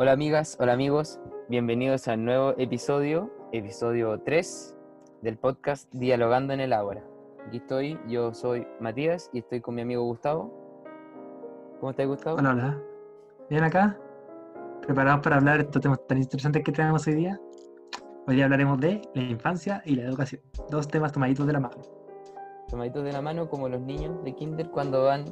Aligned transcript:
Hola 0.00 0.12
amigas, 0.12 0.56
hola 0.60 0.74
amigos, 0.74 1.18
bienvenidos 1.48 2.06
al 2.06 2.24
nuevo 2.24 2.54
episodio, 2.56 3.32
episodio 3.50 4.20
3 4.20 4.76
del 5.22 5.38
podcast 5.38 5.92
Dialogando 5.92 6.52
en 6.52 6.60
el 6.60 6.72
Ágora. 6.72 7.02
Aquí 7.44 7.56
estoy, 7.56 7.98
yo 8.06 8.32
soy 8.32 8.64
Matías 8.78 9.28
y 9.32 9.40
estoy 9.40 9.60
con 9.60 9.74
mi 9.74 9.82
amigo 9.82 10.04
Gustavo. 10.04 10.54
¿Cómo 11.80 11.90
estás 11.90 12.06
Gustavo? 12.06 12.36
Hola, 12.36 12.52
hola. 12.52 12.82
¿Bien 13.50 13.64
acá? 13.64 13.98
¿Preparados 14.82 15.20
para 15.20 15.38
hablar 15.38 15.56
de 15.56 15.64
estos 15.64 15.82
temas 15.82 16.06
tan 16.06 16.18
interesantes 16.18 16.62
que 16.62 16.70
tenemos 16.70 17.04
hoy 17.08 17.14
día? 17.14 17.40
Hoy 18.28 18.36
día 18.36 18.44
hablaremos 18.44 18.78
de 18.78 19.02
la 19.14 19.22
infancia 19.22 19.82
y 19.84 19.96
la 19.96 20.04
educación. 20.04 20.40
Dos 20.70 20.86
temas 20.86 21.10
tomaditos 21.10 21.44
de 21.44 21.54
la 21.54 21.58
mano. 21.58 21.82
Tomaditos 22.68 23.02
de 23.02 23.12
la 23.12 23.20
mano 23.20 23.48
como 23.48 23.68
los 23.68 23.80
niños 23.80 24.22
de 24.22 24.32
kinder 24.32 24.70
cuando 24.70 25.02
van 25.02 25.24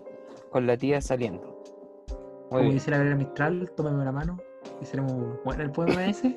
con 0.50 0.66
la 0.66 0.76
tía 0.76 1.00
saliendo. 1.00 1.62
Muy 2.10 2.48
Como 2.48 2.60
bien. 2.62 2.72
dice 2.74 2.90
la 2.90 2.96
Gabriela 2.96 3.18
Mistral, 3.18 3.70
tómame 3.76 4.04
la 4.04 4.10
mano 4.10 4.38
y 4.80 4.84
seremos... 4.84 5.12
Bueno, 5.44 5.62
el 5.62 5.70
poema 5.70 6.06
ese, 6.06 6.34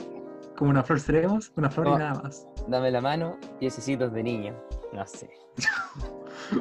como 0.57 0.71
una 0.71 0.83
flor 0.83 0.99
seremos, 0.99 1.51
una 1.55 1.69
flor 1.69 1.87
No. 1.87 1.95
y 1.95 1.99
nada 1.99 2.21
más. 2.21 2.47
Dame 2.67 2.91
la 2.91 3.01
mano, 3.01 3.37
piececitos 3.59 4.11
de 4.13 4.23
niño. 4.23 4.53
No 4.93 5.05
sé. 5.07 5.29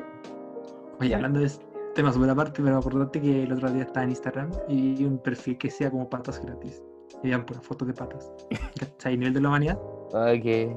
Oye, 1.01 1.15
hablando 1.15 1.41
de 1.41 1.47
ese 1.47 1.61
tema 1.95 2.13
súper 2.13 2.31
aparte, 2.31 2.63
pero 2.63 2.79
acordate 2.79 3.21
que 3.21 3.45
el 3.45 3.53
otro 3.53 3.71
día 3.71 3.83
estaba 3.83 4.05
en 4.05 4.11
Instagram 4.11 4.51
y 4.69 4.95
vi 4.95 5.05
un 5.05 5.19
perfil 5.19 5.59
que 5.59 5.71
sea 5.71 5.91
como 5.91 6.09
patas 6.09 6.41
gratis. 6.45 6.83
Y 7.23 7.29
vean 7.29 7.45
puras 7.45 7.65
fotos 7.65 7.89
de 7.89 7.95
patas. 7.95 8.33
¿Cachai? 8.79 9.17
Nivel 9.17 9.35
de 9.35 9.41
la 9.41 9.49
humanidad. 9.49 9.79
Ok. 10.13 10.77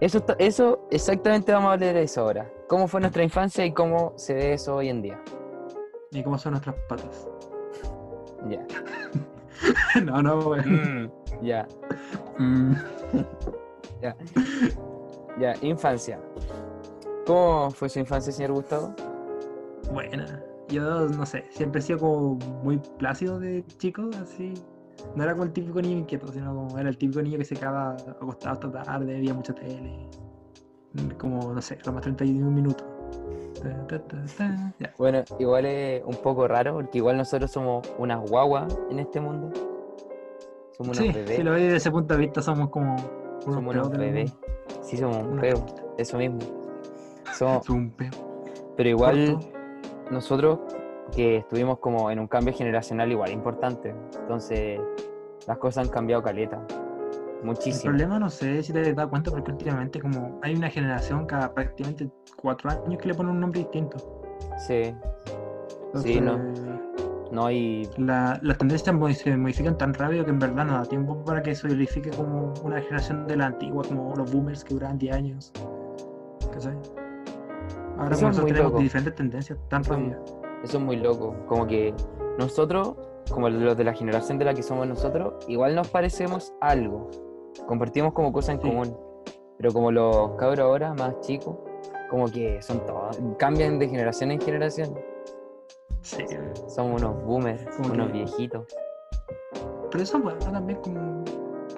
Eso, 0.00 0.24
eso, 0.38 0.86
exactamente 0.90 1.52
vamos 1.52 1.70
a 1.70 1.72
hablar 1.74 1.94
de 1.94 2.02
eso 2.02 2.22
ahora. 2.22 2.50
¿Cómo 2.68 2.88
fue 2.88 3.00
nuestra 3.00 3.22
infancia 3.22 3.64
y 3.64 3.72
cómo 3.72 4.12
se 4.16 4.34
ve 4.34 4.52
eso 4.54 4.76
hoy 4.76 4.88
en 4.88 5.02
día? 5.02 5.20
¿Y 6.12 6.22
cómo 6.22 6.38
son 6.38 6.52
nuestras 6.52 6.76
patas? 6.88 7.28
Ya. 8.48 8.64
no, 10.04 10.22
no, 10.22 10.38
weón. 10.38 11.04
Mm, 11.04 11.10
ya. 11.42 11.66
Mm. 12.38 12.74
Ya, 15.38 15.54
infancia. 15.60 16.18
¿Cómo 17.26 17.70
fue 17.70 17.90
su 17.90 17.98
infancia, 17.98 18.32
señor 18.32 18.52
Gustavo? 18.52 18.94
Buena. 19.92 20.42
Yo, 20.68 21.08
no 21.08 21.26
sé, 21.26 21.44
siempre 21.50 21.80
he 21.80 21.82
sido 21.82 21.98
como 21.98 22.34
muy 22.62 22.78
plácido 22.98 23.38
de 23.38 23.62
chico, 23.78 24.08
así. 24.22 24.54
No 25.14 25.24
era 25.24 25.32
como 25.32 25.44
el 25.44 25.52
típico 25.52 25.82
niño 25.82 25.98
inquieto, 25.98 26.32
sino 26.32 26.54
como 26.54 26.78
era 26.78 26.88
el 26.88 26.96
típico 26.96 27.20
niño 27.20 27.36
que 27.38 27.44
se 27.44 27.54
quedaba 27.54 27.92
acostado 27.92 28.54
hasta 28.54 28.82
tarde, 28.82 29.04
veía 29.04 29.34
mucha 29.34 29.54
tele. 29.54 30.08
Mm, 30.94 31.10
Como, 31.18 31.52
no 31.52 31.60
sé, 31.60 31.78
los 31.84 31.94
más 31.94 32.02
31 32.02 32.50
minutos. 32.50 32.86
Ya. 34.78 34.92
Bueno, 34.98 35.22
igual 35.38 35.66
es 35.66 36.02
un 36.04 36.16
poco 36.16 36.46
raro 36.46 36.74
porque 36.74 36.98
igual 36.98 37.16
nosotros 37.16 37.50
somos 37.50 37.86
unas 37.98 38.28
guaguas 38.28 38.76
en 38.90 38.98
este 38.98 39.20
mundo. 39.20 39.50
Somos 40.76 40.96
unos 40.98 40.98
Sí, 40.98 41.12
bebés. 41.12 41.36
si 41.36 41.42
lo 41.42 41.52
ves 41.52 41.62
desde 41.62 41.76
ese 41.76 41.90
punto 41.90 42.14
de 42.14 42.20
vista, 42.20 42.42
somos 42.42 42.68
como 42.70 42.92
unos 42.94 43.54
somos 43.54 43.74
unos 43.74 43.90
bebés. 43.90 44.36
Sí, 44.82 44.96
somos 44.96 45.16
un 45.18 45.38
peo. 45.40 45.64
Eso 45.98 46.18
mismo. 46.18 46.38
Somos, 47.32 47.64
Somos 47.64 47.68
un 47.70 47.90
peo. 47.90 48.10
pero 48.76 48.88
igual 48.88 49.34
Corto. 49.40 49.48
nosotros 50.10 50.58
que 51.14 51.36
estuvimos 51.38 51.78
como 51.78 52.10
en 52.10 52.18
un 52.18 52.26
cambio 52.26 52.52
generacional 52.52 53.10
igual 53.10 53.30
importante. 53.32 53.94
Entonces, 54.20 54.80
las 55.46 55.58
cosas 55.58 55.86
han 55.86 55.92
cambiado 55.92 56.22
caleta. 56.22 56.60
El 57.40 57.46
Muchísimo. 57.46 57.90
problema, 57.90 58.18
no 58.18 58.30
sé 58.30 58.62
si 58.62 58.72
te 58.72 58.80
has 58.80 58.96
dado 58.96 59.10
cuenta, 59.10 59.30
porque 59.30 59.52
últimamente 59.52 60.00
como 60.00 60.38
hay 60.42 60.54
una 60.54 60.68
generación 60.70 61.26
cada 61.26 61.52
prácticamente 61.52 62.10
cuatro 62.36 62.70
años 62.70 62.98
que 63.00 63.08
le 63.08 63.14
pone 63.14 63.30
un 63.30 63.40
nombre 63.40 63.60
distinto. 63.60 63.96
Sí. 64.66 64.94
Sí, 65.94 66.20
no. 66.20 66.38
No, 67.32 67.50
y 67.50 67.88
la- 67.98 68.38
las 68.42 68.56
tendencias 68.58 68.84
se 69.18 69.36
modifican 69.36 69.76
tan 69.76 69.92
rápido 69.94 70.24
que 70.24 70.30
en 70.30 70.38
verdad 70.38 70.64
no 70.64 70.74
da 70.74 70.84
tiempo 70.84 71.22
para 71.24 71.42
que 71.42 71.54
se 71.54 71.62
solidifique 71.62 72.10
como 72.10 72.54
una 72.64 72.80
generación 72.80 73.26
de 73.26 73.36
la 73.36 73.46
antigua, 73.46 73.82
como 73.86 74.14
los 74.14 74.32
boomers 74.32 74.62
que 74.64 74.74
duraban 74.74 74.96
10 74.98 75.14
años. 75.16 75.52
¿Cachai? 76.52 76.74
Ahora 77.98 78.14
Eso 78.14 78.26
nosotros 78.26 78.46
tenemos 78.52 78.72
loco. 78.72 78.82
diferentes 78.82 79.14
tendencias 79.14 79.58
tan 79.68 79.82
rápidas. 79.84 80.18
Eso 80.62 80.78
es 80.78 80.84
muy 80.84 80.96
loco. 80.96 81.34
Como 81.46 81.66
que 81.66 81.94
nosotros, 82.38 82.94
como 83.30 83.48
los 83.48 83.76
de 83.76 83.84
la 83.84 83.92
generación 83.94 84.38
de 84.38 84.44
la 84.44 84.54
que 84.54 84.62
somos 84.62 84.86
nosotros, 84.86 85.34
igual 85.48 85.74
nos 85.74 85.88
parecemos 85.88 86.52
algo. 86.60 87.10
Compartimos 87.66 88.12
como 88.12 88.32
cosas 88.32 88.56
en 88.56 88.60
Sí. 88.62 88.68
común. 88.68 88.96
Pero 89.58 89.72
como 89.72 89.90
los 89.90 90.32
cabros 90.32 90.60
ahora, 90.60 90.92
más 90.94 91.18
chicos, 91.20 91.56
como 92.10 92.26
que 92.26 92.60
son 92.60 92.84
todos, 92.84 93.18
cambian 93.38 93.78
de 93.78 93.88
generación 93.88 94.30
en 94.30 94.40
generación. 94.40 94.98
Sí. 96.02 96.24
Somos 96.68 97.00
unos 97.02 97.24
boomers, 97.24 97.64
Como 97.76 97.94
unos 97.94 98.06
que- 98.08 98.12
viejitos. 98.12 98.66
Pero 99.90 100.02
eso 100.04 100.18
bueno 100.20 100.38
también 100.38 100.78
como 100.82 101.24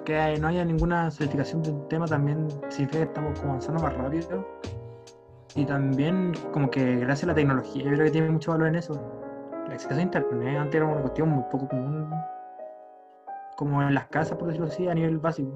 que 0.03 0.37
no 0.39 0.47
haya 0.49 0.65
ninguna 0.65 1.09
solidificación 1.09 1.61
de 1.63 1.71
un 1.71 1.87
tema 1.87 2.05
también 2.05 2.47
significa 2.69 2.97
que 2.99 3.03
estamos 3.05 3.39
como 3.39 3.51
avanzando 3.53 3.81
más 3.81 3.93
rápido. 3.97 4.45
Y 5.55 5.65
también 5.65 6.33
como 6.53 6.69
que 6.69 6.97
gracias 6.97 7.23
a 7.23 7.27
la 7.27 7.35
tecnología, 7.35 7.83
yo 7.83 7.91
creo 7.91 8.05
que 8.05 8.11
tiene 8.11 8.29
mucho 8.29 8.51
valor 8.51 8.67
en 8.67 8.75
eso. 8.75 8.93
El 9.65 9.71
acceso 9.73 9.95
a 9.95 10.01
internet 10.01 10.57
antes 10.57 10.75
era 10.75 10.85
una 10.85 11.01
cuestión 11.01 11.29
muy 11.29 11.43
poco 11.51 11.67
común, 11.67 12.09
como 13.59 13.81
en 13.83 13.93
las 13.93 14.07
casas, 14.07 14.37
por 14.37 14.47
decirlo 14.47 14.67
así, 14.67 14.87
a 14.87 14.93
nivel 14.93 15.17
básico. 15.17 15.49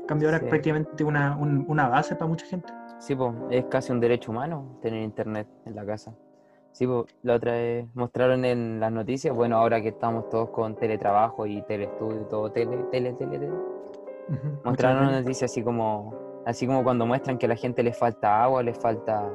En 0.00 0.06
cambio 0.06 0.28
ahora 0.28 0.38
Sí. 0.38 0.44
es 0.44 0.48
prácticamente 0.50 1.02
una, 1.02 1.36
un- 1.36 1.64
una 1.68 1.88
base 1.88 2.14
para 2.14 2.28
mucha 2.28 2.46
gente. 2.46 2.72
Sí, 3.00 3.16
pues, 3.16 3.32
es 3.50 3.64
casi 3.64 3.90
un 3.90 3.98
derecho 3.98 4.30
humano 4.30 4.78
tener 4.80 5.02
internet 5.02 5.48
en 5.64 5.74
la 5.74 5.84
casa. 5.84 6.14
Sí, 6.70 6.86
pues, 6.86 7.04
la 7.22 7.34
otra 7.34 7.52
vez 7.52 7.86
mostraron 7.94 8.44
en 8.44 8.78
las 8.78 8.92
noticias, 8.92 9.34
bueno, 9.34 9.56
ahora 9.56 9.82
que 9.82 9.88
estamos 9.88 10.28
todos 10.28 10.50
con 10.50 10.76
teletrabajo 10.76 11.44
y 11.46 11.60
telestudio 11.62 12.22
y 12.22 12.28
todo, 12.28 12.52
tele, 12.52 12.76
tele, 12.92 13.12
tele, 13.14 13.38
tele. 13.40 13.52
Ujú, 14.28 14.48
Mostraron 14.64 14.98
mucha 14.98 15.08
una 15.10 15.20
noticia 15.20 15.46
así 15.46 15.62
como, 15.64 16.14
así 16.46 16.64
como 16.68 16.84
cuando 16.84 17.06
muestran 17.06 17.38
que 17.38 17.46
a 17.46 17.48
la 17.48 17.56
gente 17.56 17.82
le 17.82 17.92
falta 17.92 18.44
agua, 18.44 18.62
le 18.62 18.72
falta 18.72 19.28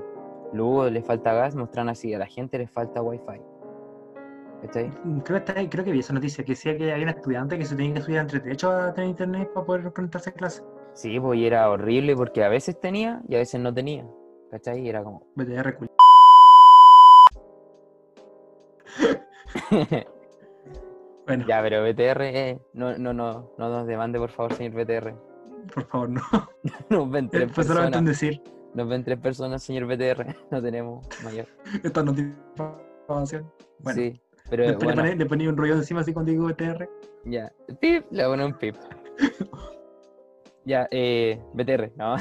luz, 0.53 0.89
le 0.89 1.01
falta 1.03 1.33
gas, 1.33 1.55
muestran 1.55 1.89
así, 1.89 2.13
a 2.13 2.19
la 2.19 2.25
gente 2.25 2.57
le 2.57 2.67
falta 2.67 3.01
wifi. 3.01 3.41
¿Cachai? 4.61 4.89
Creo 5.23 5.43
que, 5.45 5.69
creo 5.69 5.85
que 5.85 5.91
vi 5.91 5.99
esa 5.99 6.13
noticia 6.13 6.43
que 6.43 6.53
decía 6.53 6.77
que 6.77 6.91
había 6.91 7.03
un 7.03 7.09
estudiante 7.09 7.57
que 7.57 7.65
se 7.65 7.75
tenía 7.75 7.93
que 7.93 8.01
subir 8.01 8.17
entre 8.17 8.39
techo 8.39 8.71
a 8.71 8.93
tener 8.93 9.11
internet 9.11 9.51
para 9.53 9.65
poder 9.65 9.93
conectarse 9.93 10.31
a 10.31 10.33
clase. 10.33 10.63
Sí, 10.93 11.19
pues 11.19 11.39
y 11.39 11.45
era 11.45 11.69
horrible 11.69 12.15
porque 12.15 12.43
a 12.43 12.49
veces 12.49 12.79
tenía 12.79 13.21
y 13.27 13.35
a 13.35 13.39
veces 13.39 13.59
no 13.61 13.73
tenía. 13.73 14.05
¿Cachai? 14.49 14.81
Y 14.81 14.89
era 14.89 15.03
como... 15.03 15.21
BTR 15.35 15.75
culo. 15.75 15.89
Bueno, 21.27 21.45
ya, 21.45 21.61
pero 21.61 21.83
BTR, 21.83 22.21
eh, 22.21 22.59
no, 22.73 22.97
no, 22.97 23.13
no, 23.13 23.51
no 23.57 23.69
nos 23.69 23.85
demande 23.85 24.17
por 24.17 24.29
favor, 24.29 24.53
señor 24.53 24.81
BTR. 24.81 25.13
por 25.73 25.85
favor, 25.87 26.09
no. 26.09 26.21
Nos 26.89 27.11
ven 27.11 27.29
tres 27.29 27.51
solamente 27.53 27.97
personas. 27.97 28.05
decir. 28.05 28.41
Nos 28.73 28.87
ven 28.87 29.03
tres 29.03 29.19
personas, 29.19 29.61
señor 29.61 29.87
BTR. 29.87 30.25
No 30.51 30.61
tenemos 30.61 31.05
mayor. 31.25 31.47
Esta 31.83 32.01
no 32.01 32.13
tiene 32.13 32.33
información. 32.51 33.51
Bueno, 33.79 33.99
sí, 33.99 34.21
pero 34.49 34.65
después 34.65 34.95
bueno, 34.95 35.03
le, 35.03 35.25
ponía 35.25 35.49
un 35.49 35.57
rollo 35.57 35.75
encima 35.75 36.01
así 36.01 36.13
cuando 36.13 36.31
digo 36.31 36.45
BTR. 36.47 36.89
ya. 37.25 37.51
Pip, 37.79 38.05
le 38.11 38.23
pone 38.23 38.45
un 38.45 38.53
pip. 38.53 38.75
ya, 40.65 40.87
eh, 40.91 41.41
BTR, 41.53 41.91
¿no? 41.95 42.15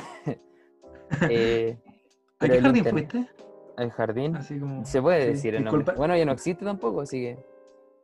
eh, 1.30 1.78
¿A 2.40 2.48
qué 2.48 2.60
jardín 2.60 2.84
fuiste? 2.84 3.26
el 3.78 3.90
jardín. 3.90 4.36
Así 4.36 4.58
como. 4.58 4.84
Se 4.84 5.00
puede 5.00 5.22
sí, 5.22 5.26
decir 5.28 5.54
el 5.54 5.64
nombre. 5.64 5.94
Bueno, 5.96 6.16
ya 6.16 6.24
no 6.24 6.32
existe 6.32 6.64
tampoco, 6.64 7.02
así 7.02 7.20
que. 7.20 7.38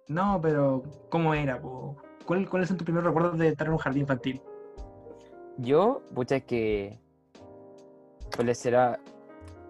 No, 0.08 0.40
pero 0.42 0.82
¿cómo 1.08 1.34
era? 1.34 1.60
po? 1.60 1.96
¿Cuál- 2.26 2.48
¿Cuáles 2.48 2.68
son 2.68 2.76
tus 2.76 2.84
primeros 2.84 3.06
recuerdos 3.06 3.38
de 3.38 3.48
estar 3.48 3.66
en 3.66 3.72
un 3.72 3.78
jardín 3.78 4.02
infantil? 4.02 4.40
Yo, 5.58 6.02
pucha, 6.14 6.36
es 6.36 6.44
que. 6.44 6.98
¿Cuál 8.34 8.54
será? 8.54 8.98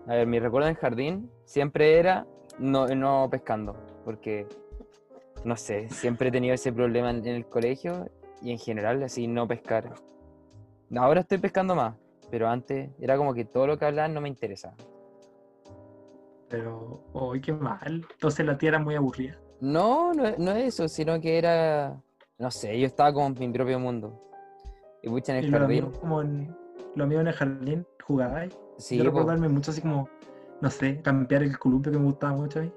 A 0.06 0.14
ver, 0.14 0.26
mi 0.26 0.38
recuerdo 0.41 0.68
en 0.68 0.74
jardín 0.74 1.30
siempre 1.44 1.98
era 1.98 2.26
no, 2.58 2.86
no 2.88 3.28
pescando, 3.30 3.76
porque. 4.04 4.46
No 5.44 5.56
sé, 5.56 5.88
siempre 5.88 6.28
he 6.28 6.32
tenido 6.32 6.54
ese 6.54 6.72
problema 6.72 7.10
en, 7.10 7.27
en 7.27 7.34
el 7.34 7.47
colegio 7.47 8.09
y 8.41 8.53
en 8.53 8.59
general, 8.59 9.03
así, 9.03 9.27
no 9.27 9.48
pescar. 9.48 9.92
Ahora 10.94 11.21
estoy 11.22 11.38
pescando 11.38 11.74
más, 11.74 11.97
pero 12.30 12.48
antes 12.48 12.91
era 13.00 13.16
como 13.16 13.34
que 13.34 13.44
todo 13.44 13.66
lo 13.66 13.78
que 13.78 13.84
hablaban 13.86 14.15
no 14.15 14.21
me 14.21 14.28
interesaba. 14.28 14.74
Pero, 16.48 17.00
¡ay, 17.15 17.41
qué 17.41 17.53
mal! 17.53 18.06
Entonces 18.12 18.44
la 18.44 18.59
tía 18.59 18.71
era 18.71 18.78
muy 18.78 18.94
aburrida. 18.94 19.38
No, 19.60 20.12
no, 20.12 20.27
es- 20.27 20.38
no 20.38 20.50
es 20.53 20.74
eso, 20.74 20.88
sino 20.88 21.21
que 21.21 21.38
era. 21.38 22.00
No 22.38 22.50
sé, 22.50 22.78
yo 22.78 22.86
estaba 22.86 23.12
como 23.12 23.27
en 23.28 23.34
mi 23.38 23.48
propio 23.48 23.78
mundo. 23.78 24.21
Y 25.03 25.09
pucha, 25.09 25.36
en 25.38 25.44
el 25.44 25.50
jardín. 25.50 25.84
amigos, 25.84 25.98
como 25.98 26.21
en, 26.21 26.54
el 26.97 27.32
jardín 27.32 27.86
jugabais. 28.04 28.56
Sí, 28.78 28.98
Yo 28.98 29.04
po. 29.04 29.09
recuerdo 29.10 29.28
darme 29.30 29.48
mucho 29.48 29.71
así 29.71 29.80
como, 29.80 30.09
no 30.60 30.71
sé, 30.71 31.00
cambiar 31.03 31.42
el 31.42 31.59
columpio 31.59 31.91
que 31.92 31.98
me 31.98 32.04
gustaba 32.04 32.34
mucho 32.34 32.59
a 32.59 32.62
mí. 32.62 32.72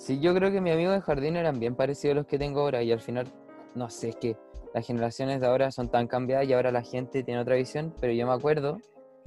Sí, 0.00 0.18
yo 0.18 0.34
creo 0.34 0.50
que 0.50 0.62
mis 0.62 0.72
amigos 0.72 0.94
de 0.94 1.02
jardín 1.02 1.36
eran 1.36 1.60
bien 1.60 1.74
parecidos 1.74 2.12
a 2.14 2.16
los 2.20 2.26
que 2.26 2.38
tengo 2.38 2.60
ahora 2.60 2.82
y 2.82 2.90
al 2.90 3.00
final, 3.02 3.26
no 3.74 3.90
sé, 3.90 4.08
es 4.08 4.16
que 4.16 4.36
las 4.72 4.86
generaciones 4.86 5.42
de 5.42 5.46
ahora 5.46 5.70
son 5.70 5.90
tan 5.90 6.06
cambiadas 6.06 6.46
y 6.48 6.54
ahora 6.54 6.72
la 6.72 6.82
gente 6.82 7.22
tiene 7.22 7.38
otra 7.42 7.56
visión, 7.56 7.94
pero 8.00 8.10
yo 8.14 8.26
me 8.26 8.32
acuerdo, 8.32 8.78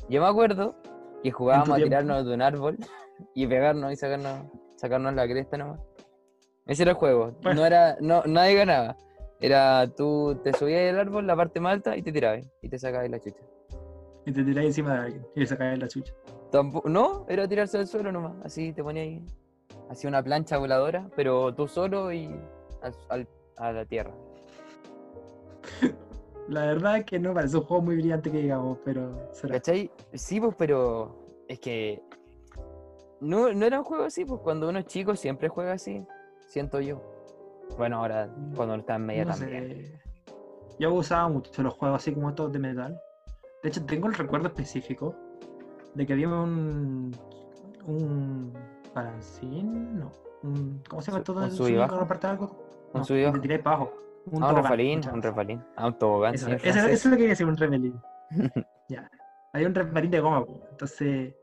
yo 0.10 0.20
me 0.20 0.28
acuerdo 0.28 0.76
que 1.22 1.32
jugábamos 1.32 1.78
a 1.78 1.84
tirarnos 1.84 2.26
de 2.26 2.34
un 2.34 2.42
árbol 2.42 2.78
y 3.36 3.46
pegarnos 3.46 3.92
y 3.94 3.96
sacarnos, 3.98 4.48
sacarnos 4.76 5.14
la 5.14 5.28
cresta 5.28 5.58
nomás. 5.58 5.80
Ese 6.66 6.82
era 6.82 6.94
el 6.94 6.98
juego, 6.98 7.34
Bueno. 7.44 7.62
no 7.62 7.66
era, 7.68 7.96
no, 8.02 8.24
nadie 8.26 8.56
ganaba, 8.56 8.98
Era 9.40 9.88
tú 9.96 10.40
te 10.44 10.54
subías 10.54 10.82
del 10.82 10.98
árbol, 10.98 11.28
la 11.28 11.36
parte 11.36 11.60
más 11.60 11.74
alta, 11.74 11.96
y 11.96 12.02
te 12.02 12.12
tirabas 12.12 12.50
y 12.64 12.70
te 12.70 12.80
sacabas 12.80 13.12
la 13.12 13.20
chucha. 13.20 13.44
Y 14.26 14.32
te 14.32 14.44
tiráis 14.44 14.68
encima 14.70 14.94
de 14.94 15.00
alguien 15.02 15.28
y 15.36 15.40
le 15.42 15.46
sacáis 15.46 15.78
la 15.78 15.88
chucha. 15.88 16.14
Tampo- 16.52 16.84
no, 16.90 17.26
era 17.30 17.48
tirarse 17.48 17.78
al 17.78 17.86
suelo 17.88 18.12
nomás. 18.12 18.34
Así 18.44 18.74
te 18.74 18.82
ponías 18.82 19.06
ahí. 19.06 19.26
Así 19.90 20.08
una 20.08 20.24
plancha 20.24 20.58
voladora, 20.58 21.10
pero 21.16 21.54
tú 21.54 21.68
solo 21.68 22.12
y 22.12 22.26
al- 22.82 22.96
al- 23.10 23.28
a 23.58 23.72
la 23.72 23.86
tierra. 23.86 24.14
La 26.50 26.66
verdad 26.66 26.98
es 26.98 27.06
que 27.06 27.20
no 27.20 27.34
parece 27.34 27.58
un 27.58 27.64
juego 27.64 27.84
muy 27.84 27.96
brillante 27.96 28.30
que 28.32 28.38
digamos, 28.40 28.78
pero 28.84 29.30
será. 29.34 29.54
¿Cachai? 29.56 29.90
Sí, 30.14 30.40
pues, 30.42 30.56
pero 30.58 31.16
es 31.48 31.60
que 31.60 32.02
no, 33.22 33.54
no 33.54 33.66
era 33.66 33.80
un 33.80 33.86
juego 33.86 34.04
así, 34.04 34.26
pues 34.26 34.42
cuando 34.42 34.68
uno 34.68 34.80
es 34.80 34.86
chico 34.86 35.16
siempre 35.16 35.48
juega 35.48 35.74
así, 35.74 36.06
siento 36.48 36.82
yo. 36.82 37.02
Bueno, 37.78 37.98
ahora 38.00 38.28
cuando 38.56 38.74
uno 38.74 38.82
está 38.82 38.96
en 38.96 39.06
media 39.06 39.26
No 39.26 39.32
también. 39.36 39.70
sé. 39.70 40.00
Yo 40.80 40.94
usaba 40.94 41.30
mucho 41.30 41.64
los 41.64 41.74
juegos 41.76 42.02
así 42.02 42.14
como 42.14 42.30
estos 42.30 42.52
de 42.52 42.60
metal. 42.60 43.00
De 43.62 43.70
hecho, 43.70 43.86
tengo 43.86 44.08
el 44.08 44.14
recuerdo 44.14 44.48
específico 44.48 45.16
de 45.94 46.06
que 46.06 46.14
había 46.14 46.28
un. 46.28 47.16
un. 47.86 48.52
No. 48.96 50.12
¿Cómo 50.90 51.02
se 51.02 51.12
llama 51.12 51.24
todo 51.24 51.40
un 51.40 51.48
eso? 51.48 51.58
sub 51.58 51.68
y 51.70 51.76
baja. 51.76 51.88
cuando 51.90 52.06
aparte 52.06 52.28
algo? 52.28 52.46
Un 52.94 53.00
No, 53.00 53.06
sub 53.06 53.16
y 53.16 53.20
y 53.20 53.24
baja. 53.26 53.34
te 53.36 53.40
tiráis 53.42 53.62
para 53.62 53.76
abajo. 53.78 53.94
Ah, 54.42 54.50
un 54.50 54.56
refalín, 54.56 55.02
un 55.14 55.22
refalín. 55.22 55.64
Ah, 55.76 55.88
un 55.88 55.98
tobogán, 55.98 56.34
Eso, 56.36 56.48
es 56.50 57.06
lo 57.06 57.12
que 57.12 57.18
quería 57.18 57.30
decir, 57.30 57.46
un 57.48 57.58
refalín. 57.58 58.02
ya. 58.90 59.10
Había 59.54 59.68
un 59.68 59.76
refalín 59.76 60.12
de 60.12 60.20
goma, 60.20 60.46
po. 60.46 60.62
entonces 60.72 61.34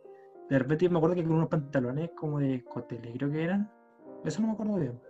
de 0.49 0.59
repente 0.59 0.85
yo 0.87 0.91
me 0.91 0.99
acuerdo 0.99 1.15
que 1.15 1.23
con 1.23 1.33
unos 1.33 1.49
pantalones 1.49 2.11
como 2.17 2.41
de 2.41 2.65
cotelé, 2.65 3.13
creo 3.13 3.31
que 3.31 3.45
eran. 3.45 3.71
Eso 4.25 4.41
no 4.41 4.49
me 4.49 4.53
acuerdo 4.55 4.75
bien. 4.77 5.01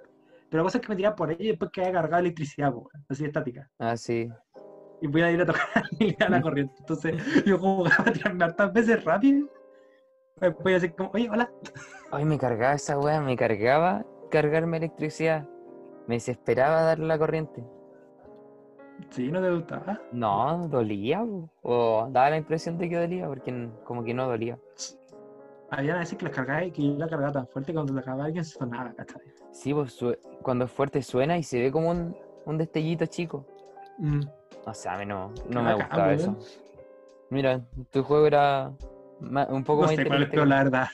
Pero 0.51 0.63
la 0.63 0.65
cosa 0.67 0.79
es 0.79 0.83
que 0.83 0.89
me 0.91 0.97
tiraba 0.97 1.17
por 1.17 1.31
ahí 1.31 1.37
y 1.39 1.49
después 1.49 1.71
quedaba 1.71 1.93
cargada 1.93 2.21
electricidad, 2.21 2.73
po, 2.73 2.91
así 3.09 3.25
estática. 3.25 3.71
Ah, 3.79 3.97
sí. 3.97 4.29
Y 5.01 5.07
voy 5.07 5.23
a 5.23 5.31
ir 5.33 5.41
a 5.41 5.47
tocar 5.47 5.63
y 5.99 6.11
le 6.11 6.17
da 6.19 6.29
la 6.29 6.43
corriente. 6.43 6.75
Entonces 6.81 7.15
yo 7.45 7.57
jugaba 7.59 8.05
a 8.07 8.13
tirarme 8.13 8.45
hartas 8.45 8.73
veces 8.73 9.05
rápido. 9.05 9.49
Después 10.41 10.77
así 10.77 10.91
como, 10.91 11.11
oye, 11.13 11.29
hola. 11.31 11.51
Ay, 12.13 12.25
me 12.25 12.39
cargaba 12.39 12.75
esa 12.75 12.99
weá, 12.99 13.21
me 13.21 13.37
cargaba 13.37 14.05
cargarme 14.31 14.79
electricidad. 14.79 15.47
Me 16.07 16.17
desesperaba 16.17 16.83
darle 16.83 17.07
la 17.07 17.19
corriente. 17.19 17.65
Sí, 19.11 19.31
no 19.31 19.41
te 19.41 19.51
gustaba. 19.51 20.01
No, 20.13 20.69
dolía, 20.69 21.25
o 21.63 22.09
daba 22.11 22.31
la 22.31 22.37
impresión 22.37 22.79
de 22.79 22.89
que 22.89 22.97
dolía, 22.97 23.27
porque 23.29 23.71
como 23.85 24.05
que 24.05 24.13
no 24.13 24.27
dolía. 24.27 24.59
Había 25.71 25.97
veces 25.97 26.19
que 26.19 26.25
las 26.25 26.35
cargaba 26.35 26.65
y 26.65 26.73
que 26.73 26.83
yo 26.83 26.95
la 26.99 27.09
cargaba 27.09 27.33
tan 27.33 27.47
fuerte 27.47 27.73
cuando 27.73 27.93
la 27.93 28.03
cargaba 28.03 28.25
alguien 28.25 28.45
sonaba, 28.45 28.93
¿cachai? 28.93 29.23
Sí, 29.53 29.73
pues 29.73 29.99
cuando 30.43 30.65
es 30.65 30.71
fuerte 30.71 31.03
suena 31.03 31.39
y 31.39 31.43
se 31.43 31.61
ve 31.61 31.71
como 31.71 31.91
un, 31.91 32.17
un 32.45 32.59
destellito 32.59 33.07
chico. 33.07 33.47
Mm. 33.99 34.21
O 34.67 34.75
sea, 34.75 34.95
a 34.95 34.99
mí 34.99 35.07
no, 35.07 35.33
no 35.49 35.63
me 35.63 35.75
gustaba 35.75 36.13
eso. 36.13 36.37
Mira, 37.31 37.61
tu 37.91 38.03
juego 38.03 38.27
era 38.27 38.73
un 39.21 39.65
poco 39.65 39.83
No 39.83 39.87
más 39.89 39.97
sé 39.97 40.07
cuál 40.07 40.23
es 40.23 40.29
peor, 40.31 40.47
la 40.49 40.65
verdad. 40.65 40.89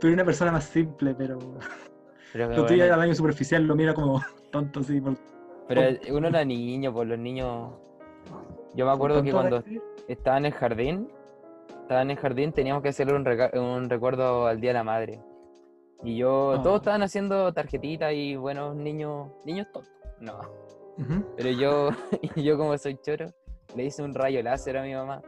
Tú 0.00 0.06
eres 0.08 0.14
una 0.14 0.24
persona 0.24 0.52
más 0.52 0.64
simple, 0.64 1.14
pero 1.14 1.38
Pero, 2.32 2.48
tuyo 2.48 2.66
bueno, 2.66 2.76
ya 2.76 2.96
daño 2.96 3.14
superficial 3.14 3.64
lo 3.64 3.76
mira 3.76 3.94
como 3.94 4.20
tonto, 4.50 4.80
así. 4.80 5.00
Por, 5.00 5.16
pero 5.68 5.82
uno 6.10 6.28
era 6.28 6.44
niño, 6.44 6.92
pues 6.92 7.08
los 7.08 7.18
niños. 7.18 7.72
Yo 8.74 8.86
me 8.86 8.92
acuerdo 8.92 9.22
que 9.22 9.32
cuando 9.32 9.62
estaba 10.08 10.38
en 10.38 10.46
el 10.46 10.52
jardín, 10.52 11.08
estaba 11.82 12.02
en 12.02 12.10
el 12.10 12.16
jardín, 12.16 12.52
teníamos 12.52 12.82
que 12.82 12.88
hacerle 12.88 13.14
un, 13.14 13.90
recuerdo 13.90 14.46
al 14.46 14.60
Día 14.60 14.70
de 14.70 14.74
la 14.74 14.84
Madre. 14.84 15.20
Y 16.02 16.16
yo, 16.16 16.54
Ah. 16.58 16.62
todos 16.62 16.76
estaban 16.76 17.02
haciendo 17.02 17.52
tarjetitas 17.52 18.12
y 18.12 18.34
buenos 18.34 18.74
niños, 18.74 19.30
niños 19.44 19.68
tontos. 19.72 19.92
No. 20.20 20.40
Pero 21.36 21.50
yo, 21.50 21.90
yo 22.36 22.58
como 22.58 22.76
soy 22.78 22.96
choro, 22.96 23.26
le 23.76 23.84
hice 23.84 24.02
un 24.02 24.14
rayo 24.14 24.42
láser 24.42 24.78
a 24.78 24.82
mi 24.82 24.94
mamá. 24.94 25.22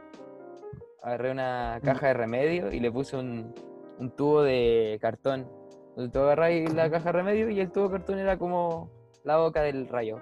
Agarré 1.05 1.31
una 1.31 1.79
caja 1.83 2.07
de 2.07 2.13
remedio 2.15 2.71
y 2.71 2.79
le 2.79 2.91
puse 2.91 3.15
un, 3.15 3.53
un 3.99 4.09
tubo 4.09 4.41
de 4.41 4.97
cartón. 4.99 5.47
Entonces 5.89 6.11
tú 6.11 6.19
agarráis 6.19 6.73
la 6.73 6.89
caja 6.89 7.05
de 7.05 7.11
remedio 7.11 7.49
y 7.51 7.59
el 7.59 7.71
tubo 7.71 7.89
de 7.89 7.97
cartón 7.97 8.17
era 8.17 8.37
como 8.39 8.89
la 9.23 9.37
boca 9.37 9.61
del 9.61 9.87
rayo. 9.87 10.19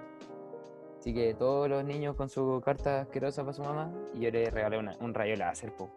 Así 0.98 1.14
que 1.14 1.32
todos 1.34 1.70
los 1.70 1.82
niños 1.84 2.16
con 2.16 2.28
su 2.28 2.60
carta 2.62 3.00
asquerosa 3.00 3.42
para 3.42 3.54
su 3.54 3.62
mamá 3.62 3.90
y 4.12 4.20
yo 4.20 4.30
le 4.30 4.50
regalé 4.50 4.78
una- 4.78 4.94
un 5.00 5.14
rayo 5.14 5.36
láser, 5.36 5.72
po. 5.74 5.88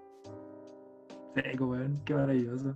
Seco, 1.35 1.65
weón, 1.67 2.01
qué 2.05 2.13
maravilloso. 2.13 2.75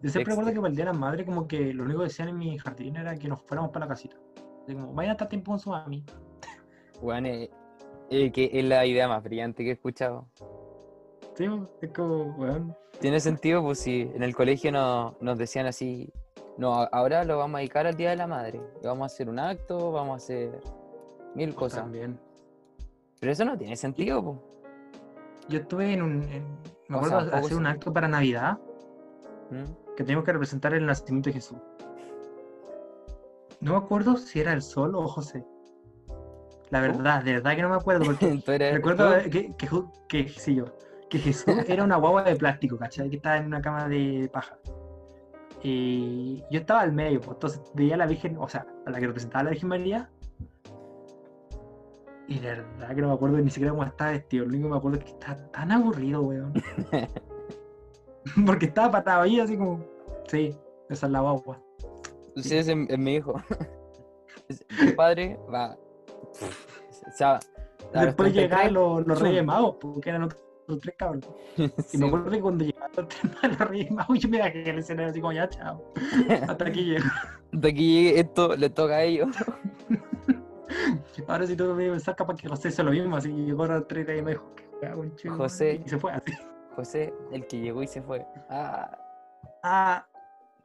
Yo 0.00 0.10
siempre 0.10 0.32
recuerdo 0.32 0.50
que 0.52 0.56
para 0.60 0.68
el 0.70 0.76
Día 0.76 0.84
de 0.86 0.92
la 0.92 0.98
Madre, 0.98 1.24
como 1.26 1.46
que 1.46 1.74
lo 1.74 1.84
único 1.84 1.98
que 2.00 2.04
decían 2.06 2.28
en 2.30 2.38
mi 2.38 2.56
jardín 2.58 2.96
era 2.96 3.14
que 3.16 3.28
nos 3.28 3.42
fuéramos 3.42 3.70
para 3.70 3.84
la 3.84 3.90
casita. 3.90 4.16
Así 4.64 4.72
como, 4.74 4.94
vayan 4.94 5.10
a 5.10 5.12
estar 5.12 5.28
tiempo 5.28 5.52
con 5.52 5.58
su 5.60 5.70
mami. 5.70 6.04
Bueno, 7.02 7.28
eh, 7.28 7.50
eh, 8.10 8.32
que 8.32 8.50
es 8.52 8.64
la 8.64 8.86
idea 8.86 9.08
más 9.08 9.22
brillante 9.22 9.62
que 9.62 9.70
he 9.70 9.72
escuchado. 9.74 10.26
Sí, 11.38 11.46
es 11.82 11.90
como, 11.92 12.34
weón. 12.36 12.76
Tiene 13.00 13.20
sentido, 13.20 13.62
pues 13.62 13.78
si 13.78 14.00
en 14.12 14.24
el 14.24 14.34
colegio 14.34 14.72
no- 14.72 15.14
nos 15.20 15.38
decían 15.38 15.66
así, 15.66 16.12
no, 16.56 16.74
ahora 16.90 17.22
lo 17.22 17.38
vamos 17.38 17.54
a 17.54 17.58
dedicar 17.58 17.86
al 17.86 17.94
Día 17.96 18.10
de 18.10 18.16
la 18.16 18.26
Madre, 18.26 18.60
y 18.82 18.86
vamos 18.86 19.04
a 19.04 19.06
hacer 19.14 19.28
un 19.28 19.38
acto, 19.38 19.92
vamos 19.92 20.14
a 20.14 20.16
hacer 20.16 20.60
mil 21.36 21.54
cosas. 21.54 21.82
También. 21.84 22.18
Pero 23.20 23.30
eso 23.30 23.44
no 23.44 23.56
tiene 23.56 23.76
sentido, 23.76 24.20
pues. 24.24 24.38
Yo 25.48 25.60
estuve 25.60 25.92
en 25.92 26.02
un. 26.02 26.22
en- 26.24 26.58
me 26.88 26.96
O 26.96 26.98
acuerdo 26.98 27.30
sea, 27.30 27.38
hacer 27.38 27.56
un 27.56 27.66
acto 27.66 27.92
para 27.92 28.08
Navidad 28.08 28.58
¿Mm? 29.50 29.94
que 29.94 30.02
teníamos 30.02 30.24
que 30.24 30.32
representar 30.32 30.74
el 30.74 30.84
nacimiento 30.86 31.30
de 31.30 31.34
Jesús. 31.34 31.58
No 33.60 33.72
me 33.72 33.78
acuerdo 33.78 34.16
si 34.16 34.40
era 34.40 34.52
el 34.52 34.62
sol 34.62 34.96
o 34.96 35.06
José. 35.06 35.44
La 36.70 36.80
verdad, 36.80 37.22
de 37.22 37.34
verdad 37.34 37.54
que 37.54 37.62
no 37.62 37.68
me 37.68 37.76
acuerdo 37.76 38.04
porque 38.06 38.42
recuerdo 38.72 39.10
que, 39.30 39.54
que, 40.08 40.28
sí, 40.30 40.56
yo, 40.56 40.64
que 41.08 41.18
Jesús 41.18 41.54
era 41.68 41.84
una 41.84 41.96
guagua 41.96 42.22
de 42.22 42.36
plástico, 42.36 42.78
¿cachai? 42.78 43.10
Que 43.10 43.16
estaba 43.16 43.36
en 43.38 43.46
una 43.46 43.60
cama 43.60 43.88
de 43.88 44.28
paja. 44.32 44.58
Y 45.62 46.44
yo 46.50 46.60
estaba 46.60 46.82
al 46.82 46.92
medio, 46.92 47.20
pues, 47.20 47.32
entonces 47.32 47.62
veía 47.74 47.94
a 47.94 47.98
la 47.98 48.06
Virgen, 48.06 48.36
o 48.38 48.48
sea, 48.48 48.66
a 48.86 48.90
la 48.90 49.00
que 49.00 49.06
representaba 49.06 49.40
a 49.40 49.44
la 49.44 49.50
Virgen 49.50 49.68
María. 49.68 50.10
Y 52.28 52.38
de 52.38 52.48
verdad 52.48 52.94
que 52.94 53.00
no 53.00 53.08
me 53.08 53.14
acuerdo 53.14 53.38
ni 53.38 53.50
siquiera 53.50 53.72
cómo 53.72 53.84
estaba 53.84 54.10
vestido. 54.12 54.44
Lo 54.44 54.50
único 54.50 54.64
que 54.64 54.70
me 54.70 54.76
acuerdo 54.76 54.98
es 54.98 55.04
que 55.04 55.10
estaba 55.10 55.36
tan 55.50 55.72
aburrido, 55.72 56.22
weón. 56.22 56.52
Porque 58.46 58.66
estaba 58.66 58.90
patado 58.90 59.22
ahí, 59.22 59.40
así 59.40 59.56
como, 59.56 59.84
sí, 60.28 60.54
esa 60.90 61.06
es 61.06 61.12
la 61.12 61.20
guagua. 61.20 61.60
Sí, 62.36 62.56
es, 62.56 62.68
es 62.68 62.98
mi 62.98 63.14
hijo. 63.16 63.42
Mi 64.80 64.92
padre 64.92 65.38
va. 65.52 65.76
O 65.76 67.16
sea, 67.16 67.40
Después 67.92 68.32
33, 68.32 68.34
llegaron 68.34 68.74
los, 68.74 69.06
los. 69.06 69.20
Reyes 69.20 69.44
Magos, 69.44 69.76
porque 69.80 70.10
eran 70.10 70.24
otros 70.24 70.42
otros 70.68 70.80
tres 70.80 70.94
cabros. 70.96 71.28
Y 71.56 71.82
sí, 71.82 71.98
me 71.98 72.06
acuerdo 72.06 72.30
que 72.30 72.40
cuando 72.40 72.64
llegaron 72.64 72.90
los 72.96 73.08
tres 73.08 73.24
magos, 73.42 73.58
los 73.58 73.68
Reyes 73.68 73.90
Magos, 73.90 74.18
yo 74.18 74.28
me 74.28 74.38
bajé 74.38 74.70
el 74.70 74.78
escenario 74.78 75.10
así 75.10 75.20
como, 75.20 75.32
ya, 75.32 75.48
chao. 75.48 75.82
Hasta 76.48 76.64
aquí 76.66 76.84
llego. 76.84 77.04
de 77.52 77.68
aquí 77.68 77.94
llegue 78.04 78.20
esto 78.20 78.56
le 78.56 78.70
toca 78.70 78.96
a 78.96 79.02
ellos. 79.02 79.28
Ahora 81.26 81.46
si 81.46 81.56
tú 81.56 81.64
me 81.74 81.88
pensar 81.90 82.14
capaz 82.16 82.36
que 82.36 82.48
José 82.48 82.68
hizo 82.68 82.82
lo 82.82 82.90
mismo, 82.92 83.16
así 83.16 83.28
que 83.30 83.36
llegó 83.44 83.64
a 83.64 83.68
los 83.68 83.88
tres 83.88 84.06
Reyes 84.06 84.20
y 84.22 84.24
me 84.24 84.30
dijo, 84.32 84.52
"¿Qué 84.80 84.86
hago, 84.86 84.98
conche, 85.02 85.28
José. 85.28 85.82
Y 85.84 85.88
se 85.88 85.98
fue 85.98 86.12
así. 86.12 86.32
José, 86.76 87.12
el 87.32 87.46
que 87.46 87.58
llegó 87.60 87.82
y 87.82 87.86
se 87.88 88.00
fue. 88.02 88.24
Ah, 88.48 88.96
Ah, 89.64 90.06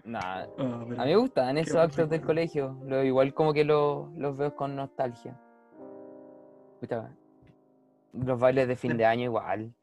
nada. 0.04 0.48
oh, 0.60 0.62
A 0.64 0.86
mí 0.86 0.96
me 0.98 1.16
gustaban 1.16 1.56
Qué 1.56 1.62
esos 1.62 1.78
actos 1.78 2.08
del 2.10 2.22
colegio. 2.22 2.78
Lo, 2.86 3.04
igual 3.04 3.34
como 3.34 3.54
que 3.54 3.64
lo- 3.64 4.12
los 4.16 4.38
veo 4.38 4.56
con 4.56 4.76
nostalgia. 4.76 5.36
Los 8.14 8.40
bailes 8.40 8.68
de 8.68 8.76
fin 8.76 8.96
de 8.98 9.06
año 9.06 9.24
igual. 9.24 9.74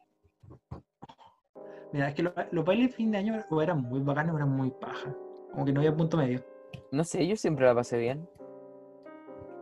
Mira, 1.93 2.09
es 2.09 2.15
que 2.15 2.23
los, 2.23 2.33
los 2.53 2.65
bailes 2.65 2.91
de 2.91 2.97
fin 2.97 3.11
de 3.11 3.19
año 3.19 3.45
o 3.51 3.63
eran 3.63 3.83
muy 3.83 4.01
bacanos 4.01 4.35
o 4.35 4.37
eran 4.37 4.51
muy 4.51 4.71
paja. 4.71 5.15
Como 5.53 5.65
que 5.65 5.73
no 5.73 5.81
había 5.81 5.97
punto 5.97 6.17
medio. 6.17 6.41
No 6.93 7.05
sé, 7.05 7.27
yo 7.27 7.37
siempre 7.37 7.67
la 7.67 7.75
pasé 7.75 7.99
bien. 7.99 8.29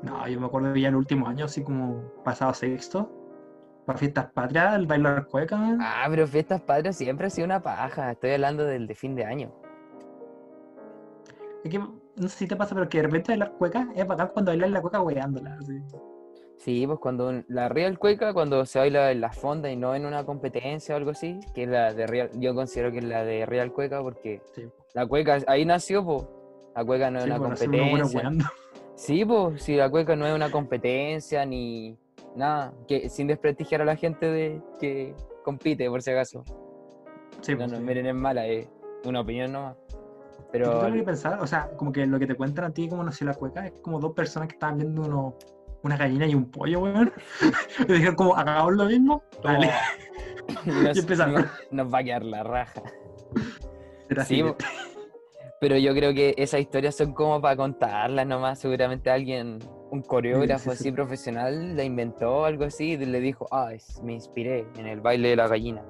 No, 0.03 0.29
yo 0.29 0.41
me 0.41 0.47
acuerdo 0.47 0.75
ya 0.77 0.89
el 0.89 0.97
último 0.97 1.27
año, 1.27 1.47
así 1.47 1.63
como 1.63 2.03
pasado 2.23 2.55
sexto, 2.55 3.11
para 3.85 3.99
fiestas 3.99 4.31
patrias, 4.33 4.75
el 4.77 4.87
bailar 4.87 5.27
cueca, 5.27 5.57
man. 5.57 5.79
Ah, 5.81 6.07
pero 6.09 6.27
fiestas 6.27 6.61
patrias 6.61 6.97
siempre 6.97 7.27
ha 7.27 7.31
sido 7.31 7.47
una 7.47 7.63
paja. 7.63 8.13
Estoy 8.13 8.33
hablando 8.33 8.65
del 8.65 8.87
de 8.87 8.95
fin 8.95 9.15
de 9.15 9.25
año. 9.25 9.53
Es 11.65 11.71
que, 11.71 11.79
no 11.79 12.29
sé 12.29 12.29
si 12.29 12.47
te 12.47 12.55
pasa, 12.55 12.75
pero 12.75 12.89
que 12.89 12.99
de 12.99 13.05
repente 13.05 13.33
bailar 13.33 13.53
cueca 13.53 13.89
es 13.95 14.07
bacán 14.07 14.31
cuando 14.33 14.51
bailas 14.51 14.71
la 14.71 14.83
cueca 14.83 15.01
hueándola. 15.01 15.57
Así. 15.59 15.83
Sí, 16.59 16.87
pues 16.87 16.99
cuando 16.99 17.43
la 17.49 17.69
real 17.69 17.99
cueca, 17.99 18.33
cuando 18.35 18.67
se 18.67 18.81
baila 18.81 19.13
en 19.13 19.21
la 19.21 19.33
fonda 19.33 19.71
y 19.71 19.77
no 19.77 19.95
en 19.95 20.05
una 20.05 20.25
competencia 20.25 20.95
o 20.95 20.99
algo 20.99 21.13
así, 21.13 21.39
que 21.55 21.63
es 21.63 21.69
la 21.69 21.95
de 21.95 22.07
real, 22.07 22.31
yo 22.35 22.55
considero 22.55 22.91
que 22.91 22.99
es 22.99 23.05
la 23.05 23.25
de 23.25 23.47
real 23.47 23.73
cueca 23.73 24.03
porque 24.03 24.43
Sí. 24.55 24.69
la 24.93 25.07
cueca 25.07 25.39
ahí 25.47 25.65
nació, 25.65 26.05
pues. 26.05 26.25
La 26.75 26.85
cueca 26.85 27.11
no 27.11 27.21
es 27.21 27.27
una 27.27 27.39
buenos 27.39 27.61
competencia. 27.61 28.33
Sí, 28.95 29.25
pues, 29.25 29.63
si 29.63 29.77
la 29.77 29.89
cueca 29.89 30.17
no 30.17 30.27
es 30.27 30.35
una 30.35 30.51
competencia 30.51 31.45
ni 31.45 31.97
nada, 32.35 32.73
que 32.89 33.09
sin 33.09 33.29
desprestigiar 33.29 33.83
a 33.83 33.85
la 33.85 33.95
gente 33.95 34.27
de 34.27 34.61
que 34.81 35.15
compite, 35.45 35.89
por 35.89 36.03
si 36.03 36.11
acaso. 36.11 36.45
Sí, 37.41 37.53
No, 37.53 37.59
pues, 37.59 37.73
no, 37.73 37.81
miren, 37.81 38.07
es 38.07 38.15
mala, 38.15 38.47
es 38.49 38.69
una 39.05 39.21
opinión 39.21 39.53
nomás. 39.53 39.77
Pero 40.51 40.73
tú 40.73 40.81
tienes 40.81 41.01
que 41.01 41.07
pensar, 41.07 41.41
o 41.41 41.47
sea, 41.47 41.71
como 41.77 41.93
que 41.93 42.07
lo 42.07 42.19
que 42.19 42.27
te 42.27 42.35
cuentan 42.35 42.65
a 42.65 42.71
ti 42.71 42.89
como 42.89 43.05
nació 43.05 43.27
la 43.29 43.35
cueca 43.35 43.67
es 43.67 43.73
como 43.83 44.01
dos 44.01 44.13
personas 44.15 44.49
que 44.49 44.55
estaban 44.55 44.79
viendo 44.79 45.03
unos 45.03 45.35
una 45.83 45.97
gallina 45.97 46.27
y 46.27 46.35
un 46.35 46.51
pollo, 46.51 46.81
weón. 46.81 47.13
Y 47.89 47.93
dijeron 47.93 48.15
como, 48.15 48.37
hagamos 48.37 48.75
lo 48.75 48.85
mismo. 48.87 49.23
Dale. 49.43 49.71
Y 50.65 50.71
nos, 50.71 50.97
Y 50.97 51.01
empezaron. 51.01 51.47
nos- 51.71 51.93
va 51.93 51.99
a 51.99 52.05
quedar 52.05 52.25
la 52.25 52.43
raja. 52.43 52.83
Era 54.09 54.25
Sí, 54.25 54.41
así. 54.41 54.55
Pero 55.61 55.77
yo 55.77 55.93
creo 55.93 56.15
que 56.15 56.35
esas 56.39 56.61
historias 56.61 56.97
son 56.97 57.13
como 57.13 57.41
para 57.41 57.57
contarlas 57.57 58.27
nomás. 58.27 58.59
Seguramente 58.59 59.11
alguien, 59.11 59.59
un 59.91 60.03
coreógrafo 60.03 60.71
sí, 60.71 60.77
sí. 60.77 60.83
así 60.85 60.93
profesional, 60.93 61.77
la 61.77 61.85
inventó 61.85 62.45
algo 62.45 62.65
así 62.65 62.93
y 62.93 62.97
le 62.97 63.21
dijo, 63.21 63.47
ah, 63.51 63.71
me 64.03 64.15
inspiré 64.15 64.67
en 64.77 64.87
el 64.87 65.01
baile 65.01 65.31
de 65.31 65.37
la 65.37 65.49
gallina. 65.49 65.83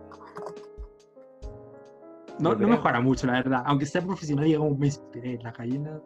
No, 2.40 2.54
no 2.54 2.68
mejora 2.68 3.00
mucho, 3.00 3.26
la 3.26 3.35
verdad. 3.35 3.62
Aunque 3.66 3.85
sea 3.87 4.00
profesional 4.00 4.47
y 4.47 4.57
como 4.57 4.76
me 4.76 4.87
inspiré 4.87 5.35
en 5.35 5.42
la 5.42 5.52
gallina, 5.52 6.00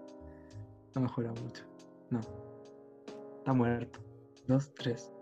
no 0.94 1.00
mejora 1.00 1.30
mucho. 1.30 1.62
No. 2.10 2.20
Está 3.42 3.52
muerto. 3.52 3.98
Dos, 4.46 4.72
tres. 4.74 5.12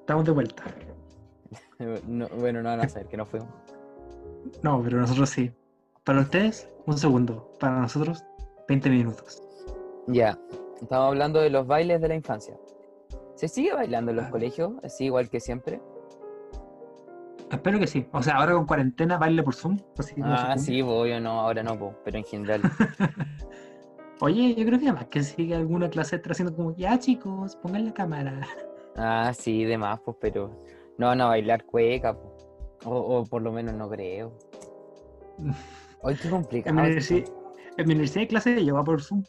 Estamos 0.00 0.24
de 0.26 0.32
vuelta. 0.32 0.62
No- 2.06 2.28
bueno, 2.28 2.62
no 2.62 2.68
van 2.70 2.80
a 2.80 2.88
saber 2.88 3.06
que 3.08 3.16
no 3.16 3.24
fuimos. 3.24 3.48
No, 4.62 4.82
pero 4.82 4.98
nosotros 4.98 5.28
sí. 5.30 5.50
Para 6.04 6.20
ustedes, 6.20 6.68
un 6.86 6.96
segundo. 6.98 7.52
Para 7.58 7.80
nosotros, 7.80 8.22
20 8.68 8.90
minutos. 8.90 9.42
Ya, 10.06 10.38
estamos 10.80 11.08
hablando 11.08 11.40
de 11.40 11.48
los 11.50 11.66
bailes 11.66 12.00
de 12.02 12.08
la 12.08 12.14
infancia. 12.14 12.54
¿Se 13.34 13.48
sigue 13.48 13.72
bailando 13.74 14.10
en 14.10 14.16
los 14.18 14.26
Ah. 14.26 14.30
colegios? 14.30 14.72
Así 14.82 15.04
igual 15.06 15.28
que 15.30 15.40
siempre. 15.40 15.80
Espero 17.50 17.78
que 17.78 17.86
sí. 17.86 18.06
O 18.12 18.22
sea, 18.22 18.36
ahora 18.36 18.52
con 18.54 18.66
cuarentena, 18.66 19.16
baile 19.18 19.42
por 19.42 19.54
Zoom. 19.54 19.78
Ah, 20.22 20.56
sí, 20.58 20.80
voy 20.82 21.12
o 21.12 21.20
no, 21.20 21.40
ahora 21.40 21.62
no, 21.62 21.78
po, 21.78 21.94
pero 22.04 22.18
en 22.18 22.24
general. 22.24 22.60
Oye, 24.20 24.54
yo 24.54 24.64
creo 24.64 24.78
que 24.78 24.86
además 24.88 25.06
que 25.08 25.22
sigue 25.22 25.54
alguna 25.54 25.90
clase 25.90 26.16
está 26.16 26.32
haciendo 26.32 26.54
como, 26.54 26.74
ya 26.74 26.98
chicos, 26.98 27.56
pongan 27.56 27.84
la 27.84 27.92
cámara. 27.94 28.40
Ah, 28.96 29.32
sí, 29.36 29.64
de 29.64 29.76
más, 29.76 30.00
pues, 30.00 30.16
pero 30.20 30.50
no 30.96 31.06
van 31.08 31.20
a 31.20 31.26
bailar 31.26 31.64
cueca, 31.66 32.14
po. 32.14 32.32
O, 32.84 32.94
o 33.18 33.24
por 33.24 33.42
lo 33.42 33.52
menos 33.52 33.74
no 33.74 33.88
creo. 33.90 34.32
Ay, 36.02 36.14
qué 36.16 36.28
En 36.28 36.30
complicado. 36.30 36.80
mi, 36.82 36.88
esto. 36.96 37.14
en 37.14 37.86
mi 37.86 37.92
universidad 37.92 38.20
hay 38.22 38.28
clase 38.28 38.54
de 38.54 38.64
yoga 38.64 38.84
por 38.84 39.02
Zoom. 39.02 39.22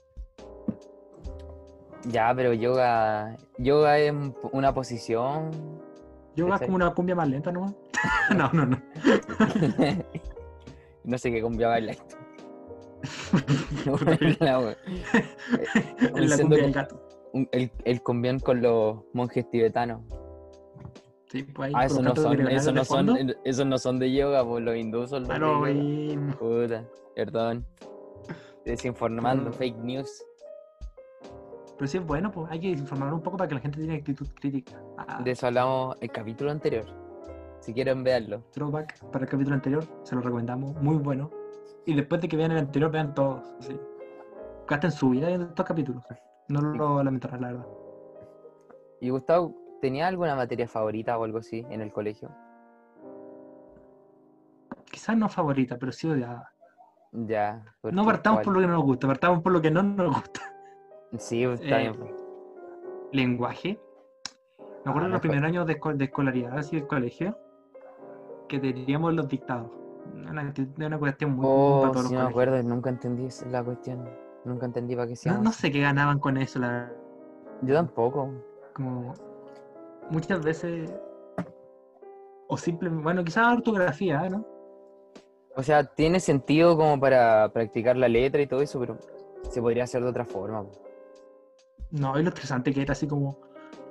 Ya, 2.06 2.32
pero 2.36 2.54
yoga, 2.54 3.36
yoga 3.58 3.98
es 4.00 4.12
un- 4.12 4.34
una 4.54 4.74
posición. 4.74 5.52
Yoga 6.36 6.56
es 6.56 6.62
como 6.62 6.76
una 6.76 6.94
cumbia 6.94 7.16
más 7.16 7.28
lenta 7.28 7.52
nomás. 7.52 7.74
no, 8.38 8.50
no, 8.54 8.66
no. 8.66 8.82
no 11.04 11.18
sé 11.18 11.32
qué 11.32 11.42
cumbia 11.42 11.68
bailar. 11.68 11.98
La 13.86 13.92
cumbia 16.38 16.64
del 16.64 16.74
gato. 16.74 17.02
Un- 17.34 17.50
el, 17.52 17.72
el 17.86 18.02
cumbión 18.02 18.40
con 18.40 18.62
los 18.62 19.00
monjes 19.14 19.50
tibetanos. 19.50 20.02
Sí, 21.30 21.44
pues 21.44 21.68
ahí 21.68 21.74
Ah, 21.76 21.86
esos 21.86 22.02
no 22.02 22.16
son, 22.16 22.38
de 22.38 22.44
no 22.44 22.86
son, 22.86 23.36
esos 23.44 23.66
no 23.66 23.78
son 23.78 24.00
de 24.00 24.14
yoga, 24.14 24.46
pues 24.46 24.64
los 24.64 24.76
hindúes 24.78 25.10
son 25.10 25.24
los 25.24 25.32
Ah, 25.32 25.34
de 25.34 25.40
no, 25.40 25.54
yoga. 25.68 25.74
mismo. 25.74 26.36
Puta, 26.38 26.86
perdón. 27.16 27.66
Desinformando, 28.66 29.52
fake 29.52 29.78
news. 29.78 30.24
Pero 31.78 31.88
sí 31.88 31.98
es 31.98 32.06
bueno, 32.06 32.32
pues 32.32 32.50
hay 32.50 32.60
que 32.62 32.70
informar 32.70 33.14
un 33.14 33.22
poco 33.22 33.38
para 33.38 33.48
que 33.48 33.56
la 33.56 33.62
gente 33.62 33.80
tenga 33.80 33.94
actitud 33.94 34.28
crítica. 34.40 34.82
Ah, 34.98 35.22
De 35.22 35.32
eso 35.32 35.48
hablamos 35.48 35.96
el 36.02 36.12
capítulo 36.12 36.50
anterior. 36.50 36.86
Si 37.60 37.74
quieren 37.74 38.04
verlo. 38.04 38.44
throwback 38.52 39.00
para 39.12 39.26
el 39.26 39.30
capítulo 39.32 39.56
anterior, 39.56 39.84
se 40.04 40.16
lo 40.16 40.22
recomendamos, 40.22 40.76
muy 40.82 40.96
bueno. 40.96 41.30
Y 41.88 41.96
después 41.96 42.22
de 42.22 42.28
que 42.28 42.36
vean 42.38 42.52
el 42.52 42.58
anterior, 42.60 42.92
vean 42.92 43.14
todos. 43.16 43.44
Así. 43.60 43.80
Gasten 44.68 44.92
su 44.92 45.10
vida 45.10 45.28
viendo 45.28 45.48
estos 45.48 45.66
capítulos. 45.66 46.04
No 46.50 46.62
lo 46.62 47.02
lamentarán, 47.04 47.42
la 47.42 47.48
verdad. 47.48 47.66
¿Y 49.00 49.10
Gustavo, 49.10 49.56
tenía 49.82 50.08
alguna 50.08 50.36
materia 50.36 50.68
favorita 50.68 51.18
o 51.18 51.24
algo 51.24 51.38
así 51.40 51.66
en 51.70 51.82
el 51.82 51.92
colegio? 51.94 52.30
Quizás 54.92 55.16
no 55.18 55.30
favorita, 55.30 55.78
pero 55.78 55.92
sí 55.92 56.08
odiada. 56.10 56.52
Ya. 57.14 57.64
¿por 57.82 57.94
No 57.94 58.06
partamos 58.06 58.38
¿Cuál? 58.40 58.44
por 58.46 58.54
lo 58.56 58.60
que 58.60 58.68
no 58.68 58.74
nos 58.74 58.84
gusta, 58.84 59.08
partamos 59.08 59.42
por 59.42 59.52
lo 59.54 59.62
que 59.62 59.72
no 59.72 59.82
nos 59.84 60.14
gusta. 60.14 60.42
Sí, 61.18 61.44
está 61.44 61.80
Eh, 61.80 61.90
bien. 61.90 61.96
pues. 61.96 62.12
Lenguaje. 63.14 63.80
Me 64.84 64.90
acuerdo 64.92 65.06
Ah, 65.06 65.08
de 65.08 65.12
los 65.14 65.22
primeros 65.22 65.44
años 65.48 65.66
de, 65.68 65.80
esco- 65.80 65.96
de 65.96 66.06
escolaridad, 66.06 66.58
así 66.58 66.76
del 66.76 66.88
colegio, 66.88 67.38
que 68.50 68.60
teníamos 68.60 69.14
los 69.14 69.28
dictados. 69.30 69.72
Una, 70.14 70.54
una 70.78 71.00
cuestión 71.00 71.32
muy 71.32 71.46
Oh, 71.48 71.80
para 71.82 71.94
todos 71.94 72.08
sí 72.08 72.14
los 72.14 72.24
me 72.24 72.30
acuerdo, 72.30 72.64
nunca 72.64 72.90
entendí 72.90 73.28
la 73.52 73.64
cuestión. 73.64 74.10
Nunca 74.46 74.66
entendí 74.66 74.96
para 74.96 75.08
qué 75.08 75.16
se 75.16 75.30
No, 75.30 75.42
no 75.42 75.52
sé 75.52 75.72
qué 75.72 75.82
ganaban 75.82 76.20
con 76.20 76.38
eso, 76.38 76.60
la 76.60 76.68
verdad. 76.70 76.94
Yo 77.64 77.74
tampoco. 77.74 78.30
como 78.74 79.14
muchas 80.10 80.44
veces 80.44 80.94
o 82.48 82.58
simplemente 82.58 83.04
bueno 83.04 83.24
quizás 83.24 83.54
ortografía 83.58 84.30
¿no? 84.30 84.46
O 85.56 85.64
sea, 85.64 85.84
tiene 85.84 86.20
sentido 86.20 86.78
como 86.78 87.00
para 87.00 87.50
practicar 87.52 87.98
la 87.98 88.08
letra 88.08 88.42
y 88.42 88.48
todo 88.48 88.62
eso, 88.62 88.80
pero 88.80 88.98
se 89.50 89.60
podría 89.62 89.84
hacer 89.84 90.04
de 90.04 90.10
otra 90.10 90.24
forma. 90.24 90.66
no 91.92 92.16
es 92.16 92.24
lo 92.24 92.30
estresante 92.30 92.72
que 92.74 92.84
era 92.84 92.92
así 92.94 93.08
como 93.08 93.38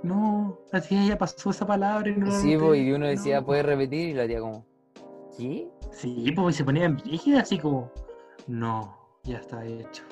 no 0.03 0.59
así 0.73 1.09
ya 1.09 1.19
pasó 1.19 1.51
esa 1.51 1.67
palabra 1.67 2.09
y 2.09 2.17
no 2.17 2.27
la 2.27 2.33
Sí, 2.33 2.53
y 2.53 2.93
uno 2.93 3.07
decía, 3.07 3.41
no". 3.41 3.47
¿puedes 3.47 3.67
repetir? 3.67 4.11
Y 4.11 4.15
la 4.15 4.27
tía 4.27 4.41
como, 4.41 4.65
¿qué? 5.37 5.69
Sí 5.99 6.33
pues 6.35 6.57
se 6.57 6.65
ponía 6.65 6.85
en 6.85 6.99
rígida 6.99 7.41
así 7.41 7.59
como 7.59 7.91
no 8.47 8.97
ya 9.25 9.39
está 9.39 9.65
hecho 9.65 10.03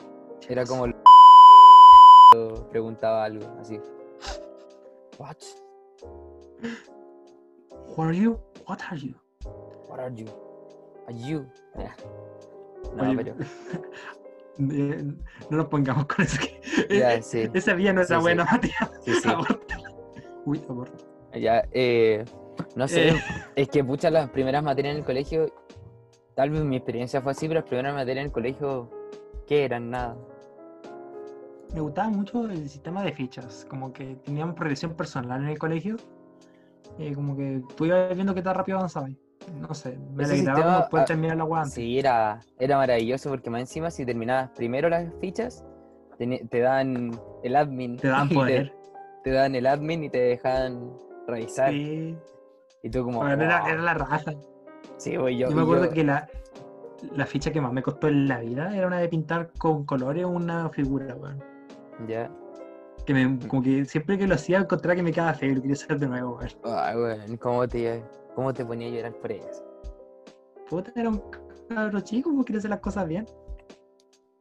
Era 0.48 0.62
chicos". 0.64 0.68
como 0.68 0.84
el 0.86 0.94
preguntaba 2.70 3.24
algo 3.24 3.46
así. 3.60 3.78
What? 5.18 5.36
Who 7.96 8.02
are 8.02 8.16
you 8.16 8.38
what 8.66 8.80
are 8.90 8.98
you 8.98 9.14
What 9.88 10.00
are 10.00 10.14
you? 10.14 10.26
Are 11.06 11.16
you? 11.16 11.46
No, 12.96 13.02
Oye, 13.02 13.16
pero 13.16 13.34
eh, 14.70 15.02
no 15.50 15.56
nos 15.56 15.66
pongamos 15.66 16.06
con 16.06 16.24
eso 16.24 16.38
que 16.38 17.22
sí, 17.22 17.48
esa 17.54 17.74
vía 17.74 17.92
no 17.92 18.02
es 18.02 18.08
Sí, 18.08 18.12
la 18.12 18.18
sí. 18.20 18.22
buena 18.22 18.44
Matías 18.44 18.90
uy 20.44 20.62
aborto 20.68 21.04
Ya, 21.34 21.66
eh, 21.72 22.24
no 22.76 22.86
sé, 22.86 23.08
Eh. 23.08 23.22
es 23.56 23.68
que 23.68 23.82
pucha 23.82 24.10
las 24.10 24.30
primeras 24.30 24.62
materias 24.62 24.92
en 24.92 24.98
el 24.98 25.04
colegio, 25.04 25.46
tal 26.34 26.50
vez 26.50 26.62
mi 26.64 26.76
experiencia 26.76 27.20
fue 27.20 27.32
así, 27.32 27.48
pero 27.48 27.60
las 27.60 27.68
primeras 27.68 27.94
materias 27.94 28.22
en 28.22 28.26
el 28.26 28.32
colegio, 28.32 28.90
¿qué 29.46 29.64
eran? 29.64 29.90
Nada. 29.90 30.16
me 31.74 31.80
gustaba 31.80 32.08
mucho 32.08 32.44
el 32.48 32.68
sistema 32.68 33.02
de 33.02 33.12
fichas, 33.12 33.66
como 33.68 33.92
que 33.92 34.16
teníamos 34.24 34.54
progresión 34.54 34.94
personal 34.94 35.42
en 35.42 35.48
el 35.48 35.58
colegio, 35.58 35.96
eh, 36.98 37.12
como 37.14 37.36
que 37.36 37.62
tú 37.76 37.86
ibas 37.86 38.14
viendo 38.14 38.34
qué 38.34 38.42
tan 38.42 38.54
rápido 38.54 38.78
avanzabas. 38.78 39.10
No 39.60 39.74
sé, 39.74 39.98
me 40.14 40.22
Ese 40.22 40.34
alegraba 40.34 40.56
sistema, 40.56 40.76
como 40.78 40.88
poder 40.90 41.02
ah, 41.02 41.06
terminar 41.06 41.36
la 41.36 41.44
guanta. 41.44 41.70
Sí, 41.70 41.98
era, 41.98 42.40
era 42.58 42.76
maravilloso 42.78 43.28
porque 43.30 43.50
más 43.50 43.60
encima 43.60 43.90
si 43.90 44.06
terminabas 44.06 44.50
primero 44.50 44.88
las 44.88 45.12
fichas, 45.20 45.64
te 46.16 46.60
dan 46.60 47.10
el 47.42 47.56
admin. 47.56 47.96
Te 47.98 48.08
dan 48.08 48.28
poder. 48.30 48.72
Te, 49.22 49.30
dan 49.30 49.54
el 49.54 49.66
admin 49.66 50.04
y 50.04 50.10
te 50.10 50.18
dejan 50.18 50.92
revisar. 51.26 51.72
Sí, 51.72 52.16
Y 52.82 52.90
tú 52.90 53.04
como... 53.04 53.18
bueno, 53.18 53.42
era, 53.42 53.60
"Wow". 53.60 53.68
era 53.70 53.82
la 53.82 53.94
raja. 53.94 54.20
Sí, 54.96 55.16
güey, 55.16 55.36
yo, 55.36 55.48
Yo, 55.50 55.56
me 55.56 55.62
acuerdo 55.62 55.86
yo- 55.86 55.90
que 55.92 56.04
la, 56.04 56.28
la 57.14 57.26
ficha 57.26 57.52
que 57.52 57.60
más 57.60 57.72
me 57.72 57.82
costó 57.82 58.08
en 58.08 58.28
la 58.28 58.40
vida 58.40 58.74
era 58.76 58.86
una 58.86 58.98
de 58.98 59.08
pintar 59.08 59.50
con 59.58 59.84
colores 59.84 60.24
una 60.24 60.68
figura, 60.70 61.14
weón. 61.16 61.42
Ya. 62.08 62.30
Que 63.06 63.12
me, 63.12 63.38
como 63.46 63.62
que 63.62 63.84
siempre 63.84 64.16
que 64.16 64.26
lo 64.26 64.34
hacía 64.34 64.58
encontraba 64.58 64.96
que 64.96 65.02
me 65.02 65.12
quedaba 65.12 65.34
feo 65.34 65.50
y 65.50 65.54
lo 65.56 65.60
quería 65.60 65.74
hacer 65.74 65.98
de 65.98 66.06
nuevo, 66.06 66.36
weón. 66.38 66.50
Ay, 66.64 66.96
güey, 66.96 67.36
¿cómo 67.38 67.68
te, 67.68 68.02
¿cómo 68.34 68.52
te 68.54 68.64
ponía 68.64 68.88
a 68.88 68.90
llorar 68.90 69.12
por 69.14 69.32
eso? 69.32 69.62
Puta, 70.70 70.92
era 70.96 71.10
un 71.10 71.22
cabro 71.68 72.00
chico, 72.00 72.32
pues 72.34 72.46
quería 72.46 72.58
hacer 72.58 72.70
las 72.70 72.80
cosas 72.80 73.06
bien. 73.06 73.26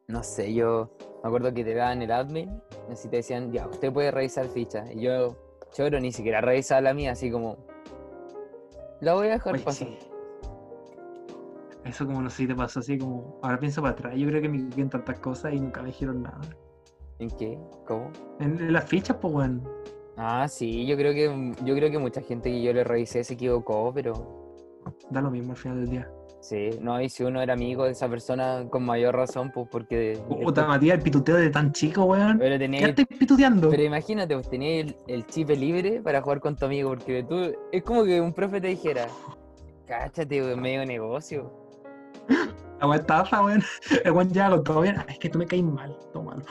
No 0.08 0.24
sé, 0.24 0.54
yo 0.54 0.96
me 1.24 1.28
acuerdo 1.28 1.54
que 1.54 1.64
te 1.64 1.74
daban 1.74 2.02
el 2.02 2.12
admin, 2.12 2.62
así 2.92 3.08
te 3.10 3.18
decían, 3.18 3.52
ya, 3.52 3.68
usted 3.68 3.92
puede 3.92 4.12
revisar 4.12 4.46
fichas. 4.48 4.90
Y 4.94 5.02
yo, 5.02 5.36
choro, 5.74 6.00
ni 6.00 6.12
siquiera 6.12 6.40
revisaba 6.42 6.82
la 6.82 6.94
mía, 6.94 7.12
así 7.14 7.30
como, 7.32 7.58
la 9.02 9.14
voy 9.16 9.28
a 9.28 9.32
dejar 9.32 9.56
Oye, 9.56 9.64
pasar. 9.64 9.88
sí. 9.88 9.98
Eso 11.86 12.06
como 12.06 12.22
no 12.22 12.30
sé 12.30 12.38
si 12.38 12.48
te 12.48 12.56
pasó 12.56 12.80
así 12.80 12.98
como. 12.98 13.40
Ahora 13.44 13.60
pienso 13.60 13.82
para 13.82 13.94
atrás. 13.94 14.16
Yo 14.16 14.28
creo 14.28 14.42
que 14.42 14.50
me 14.50 14.58
equivoqué 14.58 14.82
en 14.82 14.90
tantas 14.90 15.20
cosas 15.20 15.54
y 15.54 15.60
nunca 15.60 15.82
me 15.82 15.88
dijeron 15.88 16.24
nada. 16.24 16.40
¿En 17.20 17.30
qué? 17.32 17.60
¿Cómo? 17.86 18.12
En, 18.40 18.60
en 18.60 18.74
las 18.74 18.86
fichas, 18.86 19.18
pues 19.22 19.34
bueno. 19.34 19.62
Ah, 20.18 20.48
sí, 20.48 20.86
yo 20.86 20.96
creo 20.96 21.14
que 21.14 21.54
yo 21.66 21.76
creo 21.76 21.90
que 21.92 21.98
mucha 21.98 22.22
gente 22.22 22.50
que 22.52 22.62
yo 22.62 22.72
le 22.74 22.84
revisé 22.84 23.24
se 23.24 23.34
equivocó, 23.34 23.92
pero 23.94 24.42
Da 25.10 25.22
lo 25.22 25.32
mismo 25.32 25.52
al 25.54 25.58
final 25.58 25.80
del 25.80 25.90
día. 25.90 26.12
sí, 26.42 26.70
no, 26.82 27.02
y 27.02 27.08
si 27.10 27.24
uno 27.24 27.42
era 27.42 27.54
amigo 27.54 27.86
de 27.86 27.92
esa 27.92 28.08
persona, 28.10 28.66
con 28.70 28.84
mayor 28.84 29.16
razón, 29.16 29.50
pues 29.54 29.68
porque 29.72 30.20
Puta, 30.28 30.68
Matías, 30.68 30.98
el 30.98 31.04
pituteo 31.04 31.38
de 31.38 31.50
tan 31.50 31.72
chico, 31.72 32.04
weón. 32.04 32.38
pero 32.38 32.56
¿Qué 32.56 32.60
tenía 32.60 32.88
estás 32.88 33.06
pituteando? 33.08 33.70
pero 33.70 33.82
imagínate, 33.84 34.36
pues 34.36 34.50
tenía 34.50 34.82
el, 34.82 34.96
el 35.08 35.26
chip 35.26 35.50
libre 35.52 36.02
para 36.02 36.22
jugar 36.22 36.40
con 36.42 36.56
tu 36.56 36.66
amigo, 36.66 36.90
porque 36.90 37.24
tú, 37.24 37.54
es 37.72 37.84
como 37.84 38.04
que 38.04 38.20
un 38.22 38.34
profe 38.34 38.60
te 38.62 38.68
dijera, 38.68 39.08
cáchate, 39.88 40.42
güey, 40.42 40.56
medio 40.58 40.86
negocio. 40.86 41.63
La 42.88 42.96
estafa, 42.98 43.44
weón. 43.44 43.64
El 44.04 44.12
weón 44.12 44.30
ya 44.30 44.50
con 44.50 44.64
todo 44.64 44.82
bien. 44.82 44.96
Es 45.08 45.18
que 45.20 45.30
tú 45.30 45.40
me 45.40 45.46
caes 45.46 45.64
mal. 45.64 45.98
Mal. 46.14 46.44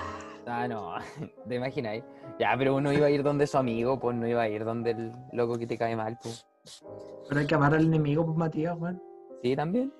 Ah, 0.46 0.66
no, 0.66 0.94
te 1.48 1.54
imagináis. 1.54 2.02
Ya, 2.38 2.54
pero 2.58 2.74
uno 2.76 2.92
iba 2.92 3.06
a 3.06 3.10
ir 3.10 3.22
donde 3.22 3.46
su 3.46 3.58
amigo, 3.58 3.98
pues 4.00 4.16
no 4.16 4.26
iba 4.26 4.42
a 4.42 4.48
ir 4.48 4.64
donde 4.64 4.90
el 4.92 5.12
loco 5.32 5.58
que 5.58 5.66
te 5.66 5.78
cae 5.78 5.94
mal, 5.96 6.18
pues. 6.22 6.46
Pero 7.28 7.40
hay 7.40 7.46
que 7.46 7.54
amar 7.54 7.74
al 7.74 7.84
enemigo, 7.84 8.24
pues 8.24 8.36
Matías, 8.36 8.76
weón. 8.78 9.00
Sí, 9.42 9.54
también. 9.56 9.92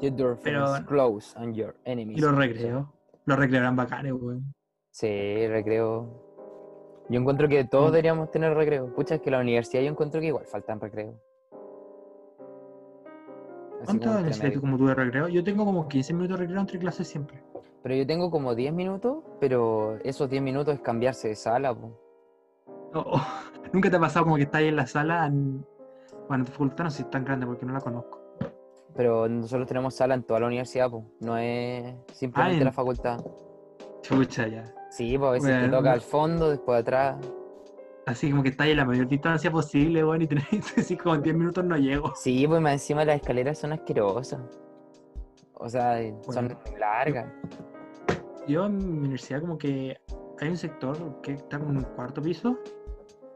Your 0.00 0.16
door 0.16 0.38
Pero- 0.42 0.66
close 0.86 1.38
and 1.38 1.54
your 1.54 1.76
enemies. 1.84 2.18
Y 2.18 2.20
los 2.20 2.34
recreos. 2.34 2.86
Los 3.26 3.38
recreos 3.38 3.60
eran 3.62 3.76
bacanes, 3.76 4.12
weón. 4.12 4.54
Sí, 4.90 5.46
recreo. 5.46 6.26
Yo 7.08 7.20
encuentro 7.20 7.48
que 7.48 7.64
todos 7.64 7.90
Mm. 7.90 7.92
deberíamos 7.92 8.30
tener 8.30 8.54
recreo. 8.54 8.92
Pucha, 8.94 9.16
es 9.16 9.20
que 9.20 9.30
la 9.30 9.40
universidad 9.40 9.82
yo 9.82 9.90
encuentro 9.90 10.20
que 10.20 10.28
igual 10.28 10.46
faltan 10.46 10.80
recreo. 10.80 11.20
¿Cuánto 13.84 14.10
necesitas 14.20 14.38
tú 14.38 14.46
medio. 14.48 14.60
como 14.60 14.78
tú 14.78 14.86
de 14.86 14.94
recreo? 14.94 15.28
Yo 15.28 15.42
tengo 15.44 15.64
como 15.64 15.88
15 15.88 16.12
minutos 16.14 16.38
de 16.38 16.44
recreo 16.44 16.60
entre 16.60 16.78
clases 16.78 17.08
siempre. 17.08 17.42
Pero 17.82 17.94
yo 17.94 18.06
tengo 18.06 18.30
como 18.30 18.54
10 18.54 18.72
minutos, 18.74 19.24
pero 19.40 19.96
esos 20.04 20.28
10 20.28 20.42
minutos 20.42 20.74
es 20.74 20.80
cambiarse 20.80 21.28
de 21.28 21.36
sala, 21.36 21.74
po. 21.74 21.98
Oh, 22.94 23.04
oh. 23.14 23.22
¿Nunca 23.72 23.90
te 23.90 23.96
ha 23.96 24.00
pasado 24.00 24.24
como 24.24 24.36
que 24.36 24.42
estás 24.42 24.60
ahí 24.60 24.68
en 24.68 24.76
la 24.76 24.86
sala? 24.86 25.26
en- 25.26 25.64
Bueno, 26.28 26.44
tu 26.44 26.52
facultad 26.52 26.84
no 26.84 26.90
sé 26.90 26.98
si 26.98 27.02
es 27.04 27.10
tan 27.10 27.24
grande 27.24 27.46
porque 27.46 27.64
no 27.64 27.72
la 27.72 27.80
conozco. 27.80 28.18
Pero 28.94 29.28
nosotros 29.28 29.66
tenemos 29.68 29.94
sala 29.94 30.14
en 30.14 30.24
toda 30.24 30.40
la 30.40 30.46
universidad, 30.48 30.90
po. 30.90 31.04
No 31.20 31.36
es 31.38 31.94
simplemente 32.12 32.58
en- 32.58 32.64
la 32.64 32.72
facultad. 32.72 33.20
Chucha, 34.02 34.46
ya. 34.48 34.64
Sí, 34.90 35.16
pues 35.16 35.28
a 35.28 35.32
veces 35.32 35.62
te 35.64 35.68
toca 35.76 35.92
al 35.92 36.00
fondo, 36.00 36.50
después 36.50 36.80
atrás. 36.80 37.16
Así 38.10 38.28
como 38.30 38.42
que 38.42 38.48
estás 38.48 38.64
ahí 38.64 38.72
en 38.72 38.78
la 38.78 38.84
mayor 38.84 39.06
distancia 39.06 39.52
posible, 39.52 40.04
weón, 40.04 40.22
y 40.22 40.26
tenés 40.26 40.44
así 40.76 40.96
como 40.96 41.14
en 41.14 41.22
10 41.22 41.36
minutos 41.36 41.64
no 41.64 41.76
llego. 41.76 42.12
Sí, 42.16 42.44
pues 42.46 42.60
más 42.60 42.72
encima 42.72 43.04
las 43.04 43.16
escaleras 43.16 43.58
son 43.58 43.72
asquerosas. 43.72 44.40
O 45.54 45.68
sea, 45.68 45.98
son 46.28 46.48
Bueno. 46.48 46.58
largas. 46.78 47.26
Yo 48.48 48.66
en 48.66 48.78
mi 48.78 48.98
universidad 48.98 49.40
como 49.42 49.56
que 49.58 49.96
hay 50.40 50.48
un 50.48 50.56
sector 50.56 51.20
que 51.22 51.34
está 51.34 51.58
como 51.58 51.70
en 51.70 51.76
un 51.78 51.84
cuarto 51.84 52.20
piso 52.20 52.58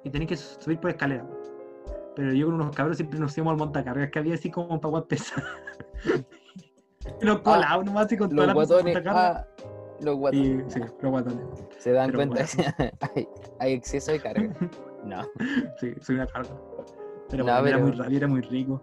y 0.03 0.11
tenés 0.11 0.27
que 0.29 0.37
subir 0.37 0.81
por 0.81 0.91
escalera. 0.91 1.25
Pero 2.17 2.33
yo 2.33 2.47
con 2.47 2.57
unos 2.57 2.75
cabros 2.75 2.97
siempre 2.97 3.19
nos 3.21 3.37
íbamos 3.37 3.53
al 3.53 3.59
montacargas 3.59 4.11
que 4.11 4.19
había 4.19 4.35
así 4.35 4.51
como 4.51 4.81
para 4.81 4.91
guas 4.91 5.05
pesadas. 5.05 5.45
Y 7.21 7.27
los 7.27 7.41
colados 7.41 7.85
nomás 7.85 8.07
así 8.07 8.17
con 8.17 8.31
toda 8.31 8.47
la 8.47 8.55
montacargas. 8.55 9.15
ah, 9.15 9.47
los 10.01 10.17
guatones 10.17 10.67
Y 10.67 10.71
sí, 10.71 10.81
los 11.01 11.11
guatones. 11.11 11.45
se 11.79 11.93
dan 11.93 12.11
pero 12.11 12.19
cuenta 12.19 12.45
hay, 13.15 13.29
hay 13.61 13.73
exceso 13.73 14.13
de 14.13 14.21
carga. 14.21 14.55
No, 15.05 15.21
Sí, 15.79 15.93
soy 16.01 16.15
una 16.15 16.27
carga. 16.27 16.57
Pero 17.29 17.45
No, 17.45 17.61
bueno, 17.61 17.77
era 17.77 17.79
muy 18.07 18.17
era 18.17 18.27
muy 18.27 18.41
rico. 18.41 18.81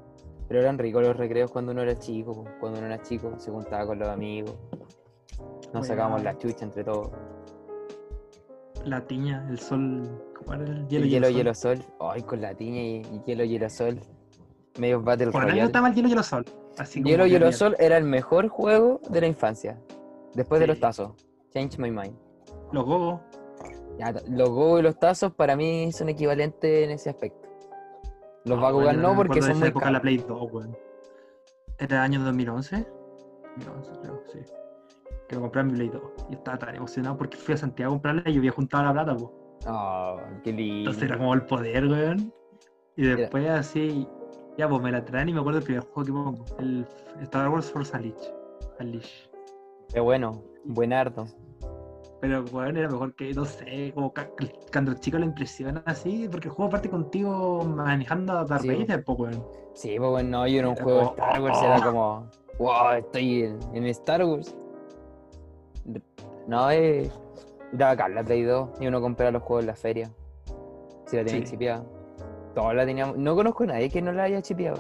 pero 0.48 0.60
eran 0.62 0.78
ricos 0.78 1.02
los 1.02 1.18
recreos 1.18 1.52
cuando 1.52 1.72
uno 1.72 1.82
era 1.82 1.98
chico. 1.98 2.44
Cuando 2.60 2.78
uno 2.78 2.88
era 2.88 3.02
chico 3.02 3.34
se 3.40 3.50
juntaba 3.50 3.88
con 3.88 3.98
los 3.98 4.08
amigos. 4.08 4.56
Nos 5.74 5.88
sacábamos 5.88 6.22
la 6.24 6.38
chucha 6.38 6.64
entre 6.66 6.84
todos. 6.84 7.10
La 8.86 9.02
tiña, 9.02 9.46
el 9.50 9.60
sol. 9.60 10.10
¿Cómo 10.38 10.54
era 10.54 10.64
el 10.66 10.88
hielo? 10.88 11.06
El 11.06 11.10
hielo, 11.12 11.28
sol. 11.28 11.36
hielo, 11.36 11.54
sol. 11.54 11.78
Ay, 12.00 12.22
con 12.24 12.42
la 12.42 12.54
tiña 12.56 12.82
y, 12.82 12.96
y 13.02 13.22
hielo, 13.26 13.44
hielo, 13.44 13.70
sol. 13.70 14.00
Medio 14.80 15.02
Battle 15.02 15.32
Por 15.32 15.44
Royale. 15.44 15.64
estaba 15.64 15.88
el 15.90 15.96
hielo, 15.96 16.08
hielo, 16.08 16.24
sol. 16.24 16.46
Así 16.78 17.04
Hielo, 17.04 17.26
hielo, 17.28 17.52
sol 17.52 17.76
era 17.80 17.98
el 17.98 18.06
mejor 18.06 18.48
juego 18.48 19.00
de 19.10 19.22
la 19.22 19.28
infancia. 19.28 19.80
Después 20.34 20.62
de 20.62 20.68
los 20.68 20.80
tazos. 20.80 21.12
Change 21.54 21.78
my 21.78 21.92
mind. 21.92 22.16
Los 22.72 22.86
gogos. 22.86 23.20
Los 24.30 24.50
Go 24.50 24.80
y 24.80 24.82
los 24.82 24.98
tazos 24.98 25.34
para 25.34 25.56
mí 25.56 25.92
son 25.92 26.10
equivalentes 26.10 26.86
en 26.86 26.92
ese 26.92 27.10
aspecto. 27.10 27.48
Los 28.46 28.58
Ah, 28.64 28.72
bueno, 28.72 28.94
no 28.94 29.10
me 29.12 29.18
porque 29.18 29.34
acuerdo 29.34 29.36
de 29.36 29.42
son 29.42 29.52
esa 29.52 29.60
muy 29.60 29.68
época 29.70 29.86
de 29.86 29.92
la 29.92 30.00
caros. 30.00 30.02
Play 30.02 30.26
2, 30.28 30.52
weón. 30.52 30.78
Era 31.78 32.04
año 32.04 32.24
2011. 32.24 32.88
2011, 33.58 33.92
creo, 34.02 34.24
sí. 34.32 34.40
Que 35.28 35.36
lo 35.36 35.42
compré 35.42 35.62
en 35.62 35.68
mi 35.68 35.74
Play 35.74 35.90
2. 35.90 36.02
Y 36.30 36.34
estaba 36.34 36.58
tan 36.58 36.76
emocionado 36.76 37.18
porque 37.18 37.38
fui 37.38 37.54
a 37.54 37.58
Santiago 37.58 37.92
a 37.92 37.96
comprarla 37.96 38.24
y 38.26 38.34
yo 38.34 38.40
había 38.40 38.52
juntado 38.52 38.86
la 38.86 38.94
plata, 38.94 39.16
pues. 39.16 39.32
Oh, 39.68 40.18
qué 40.44 40.52
lindo. 40.54 40.90
Entonces 40.90 41.04
era 41.04 41.18
como 41.18 41.34
el 41.36 41.46
poder, 41.46 41.86
weón. 41.86 42.34
Y 42.96 43.04
después 43.06 43.48
así, 43.50 44.08
ya 44.58 44.68
pues 44.68 44.82
me 44.82 44.92
la 44.92 45.06
traen 45.06 45.30
y 45.30 45.34
me 45.34 45.40
acuerdo 45.40 45.60
del 45.60 45.66
primer 45.66 45.84
juego 45.84 46.06
que 46.06 46.12
pongo. 46.12 46.46
El 46.60 46.88
Star 47.22 47.50
Wars 47.50 47.70
Force 47.72 47.96
Unleashed. 47.96 48.34
Unleashed. 48.80 49.31
Qué 49.94 50.00
bueno, 50.00 50.42
buenardo. 50.66 51.26
Pero, 52.22 52.46
weón, 52.52 52.78
era 52.78 52.88
mejor 52.88 53.16
que, 53.16 53.34
no 53.34 53.46
sé, 53.46 53.92
como 53.96 54.14
cuando 54.72 54.92
el 54.92 55.00
chico 55.00 55.18
lo 55.18 55.26
impresiona 55.26 55.82
así, 55.88 56.28
porque 56.32 56.50
el 56.50 56.54
juego 56.54 56.70
parte 56.70 56.88
contigo 56.90 57.64
manejando 57.64 58.34
a 58.34 58.46
Darth 58.46 58.62
Sí, 58.62 58.68
Vader, 58.68 59.04
pues, 59.04 59.20
weón. 59.20 59.44
Sí, 59.74 59.96
pues 59.98 60.10
bueno, 60.12 60.30
no, 60.30 60.48
yo 60.48 60.60
en 60.60 60.66
un 60.68 60.74
Era 60.74 60.84
juego 60.84 61.00
de 61.00 61.06
Star 61.06 61.42
Wars 61.42 61.58
oh. 61.60 61.66
era 61.66 61.82
como, 61.84 62.30
wow, 62.60 62.92
estoy 62.98 63.44
en, 63.44 63.60
en 63.74 63.86
Star 63.88 64.24
Wars. 64.24 64.56
No, 66.48 66.70
eh, 66.70 67.10
era 67.74 67.88
bacán 67.88 68.14
la 68.14 68.24
Play 68.24 68.44
2 68.44 68.70
y 68.82 68.88
uno 68.88 69.02
compraba 69.02 69.32
los 69.32 69.42
juegos 69.44 69.64
en 69.64 69.68
la 69.68 69.76
feria. 69.76 70.12
Si 71.08 71.16
la 71.18 71.26
tenían 71.26 71.46
Sí. 71.46 71.52
chipeada. 71.54 71.84
Todos 72.54 72.76
la 72.76 72.86
teníamos. 72.86 73.18
No 73.18 73.36
conozco 73.36 73.64
a 73.64 73.68
nadie 73.68 73.90
que 73.90 74.02
no 74.02 74.12
la 74.12 74.24
haya 74.24 74.42
chipeado. 74.42 74.78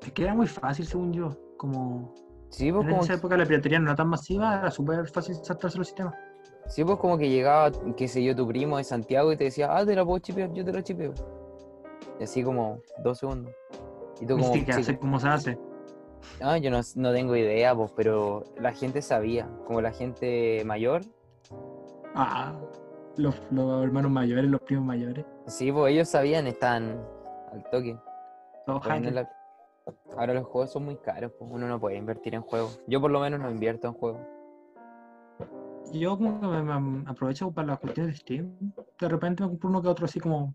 Es 0.00 0.12
que 0.12 0.22
era 0.22 0.34
muy 0.34 0.46
fácil, 0.46 0.86
según 0.86 1.12
yo. 1.12 1.30
Como 1.56 2.14
Sí, 2.56 2.72
pues 2.72 2.84
en 2.84 2.90
como, 2.90 3.02
esa 3.02 3.14
época 3.14 3.36
la 3.36 3.44
piratería 3.44 3.78
no 3.78 3.86
era 3.86 3.96
tan 3.96 4.08
masiva, 4.08 4.60
era 4.60 4.70
súper 4.70 5.06
fácil 5.08 5.34
saltarse 5.42 5.76
los 5.76 5.88
sistemas. 5.88 6.14
sí, 6.68 6.82
pues 6.84 6.98
como 6.98 7.18
que 7.18 7.28
llegaba, 7.28 7.70
qué 7.96 8.08
sé 8.08 8.24
yo, 8.24 8.34
tu 8.34 8.48
primo 8.48 8.78
de 8.78 8.84
Santiago 8.84 9.30
y 9.30 9.36
te 9.36 9.44
decía, 9.44 9.76
ah, 9.76 9.84
te 9.84 9.94
la 9.94 10.06
puedo 10.06 10.18
chipear, 10.20 10.50
yo 10.54 10.64
te 10.64 10.72
la 10.72 10.82
chipeo. 10.82 11.12
Y 12.18 12.24
así 12.24 12.42
como 12.42 12.80
dos 13.04 13.18
segundos. 13.18 13.52
Y 14.22 14.26
tú 14.26 14.38
como, 14.38 14.54
sé 14.54 14.98
cómo 14.98 15.20
se 15.20 15.28
hace. 15.28 15.58
Ah, 16.40 16.56
yo 16.56 16.70
no, 16.70 16.80
no 16.94 17.12
tengo 17.12 17.36
idea, 17.36 17.74
pues, 17.74 17.92
pero 17.94 18.42
la 18.58 18.72
gente 18.72 19.02
sabía, 19.02 19.48
como 19.66 19.82
la 19.82 19.92
gente 19.92 20.62
mayor, 20.64 21.02
Ah, 22.14 22.58
los, 23.18 23.34
los 23.50 23.84
hermanos 23.84 24.10
mayores, 24.10 24.46
los 24.46 24.62
primos 24.62 24.86
mayores. 24.86 25.26
sí, 25.46 25.70
pues 25.70 25.92
ellos 25.92 26.08
sabían, 26.08 26.46
están 26.46 26.98
al 27.52 27.62
toque. 27.70 27.98
Ahora 30.16 30.34
los 30.34 30.46
juegos 30.46 30.72
son 30.72 30.84
muy 30.84 30.96
caros, 30.96 31.32
pues 31.38 31.50
uno 31.52 31.68
no 31.68 31.78
puede 31.78 31.96
invertir 31.96 32.34
en 32.34 32.42
juegos. 32.42 32.80
Yo 32.86 33.00
por 33.00 33.10
lo 33.10 33.20
menos 33.20 33.40
no 33.40 33.50
invierto 33.50 33.88
en 33.88 33.94
juegos. 33.94 34.20
Yo 35.92 36.16
como 36.16 36.40
que 36.40 36.46
me, 36.46 37.04
aprovecho 37.08 37.52
para 37.52 37.68
las 37.68 37.78
cuestiones 37.78 38.14
de 38.14 38.18
Steam. 38.18 38.72
De 38.98 39.08
repente 39.08 39.42
me 39.42 39.50
compro 39.50 39.68
uno 39.68 39.82
que 39.82 39.88
otro 39.88 40.06
así 40.06 40.18
como... 40.18 40.54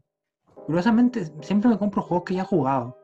Curiosamente, 0.66 1.26
siempre 1.42 1.70
me 1.70 1.78
compro 1.78 2.02
juegos 2.02 2.26
que 2.26 2.36
ya 2.36 2.42
he 2.42 2.46
jugado. 2.46 2.98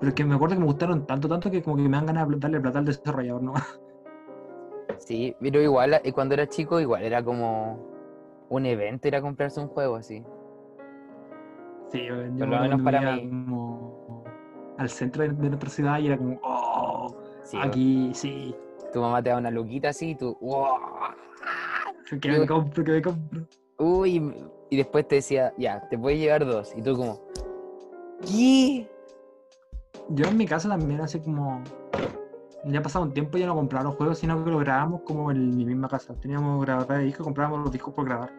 Pero 0.00 0.14
que 0.14 0.24
me 0.24 0.34
acuerdo 0.34 0.54
que 0.54 0.60
me 0.60 0.66
gustaron 0.66 1.06
tanto, 1.06 1.28
tanto 1.28 1.50
que 1.50 1.62
como 1.62 1.76
que 1.76 1.82
me 1.82 1.96
dan 1.96 2.06
ganas 2.06 2.28
de 2.28 2.36
darle 2.36 2.60
plata 2.60 2.78
al 2.78 2.84
desarrollador, 2.86 3.42
¿no? 3.42 3.54
Sí, 4.98 5.34
pero 5.40 5.60
igual, 5.62 5.94
eh, 6.04 6.12
cuando 6.12 6.34
era 6.34 6.46
chico, 6.46 6.78
igual 6.78 7.02
era 7.02 7.24
como 7.24 7.78
un 8.50 8.66
evento 8.66 9.08
ir 9.08 9.16
a 9.16 9.22
comprarse 9.22 9.58
un 9.58 9.68
juego 9.68 9.96
así. 9.96 10.22
Sí, 11.88 12.04
yo 12.04 12.16
Por 12.38 12.48
lo 12.48 12.60
menos 12.60 12.82
para 12.82 13.12
mí. 13.12 13.28
como 13.28 14.19
al 14.80 14.88
centro 14.88 15.22
de, 15.22 15.28
de 15.28 15.48
nuestra 15.50 15.68
ciudad 15.68 15.98
y 15.98 16.06
era 16.06 16.16
como, 16.16 16.40
oh, 16.42 17.14
Sí, 17.44 17.58
aquí 17.60 18.12
sí, 18.14 18.56
Tu 18.92 19.00
mamá 19.00 19.22
te 19.22 19.28
da 19.30 19.36
una 19.36 19.50
luquita 19.50 19.90
así 19.90 20.10
y 20.10 20.14
tú, 20.14 20.36
¡wow! 20.40 20.66
que 22.20 22.28
Yo- 22.28 22.40
me 22.40 22.46
compro, 22.46 22.82
que 22.82 22.92
me 22.92 23.02
compro. 23.02 23.42
Uy, 23.78 24.34
y 24.70 24.76
después 24.76 25.06
te 25.06 25.16
decía, 25.16 25.52
ya, 25.58 25.86
te 25.88 25.98
puedes 25.98 26.18
llevar 26.18 26.44
dos. 26.46 26.72
Y 26.74 26.82
tú 26.82 26.96
como, 26.96 27.20
¿qué? 28.26 28.88
Yo 30.08 30.26
en 30.26 30.36
mi 30.36 30.46
casa 30.46 30.68
también 30.68 31.00
hace 31.00 31.20
como. 31.22 31.62
Ya 32.64 32.82
pasado 32.82 33.04
un 33.04 33.12
tiempo 33.14 33.38
ya 33.38 33.46
no 33.46 33.54
compraba 33.54 33.84
los 33.84 33.96
juegos, 33.96 34.18
sino 34.18 34.42
que 34.44 34.50
los 34.50 34.60
grabábamos 34.60 35.02
como 35.02 35.30
en 35.30 35.56
mi 35.56 35.64
misma 35.64 35.88
casa. 35.88 36.14
Teníamos 36.14 36.62
grabadora 36.64 36.98
de 36.98 37.04
disco, 37.04 37.24
comprábamos 37.24 37.60
los 37.60 37.72
discos 37.72 37.94
por 37.94 38.04
grabar. 38.06 38.30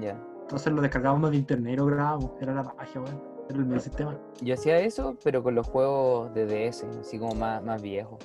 Ya. 0.00 0.18
Entonces 0.42 0.72
los 0.72 0.82
descargábamos 0.82 1.30
de 1.30 1.36
internet 1.38 1.74
y 1.74 1.76
los 1.76 1.86
grabábamos. 1.86 2.32
Era 2.40 2.54
la 2.54 2.62
magia, 2.64 3.00
weón. 3.00 3.31
El 3.48 3.80
sistema. 3.80 4.18
Yo 4.40 4.54
hacía 4.54 4.78
eso, 4.78 5.16
pero 5.22 5.42
con 5.42 5.54
los 5.54 5.66
juegos 5.66 6.32
de 6.34 6.46
DS, 6.46 6.84
así 7.00 7.18
como 7.18 7.34
más, 7.34 7.62
más 7.62 7.82
viejos. 7.82 8.18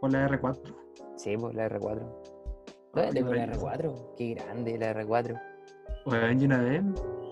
Por 0.00 0.12
la 0.12 0.28
R4. 0.28 0.74
Sí, 1.16 1.36
pues 1.36 1.54
la 1.54 1.68
R4. 1.68 2.00
Ah, 2.02 3.02
¿Dónde 3.02 3.12
tengo 3.12 3.34
la 3.34 3.46
qué 3.46 3.52
R4? 3.58 4.14
Qué 4.16 4.34
grande 4.34 4.78
la 4.78 4.94
R4. 4.94 5.40
Weón, 6.06 6.40
y 6.40 6.44
una 6.44 6.60
vez 6.62 6.82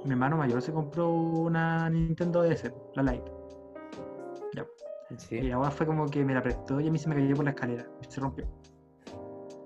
mi 0.05 0.11
hermano 0.11 0.37
mayor 0.37 0.61
se 0.61 0.73
compró 0.73 1.09
una 1.11 1.89
Nintendo 1.89 2.43
DS, 2.43 2.71
la 2.95 3.03
Lite. 3.03 3.33
Y 5.11 5.17
Sí, 5.19 5.51
ahora 5.51 5.71
fue 5.71 5.87
como 5.87 6.07
que 6.07 6.25
me 6.25 6.35
la 6.35 6.43
prestó 6.43 6.81
y 6.81 6.89
a 6.89 6.91
mí 6.91 6.99
se 6.99 7.09
me 7.09 7.15
cayó 7.15 7.37
por 7.37 7.45
la 7.45 7.51
escalera. 7.53 7.87
Y 8.03 8.11
se 8.11 8.21
rompió. 8.21 8.47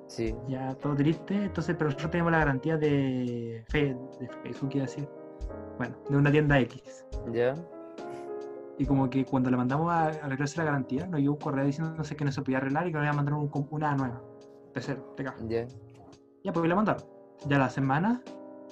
sí. 0.07 0.35
Ya 0.49 0.75
todo 0.75 0.95
triste. 0.95 1.35
Entonces, 1.45 1.75
pero 1.79 1.87
nosotros 1.87 2.11
tenemos 2.11 2.33
la 2.33 2.39
garantía 2.39 2.77
de, 2.77 3.65
Fe- 3.69 3.97
de 4.21 4.29
Facebook, 4.43 4.71
quiero 4.71 4.87
decir. 4.87 5.09
Bueno, 5.79 5.97
de 6.09 6.17
una 6.17 6.31
tienda 6.31 6.59
X. 6.61 7.07
¿Ya? 7.33 7.55
Y 8.79 8.87
como 8.87 9.11
que 9.11 9.25
cuando 9.25 9.51
le 9.51 9.57
mandamos 9.57 9.91
a 9.93 10.05
a 10.05 10.09
arreglarse 10.09 10.59
la 10.59 10.65
garantía, 10.65 11.07
nos 11.07 11.21
llegó 11.21 11.33
un 11.35 11.41
correo 11.41 11.65
diciéndonos 11.65 12.09
que 12.11 12.25
no 12.25 12.31
se 12.33 12.43
podía 12.43 12.59
arreglar 12.59 12.87
y 12.87 12.93
que 12.93 12.99
nos 12.99 13.05
iban 13.05 13.15
a 13.15 13.17
mandar 13.17 13.35
un 13.35 13.51
una 13.71 13.95
nueva. 13.97 14.21
De 14.75 14.81
cero, 14.81 15.15
de 15.17 15.25
caja. 15.25 15.39
Ya. 15.49 15.67
Ya, 16.45 16.53
pues 16.53 16.69
la 16.69 16.75
mandaron. 16.77 17.03
Ya 17.47 17.59
la 17.59 17.69
semana 17.71 18.23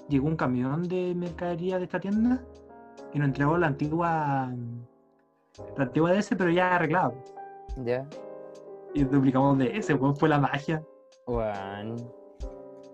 llegó 0.08 0.26
un 0.28 0.36
camión 0.36 0.86
de 0.88 1.14
mercadería 1.16 1.78
de 1.78 1.84
esta 1.84 1.98
tienda 1.98 2.40
y 3.12 3.18
nos 3.18 3.28
entregó 3.28 3.58
la 3.58 3.66
antigua. 3.68 4.52
La 5.76 5.84
antigua 5.84 6.12
DS, 6.12 6.36
pero 6.36 6.50
ya 6.50 6.76
arreglada. 6.76 7.12
Ya. 7.84 8.06
Y 8.94 9.04
duplicamos 9.04 9.58
de 9.58 9.76
ese, 9.76 9.94
weón, 9.94 10.16
fue 10.16 10.28
la 10.28 10.38
magia. 10.38 10.82
Bueno, 11.26 11.96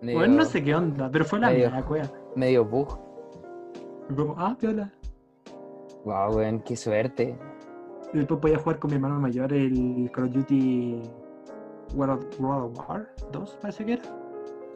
Medio- 0.00 0.26
no 0.28 0.44
sé 0.44 0.62
qué 0.64 0.74
onda, 0.74 1.10
pero 1.10 1.24
fue 1.24 1.38
la 1.40 1.50
medio- 1.50 1.70
mía, 1.70 1.84
cueva. 1.84 2.08
Medio 2.34 2.64
bug. 2.64 2.98
Como, 4.14 4.34
ah, 4.38 4.56
piola. 4.58 4.92
Wow, 6.04 6.36
weón, 6.36 6.60
qué 6.60 6.76
suerte. 6.76 7.38
Y 8.12 8.18
después 8.18 8.40
podía 8.40 8.58
jugar 8.58 8.78
con 8.78 8.90
mi 8.90 8.96
hermano 8.96 9.18
mayor 9.20 9.52
el 9.52 10.10
Call 10.12 10.24
of 10.24 10.32
Duty 10.32 11.02
World 11.94 12.24
of, 12.24 12.40
World 12.40 12.78
War 12.88 13.08
2, 13.32 13.58
parece 13.60 13.84
que 13.86 13.92
era. 13.94 14.02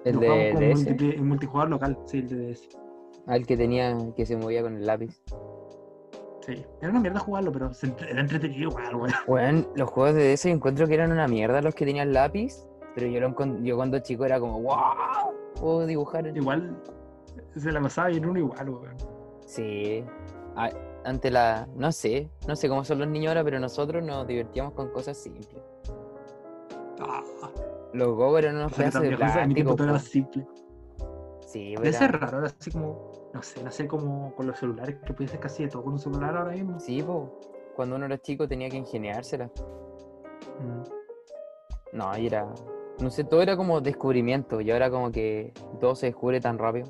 El 0.04 0.20
de 0.20 0.54
DS. 0.54 0.74
multipli- 0.86 1.14
en 1.18 1.28
multijugador 1.28 1.70
local, 1.70 1.98
sí, 2.06 2.18
el 2.18 2.28
de 2.28 2.36
DS. 2.52 2.68
Al 3.26 3.44
que 3.44 3.56
tenía, 3.56 3.96
que 4.16 4.24
se 4.24 4.36
movía 4.36 4.62
con 4.62 4.76
el 4.76 4.86
lápiz. 4.86 5.20
Sí, 6.46 6.64
era 6.80 6.90
una 6.90 7.00
mierda 7.00 7.18
jugarlo, 7.18 7.50
pero 7.50 7.74
se 7.74 7.86
entre- 7.86 8.10
era 8.12 8.20
entretenido 8.20 8.70
igual, 8.70 8.94
weón. 8.94 9.12
Weón, 9.26 9.68
los 9.74 9.90
juegos 9.90 10.14
de 10.14 10.30
DS 10.32 10.44
yo 10.48 10.54
encuentro 10.54 10.86
que 10.86 10.94
eran 10.94 11.10
una 11.10 11.26
mierda 11.26 11.60
los 11.60 11.74
que 11.74 11.84
tenían 11.84 12.12
lápiz. 12.12 12.54
Pero 12.94 13.08
yo, 13.08 13.20
lo 13.20 13.62
yo 13.62 13.76
cuando 13.76 13.98
chico 13.98 14.24
era 14.24 14.38
como, 14.40 14.62
wow, 14.62 15.34
puedo 15.60 15.86
dibujar. 15.86 16.26
en-". 16.28 16.36
Igual 16.36 16.80
se 17.56 17.72
la 17.72 17.80
pasaba 17.80 18.08
bien 18.08 18.24
uno 18.26 18.38
igual, 18.38 18.70
weón. 18.70 18.96
Sí. 19.46 20.04
A- 20.56 20.70
ante 21.04 21.30
la. 21.30 21.66
No 21.74 21.90
sé. 21.92 22.28
No 22.46 22.54
sé 22.56 22.68
cómo 22.68 22.84
son 22.84 22.98
los 22.98 23.08
niños 23.08 23.28
ahora, 23.28 23.44
pero 23.44 23.58
nosotros 23.58 24.04
nos 24.04 24.26
divertíamos 24.26 24.74
con 24.74 24.90
cosas 24.90 25.16
simples. 25.16 25.48
Ah, 27.00 27.22
Los 27.92 28.08
gogos 28.14 28.40
eran 28.40 28.56
unos 28.56 28.72
pedazos 28.72 29.02
de 29.02 29.16
plástico. 29.16 29.74
todo 29.76 29.84
era 29.88 29.98
simple. 29.98 30.46
Sí, 31.46 31.74
Debe 31.76 31.88
era- 31.88 31.98
ser 31.98 32.12
raro, 32.20 32.38
ahora 32.38 32.52
así 32.58 32.70
como, 32.70 33.12
no 33.32 33.42
sé, 33.42 33.62
no 33.62 33.70
sé 33.70 33.86
como 33.86 34.34
con 34.34 34.46
los 34.46 34.58
celulares, 34.58 34.96
que 35.06 35.12
puede 35.14 35.28
ser 35.28 35.40
casi 35.40 35.62
de 35.64 35.70
todo 35.70 35.84
con 35.84 35.92
un 35.94 35.98
celular 35.98 36.36
ahora 36.36 36.52
mismo. 36.52 36.78
Sí, 36.80 37.02
po. 37.02 37.38
Cuando 37.76 37.96
uno 37.96 38.06
era 38.06 38.18
chico 38.18 38.48
tenía 38.48 38.68
que 38.68 38.76
ingeniársela. 38.78 39.46
Mm. 40.60 40.82
No, 41.96 42.18
y 42.18 42.26
era. 42.26 42.46
No 43.00 43.10
sé, 43.10 43.24
todo 43.24 43.42
era 43.42 43.56
como 43.56 43.80
descubrimiento. 43.80 44.60
Y 44.60 44.70
ahora 44.70 44.90
como 44.90 45.12
que 45.12 45.52
todo 45.80 45.94
se 45.94 46.06
descubre 46.06 46.40
tan 46.40 46.58
rápido. 46.58 46.88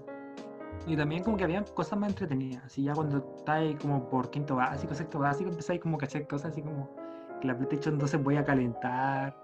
Y 0.86 0.96
también 0.96 1.24
como 1.24 1.36
que 1.36 1.44
había 1.44 1.64
cosas 1.64 1.98
más 1.98 2.10
entretenidas, 2.10 2.64
así 2.64 2.84
ya 2.84 2.94
cuando 2.94 3.18
estáis 3.38 3.76
como 3.80 4.08
por 4.08 4.30
quinto 4.30 4.54
básico, 4.56 4.94
sexto 4.94 5.18
básico, 5.18 5.50
empezáis 5.50 5.80
como 5.80 5.96
a 5.96 5.98
cachar 6.00 6.26
cosas 6.28 6.52
así 6.52 6.62
como 6.62 6.88
que 7.40 7.48
la 7.48 7.56
PlayStation 7.56 7.98
2 7.98 8.08
se 8.10 8.16
voy 8.18 8.36
a 8.36 8.44
calentar. 8.44 9.36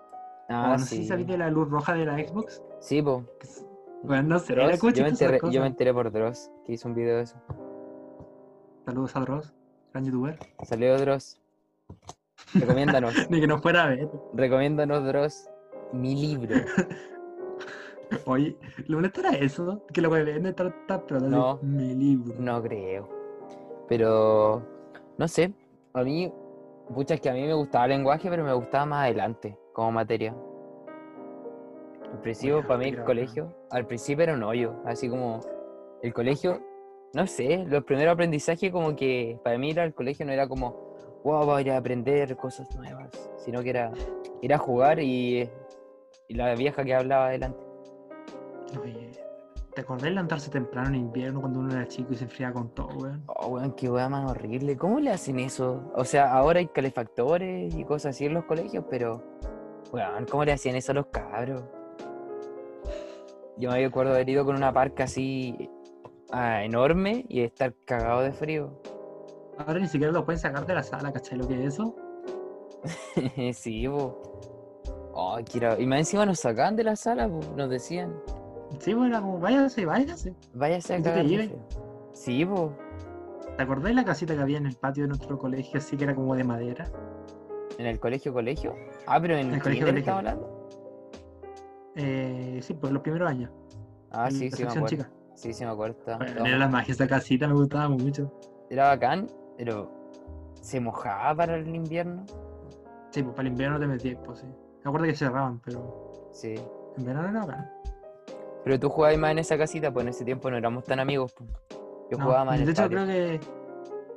Ah, 0.49 0.67
o 0.69 0.73
no 0.73 0.79
sé 0.79 0.87
sí. 0.87 0.97
si 0.99 1.09
sabéis 1.09 1.27
de 1.27 1.39
la 1.39 1.51
luz 1.51 1.69
roja 1.69 1.95
de 1.95 2.05
la 2.07 2.17
Xbox. 2.17 2.63
Sí, 2.81 3.03
po. 3.03 3.25
Bueno, 4.05 4.23
no 4.29 4.39
sé, 4.39 4.55
Dross, 4.55 4.81
yo, 4.81 5.03
me 5.03 5.09
enteré, 5.09 5.37
esa 5.37 5.47
yo 5.47 5.53
me 5.53 5.59
cosa. 5.59 5.67
enteré 5.67 5.95
por 5.95 6.13
Dross, 6.13 6.51
que 6.65 6.73
hizo 6.73 6.89
un 6.89 6.95
video 6.95 7.17
de 7.17 7.23
eso. 7.23 7.37
Saludos 8.85 9.17
a 9.17 9.21
Dross, 9.21 9.55
gran 9.93 10.05
youtuber. 10.05 10.39
Salió 10.63 10.99
Dross. 10.99 11.41
Recomiéndanos. 12.55 13.15
Ni 13.31 13.41
que 13.41 13.47
no 13.47 13.59
fuera 13.59 13.85
a 13.85 13.89
ver. 13.89 14.09
Recomiéndanos, 14.35 15.05
Dross. 15.05 15.49
Mi 15.93 16.15
libro. 16.15 16.57
Oye, 18.27 18.57
lo 18.87 18.97
bonito 18.99 19.21
era 19.21 19.31
eso, 19.31 19.83
que 19.93 20.01
lo 20.01 20.11
que 20.11 20.23
vende 20.23 20.51
está 20.51 20.69
está 20.69 21.05
pero 21.07 21.21
No. 21.21 21.59
mi 21.63 21.95
libro. 21.95 22.35
No 22.39 22.63
creo. 22.63 23.09
Pero. 23.89 24.63
No 25.19 25.29
sé. 25.29 25.53
A 25.95 26.03
mí. 26.03 26.33
Pucha, 26.95 27.15
es 27.15 27.21
que 27.21 27.31
a 27.31 27.33
mí 27.33 27.43
me 27.43 27.55
gustaba 27.55 27.85
el 27.87 27.93
lenguaje, 27.93 28.29
pero 28.29 28.45
me 28.45 28.53
gustaba 28.53 28.85
más 28.87 29.05
adelante, 29.05 29.57
como 29.73 29.93
materia. 29.93 30.35
Al 32.13 32.21
principio, 32.21 32.57
Bueno, 32.57 32.69
para 32.69 32.79
mí, 32.81 32.89
el 32.89 33.05
colegio. 33.05 33.55
Al 33.71 33.87
principio 33.87 34.25
era 34.25 34.35
un 34.35 34.43
hoyo. 34.43 34.75
Así 34.85 35.09
como. 35.09 35.41
El 36.03 36.13
colegio. 36.13 36.61
No 37.15 37.27
sé. 37.27 37.65
Los 37.67 37.85
primeros 37.85 38.13
aprendizajes, 38.15 38.71
como 38.71 38.95
que. 38.97 39.39
Para 39.43 39.59
mí, 39.59 39.71
ir 39.71 39.81
al 39.81 39.95
colegio 39.95 40.27
no 40.27 40.33
era 40.33 40.47
como. 40.49 40.93
Wow, 41.25 41.45
voy 41.47 41.59
a 41.59 41.61
ir 41.61 41.71
a 41.71 41.77
aprender 41.79 42.37
cosas 42.37 42.75
nuevas. 42.77 43.09
Sino 43.37 43.63
que 43.63 43.71
era. 43.71 43.93
Ir 44.43 44.53
a 44.53 44.59
jugar 44.59 44.99
y. 45.01 45.49
Y 46.29 46.35
la 46.35 46.55
vieja 46.55 46.85
que 46.85 46.95
hablaba 46.95 47.27
adelante. 47.27 47.59
Oye, 48.81 49.11
¿te 49.75 49.81
acordás 49.81 50.05
de 50.05 50.11
levantarse 50.11 50.51
temprano 50.51 50.89
en 50.89 50.95
invierno 50.97 51.41
cuando 51.41 51.61
uno 51.61 51.73
era 51.73 51.87
chico 51.87 52.13
y 52.13 52.17
se 52.17 52.25
enfriaba 52.25 52.55
con 52.55 52.71
todo, 52.71 52.89
weón? 52.89 53.23
Oh, 53.27 53.49
weón, 53.49 53.73
qué 53.73 53.91
weá 53.91 54.09
más 54.09 54.31
horrible. 54.31 54.77
¿Cómo 54.77 55.01
le 55.01 55.11
hacen 55.11 55.39
eso? 55.41 55.91
O 55.95 56.05
sea, 56.05 56.33
ahora 56.33 56.61
hay 56.61 56.67
calefactores 56.69 57.75
y 57.75 57.85
cosas 57.85 58.15
así 58.15 58.27
en 58.27 58.35
los 58.35 58.45
colegios, 58.45 58.85
pero. 58.89 59.23
Weón, 59.93 60.25
¿cómo 60.27 60.45
le 60.45 60.53
hacían 60.53 60.77
eso 60.77 60.93
a 60.93 60.95
los 60.95 61.07
cabros? 61.07 61.63
Yo 63.59 63.71
me 63.71 63.85
acuerdo 63.85 64.13
haber 64.13 64.29
ido 64.29 64.45
con 64.45 64.57
una 64.57 64.73
parca 64.73 65.05
así 65.05 65.69
ah, 66.31 66.65
enorme 66.65 67.27
y 67.29 67.43
estar 67.43 67.75
cagado 67.85 68.23
de 68.23 68.33
frío. 68.33 68.73
Ahora 69.59 69.79
ni 69.79 69.89
siquiera 69.89 70.13
lo 70.13 70.25
pueden 70.25 70.41
sacar 70.41 70.67
de 70.67 70.75
la 70.75 70.83
sala, 70.83 71.13
¿cachai? 71.13 71.39
Lo 71.39 71.47
que 71.47 71.55
es 71.55 71.75
eso. 71.75 71.95
sí, 73.53 73.87
po. 73.87 74.23
Oh, 75.15 75.39
quiero... 75.45 75.79
Y 75.79 75.87
más 75.87 76.01
encima 76.01 76.25
nos 76.25 76.41
sacaban 76.41 76.75
de 76.75 76.85
la 76.85 76.97
sala, 76.97 77.29
po. 77.29 77.41
Nos 77.55 77.69
decían, 77.69 78.15
Sí, 78.79 78.95
bueno, 78.95 79.09
era 79.17 79.21
como, 79.21 79.39
váyase, 79.39 79.85
váyase. 79.87 80.35
váyase 80.55 80.95
a 80.95 80.99
¿Y 80.99 81.01
tú 81.01 81.05
te 81.05 81.11
cagar. 81.11 81.23
de 81.25 81.29
lleves? 81.31 81.47
frío". 81.49 81.59
Sí, 82.13 82.45
po. 82.45 82.73
¿Te 83.57 83.63
acordás 83.63 83.85
de 83.85 83.95
la 83.95 84.05
casita 84.05 84.35
que 84.35 84.41
había 84.41 84.59
en 84.59 84.67
el 84.67 84.77
patio 84.77 85.05
de 85.05 85.09
nuestro 85.09 85.39
colegio, 85.39 85.79
así 85.79 85.97
que 85.97 86.05
era 86.05 86.15
como 86.15 86.35
de 86.35 86.45
madera? 86.45 86.91
¿En 87.79 87.87
el 87.87 87.99
colegio, 88.01 88.33
colegio? 88.33 88.75
Ah, 89.07 89.21
pero 89.21 89.35
en 89.35 89.49
En 89.49 89.55
el 89.55 89.63
colegio, 89.63 89.87
colegio. 89.87 90.01
estamos 90.13 90.19
hablando. 90.19 90.69
Eh, 91.97 92.59
sí, 92.63 92.75
pues 92.75 92.93
los 92.93 93.03
primeros 93.03 93.29
años. 93.29 93.51
Ah, 94.11 94.27
en 94.27 94.33
sí, 94.33 94.39
sí 94.39 94.45
me 94.45 94.51
sección 94.51 94.69
acuerdo. 94.71 94.89
chica. 94.89 95.11
Sí, 95.35 95.53
sí 95.53 95.65
me 95.65 95.71
acuerdo. 95.71 95.97
Bueno, 96.19 96.47
era 96.47 96.59
la 96.59 96.69
magia 96.69 96.93
esa 96.93 97.07
casita, 97.07 97.49
me 97.49 97.55
gustaba 97.55 97.89
mucho. 97.89 98.31
Era 98.71 98.89
bacán, 98.89 99.29
pero 99.57 99.91
¿se 100.61 100.81
mojaba 100.81 101.35
para 101.35 101.57
el 101.57 101.75
invierno? 101.75 102.25
Sí, 103.11 103.23
pues 103.23 103.35
para 103.35 103.47
el 103.49 103.53
invierno 103.53 103.79
te 103.79 103.87
metías, 103.87 104.19
pues 104.25 104.41
sí. 104.41 104.47
Me 104.47 104.89
acuerdo 104.89 105.07
que 105.07 105.15
cerraban, 105.15 105.61
pero 105.65 106.29
Sí. 106.33 106.55
en 106.97 107.05
verano 107.05 107.29
era 107.29 107.41
bacán. 107.47 107.71
Pero 108.65 108.79
tú 108.79 108.89
jugabas 108.89 109.19
más 109.19 109.33
en 109.33 109.39
esa 109.41 109.59
casita, 109.59 109.93
pues 109.93 110.05
en 110.05 110.09
ese 110.11 110.25
tiempo 110.25 110.51
no 110.51 110.57
éramos 110.57 110.85
tan 110.85 111.01
amigos. 111.01 111.33
pues. 111.37 111.51
Yo 112.11 112.19
No, 112.19 112.25
jugaba 112.25 112.45
más 112.45 112.55
en 112.59 112.61
de 112.61 112.65
el 112.65 112.71
hecho, 112.71 112.83
patio. 112.83 112.99
creo 113.05 113.07
que 113.07 113.41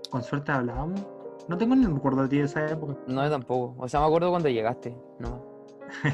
con 0.09 0.23
suerte 0.23 0.51
hablábamos. 0.51 1.01
No 1.47 1.57
tengo 1.57 1.75
ni 1.75 1.85
recuerdo 1.85 2.23
de 2.23 2.27
ti 2.29 2.37
de 2.39 2.45
esa 2.45 2.67
época. 2.69 2.95
No, 3.07 3.23
yo 3.23 3.29
tampoco. 3.31 3.75
O 3.81 3.87
sea, 3.87 3.99
me 3.99 4.05
acuerdo 4.07 4.29
cuando 4.31 4.49
llegaste. 4.49 4.95
No. 5.19 5.41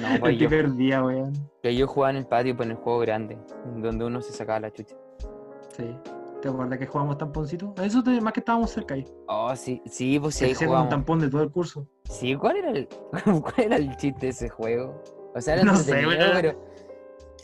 No, 0.00 0.20
pues 0.20 0.38
yo, 0.38 0.48
primer 0.48 0.72
día, 0.74 1.02
weón. 1.04 1.32
que 1.62 1.74
yo 1.74 1.86
jugaba 1.86 2.10
en 2.10 2.16
el 2.16 2.26
patio, 2.26 2.56
pues 2.56 2.66
en 2.68 2.76
el 2.76 2.82
juego 2.82 2.98
grande, 3.00 3.38
donde 3.76 4.04
uno 4.04 4.20
se 4.20 4.32
sacaba 4.32 4.60
la 4.60 4.72
chucha. 4.72 4.96
Sí. 5.76 5.96
¿Te 6.42 6.48
acuerdas 6.48 6.78
que 6.78 6.86
jugamos 6.86 7.16
tamponcito? 7.18 7.74
Eso 7.82 8.02
te- 8.02 8.20
más 8.20 8.32
que 8.32 8.40
estábamos 8.40 8.70
cerca 8.70 8.94
ahí. 8.94 9.04
Oh, 9.28 9.54
sí, 9.56 9.80
sí, 9.86 10.18
pues 10.20 10.34
sí, 10.34 10.44
ahí 10.44 10.52
como 10.54 10.62
un 10.62 10.68
jugábamos. 10.68 10.90
tampón 10.90 11.20
de 11.20 11.28
todo 11.30 11.42
el 11.42 11.50
curso. 11.50 11.86
Sí, 12.04 12.34
¿cuál 12.36 12.56
era 12.56 12.70
el, 12.70 12.88
cuál 13.24 13.54
era 13.56 13.76
el 13.76 13.96
chiste 13.96 14.26
de 14.26 14.28
ese 14.28 14.48
juego? 14.48 15.00
O 15.34 15.40
sea, 15.40 15.54
era 15.54 15.64
No 15.64 15.74
sé, 15.76 15.92
pero. 16.34 16.73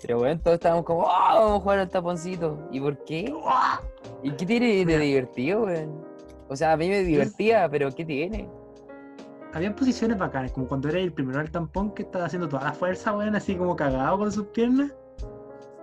Pero 0.03 0.19
bueno, 0.19 0.41
todos 0.43 0.55
estábamos 0.55 0.85
como, 0.85 1.07
¡ah! 1.09 1.35
vamos 1.35 1.59
a 1.59 1.61
jugar 1.63 1.79
al 1.81 1.89
taponcito. 1.89 2.69
¿Y 2.71 2.81
por 2.81 3.05
qué? 3.05 3.33
¿Y 4.23 4.31
qué 4.33 4.47
tiene 4.47 4.85
de 4.85 4.99
divertido, 4.99 5.63
weón? 5.65 6.05
O 6.49 6.57
sea, 6.57 6.73
a 6.73 6.77
mí 6.77 6.89
me 6.89 7.03
divertía, 7.03 7.69
pero 7.71 7.91
¿qué 7.95 8.05
tiene? 8.05 8.49
Habían 9.53 9.75
posiciones 9.75 10.19
bacanas, 10.19 10.53
como 10.53 10.67
cuando 10.69 10.89
era 10.89 10.99
el 10.99 11.13
primero 11.13 11.39
del 11.39 11.51
tampón 11.51 11.93
que 11.93 12.03
estaba 12.03 12.27
haciendo 12.27 12.49
toda 12.49 12.65
la 12.65 12.73
fuerza, 12.73 13.17
weón, 13.17 13.35
así 13.35 13.57
como 13.57 13.77
cagado 13.77 14.19
con 14.19 14.33
sus 14.33 14.47
piernas. 14.49 14.93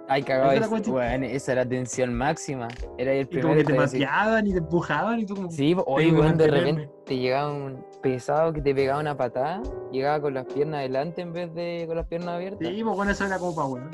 Ay, 0.10 0.23
cagado, 0.23 0.51
Esa 0.53 0.77
es- 0.77 0.88
weón, 0.88 1.23
esa 1.25 1.51
era 1.51 1.65
tensión 1.67 2.13
máxima. 2.13 2.69
Era 2.97 3.12
el 3.12 3.23
Y 3.23 3.25
primero 3.25 3.49
como 3.49 3.58
que 3.58 3.65
te 3.65 3.73
pateaban 3.73 4.47
y 4.47 4.51
te 4.53 4.60
empujaban 4.60 5.19
y 5.19 5.25
tú 5.25 5.36
como... 5.36 5.51
Sí, 5.51 5.75
que 5.75 5.82
weón, 6.12 6.38
de 6.38 6.47
repente 6.47 6.89
te 7.06 7.17
llegaba 7.17 7.51
un 7.51 7.86
pesado 8.01 8.53
que 8.53 8.62
te 8.62 8.73
pegaba 8.73 9.01
una 9.01 9.17
patada, 9.17 9.62
llegaba 9.91 10.21
con 10.21 10.34
las 10.34 10.45
piernas 10.45 10.80
adelante 10.80 11.21
en 11.21 11.34
vez 11.34 11.53
de 11.53 11.84
con 11.88 11.97
las 11.97 12.08
piernas 12.08 12.36
abiertas. 12.36 12.67
Sí, 12.67 12.84
pues 12.84 12.95
bueno, 12.95 13.12
eso 13.12 13.25
era 13.25 13.38
como 13.38 13.53
para 13.53 13.67
weón. 13.67 13.89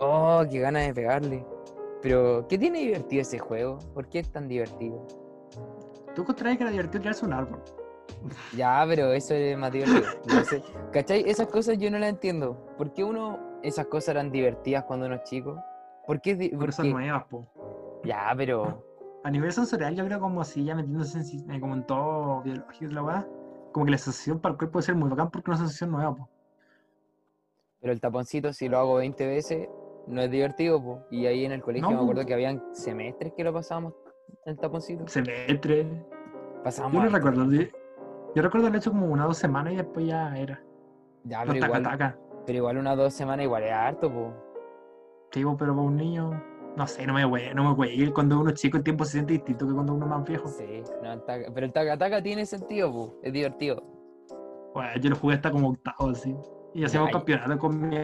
Oh, 0.00 0.42
qué 0.50 0.60
ganas 0.60 0.86
de 0.86 0.94
pegarle. 0.94 1.44
Pero, 2.02 2.46
¿qué 2.48 2.58
tiene 2.58 2.80
divertido 2.80 3.22
ese 3.22 3.38
juego? 3.38 3.78
¿Por 3.94 4.08
qué 4.08 4.20
es 4.20 4.30
tan 4.30 4.48
divertido? 4.48 5.00
Tú 6.14 6.22
encontrabas 6.22 6.56
que 6.56 6.62
era 6.64 6.70
divertido 6.70 7.00
tirarse 7.02 7.24
un 7.24 7.32
árbol. 7.32 7.60
Ya, 8.56 8.84
pero 8.88 9.12
eso 9.12 9.34
es 9.34 9.56
más 9.58 9.70
divertido. 9.70 10.02
No 10.26 10.44
sé. 10.44 10.62
¿Cachai? 10.92 11.28
Esas 11.28 11.48
cosas 11.48 11.78
yo 11.78 11.90
no 11.90 11.98
las 11.98 12.08
entiendo. 12.10 12.56
¿Por 12.78 12.92
qué 12.92 13.04
uno, 13.04 13.38
esas 13.62 13.86
cosas 13.86 14.10
eran 14.10 14.30
divertidas 14.32 14.84
cuando 14.84 15.06
uno 15.06 15.16
es 15.16 15.22
chico? 15.24 15.62
¿Por 16.06 16.20
qué? 16.20 16.32
es 16.32 16.38
di- 16.38 16.48
Por 16.50 16.60
por 16.60 16.68
eso 16.70 16.82
qué? 16.82 16.90
nuevas, 16.90 17.24
po. 17.24 17.46
Ya, 18.04 18.32
pero. 18.36 18.82
A 19.22 19.30
nivel 19.30 19.52
sensorial, 19.52 19.94
yo 19.94 20.04
creo 20.06 20.18
como 20.20 20.40
así, 20.40 20.64
ya 20.64 20.74
metiéndose 20.74 21.18
en, 21.18 21.50
eh, 21.50 21.60
como 21.60 21.74
en 21.74 21.84
todo 21.86 22.42
biológico 22.42 22.92
la 22.92 23.02
weá, 23.02 23.28
como 23.72 23.84
que 23.84 23.92
la 23.92 23.98
sensación 23.98 24.38
para 24.40 24.52
el 24.52 24.58
cuerpo 24.58 24.72
puede 24.74 24.86
ser 24.86 24.94
muy 24.94 25.10
bacán 25.10 25.30
porque 25.30 25.50
es 25.50 25.58
una 25.58 25.66
sensación 25.66 25.90
nueva, 25.90 26.14
po. 26.16 26.28
Pero 27.80 27.92
el 27.92 28.00
taponcito, 28.00 28.52
si 28.52 28.68
lo 28.68 28.78
hago 28.78 28.94
20 28.96 29.26
veces, 29.26 29.68
no 30.06 30.20
es 30.22 30.30
divertido, 30.30 30.82
po. 30.82 31.00
Y 31.10 31.26
ahí 31.26 31.44
en 31.44 31.52
el 31.52 31.62
colegio 31.62 31.88
No, 31.90 31.96
me 31.96 32.02
acuerdo 32.02 32.26
que 32.26 32.34
habían 32.34 32.62
semestres 32.72 33.32
que 33.34 33.44
lo 33.44 33.52
pasábamos 33.52 33.94
en 34.44 34.52
el 34.52 34.58
taponcito. 34.58 35.06
Semestre. 35.08 35.86
Pasábamos. 36.62 36.94
Yo 37.02 37.08
no 37.10 37.16
recuerdo. 37.16 37.50
Yo, 37.52 37.62
yo 38.34 38.42
recuerdo 38.42 38.66
haberlo 38.66 38.78
hecho 38.78 38.90
como 38.90 39.06
una 39.06 39.24
o 39.24 39.28
dos 39.28 39.38
semanas 39.38 39.72
y 39.72 39.76
después 39.76 40.06
ya 40.06 40.36
era. 40.36 40.62
Ya, 41.24 41.40
pero 41.40 41.54
taca 41.54 41.66
igual, 41.66 41.82
taca. 41.82 42.18
pero 42.46 42.58
igual 42.58 42.78
unas 42.78 42.96
dos 42.96 43.12
semanas 43.14 43.44
igual 43.44 43.62
es 43.64 43.72
harto, 43.72 44.12
po. 44.12 44.32
Sí, 45.32 45.44
po, 45.44 45.56
pero 45.56 45.74
para 45.74 45.86
un 45.86 45.96
niño, 45.96 46.42
no 46.76 46.86
sé, 46.86 47.04
no 47.06 47.14
me 47.14 47.24
voy, 47.24 47.42
no 47.54 47.64
me 47.64 47.74
voy. 47.74 48.12
Cuando 48.12 48.38
uno 48.40 48.50
es 48.50 48.60
chico 48.60 48.76
el 48.76 48.84
tiempo 48.84 49.04
se 49.04 49.12
siente 49.12 49.32
distinto 49.32 49.66
que 49.66 49.74
cuando 49.74 49.94
uno 49.94 50.04
es 50.04 50.10
más 50.10 50.24
viejo. 50.24 50.48
Sí, 50.48 50.82
no, 51.02 51.12
el 51.12 51.22
taca- 51.24 51.50
pero 51.52 51.66
el 51.66 51.72
taca-taca 51.72 52.22
tiene 52.22 52.46
sentido, 52.46 52.92
po. 52.92 53.14
Es 53.22 53.32
divertido. 53.32 53.82
Bueno, 54.72 54.90
yo 55.00 55.10
lo 55.10 55.16
jugué 55.16 55.34
hasta 55.34 55.50
como 55.50 55.70
octavo, 55.70 56.10
así. 56.10 56.36
Y 56.76 56.84
hacíamos 56.84 57.06
Ay. 57.08 57.12
campeonato 57.14 57.58
con 57.58 57.88
mi 57.88 57.96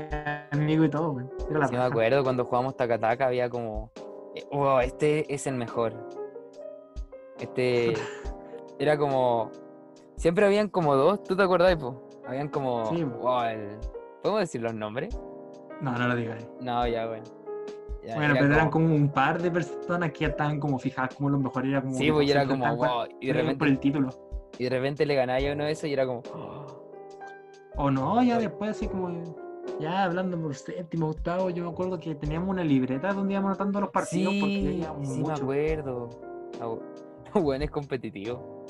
amigo 0.51 0.85
y 0.85 0.89
todo. 0.89 1.21
Era 1.51 1.59
la 1.59 1.69
Sí 1.69 1.75
me 1.77 1.83
acuerdo 1.83 2.23
cuando 2.25 2.47
jugamos 2.47 2.75
Takataka 2.75 3.27
había 3.27 3.51
como, 3.51 3.91
eh, 4.35 4.47
wow, 4.51 4.79
este 4.81 5.33
es 5.33 5.47
el 5.47 5.57
mejor. 5.57 5.93
Este 7.39 7.93
era 8.79 8.97
como, 8.97 9.51
siempre 10.17 10.47
habían 10.47 10.69
como 10.69 10.97
dos, 10.97 11.23
¿tú 11.23 11.37
te 11.37 11.43
acordás, 11.43 11.77
po? 11.77 12.03
Habían 12.27 12.49
como, 12.49 12.87
Sí, 12.87 13.05
wow, 13.05 13.43
el- 13.45 13.77
¿podemos 14.23 14.41
decir 14.41 14.63
los 14.63 14.73
nombres? 14.73 15.15
No, 15.83 15.93
no 15.99 16.09
lo 16.09 16.17
digas. 16.17 16.43
No, 16.61 16.87
ya, 16.87 17.07
bueno. 17.07 17.25
Ya, 18.03 18.15
Bueno, 18.15 18.33
era 18.33 18.41
pero 18.43 18.55
eran 18.55 18.71
como 18.71 18.95
un 18.95 19.11
par 19.13 19.41
de 19.41 19.51
personas 19.51 20.11
que 20.13 20.21
ya 20.21 20.29
estaban 20.29 20.59
como 20.59 20.79
fijadas 20.79 21.15
como 21.15 21.29
los 21.29 21.41
mejores. 21.41 21.71
Era 21.71 21.83
como 21.83 21.95
Sí, 21.95 22.11
pues 22.11 22.31
era 22.31 22.47
como, 22.47 22.75
wow, 22.75 23.05
y 23.21 23.27
de 23.27 23.33
por- 23.35 23.43
por 23.43 23.47
repente, 23.53 23.65
el 23.67 23.79
título. 23.81 24.09
y 24.59 24.65
de 24.65 24.71
repente 24.71 25.05
le 25.05 25.15
ganaba 25.15 25.39
a 25.47 25.53
uno 25.53 25.65
de 25.65 25.73
esos 25.73 25.85
y 25.91 25.93
era 25.93 26.07
como, 26.07 26.23
"Oh". 26.35 26.82
O 27.77 27.91
no, 27.91 28.23
ya 28.23 28.39
después 28.39 28.71
así 28.71 28.87
como, 28.89 29.11
ya 29.81 30.05
hablando 30.05 30.39
por 30.41 30.55
séptimo, 30.55 31.09
octavo, 31.09 31.51
yo 31.51 31.65
me 31.65 31.71
acuerdo 31.71 31.99
que 31.99 32.15
teníamos 32.15 32.49
una 32.51 32.65
libreta 32.65 33.13
donde 33.13 33.33
íbamos 33.35 33.51
anotando 33.51 33.81
los 33.81 33.91
partidos 33.91 34.35
porque 34.41 34.79
ya 34.79 34.93
sí, 35.01 35.07
sí 35.07 35.21
me 35.23 35.29
mucho. 35.29 35.43
acuerdo. 35.43 36.09
Ah, 36.61 36.67
bu- 36.67 36.83
Bueno, 37.43 37.65
es 37.65 37.71
competitivo. 37.71 38.63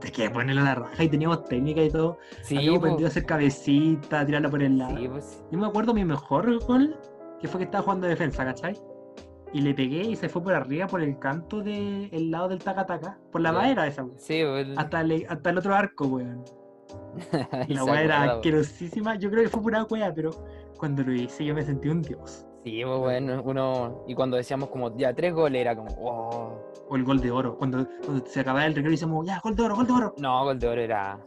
Te 0.00 0.12
que 0.12 0.28
ponerle 0.30 0.62
la 0.62 0.74
raja 0.74 1.02
y 1.04 1.08
teníamos 1.08 1.44
técnica 1.44 1.82
y 1.82 1.90
todo. 1.90 2.18
Sí, 2.42 2.56
Habíamos 2.58 2.78
aprendido 2.80 3.06
a 3.06 3.10
hacer 3.10 3.24
cabecita, 3.24 4.26
tirarla 4.26 4.50
por 4.50 4.62
el 4.62 4.76
lado. 4.76 4.96
sí, 4.98 5.08
pues, 5.08 5.42
Yo 5.50 5.58
me 5.58 5.66
acuerdo 5.66 5.94
mi 5.94 6.04
mejor 6.04 6.62
gol, 6.66 6.94
que 7.40 7.48
fue 7.48 7.58
que 7.60 7.64
estaba 7.64 7.82
jugando 7.84 8.06
de 8.06 8.10
defensa, 8.10 8.44
¿cachai? 8.44 8.78
Y 9.54 9.62
le 9.62 9.72
pegué 9.72 10.02
y 10.02 10.16
se 10.16 10.28
fue 10.28 10.42
por 10.42 10.52
arriba, 10.52 10.86
por 10.86 11.00
el 11.00 11.18
canto 11.18 11.62
del 11.62 12.30
lado 12.30 12.48
del 12.48 12.58
taca-taca, 12.62 13.18
por 13.32 13.40
la 13.40 13.52
madera 13.52 13.86
esa, 13.86 14.02
weón. 14.04 14.18
sí, 14.18 14.42
pues, 14.46 14.68
Hasta, 14.76 15.00
el- 15.00 15.24
hasta 15.28 15.50
el 15.50 15.58
otro 15.58 15.74
arco, 15.74 16.06
weón. 16.06 16.44
La 17.68 17.84
weá 17.84 18.02
era 18.02 18.22
asquerosísima. 18.24 19.14
Yo 19.16 19.30
creo 19.30 19.42
que 19.44 19.48
fue 19.48 19.62
pura 19.62 19.84
weá, 19.84 20.12
pero 20.14 20.30
cuando 20.78 21.02
lo 21.02 21.12
hice 21.12 21.44
yo 21.44 21.54
me 21.54 21.62
sentí 21.62 21.88
un 21.88 22.02
dios. 22.02 22.44
Sí, 22.64 22.82
pues 22.84 22.98
bueno, 22.98 23.42
uno. 23.44 24.04
Y 24.06 24.14
cuando 24.14 24.36
decíamos 24.36 24.68
como 24.70 24.96
ya 24.96 25.14
tres 25.14 25.32
goles 25.32 25.60
era 25.60 25.76
como, 25.76 25.94
wow. 25.94 26.58
O 26.88 26.96
el 26.96 27.04
gol 27.04 27.20
de 27.20 27.30
oro. 27.30 27.56
Cuando, 27.56 27.86
cuando 28.04 28.26
se 28.26 28.40
acababa 28.40 28.66
el 28.66 28.74
recreo 28.74 28.90
decíamos, 28.90 29.26
ya, 29.26 29.40
gol 29.42 29.54
de 29.56 29.62
oro, 29.62 29.76
gol 29.76 29.86
de 29.86 29.92
oro. 29.92 30.14
No, 30.18 30.44
gol 30.44 30.58
de 30.58 30.68
oro 30.68 30.80
era. 30.80 31.18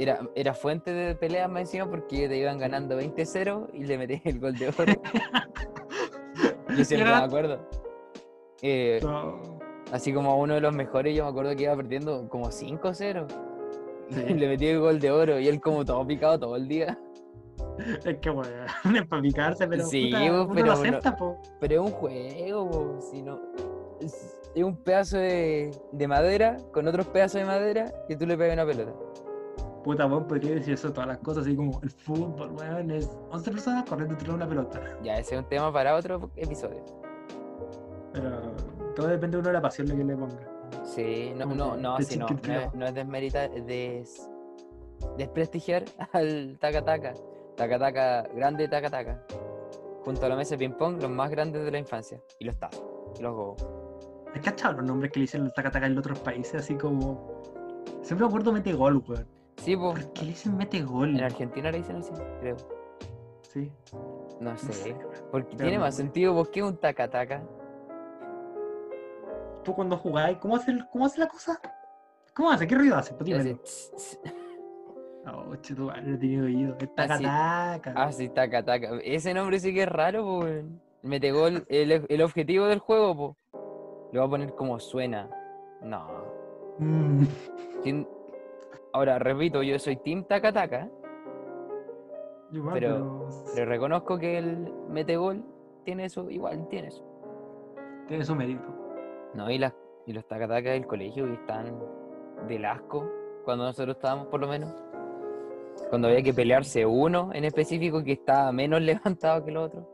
Era, 0.00 0.20
era 0.36 0.54
fuente 0.54 0.92
de 0.92 1.16
peleas 1.16 1.50
más 1.50 1.62
encima 1.62 1.90
porque 1.90 2.28
te 2.28 2.36
iban 2.38 2.58
ganando 2.58 2.96
20-0 3.00 3.70
y 3.72 3.84
le 3.84 3.98
metías 3.98 4.20
el 4.26 4.38
gol 4.38 4.54
de 4.56 4.68
oro. 4.68 4.92
Yo 6.76 6.84
siempre 6.84 7.08
Era- 7.08 7.18
me 7.20 7.24
acuerdo. 7.26 7.68
Eh, 8.62 9.00
No. 9.02 9.40
así 9.92 10.12
como 10.12 10.38
uno 10.38 10.54
de 10.54 10.60
los 10.60 10.72
mejores, 10.74 11.16
yo 11.16 11.24
me 11.24 11.30
acuerdo 11.30 11.54
que 11.56 11.64
iba 11.64 11.74
perdiendo 11.76 12.28
como 12.28 12.46
5-0. 12.52 13.26
Y 14.10 14.14
le 14.34 14.48
metí 14.48 14.66
el 14.66 14.80
gol 14.80 14.98
de 15.00 15.10
oro 15.10 15.38
y 15.38 15.48
él 15.48 15.60
como 15.60 15.84
todo 15.84 16.06
picado 16.06 16.38
todo 16.38 16.56
el 16.56 16.68
día. 16.68 16.98
Es 18.04 18.18
que 18.18 18.30
weón, 18.30 18.46
es 18.96 19.06
para 19.06 19.22
picarse, 19.22 19.66
pero 19.66 19.84
Sí, 19.86 20.06
puta, 20.06 20.24
uno 20.24 20.48
pero 20.54 20.66
lo 20.66 20.72
acepta. 20.72 21.16
Pero 21.60 21.74
es 21.74 21.80
un 21.80 21.90
juego, 21.92 22.70
po, 22.70 23.00
si 23.00 23.22
no. 23.22 23.40
Es, 24.00 24.40
es 24.54 24.64
un 24.64 24.76
pedazo 24.76 25.18
de, 25.18 25.70
de 25.92 26.08
madera 26.08 26.56
con 26.72 26.86
otros 26.88 27.06
pedazos 27.06 27.40
de 27.40 27.46
madera 27.46 27.92
que 28.08 28.16
tú 28.16 28.26
le 28.26 28.36
pegas 28.36 28.54
una 28.54 28.66
pelota. 28.66 28.92
Puta, 29.84 30.06
weón, 30.06 30.26
podría 30.26 30.54
decir 30.54 30.74
eso 30.74 30.92
todas 30.92 31.08
las 31.08 31.18
cosas, 31.18 31.46
así 31.46 31.54
como 31.54 31.80
el 31.82 31.90
fútbol, 31.90 32.50
weón, 32.52 32.90
es 32.90 33.08
11 33.30 33.50
personas 33.50 33.88
corriendo 33.88 34.14
detrás 34.14 34.28
de 34.28 34.34
una 34.34 34.48
pelota. 34.48 34.80
Ya, 35.02 35.18
ese 35.18 35.36
es 35.36 35.40
un 35.40 35.48
tema 35.48 35.72
para 35.72 35.94
otro 35.94 36.30
episodio. 36.36 36.84
Pero 38.12 38.40
todo 38.96 39.06
depende 39.06 39.36
de 39.36 39.40
uno 39.40 39.48
de 39.48 39.52
la 39.52 39.62
pasión 39.62 39.86
que 39.86 40.04
le 40.04 40.16
ponga. 40.16 40.57
Sí, 40.84 41.32
no, 41.36 41.46
no, 41.46 41.76
no, 41.76 42.00
sí, 42.00 42.18
no, 42.18 42.26
no 42.28 42.60
es, 42.60 42.74
no 42.74 42.86
es 42.86 42.94
desmeritar, 42.94 43.50
es 43.54 43.66
des- 43.66 44.30
desprestigiar 45.16 45.84
al. 46.12 46.58
Taka 46.60 46.82
Taka, 46.84 48.22
grande 48.34 48.68
Taka. 48.68 49.24
Junto 50.04 50.26
a 50.26 50.28
la 50.28 50.36
mesa 50.36 50.56
de 50.56 50.58
ping-pong, 50.58 51.00
los 51.02 51.10
más 51.10 51.30
grandes 51.30 51.64
de 51.64 51.70
la 51.70 51.78
infancia. 51.78 52.20
Y 52.38 52.44
los 52.44 52.56
tazos, 52.58 52.82
y 53.18 53.22
los 53.22 53.34
gobos. 53.34 53.66
¿Has 54.34 54.40
cachado 54.42 54.74
los 54.74 54.84
nombres 54.86 55.10
que 55.12 55.18
le 55.20 55.24
dicen 55.24 55.42
el 55.44 55.52
taca-taca 55.52 55.86
en 55.86 55.98
otros 55.98 56.18
países? 56.20 56.54
Así 56.62 56.74
como. 56.76 57.42
Siempre 58.02 58.24
me 58.24 58.28
acuerdo 58.28 58.52
mete 58.52 58.72
gol, 58.72 59.02
weón. 59.06 59.26
Sí, 59.56 59.76
pues, 59.76 60.04
¿Por 60.04 60.12
qué 60.14 60.22
le 60.22 60.28
dicen 60.28 60.56
mete 60.56 60.82
gol? 60.82 61.16
en 61.16 61.24
Argentina 61.24 61.70
le 61.72 61.78
dicen 61.78 61.96
así, 61.96 62.12
creo. 62.40 62.56
Sí, 63.42 63.72
No 64.40 64.52
no 64.52 64.58
sé. 64.58 64.94
Porque 65.32 65.48
Pero 65.56 65.64
tiene 65.64 65.78
no, 65.78 65.84
más 65.84 65.96
sentido, 65.96 66.34
¿por 66.34 66.50
qué 66.50 66.62
un 66.62 66.76
Taka? 66.76 67.42
Tú 69.68 69.74
cuando 69.74 69.98
jugáis, 69.98 70.38
¿cómo 70.38 70.56
hace, 70.56 70.70
el- 70.70 70.88
¿cómo 70.88 71.04
hace 71.04 71.20
la 71.20 71.28
cosa? 71.28 71.60
¿Cómo 72.34 72.50
hace? 72.50 72.66
¿Qué 72.66 72.74
ruido 72.74 72.96
hace? 72.96 73.12
Pues 73.12 73.26
dímelo. 73.26 73.58
Oh, 75.26 75.44
no 75.44 75.54
he 75.54 76.16
tenido 76.16 76.46
oído. 76.46 76.74
Es 76.80 76.94
taca-taca. 76.94 77.92
Ah, 77.94 78.10
sí, 78.10 78.30
Taka. 78.30 78.64
Ese 79.04 79.34
nombre 79.34 79.60
sí 79.60 79.74
que 79.74 79.82
es 79.82 79.88
raro, 79.90 80.38
weón. 80.38 80.80
Metegol, 81.02 81.66
el, 81.68 82.06
el 82.08 82.22
objetivo 82.22 82.64
del 82.64 82.78
juego, 82.78 83.14
po. 83.14 83.36
Le 84.10 84.20
voy 84.20 84.26
a 84.26 84.30
poner 84.30 84.54
como 84.54 84.80
suena. 84.80 85.28
No. 85.82 86.06
Mm. 86.78 87.24
Ahora, 88.94 89.18
repito, 89.18 89.62
yo 89.62 89.78
soy 89.78 89.96
Team 89.96 90.24
Taka 90.24 90.50
Taka, 90.50 90.88
Igual, 92.52 92.72
Pero- 92.72 92.94
pero, 93.28 93.28
pero 93.54 93.66
reconozco 93.66 94.18
que 94.18 94.38
el 94.38 94.72
Metegol 94.88 95.44
tiene 95.84 96.06
eso, 96.06 96.30
igual 96.30 96.66
tiene 96.70 96.88
eso. 96.88 97.04
tiene 98.06 98.24
su 98.24 98.34
mérito. 98.34 98.77
No, 99.34 99.50
y, 99.50 99.58
las, 99.58 99.74
y 100.06 100.12
los 100.12 100.26
Taka 100.26 100.46
del 100.46 100.86
colegio 100.86 101.26
que 101.26 101.34
están 101.34 101.78
del 102.46 102.64
asco, 102.64 103.10
cuando 103.44 103.64
nosotros 103.64 103.96
estábamos 103.96 104.26
por 104.28 104.40
lo 104.40 104.48
menos. 104.48 104.72
Cuando 105.90 106.08
había 106.08 106.22
que 106.22 106.34
pelearse 106.34 106.84
uno 106.84 107.30
en 107.32 107.44
específico 107.44 108.02
que 108.02 108.12
estaba 108.12 108.50
menos 108.52 108.80
levantado 108.82 109.44
que 109.44 109.50
el 109.50 109.56
otro. 109.58 109.86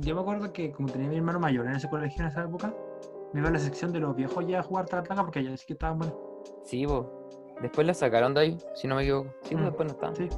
Yo 0.00 0.14
me 0.14 0.20
acuerdo 0.20 0.52
que 0.52 0.70
como 0.72 0.88
tenía 0.88 1.08
mi 1.08 1.16
hermano 1.16 1.40
mayor 1.40 1.66
en 1.66 1.76
ese 1.76 1.88
colegio 1.88 2.22
en 2.22 2.28
esa 2.28 2.44
época, 2.44 2.74
me 3.32 3.40
iba 3.40 3.48
a 3.48 3.52
la 3.52 3.58
sección 3.58 3.92
de 3.92 4.00
los 4.00 4.14
viejos 4.14 4.46
ya 4.46 4.60
a 4.60 4.62
jugar 4.62 4.86
taca-taca 4.86 5.22
porque 5.22 5.38
allá 5.40 5.56
sí 5.56 5.66
que 5.66 5.72
estaban 5.74 5.98
buenos. 5.98 6.16
Sí, 6.64 6.86
po. 6.86 7.28
Después 7.60 7.86
lo 7.86 7.94
sacaron 7.94 8.34
de 8.34 8.40
ahí, 8.40 8.58
si 8.74 8.86
no 8.86 8.94
me 8.96 9.02
equivoco. 9.02 9.30
Sí, 9.42 9.56
Mm, 9.56 9.64
después 9.64 9.86
no 9.88 9.92
estaban. 9.94 10.16
Sí. 10.16 10.28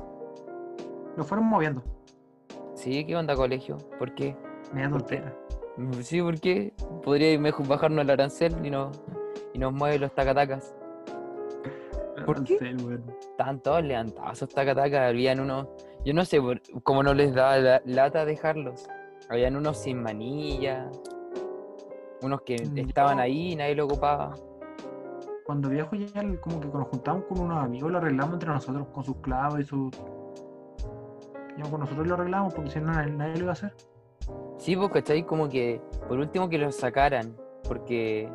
Lo 1.16 1.24
fueron 1.24 1.46
moviendo. 1.46 1.82
Sí, 2.74 3.04
¿qué 3.04 3.16
onda 3.16 3.34
colegio? 3.34 3.76
¿Por 3.98 4.14
qué? 4.14 4.36
Me 4.72 4.82
da 4.82 4.90
¿Por 4.90 5.04
qué? 5.04 5.22
Sí, 6.02 6.22
¿por 6.22 6.40
qué? 6.40 6.69
Podría 7.02 7.38
mejor 7.38 7.66
bajarnos 7.66 8.02
el 8.04 8.10
arancel 8.10 8.54
y, 8.64 8.70
no, 8.70 8.90
y 9.54 9.58
nos 9.58 9.72
mueve 9.72 9.98
los 9.98 10.14
tacatacas. 10.14 10.74
¿Por 12.26 12.44
qué? 12.44 12.58
Estaban 13.20 13.60
todos 13.60 13.82
levantados 13.82 14.32
esos 14.32 14.48
tacatacas. 14.48 15.08
Habían 15.08 15.40
unos. 15.40 15.66
Yo 16.04 16.14
no 16.14 16.24
sé 16.24 16.40
cómo 16.82 17.02
no 17.02 17.14
les 17.14 17.34
daba 17.34 17.58
la, 17.58 17.82
lata 17.84 18.24
dejarlos. 18.24 18.86
Habían 19.28 19.56
unos 19.56 19.78
sin 19.78 20.02
manilla. 20.02 20.90
Unos 22.22 22.42
que 22.42 22.56
Mm, 22.56 22.78
estaban 22.78 23.18
ahí 23.18 23.52
y 23.52 23.56
nadie 23.56 23.74
lo 23.74 23.86
ocupaba. 23.86 24.34
Cuando 25.46 25.70
viejo 25.70 25.96
ya 25.96 26.22
como 26.40 26.60
que 26.60 26.68
nos 26.68 26.88
juntamos 26.88 27.24
con 27.24 27.40
unos 27.40 27.58
amigos, 27.64 27.90
lo 27.90 27.98
arreglamos 27.98 28.34
entre 28.34 28.50
nosotros 28.50 28.86
con 28.92 29.04
sus 29.04 29.16
clavos 29.16 29.60
y 29.60 29.64
sus. 29.64 29.90
Ya 31.56 31.70
con 31.70 31.80
nosotros 31.80 32.06
lo 32.06 32.14
arreglamos 32.14 32.54
porque 32.54 32.70
si 32.70 32.80
no 32.80 32.92
nadie 32.92 33.34
lo 33.34 33.38
iba 33.38 33.50
a 33.50 33.52
hacer. 33.52 33.72
Sí, 34.58 34.76
pues, 34.76 34.90
¿cachai? 34.90 35.24
Como 35.24 35.48
que 35.48 35.80
por 36.08 36.18
último 36.18 36.48
que 36.48 36.58
los 36.58 36.76
sacaran. 36.76 37.36
Porque. 37.64 38.28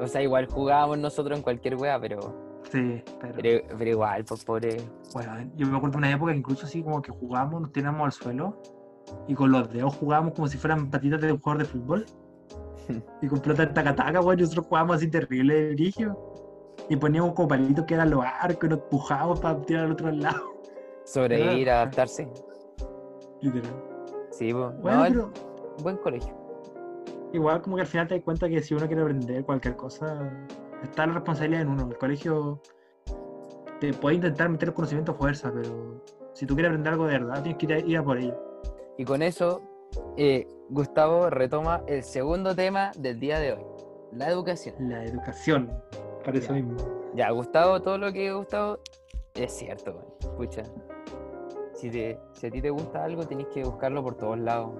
O 0.00 0.06
sea, 0.06 0.22
igual 0.22 0.46
jugábamos 0.46 0.98
nosotros 0.98 1.38
en 1.38 1.42
cualquier 1.42 1.76
wea, 1.76 2.00
pero. 2.00 2.62
Sí, 2.70 3.02
pero. 3.20 3.34
Pero, 3.34 3.66
pero 3.78 3.90
igual, 3.90 4.24
pues 4.24 4.44
pobre. 4.44 4.76
Weón, 5.14 5.52
yo 5.56 5.66
me 5.66 5.76
acuerdo 5.76 5.92
de 5.92 5.98
una 5.98 6.12
época 6.12 6.32
que 6.32 6.38
incluso 6.38 6.66
así 6.66 6.82
como 6.82 7.02
que 7.02 7.12
jugábamos, 7.12 7.62
nos 7.62 7.72
tiramos 7.72 8.04
al 8.04 8.12
suelo 8.12 8.56
y 9.26 9.34
con 9.34 9.52
los 9.52 9.70
dedos 9.72 9.94
jugábamos 9.96 10.34
como 10.34 10.48
si 10.48 10.58
fueran 10.58 10.90
patitas 10.90 11.20
de 11.20 11.32
un 11.32 11.40
jugador 11.40 11.62
de 11.62 11.68
fútbol. 11.68 12.06
y 13.22 13.28
con 13.28 13.40
pelota 13.40 13.66
de 13.66 13.72
taca-taca, 13.72 14.20
y 14.20 14.36
nosotros 14.36 14.66
jugábamos 14.66 14.96
así 14.96 15.10
terrible 15.10 15.54
de 15.54 15.74
brillo. 15.74 16.16
Y 16.88 16.96
poníamos 16.96 17.32
como 17.32 17.48
palitos 17.48 17.84
que 17.86 17.94
eran 17.94 18.10
los 18.10 18.24
arcos 18.24 18.64
y 18.64 18.68
nos 18.68 18.80
empujábamos 18.80 19.40
para 19.40 19.60
tirar 19.62 19.84
al 19.86 19.92
otro 19.92 20.10
lado. 20.10 20.54
Sobrevivir, 21.04 21.70
adaptarse. 21.70 22.28
Literal. 23.40 23.93
Sí. 24.38 24.52
Bueno, 24.52 24.74
no, 24.82 25.04
el- 25.06 25.12
pero 25.12 25.30
buen 25.82 25.96
colegio. 25.98 26.34
igual 27.32 27.60
como 27.62 27.76
que 27.76 27.82
al 27.82 27.88
final 27.88 28.06
te 28.08 28.14
das 28.14 28.24
cuenta 28.24 28.48
que 28.48 28.60
si 28.62 28.74
uno 28.74 28.86
quiere 28.86 29.02
aprender 29.02 29.44
cualquier 29.44 29.76
cosa, 29.76 30.30
está 30.82 31.06
la 31.06 31.14
responsabilidad 31.14 31.62
en 31.62 31.68
uno. 31.68 31.88
El 31.90 31.98
colegio 31.98 32.60
te 33.80 33.92
puede 33.92 34.16
intentar 34.16 34.48
meter 34.48 34.68
el 34.68 34.74
conocimiento 34.74 35.12
a 35.12 35.14
fuerza, 35.16 35.50
pero 35.52 36.00
si 36.32 36.46
tú 36.46 36.54
quieres 36.54 36.70
aprender 36.70 36.92
algo 36.92 37.06
de 37.06 37.18
verdad, 37.18 37.42
tienes 37.42 37.58
que 37.58 37.66
ir 37.66 37.72
a, 37.72 37.78
ir 37.80 37.96
a 37.98 38.04
por 38.04 38.18
ello. 38.18 38.36
Y 38.98 39.04
con 39.04 39.20
eso, 39.22 39.60
eh, 40.16 40.46
Gustavo 40.70 41.28
retoma 41.28 41.82
el 41.88 42.02
segundo 42.04 42.54
tema 42.54 42.92
del 42.96 43.18
día 43.18 43.38
de 43.40 43.54
hoy, 43.54 43.64
la 44.12 44.28
educación. 44.30 44.74
La 44.88 45.04
educación, 45.04 45.72
para 46.24 46.38
eso 46.38 46.48
Ya. 46.48 46.54
mismo. 46.62 46.76
Ya, 47.16 47.30
Gustavo, 47.30 47.80
todo 47.82 47.98
lo 47.98 48.12
que 48.12 48.32
Gustavo 48.32 48.78
es 49.34 49.52
cierto. 49.52 50.16
Escucha, 50.20 50.62
si, 51.74 51.90
te- 51.90 52.18
si 52.32 52.46
a 52.46 52.50
ti 52.50 52.60
te 52.62 52.70
gusta 52.70 53.04
algo, 53.04 53.26
tenés 53.26 53.46
que 53.48 53.64
buscarlo 53.64 54.02
por 54.02 54.14
todos 54.16 54.38
lados. 54.38 54.72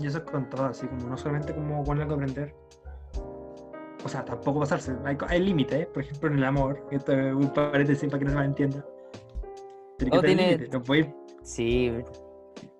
Y 0.00 0.06
eso 0.06 0.18
es 0.18 0.24
con 0.24 0.48
todo, 0.48 0.66
así 0.66 0.86
como 0.86 1.08
no 1.08 1.16
solamente 1.16 1.52
como 1.54 1.82
con 1.84 2.00
algo 2.00 2.14
aprender. 2.14 2.54
O 4.04 4.08
sea, 4.08 4.24
tampoco 4.24 4.60
pasarse. 4.60 4.94
Hay, 5.04 5.16
hay 5.28 5.40
límites, 5.42 5.80
¿eh? 5.82 5.88
por 5.92 6.02
ejemplo, 6.04 6.30
en 6.30 6.38
el 6.38 6.44
amor. 6.44 6.86
Esto 6.90 7.12
es 7.12 7.34
un 7.34 7.48
paréntesis 7.52 8.08
para 8.08 8.18
que 8.20 8.24
no 8.26 8.30
se 8.30 8.36
me 8.38 8.44
entienda. 8.44 8.84
Tienes 9.98 10.12
Todo 10.12 10.20
que 10.22 10.28
tener 10.28 10.68
tiene- 10.70 10.84
no 10.86 10.94
ir 10.94 11.14
Sí, 11.42 11.92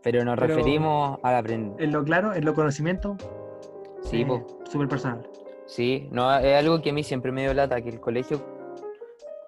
pero 0.03 0.25
nos 0.25 0.39
Pero- 0.39 0.55
referimos 0.57 1.19
al 1.25 1.35
aprendizaje. 1.37 1.85
en 1.85 1.93
lo 1.93 2.05
claro, 2.05 2.35
en 2.35 2.45
lo 2.45 2.55
conocimiento, 2.55 3.17
Sí, 4.03 4.23
eh, 4.23 4.47
súper 4.71 4.89
personal. 4.89 5.29
Sí, 5.67 6.09
no, 6.13 6.33
es 6.39 6.57
algo 6.57 6.81
que 6.81 6.91
a 6.91 6.93
mí 6.93 7.03
siempre 7.03 7.33
me 7.33 7.43
dio 7.43 7.53
lata, 7.53 7.81
que 7.83 7.89
el 7.89 8.01
colegio, 8.01 8.41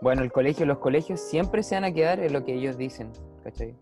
bueno, 0.01 0.23
el 0.23 0.33
colegio, 0.33 0.67
los 0.67 0.79
colegios 0.79 1.21
siempre 1.21 1.63
se 1.63 1.75
van 1.75 1.85
a 1.85 1.93
quedar 1.93 2.21
en 2.21 2.33
lo 2.33 2.45
que 2.45 2.55
ellos 2.55 2.77
dicen, 2.77 3.11
¿cachai? 3.45 3.75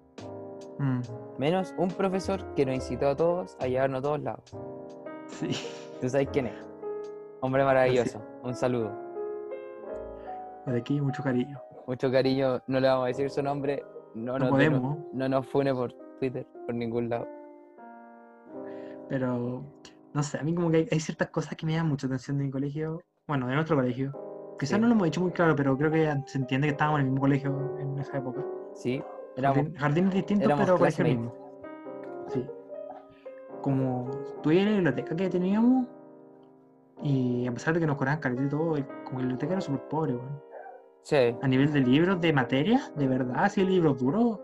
Mm, 0.79 1.01
Menos 1.39 1.75
un 1.79 1.89
profesor 1.89 2.55
que 2.55 2.65
nos 2.67 2.75
incitó 2.77 3.09
a 3.09 3.17
todos 3.17 3.57
a 3.61 3.67
llevarnos 3.67 4.01
a 4.01 4.03
todos 4.03 4.21
lados. 4.23 4.57
sí. 5.27 5.51
¿Tú 6.01 6.09
sabes 6.09 6.29
quién 6.33 6.47
es? 6.47 6.55
Hombre 7.41 7.65
maravilloso, 7.65 8.21
un 8.43 8.55
saludo. 8.55 8.93
De 10.67 10.79
aquí 10.79 11.01
mucho 11.01 11.23
cariño. 11.23 11.61
Mucho 11.87 12.11
cariño, 12.11 12.61
no 12.67 12.79
le 12.81 12.89
vamos 12.89 13.05
a 13.05 13.09
decir 13.09 13.31
su 13.31 13.43
nombre, 13.43 13.83
no, 14.15 14.33
No 14.35 14.39
nos- 14.41 14.51
podemos, 14.51 14.81
no, 14.83 15.07
no 15.13 15.29
nos 15.29 15.47
fune 15.47 15.73
por 15.75 15.93
Twitter, 16.21 16.47
por 16.67 16.75
ningún 16.75 17.09
lado. 17.09 17.27
pero 19.09 19.65
no 20.13 20.23
sé, 20.23 20.39
a 20.39 20.43
mí 20.43 20.55
como 20.55 20.71
que 20.71 20.77
hay, 20.79 20.89
hay 20.91 21.01
ciertas 21.01 21.31
cosas 21.31 21.57
que 21.57 21.65
me 21.65 21.73
llaman 21.73 21.89
mucha 21.91 22.07
atención 22.07 22.37
de 22.39 22.45
mi 22.45 22.51
colegio, 22.51 23.03
bueno, 23.27 23.47
de 23.47 23.55
nuestro 23.55 23.77
colegio. 23.77 24.13
Quizás 24.59 24.77
Sí. 24.77 24.81
no 24.81 24.88
lo 24.88 24.94
hemos 24.94 25.05
dicho 25.05 25.21
muy 25.21 25.31
claro, 25.31 25.55
pero 25.55 25.77
creo 25.77 25.90
que 25.90 26.12
se 26.27 26.38
entiende 26.38 26.66
que 26.66 26.73
estábamos 26.73 27.01
en 27.01 27.07
el 27.07 27.11
mismo 27.12 27.21
colegio 27.23 27.77
en 27.79 27.99
esa 27.99 28.18
época. 28.18 28.44
Sí, 28.75 29.03
éramos, 29.37 29.66
jardines 29.77 30.12
distintos, 30.14 30.53
pero 30.59 30.77
colegio 30.79 31.05
mismo. 31.05 31.33
Sí. 32.29 32.44
Como 33.62 34.09
tuve 34.42 34.64
la 34.64 34.71
biblioteca 34.71 35.16
que 35.16 35.29
teníamos, 35.29 35.87
y 37.03 37.47
a 37.47 37.53
pesar 37.53 37.75
de 37.75 37.81
que 37.81 37.87
nos 37.87 37.97
cobraban 37.97 38.21
caleta 38.21 38.42
y 38.44 38.49
todo, 38.49 38.77
como 39.05 39.18
la 39.18 39.27
biblioteca 39.27 39.53
era 39.53 39.61
súper 39.61 39.83
pobre, 39.88 40.14
weón. 40.14 40.40
sí, 41.03 41.37
A 41.40 41.49
nivel 41.49 41.73
de 41.73 41.81
libros, 41.81 42.21
de 42.21 42.33
materia, 42.33 42.81
de 42.97 43.07
verdad, 43.09 43.37
así 43.44 43.64
libros 43.64 43.99
duros, 43.99 44.38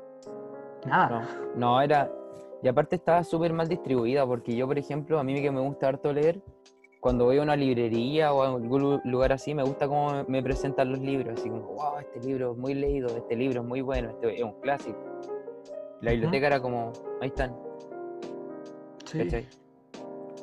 nada. 0.86 1.26
no, 1.54 1.74
no 1.74 1.80
era, 1.80 2.10
y 2.62 2.68
aparte 2.68 2.96
estaba 2.96 3.22
súper 3.24 3.52
mal 3.52 3.68
distribuida, 3.68 4.26
porque 4.26 4.54
yo, 4.56 4.66
por 4.66 4.78
ejemplo, 4.78 5.18
a 5.18 5.24
mí 5.24 5.40
que 5.42 5.50
me 5.50 5.60
gusta 5.60 5.88
harto 5.88 6.12
leer, 6.12 6.40
cuando 7.04 7.26
voy 7.26 7.36
a 7.36 7.42
una 7.42 7.54
librería 7.54 8.32
o 8.32 8.42
a 8.42 8.46
algún 8.54 8.80
lu- 8.80 9.00
lugar 9.04 9.30
así, 9.30 9.52
me 9.54 9.62
gusta 9.62 9.86
cómo 9.86 10.24
me- 10.26 10.42
presentan 10.42 10.90
los 10.90 11.00
libros, 11.00 11.38
así 11.38 11.50
como, 11.50 11.60
wow, 11.74 11.98
este 12.00 12.18
libro 12.26 12.52
es 12.52 12.56
muy 12.56 12.72
leído, 12.72 13.08
este 13.14 13.36
libro 13.36 13.60
es 13.60 13.66
muy 13.66 13.82
bueno, 13.82 14.08
este 14.08 14.38
es 14.38 14.42
un 14.42 14.54
clásico. 14.62 14.98
La 16.00 16.12
biblioteca 16.12 16.46
era 16.46 16.60
como, 16.62 16.92
ahí 17.20 17.28
están, 17.28 17.54
Sí. 19.04 19.18
¿cachai? 19.18 19.46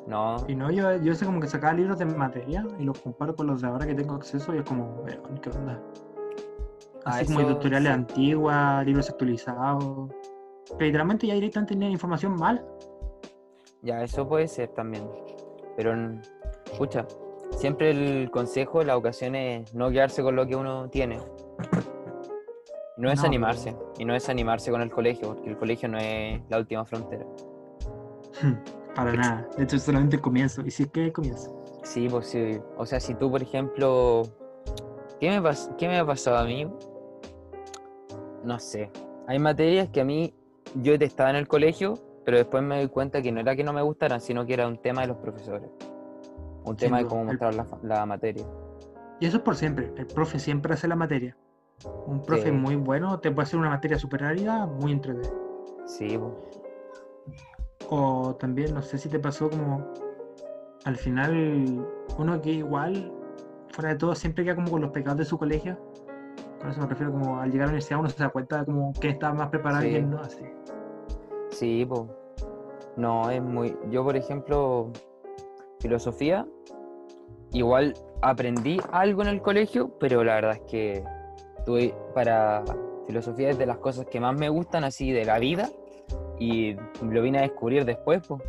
No, 0.06 0.36
Y 0.46 0.54
no, 0.54 0.70
yo, 0.70 0.96
yo 0.98 1.14
sé 1.16 1.26
como 1.26 1.40
que 1.40 1.48
sacaba 1.48 1.74
libros 1.74 1.98
de 1.98 2.04
materia 2.04 2.64
y 2.78 2.84
los 2.84 2.96
comparo 3.00 3.34
con 3.34 3.48
los 3.48 3.60
de 3.60 3.66
ahora 3.66 3.84
que 3.84 3.94
tengo 3.96 4.14
acceso 4.14 4.54
y 4.54 4.58
es 4.58 4.64
como, 4.64 5.02
weón, 5.04 5.38
¿qué 5.42 5.50
onda? 5.50 5.80
Ah, 7.04 7.16
Así 7.16 7.26
como 7.26 7.40
eso 7.40 7.54
tutoriales 7.56 7.88
sí. 7.88 7.94
antiguas, 7.94 8.86
libros 8.86 9.10
actualizados. 9.10 10.10
Que 10.78 10.84
literalmente 10.84 11.26
ya 11.26 11.34
directamente 11.34 11.74
tenían 11.74 11.90
información 11.90 12.36
mal. 12.36 12.64
Ya, 13.82 14.00
eso 14.04 14.28
puede 14.28 14.46
ser 14.46 14.68
también. 14.68 15.02
Pero, 15.76 15.94
escucha, 16.72 17.06
siempre 17.56 17.90
el 17.90 18.30
consejo 18.30 18.80
de 18.80 18.86
la 18.86 18.96
ocasión 18.96 19.34
es 19.34 19.72
no 19.74 19.90
quedarse 19.90 20.22
con 20.22 20.36
lo 20.36 20.46
que 20.46 20.56
uno 20.56 20.88
tiene. 20.90 21.18
No 22.96 23.10
es 23.10 23.20
No, 23.20 23.26
animarse, 23.26 23.74
y 23.98 24.04
no 24.04 24.14
es 24.14 24.28
animarse 24.28 24.70
con 24.70 24.82
el 24.82 24.90
colegio, 24.90 25.28
porque 25.34 25.50
el 25.50 25.56
colegio 25.56 25.88
no 25.88 25.98
es 25.98 26.40
la 26.48 26.58
última 26.58 26.84
frontera. 26.84 27.24
Para 28.94 29.12
nada. 29.14 29.48
De 29.56 29.64
hecho, 29.64 29.76
es 29.76 29.82
solamente 29.82 30.16
el 30.16 30.22
comienzo. 30.22 30.62
Y 30.64 30.70
si 30.70 30.82
es 30.84 30.90
que 30.90 31.04
el 31.06 31.12
comienzo. 31.12 31.56
Sí, 31.82 32.08
pues 32.10 32.26
sí. 32.26 32.58
O 32.76 32.84
sea, 32.84 33.00
si 33.00 33.14
tú, 33.14 33.30
por 33.30 33.42
ejemplo, 33.42 34.22
¿qué 35.20 35.30
me, 35.30 35.40
pas- 35.40 35.74
qué 35.76 35.88
me 35.88 35.98
ha 35.98 36.04
pasado 36.06 36.36
a 36.36 36.44
mí? 36.44 36.68
No 38.44 38.58
sé. 38.58 38.90
Hay 39.26 39.38
materias 39.38 39.88
que 39.88 40.02
a 40.02 40.04
mí 40.04 40.34
yo 40.74 40.92
detestaba 40.92 41.30
en 41.30 41.36
el 41.36 41.48
colegio, 41.48 41.94
pero 42.24 42.36
después 42.36 42.62
me 42.62 42.76
doy 42.76 42.88
cuenta 42.88 43.22
que 43.22 43.32
no 43.32 43.40
era 43.40 43.56
que 43.56 43.64
no 43.64 43.72
me 43.72 43.82
gustaran, 43.82 44.20
sino 44.20 44.44
que 44.44 44.52
era 44.54 44.68
un 44.68 44.76
tema 44.78 45.00
de 45.00 45.08
los 45.08 45.16
profesores. 45.16 45.70
Un 46.64 46.76
tema 46.76 46.98
de 46.98 47.06
cómo 47.06 47.24
mostrar 47.24 47.54
la, 47.82 48.06
materia. 48.06 48.44
Y 49.20 49.26
eso 49.26 49.38
es 49.38 49.42
por 49.42 49.56
siempre. 49.56 49.92
El 49.96 50.06
profe 50.06 50.38
siempre 50.38 50.74
hace 50.74 50.88
la 50.88 50.96
materia. 50.96 51.36
Un 52.06 52.22
profe 52.22 52.44
Sí. 52.44 52.52
muy 52.52 52.76
bueno 52.76 53.18
te 53.20 53.30
puede 53.30 53.46
hacer 53.46 53.58
una 53.58 53.70
materia 53.70 53.98
super 53.98 54.22
árida, 54.24 54.66
muy 54.66 54.92
entretenida. 54.92 55.32
Sí, 55.86 56.16
pues. 56.16 56.32
O 57.90 58.34
también, 58.36 58.74
no 58.74 58.82
sé 58.82 58.98
si 58.98 59.08
te 59.08 59.18
pasó 59.18 59.50
como 59.50 59.84
al 60.84 60.96
final, 60.96 61.86
uno 62.18 62.40
que 62.40 62.50
igual, 62.50 63.12
fuera 63.72 63.90
de 63.90 63.96
todo, 63.96 64.14
siempre 64.14 64.44
queda 64.44 64.54
como 64.56 64.70
con 64.70 64.80
los 64.82 64.90
pecados 64.90 65.18
de 65.18 65.24
su 65.24 65.38
colegio. 65.38 65.76
Con 66.60 66.70
eso 66.70 66.80
me 66.80 66.86
refiero 66.86 67.12
como 67.12 67.38
al 67.40 67.50
llegar 67.50 67.64
a 67.64 67.66
la 67.66 67.72
universidad 67.72 68.00
uno 68.00 68.08
se 68.08 68.22
da 68.22 68.28
cuenta 68.30 68.64
como 68.64 68.92
que 68.94 69.10
está 69.10 69.32
más 69.32 69.48
preparado 69.48 69.84
y 69.84 69.88
Sí. 69.88 69.92
quién 69.94 70.10
no 70.10 70.20
así. 70.20 70.44
Sí, 71.50 71.84
pues. 71.88 72.02
No, 72.96 73.30
es 73.30 73.42
muy. 73.42 73.76
Yo, 73.90 74.04
por 74.04 74.16
ejemplo, 74.16 74.90
filosofía, 75.82 76.46
igual 77.52 77.94
aprendí 78.22 78.80
algo 78.92 79.22
en 79.22 79.28
el 79.28 79.42
colegio, 79.42 79.90
pero 79.98 80.24
la 80.24 80.36
verdad 80.36 80.52
es 80.52 80.62
que 80.70 81.04
tuve 81.66 81.94
para 82.14 82.64
filosofía 83.06 83.50
es 83.50 83.58
de 83.58 83.66
las 83.66 83.78
cosas 83.78 84.06
que 84.06 84.20
más 84.20 84.38
me 84.38 84.48
gustan 84.48 84.84
así 84.84 85.10
de 85.10 85.24
la 85.24 85.38
vida 85.38 85.68
y 86.38 86.76
lo 87.02 87.22
vine 87.22 87.38
a 87.38 87.42
descubrir 87.42 87.84
después, 87.84 88.26
po. 88.26 88.40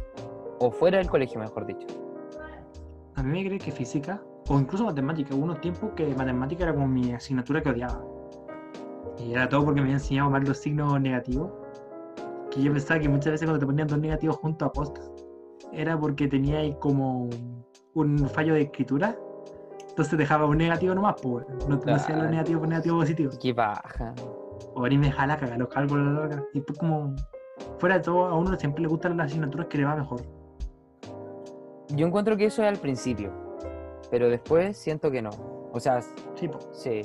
o 0.60 0.72
fuera 0.72 1.00
del 1.00 1.10
colegio, 1.10 1.40
mejor 1.40 1.66
dicho. 1.66 1.88
A 3.16 3.24
mí 3.24 3.32
me 3.32 3.46
cree 3.46 3.60
que 3.60 3.72
física, 3.72 4.22
o 4.50 4.60
incluso 4.60 4.86
matemática, 4.86 5.36
hubo 5.36 5.44
unos 5.44 5.62
tiempos 5.62 5.92
que 5.96 6.08
matemática 6.16 6.64
era 6.64 6.74
como 6.74 6.88
mi 6.88 7.14
asignatura 7.14 7.62
que 7.62 7.70
odiaba. 7.70 8.04
Y 9.20 9.34
era 9.34 9.48
todo 9.48 9.66
porque 9.66 9.82
me 9.82 9.86
habían 9.86 10.00
enseñado 10.00 10.30
mal 10.30 10.44
los 10.44 10.58
signos 10.58 11.00
negativos. 11.00 11.52
Que 12.50 12.64
yo 12.64 12.74
pensaba 12.74 13.00
que 13.00 13.10
muchas 13.10 13.34
veces 13.34 13.46
cuando 13.46 13.60
te 13.60 13.66
ponían 13.66 13.88
dos 13.88 14.00
negativos 14.00 14.38
juntos 14.38 14.68
a 14.68 14.72
postas, 14.72 15.13
era 15.74 16.00
porque 16.00 16.28
tenía 16.28 16.60
ahí 16.60 16.76
como 16.80 17.30
un 17.96 18.18
fallo 18.30 18.54
de 18.54 18.62
escritura. 18.64 19.16
Entonces 19.90 20.18
dejaba 20.18 20.46
un 20.48 20.58
negativo 20.58 20.96
nomás, 20.96 21.16
pues. 21.22 21.46
No 21.68 21.78
te 21.80 21.92
hacía 21.92 22.16
lo 22.16 22.22
Claro. 22.22 22.32
negativo 22.32 22.60
por 22.62 22.70
negativo 22.70 22.98
positivo. 23.00 23.32
Qué 23.42 23.54
baja. 23.54 24.14
O 24.76 24.84
ahí 24.86 24.98
me 24.98 25.12
jala 25.12 25.38
cagar 25.38 25.58
los 25.60 25.68
cálculos. 25.70 26.30
la. 26.30 26.44
Y 26.54 26.62
pues 26.62 26.80
como, 26.80 27.16
fuera 27.78 27.96
de 27.98 28.02
todo, 28.04 28.26
a 28.26 28.36
uno 28.38 28.58
siempre 28.58 28.82
le 28.82 28.88
gustan 28.88 29.18
las 29.18 29.28
asignaturas 29.28 29.68
que 29.68 29.78
le 29.78 29.86
va 29.86 29.96
mejor. 29.96 30.22
Yo 31.90 32.08
encuentro 32.08 32.36
que 32.38 32.46
eso 32.46 32.64
es 32.64 32.70
al 32.70 32.78
principio, 32.78 33.32
pero 34.10 34.30
después 34.30 34.78
siento 34.78 35.12
que 35.12 35.22
no. 35.22 35.30
O 35.72 35.80
sea, 35.80 36.02
Sí, 36.36 36.48
pues. 36.48 36.68
sí, 36.72 37.02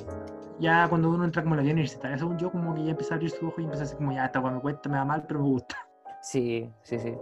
Ya 0.59 0.87
cuando 0.89 1.09
uno 1.09 1.23
entra 1.25 1.41
como 1.43 1.55
en 1.55 1.57
la 1.57 1.63
vida 1.63 1.73
universitaria, 1.73 2.17
según 2.17 2.37
yo, 2.37 2.51
como 2.51 2.73
que 2.73 2.83
ya 2.83 2.91
empieza 2.91 3.13
a 3.13 3.15
abrir 3.15 3.29
su 3.29 3.47
ojo 3.47 3.61
y 3.61 3.63
empieza 3.65 3.83
a 3.83 3.85
decir 3.85 3.97
como, 3.97 4.11
ya, 4.11 4.25
esta 4.25 4.41
me 4.41 4.59
cuesta, 4.59 4.89
me 4.89 4.97
da 4.97 5.05
mal, 5.05 5.23
pero 5.27 5.39
me 5.41 5.45
gusta. 5.47 5.75
Sí, 6.21 6.69
sí, 6.81 6.99
sí. 6.99 7.15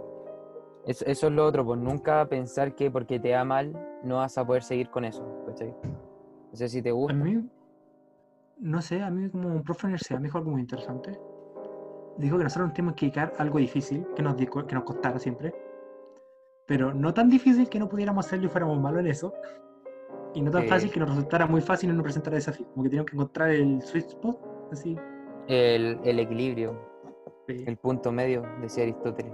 Eso, 0.88 1.04
eso 1.06 1.26
es 1.26 1.32
lo 1.32 1.44
otro, 1.46 1.64
pues 1.64 1.78
nunca 1.78 2.26
pensar 2.28 2.74
que 2.74 2.90
porque 2.90 3.20
te 3.20 3.28
da 3.28 3.44
mal 3.44 3.72
no 4.02 4.16
vas 4.16 4.38
a 4.38 4.46
poder 4.46 4.62
seguir 4.62 4.88
con 4.90 5.04
eso, 5.04 5.22
¿cachai? 5.46 5.74
O 6.52 6.56
sea, 6.56 6.66
si 6.66 6.80
te 6.82 6.88
A 6.88 6.92
gusta, 6.92 7.12
mí, 7.14 7.46
no 8.58 8.80
sé, 8.82 9.02
a 9.02 9.10
mí 9.10 9.28
como 9.30 9.48
un 9.48 9.62
profe 9.62 9.82
de 9.82 9.86
universidad 9.88 10.18
me 10.18 10.24
dijo 10.24 10.38
algo 10.38 10.50
muy 10.50 10.62
interesante. 10.62 11.10
Dijo 12.16 12.38
que 12.38 12.44
nosotros 12.44 12.68
nos 12.68 12.74
tenemos 12.74 12.94
que 12.96 13.06
dedicar 13.06 13.32
a 13.38 13.42
algo 13.42 13.58
difícil, 13.58 14.06
que 14.16 14.22
nos, 14.22 14.34
que 14.34 14.74
nos 14.74 14.84
costara 14.84 15.18
siempre, 15.18 15.54
pero 16.66 16.92
no 16.92 17.12
tan 17.14 17.28
difícil 17.28 17.68
que 17.68 17.78
no 17.78 17.88
pudiéramos 17.88 18.26
hacerlo 18.26 18.46
y 18.46 18.48
fuéramos 18.48 18.80
malos 18.80 19.00
en 19.00 19.06
eso, 19.08 19.32
y 20.34 20.40
no 20.42 20.50
tan 20.50 20.62
Ok. 20.62 20.68
fácil 20.68 20.90
que 20.90 21.00
nos 21.00 21.10
resultara 21.10 21.46
muy 21.46 21.60
fácil 21.60 21.90
y 21.90 21.92
no 21.92 22.02
presentara 22.02 22.34
desafío. 22.36 22.66
Como 22.72 22.82
que 22.84 22.88
teníamos 22.90 23.10
que 23.10 23.16
encontrar 23.16 23.50
el 23.50 23.80
sweet 23.82 24.06
spot, 24.06 24.38
así. 24.72 24.96
el, 25.48 26.00
el 26.02 26.18
equilibrio, 26.18 26.78
sí. 27.46 27.62
el 27.66 27.76
punto 27.76 28.10
medio, 28.10 28.42
decía 28.60 28.84
Aristóteles. 28.84 29.32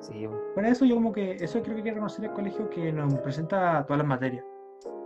Sí. 0.00 0.26
Para 0.54 0.68
eso 0.68 0.84
yo 0.84 0.94
como 0.94 1.12
que, 1.12 1.32
eso 1.32 1.62
creo 1.62 1.74
que 1.74 1.80
hay 1.80 1.84
que 1.84 1.90
reconocer 1.90 2.24
el 2.24 2.32
colegio 2.32 2.70
que 2.70 2.92
nos 2.92 3.14
presenta 3.20 3.84
todas 3.84 3.98
las 3.98 4.06
materias, 4.06 4.44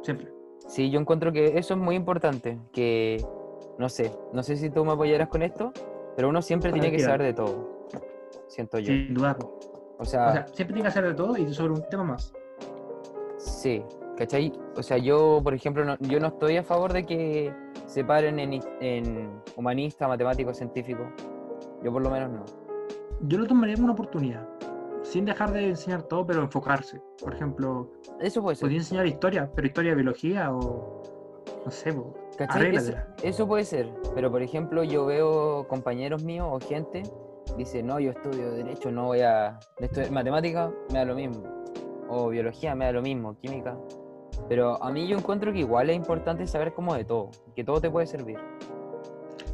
siempre. 0.03 0.33
sí, 0.69 0.91
yo 0.91 1.01
encuentro 1.01 1.33
que 1.33 1.59
eso 1.59 1.75
es 1.75 1.81
muy 1.81 1.97
importante, 1.97 2.59
que, 2.73 3.25
no 3.79 3.89
sé, 3.89 4.13
no 4.33 4.43
sé 4.43 4.57
si 4.57 4.71
tú 4.71 4.85
me 4.85 4.93
apoyarás 4.93 5.29
con 5.29 5.43
esto, 5.43 5.73
pero 6.17 6.29
uno 6.29 6.41
siempre 6.43 6.73
tiene 6.73 6.93
que 6.93 7.01
saber 7.01 7.23
de 7.23 7.35
todo, 7.35 7.89
siento 8.47 8.79
yo. 8.79 8.87
Sin 8.87 9.15
duda. 9.15 9.37
O 9.99 10.05
sea, 10.05 10.29
O 10.29 10.33
sea, 10.33 10.47
siempre 10.49 10.75
tiene 10.75 10.83
que 10.83 10.89
hacer 10.89 11.07
de 11.07 11.15
todo 11.15 11.37
y 11.37 11.53
sobre 11.53 11.73
un 11.73 11.89
tema 11.89 12.05
más. 12.05 12.33
Sí, 13.39 13.83
¿cachai? 14.17 14.53
O 14.77 14.83
sea, 14.83 14.97
yo, 14.99 15.41
por 15.43 15.55
ejemplo, 15.55 15.85
no, 15.85 15.97
yo 16.01 16.21
no 16.21 16.29
estoy 16.29 16.57
a 16.57 16.63
favor 16.63 16.93
de 16.93 17.05
que 17.05 17.53
se 17.87 18.05
paren 18.05 18.39
en, 18.39 18.61
en 18.81 19.31
humanista, 19.57 20.09
matemático, 20.09 20.55
científico. 20.55 21.05
Yo 21.83 21.93
por 21.93 22.03
lo 22.03 22.11
menos 22.11 22.31
no. 22.31 22.45
Yo 23.23 23.39
lo 23.39 23.47
tomaría 23.47 23.75
como 23.75 23.87
una 23.87 23.93
oportunidad, 23.93 24.47
sin 25.05 25.25
dejar 25.25 25.53
de 25.53 25.69
enseñar 25.69 26.03
todo, 26.03 26.27
pero 26.27 26.43
enfocarse. 26.43 27.01
Por 27.23 27.35
ejemplo, 27.35 27.91
Eso 28.21 28.43
puede 28.43 28.57
ser. 28.57 28.63
podría 28.63 28.79
enseñar 28.79 29.07
historia, 29.07 29.51
pero 29.55 29.67
historia 29.67 29.91
de 29.93 29.97
biología 29.97 30.53
o 30.53 31.03
no 31.65 31.71
sé, 31.71 31.95
¿Cachai? 32.37 32.75
Eso, 32.75 32.93
eso 33.23 33.47
puede 33.47 33.65
ser. 33.65 33.89
Pero, 34.15 34.31
por 34.31 34.43
ejemplo, 34.43 34.83
yo 34.83 35.07
veo 35.07 35.67
compañeros 35.69 36.25
míos 36.25 36.49
o 36.51 36.59
gente, 36.59 37.03
dice, 37.57 37.83
no, 37.83 38.01
yo 38.01 38.11
estudio 38.11 38.51
Derecho, 38.53 38.91
no 38.91 39.05
voy 39.07 39.21
a... 39.21 39.59
estudiar 39.79 40.11
matemática, 40.11 40.71
me 40.91 40.99
da 40.99 41.05
lo 41.05 41.15
mismo. 41.15 41.43
O 42.09 42.29
biología, 42.29 42.75
me 42.75 42.87
da 42.87 42.93
lo 42.93 43.03
mismo, 43.03 43.37
química. 43.39 43.77
Pero 44.49 44.83
a 44.83 44.91
mí 44.91 45.07
yo 45.07 45.17
encuentro 45.17 45.53
que 45.53 45.61
igual 45.61 45.91
es 45.91 45.97
importante 45.97 46.47
saber 46.47 46.75
como 46.75 46.95
de 46.95 47.05
todo, 47.05 47.31
que 47.55 47.65
todo 47.65 47.81
te 47.81 47.91
puede 47.91 48.07
servir. 48.07 48.39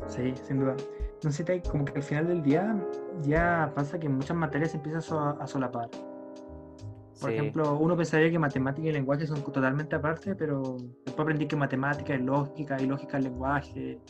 Sí, 0.09 0.35
sin 0.43 0.61
duda. 0.61 0.75
No 1.23 1.31
sé 1.31 1.39
si 1.39 1.45
te- 1.45 1.63
como 1.63 1.85
que 1.85 1.93
al 1.97 2.03
final 2.03 2.27
del 2.29 2.43
día 2.43 2.77
ya 3.23 3.71
pasa 3.75 3.99
que 3.99 4.09
muchas 4.09 4.37
materias 4.37 4.71
se 4.71 4.77
empiezan 4.79 4.99
a, 4.99 5.03
so- 5.03 5.19
a 5.41 5.47
solapar. 5.47 5.89
Por 7.21 7.29
Sí. 7.31 7.37
ejemplo, 7.37 7.77
uno 7.79 7.97
pensaría 7.97 8.31
que 8.31 8.39
matemática 8.39 8.89
y 8.89 8.93
lenguaje 8.93 9.27
son 9.27 9.43
totalmente 9.43 9.95
aparte, 9.95 10.35
pero 10.35 10.77
después 11.05 11.21
aprendí 11.21 11.47
que 11.47 11.57
matemática 11.57 12.15
es 12.15 12.21
lógica 12.23 12.81
y 12.81 12.87
lógica 12.87 13.19
es 13.19 13.25
lenguaje. 13.25 14.01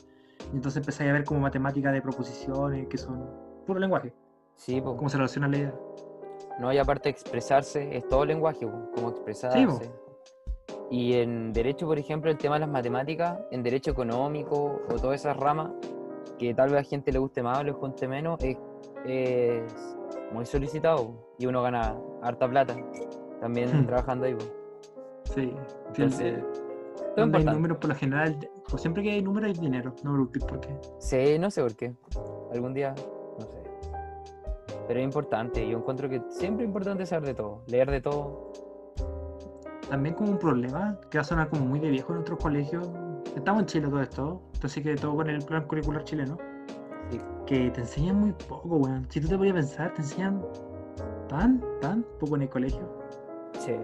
Y 0.53 0.57
entonces 0.57 0.79
empecé 0.81 1.09
a 1.09 1.13
ver 1.13 1.25
como 1.25 1.41
matemática 1.41 1.91
de 1.91 2.01
proposiciones, 2.01 2.87
que 2.87 2.97
son 2.99 3.29
puro 3.67 3.81
lenguaje, 3.81 4.13
Sí, 4.55 4.81
po. 4.81 4.97
cómo 4.97 5.09
se 5.09 5.17
relaciona 5.17 5.49
la 5.49 5.57
idea. 5.59 5.75
No, 6.61 6.73
y 6.73 6.79
aparte 6.79 7.09
expresarse, 7.09 7.97
es 7.97 8.07
todo 8.09 8.25
lenguaje, 8.25 8.67
como 8.95 9.11
expresarse. 9.11 9.91
Y 10.91 11.15
en 11.15 11.53
derecho, 11.53 11.87
por 11.87 11.99
ejemplo, 11.99 12.31
el 12.31 12.37
tema 12.39 12.57
de 12.57 12.61
las 12.61 12.69
matemáticas, 12.69 13.39
en 13.51 13.63
derecho 13.63 13.91
económico 13.93 14.83
o 14.89 14.95
todas 14.97 15.21
esas 15.21 15.37
ramas, 15.37 15.71
que 16.41 16.55
tal 16.55 16.71
vez 16.71 16.81
a 16.81 16.83
gente 16.83 17.13
le 17.13 17.19
guste 17.19 17.43
más 17.43 17.59
o 17.59 17.63
le 17.63 17.73
guste 17.73 18.09
menos, 18.09 18.43
es, 18.43 18.57
es 19.05 19.63
muy 20.33 20.47
solicitado 20.47 21.13
y 21.39 21.45
uno 21.45 21.61
gana 21.63 21.95
harta 22.23 22.49
plata 22.49 22.75
también 23.41 23.69
Hmm. 23.83 23.87
trabajando 23.87 24.25
ahí. 24.25 24.37
Sí, 25.35 25.55
Entonces, 25.89 26.43
todo 27.15 27.37
hay 27.37 27.45
números 27.45 27.77
por 27.77 27.91
lo 27.91 27.95
general, 27.95 28.39
pues 28.69 28.81
siempre 28.81 29.03
que 29.03 29.11
hay 29.11 29.23
números 29.23 29.51
hay 29.51 29.61
dinero, 29.61 29.95
no 30.03 30.15
preocupes 30.15 30.45
por 30.45 30.61
qué. 30.61 30.75
Sí, 30.99 31.39
no 31.39 31.51
sé 31.51 31.63
por 31.63 31.77
qué. 31.77 31.93
Algún 32.53 32.73
día, 32.73 32.95
no 33.39 33.47
sé. 33.47 33.63
Pero 34.89 34.99
es 34.99 35.05
importante, 35.05 35.69
yo 35.69 35.77
encuentro 35.77 36.09
que 36.09 36.23
siempre 36.31 36.65
es 36.65 36.69
importante 36.69 37.05
saber 37.05 37.27
de 37.29 37.35
todo, 37.35 37.63
leer 37.67 37.91
de 37.91 38.01
todo. 38.01 38.51
También 39.91 40.15
como 40.15 40.31
un 40.31 40.39
problema, 40.39 40.99
que 41.11 41.19
va 41.19 41.23
a 41.23 41.25
sonar 41.25 41.49
como 41.51 41.67
muy 41.67 41.81
de 41.81 41.91
viejo 41.91 42.15
en 42.15 42.21
otros 42.21 42.39
colegios, 42.39 42.89
estamos 43.37 43.61
en 43.63 43.67
Chile 43.67 43.89
todo 43.89 44.01
esto, 44.03 44.43
entonces 44.55 44.83
que 44.83 44.95
todo 44.97 45.17
con 45.17 45.29
el 45.31 45.43
plan 45.45 45.67
curricular 45.67 46.05
chileno, 46.05 46.37
Sí. 47.11 47.21
que 47.47 47.71
te 47.71 47.81
enseñan 47.81 48.17
muy 48.21 48.33
poco, 48.33 48.77
weón. 48.77 49.07
Si 49.11 49.21
tú 49.21 49.29
te 49.29 49.37
podías 49.37 49.55
pensar, 49.55 49.93
te 49.95 50.03
enseñan 50.03 50.43
tan, 51.29 51.63
tan 51.81 52.05
poco 52.21 52.37
en 52.37 52.43
el 52.43 52.49
colegio. 52.49 52.89
Sí. 53.59 53.75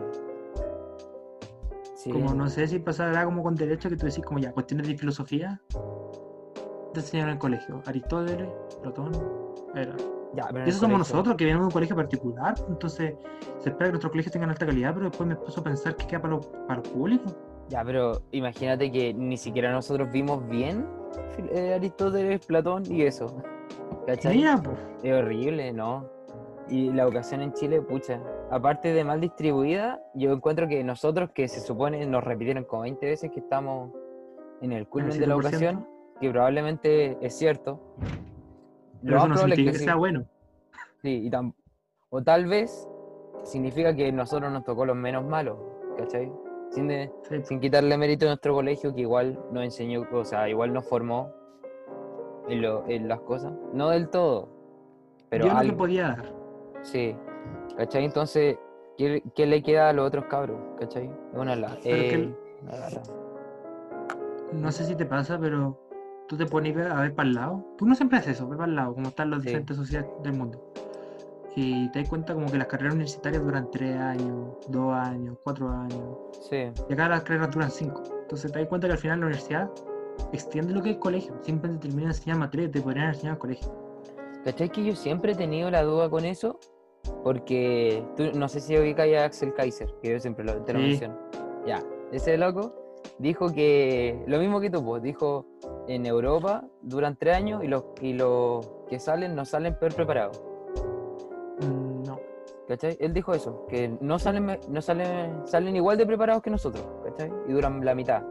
Sí. 1.94 2.10
Como 2.12 2.34
no 2.34 2.48
sé 2.48 2.68
si 2.68 2.78
pasará 2.78 3.24
como 3.24 3.42
con 3.42 3.54
derecho 3.56 3.88
que 3.88 3.96
tú 3.96 4.06
decís 4.06 4.24
como 4.24 4.38
ya, 4.38 4.52
cuestiones 4.52 4.86
de 4.86 4.96
filosofía, 4.96 5.60
te 6.92 7.00
enseñan 7.00 7.28
en 7.28 7.32
el 7.34 7.38
colegio. 7.38 7.82
Aristóteles, 7.86 8.48
Platón, 8.82 9.12
era. 9.74 9.94
Ya, 10.34 10.48
Y 10.64 10.68
eso 10.68 10.80
somos 10.80 10.80
colegio- 10.80 10.98
nosotros, 10.98 11.36
que 11.36 11.44
venimos 11.44 11.62
de 11.62 11.66
un 11.66 11.72
colegio 11.72 11.96
particular, 11.96 12.54
entonces 12.68 13.14
se 13.58 13.68
espera 13.70 13.86
que 13.86 13.92
nuestros 13.92 14.10
colegios 14.10 14.32
tengan 14.32 14.50
alta 14.50 14.66
calidad, 14.66 14.92
pero 14.94 15.06
después 15.08 15.26
me 15.28 15.36
puso 15.36 15.60
a 15.60 15.64
pensar 15.64 15.96
que 15.96 16.06
queda 16.06 16.20
para 16.20 16.34
lo, 16.34 16.40
para 16.40 16.76
lo 16.76 16.82
público. 16.82 17.24
Ya, 17.68 17.82
pero 17.84 18.22
imagínate 18.32 18.90
que 18.92 19.12
ni 19.12 19.36
siquiera 19.36 19.72
nosotros 19.72 20.10
vimos 20.12 20.46
bien 20.48 20.86
eh, 21.50 21.74
Aristóteles, 21.74 22.44
Platón 22.46 22.84
y 22.88 23.02
eso. 23.02 23.42
¿Cachai? 24.06 24.36
Mira, 24.36 24.56
pues. 24.62 24.76
Es 25.02 25.12
horrible, 25.12 25.72
¿no? 25.72 26.08
Y 26.68 26.90
la 26.92 27.02
educación 27.04 27.42
en 27.42 27.52
Chile, 27.52 27.80
pucha, 27.82 28.20
aparte 28.50 28.92
de 28.92 29.04
mal 29.04 29.20
distribuida, 29.20 30.00
yo 30.14 30.32
encuentro 30.32 30.66
que 30.68 30.82
nosotros, 30.84 31.30
que 31.32 31.48
se 31.48 31.60
supone 31.60 32.04
nos 32.06 32.22
repitieron 32.24 32.64
como 32.64 32.82
20 32.82 33.06
veces 33.06 33.30
que 33.32 33.40
estamos 33.40 33.90
en 34.60 34.72
el 34.72 34.86
culmen 34.88 35.18
de 35.18 35.26
la 35.26 35.34
100%. 35.34 35.40
educación, 35.40 35.86
que 36.20 36.30
probablemente 36.30 37.18
es 37.20 37.36
cierto. 37.36 37.80
Pero 39.02 39.12
Lo 39.12 39.18
eso 39.18 39.28
no 39.28 39.36
significa 39.38 39.72
que 39.72 39.78
sí. 39.78 39.84
sea 39.84 39.94
bueno. 39.96 40.24
Sí, 41.02 41.26
y 41.26 41.30
tam- 41.30 41.52
o 42.10 42.22
tal 42.22 42.46
vez 42.46 42.88
significa 43.44 43.94
que 43.94 44.10
nosotros 44.10 44.50
nos 44.52 44.64
tocó 44.64 44.84
los 44.86 44.96
menos 44.96 45.24
malos, 45.24 45.58
¿cachai? 45.98 46.30
Sin, 46.76 46.88
de- 46.88 47.10
Sí. 47.22 47.36
sin 47.42 47.58
quitarle 47.58 47.96
mérito 47.96 48.26
a 48.26 48.28
nuestro 48.28 48.52
colegio, 48.52 48.94
que 48.94 49.00
igual 49.00 49.38
nos 49.50 49.64
enseñó, 49.64 50.06
o 50.12 50.24
sea, 50.26 50.46
igual 50.46 50.74
nos 50.74 50.86
formó 50.86 51.32
en, 52.48 52.60
lo- 52.60 52.84
en 52.86 53.08
las 53.08 53.20
cosas. 53.20 53.50
No 53.72 53.88
del 53.88 54.10
todo, 54.10 54.50
pero 55.30 55.46
Yo 55.46 55.52
que 55.52 55.56
algo. 55.58 55.76
podía 55.78 56.08
dar. 56.08 56.32
Sí, 56.82 57.16
¿cachai? 57.78 58.04
Entonces, 58.04 58.58
¿qué, 58.98 59.22
qué 59.34 59.46
le 59.46 59.62
queda 59.62 59.88
a 59.88 59.92
los 59.94 60.06
otros 60.06 60.26
cabros? 60.26 60.58
¿cachai? 60.78 61.10
Una 61.32 61.56
que 61.82 62.14
el- 62.14 62.36
una 62.62 62.76
lata. 62.76 63.02
No 64.52 64.70
sé 64.70 64.84
si 64.84 64.94
te 64.94 65.06
pasa, 65.06 65.38
pero 65.40 65.78
tú 66.28 66.36
te 66.36 66.44
pones 66.44 66.76
a 66.76 67.00
ver 67.00 67.14
para 67.14 67.26
el 67.28 67.34
lado. 67.34 67.64
Tú 67.78 67.86
no 67.86 67.94
siempre 67.94 68.18
haces 68.18 68.36
eso, 68.36 68.46
ve 68.48 68.56
para 68.56 68.68
el 68.68 68.76
lado, 68.76 68.92
como 68.94 69.08
están 69.08 69.30
las 69.30 69.40
Sí. 69.40 69.46
diferentes 69.46 69.76
sociedades 69.78 70.10
del 70.22 70.34
mundo. 70.34 70.62
Y 71.58 71.88
te 71.90 72.00
das 72.00 72.08
cuenta 72.08 72.34
como 72.34 72.46
que 72.50 72.58
las 72.58 72.66
carreras 72.66 72.92
universitarias 72.94 73.42
duran 73.42 73.70
tres 73.70 73.96
años, 73.96 74.54
dos 74.68 74.92
años, 74.92 75.38
cuatro 75.42 75.70
años. 75.70 76.18
Sí, 76.48 76.70
Y 76.88 76.92
acá 76.92 77.08
las 77.08 77.22
carreras 77.22 77.50
duran 77.50 77.70
cinco. 77.70 78.02
Entonces 78.22 78.52
te 78.52 78.58
das 78.58 78.68
cuenta 78.68 78.86
que 78.86 78.92
al 78.92 78.98
final 78.98 79.20
la 79.20 79.26
universidad 79.26 79.70
extiende 80.32 80.74
lo 80.74 80.82
que 80.82 80.90
es 80.90 80.94
el 80.96 81.00
colegio. 81.00 81.34
Siempre 81.40 81.70
te 81.72 81.78
termina 81.88 82.08
enseñando 82.08 82.44
materias 82.44 82.70
te 82.72 82.80
podrían 82.82 83.08
enseñar 83.08 83.32
al 83.32 83.38
colegio. 83.38 83.72
¿cachai? 84.44 84.68
Que 84.68 84.84
yo 84.84 84.94
siempre 84.94 85.32
he 85.32 85.34
tenido 85.34 85.70
la 85.70 85.82
duda 85.82 86.08
con 86.10 86.24
eso, 86.26 86.60
porque 87.24 88.04
tú, 88.16 88.24
no 88.34 88.48
sé 88.48 88.60
si 88.60 88.76
ubicas 88.78 89.08
a 89.16 89.24
Axel 89.24 89.54
Kaiser, 89.54 89.92
que 90.02 90.12
yo 90.12 90.20
siempre 90.20 90.44
lo, 90.44 90.52
te 90.62 90.72
lo 90.72 90.78
Sí. 90.80 90.84
menciono. 90.86 91.18
Ya, 91.66 91.82
ese 92.12 92.36
loco 92.36 92.74
dijo 93.18 93.50
que, 93.52 94.22
lo 94.26 94.38
mismo 94.38 94.60
que 94.60 94.70
tú, 94.70 94.84
pues, 94.84 95.02
dijo, 95.02 95.46
en 95.88 96.06
Europa 96.06 96.64
duran 96.82 97.16
tres 97.16 97.34
años 97.34 97.64
y 97.64 97.66
los, 97.66 97.84
y 98.00 98.12
los 98.12 98.68
que 98.88 99.00
salen 99.00 99.34
no 99.34 99.44
salen 99.44 99.74
peor 99.78 99.94
preparados. 99.94 100.40
No. 101.60 102.18
¿Cachai? 102.68 102.96
Él 103.00 103.12
dijo 103.12 103.32
eso, 103.32 103.64
que 103.68 103.96
no 104.00 104.18
salen, 104.18 104.58
no 104.68 104.82
salen, 104.82 105.46
salen 105.46 105.76
igual 105.76 105.96
de 105.96 106.04
preparados 106.06 106.42
que 106.42 106.50
nosotros, 106.50 106.84
¿cachai? 107.04 107.32
Y 107.48 107.52
duran 107.52 107.84
la 107.84 107.94
mitad. 107.94 108.22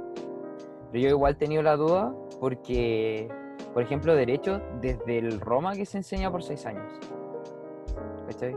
Pero 0.91 1.03
yo 1.03 1.09
igual 1.09 1.33
he 1.33 1.35
tenido 1.35 1.63
la 1.63 1.77
duda 1.77 2.13
porque, 2.39 3.29
por 3.73 3.81
ejemplo, 3.81 4.13
Derecho, 4.13 4.61
desde 4.81 5.19
el 5.19 5.39
Roma 5.39 5.73
que 5.73 5.85
se 5.85 5.97
enseña 5.97 6.29
por 6.31 6.43
seis 6.43 6.65
años. 6.65 6.99
¿Cachai? 8.27 8.55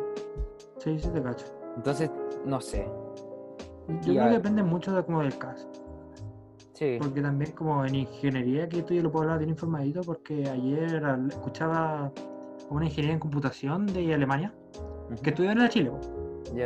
Sí, 0.78 0.98
sí 0.98 1.08
te 1.10 1.22
cacho. 1.22 1.46
Entonces, 1.76 2.10
no 2.44 2.60
sé. 2.60 2.88
Yo 4.02 4.12
Y 4.12 4.16
creo 4.16 4.24
a- 4.24 4.28
que 4.28 4.34
depende 4.34 4.62
mucho 4.64 4.92
de 4.94 5.04
como 5.04 5.20
del 5.22 5.38
caso. 5.38 5.70
Sí, 6.72 6.96
Porque 7.00 7.20
también 7.20 7.52
como 7.52 7.84
en 7.84 7.94
ingeniería, 7.94 8.68
que 8.68 8.78
esto 8.80 8.94
yo 8.94 9.02
lo 9.02 9.10
puedo 9.10 9.24
hablar 9.24 9.38
bien 9.38 9.50
informadito, 9.50 10.00
porque 10.02 10.48
ayer 10.48 11.02
escuchaba 11.28 12.12
una 12.70 12.84
ingeniería 12.86 13.14
en 13.14 13.20
computación 13.20 13.86
de 13.86 14.14
Alemania, 14.14 14.54
que 15.22 15.30
estudió 15.30 15.50
en 15.50 15.58
la 15.58 15.68
Chile, 15.68 15.90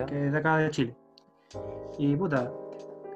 que 0.06 0.26
es 0.26 0.32
de 0.32 0.38
acá 0.38 0.56
de 0.58 0.70
Chile. 0.70 0.96
Y 1.98 2.16
puta, 2.16 2.50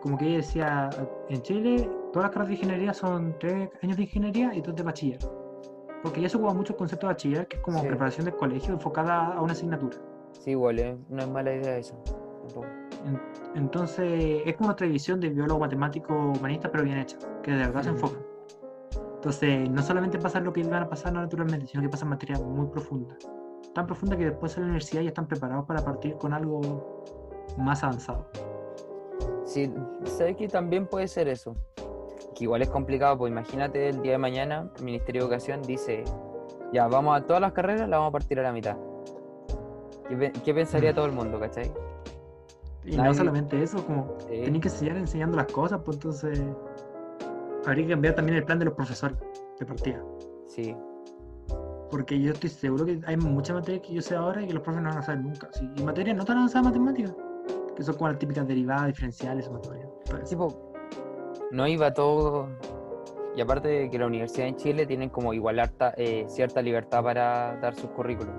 como 0.01 0.17
que 0.19 0.27
ella 0.27 0.37
decía, 0.37 0.91
en 1.29 1.43
Chile 1.43 1.91
todas 2.13 2.25
las 2.29 2.31
carreras 2.31 2.49
de 2.49 2.55
ingeniería 2.55 2.95
son 2.95 3.35
tres 3.41 3.69
años 3.83 3.97
de 3.97 4.03
ingeniería 4.05 4.55
y 4.55 4.61
dos 4.61 4.75
de 4.77 4.83
bachiller. 4.83 5.19
Porque 6.03 6.21
ya 6.21 6.29
se 6.29 6.37
ocupa 6.37 6.53
mucho 6.55 6.73
el 6.75 6.79
concepto 6.79 7.07
de 7.09 7.13
bachiller, 7.15 7.49
que 7.49 7.57
es 7.57 7.63
como 7.63 7.81
Sí. 7.81 7.87
preparación 7.89 8.27
del 8.27 8.35
colegio 8.37 8.75
enfocada 8.75 9.33
a 9.35 9.41
una 9.43 9.53
asignatura. 9.53 9.97
Sí, 10.39 10.51
igual, 10.51 10.79
eh, 10.79 10.97
no 11.09 11.23
es 11.23 11.29
mala 11.29 11.55
idea 11.55 11.79
eso. 11.79 11.95
tampoco. 12.47 12.67
En- 13.07 13.21
Entonces, 13.57 14.43
es 14.45 14.55
como 14.57 14.71
otra 14.71 14.87
división 14.87 15.19
de 15.19 15.31
biólogo, 15.31 15.59
matemático, 15.61 16.15
humanista, 16.15 16.71
pero 16.71 16.85
bien 16.85 16.99
hecha, 16.99 17.17
que 17.43 17.51
de 17.53 17.57
verdad 17.57 17.83
se 17.83 17.89
enfoca. 17.89 18.19
Entonces, 19.27 19.69
no 19.69 19.83
solamente 19.83 20.21
pasa 20.21 20.39
lo 20.39 20.53
que 20.53 20.63
van 20.63 20.85
a 20.85 20.89
pasar 20.89 21.13
naturalmente, 21.13 21.67
sino 21.67 21.83
que 21.83 21.89
pasan 21.89 22.11
materias 22.11 22.41
muy 22.41 22.69
profundas. 22.69 23.19
Tan 23.75 23.85
profundas 23.85 24.19
que 24.21 24.27
después 24.27 24.57
en 24.57 24.63
la 24.63 24.67
universidad 24.67 25.03
ya 25.03 25.09
están 25.09 25.27
preparados 25.27 25.65
para 25.67 25.85
partir 25.85 26.15
con 26.17 26.33
algo 26.33 27.05
más 27.59 27.83
avanzado. 27.83 28.29
Sí, 29.45 29.75
sabes 30.05 30.37
que 30.37 30.47
también 30.47 30.87
puede 30.87 31.09
ser 31.09 31.27
eso. 31.27 31.57
Que 32.37 32.45
igual 32.45 32.63
es 32.63 32.69
complicado, 32.71 33.19
pues 33.19 33.33
imagínate 33.33 33.89
el 33.89 34.01
día 34.01 34.13
de 34.13 34.19
mañana, 34.19 34.71
el 34.77 34.85
Ministerio 34.85 35.23
de 35.23 35.25
Educación 35.27 35.61
dice, 35.63 36.05
ya, 36.73 36.87
vamos 36.87 37.17
a 37.21 37.27
todas 37.27 37.43
las 37.43 37.51
carreras, 37.51 37.89
las 37.89 37.99
vamos 37.99 38.11
a 38.11 38.13
partir 38.13 38.39
a 38.39 38.45
la 38.45 38.53
mitad. 38.53 38.77
¿Qué, 40.09 40.33
qué 40.45 40.55
pensaría 40.55 40.95
todo 40.95 41.07
el 41.07 41.13
mundo, 41.13 41.41
cachai? 41.41 41.73
Y 42.85 42.91
Nadie- 42.97 43.09
no 43.09 43.15
solamente 43.15 43.61
eso, 43.61 43.85
como 43.85 44.15
Sí. 44.21 44.27
tenéis 44.45 44.63
que 44.63 44.69
enseñar 44.69 44.97
enseñando 44.99 45.37
las 45.37 45.51
cosas, 45.51 45.81
pues 45.85 45.97
entonces 45.97 46.41
habría 47.67 47.87
que 47.87 47.93
cambiar 47.93 48.15
también 48.15 48.39
el 48.39 48.45
plan 48.45 48.59
de 48.59 48.65
los 48.67 48.75
profesores 48.75 49.17
de 49.59 49.67
partida. 49.67 50.03
Sí, 50.47 50.75
Porque 51.91 52.21
yo 52.21 52.33
estoy 52.33 52.51
seguro 52.51 52.85
que 52.85 53.01
hay 53.07 53.17
muchas 53.17 53.57
materias 53.57 53.87
que 53.87 53.95
yo 53.95 54.03
sé 54.03 54.15
ahora 54.17 54.43
y 54.43 54.47
que 54.47 54.55
los 54.55 54.63
profes 54.63 54.83
no 54.83 54.89
van 54.89 54.99
a 54.99 55.03
saber 55.03 55.23
nunca. 55.23 55.49
Sí, 55.53 55.69
y 55.77 55.83
materias 55.83 56.17
no 56.17 56.25
tan 56.25 56.39
avanzadas 56.39 56.67
matemáticas, 56.67 57.15
que 57.75 57.83
son 57.83 57.95
como 57.97 58.09
las 58.09 58.19
típicas 58.19 58.47
derivadas, 58.47 58.87
diferenciales, 58.87 59.47
todo 59.47 59.75
eso. 59.75 60.29
tipo, 60.29 60.73
no 61.51 61.67
iba 61.67 61.93
todo... 61.93 62.49
Y 63.37 63.43
aparte 63.43 63.69
de 63.69 63.91
que 63.91 63.99
la 63.99 64.07
universidad 64.07 64.49
en 64.49 64.57
Chile 64.57 64.87
tienen 64.87 65.11
como 65.11 65.35
igual 65.35 65.59
harta, 65.59 65.93
eh, 65.99 66.25
cierta 66.27 66.63
libertad 66.63 67.03
para 67.03 67.59
dar 67.61 67.75
sus 67.75 67.91
currículums. 67.91 68.35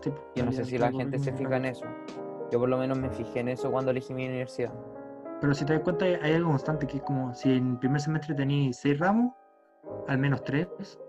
Sí, 0.00 0.08
pues, 0.08 0.22
Yo 0.34 0.46
no 0.46 0.52
sé 0.52 0.64
si 0.64 0.78
la 0.78 0.90
gente 0.90 1.18
se 1.18 1.30
fija 1.34 1.58
en 1.58 1.66
eso. 1.66 1.84
Yo 2.50 2.58
por 2.58 2.70
lo 2.70 2.78
menos 2.78 2.98
me 2.98 3.10
fijé 3.10 3.40
en 3.40 3.48
eso 3.48 3.70
cuando 3.70 3.90
elegí 3.90 4.14
mi 4.14 4.26
universidad. 4.26 4.72
Pero 5.44 5.52
si 5.52 5.66
te 5.66 5.74
das 5.74 5.82
cuenta, 5.82 6.06
hay 6.06 6.32
algo 6.32 6.48
constante 6.52 6.86
que 6.86 6.96
es 6.96 7.02
como 7.02 7.34
si 7.34 7.52
en 7.54 7.78
primer 7.78 8.00
semestre 8.00 8.34
tenéis 8.34 8.78
seis 8.78 8.98
ramos, 8.98 9.34
al 10.06 10.16
menos 10.16 10.42
tres, 10.42 10.66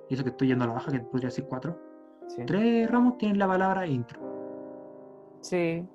y 0.09 0.13
eso 0.13 0.25
que 0.25 0.31
estoy 0.31 0.49
yendo 0.49 0.65
a 0.65 0.67
la 0.67 0.73
baja, 0.73 0.91
que 0.91 0.99
podría 0.99 1.29
ser 1.31 1.45
cuatro, 1.45 1.79
Sí. 2.27 2.43
tres 2.45 2.91
ramos 2.91 3.17
tienen 3.17 3.39
la 3.39 3.47
palabra 3.47 3.87
intro. 3.87 4.19
Sí, 5.39 5.87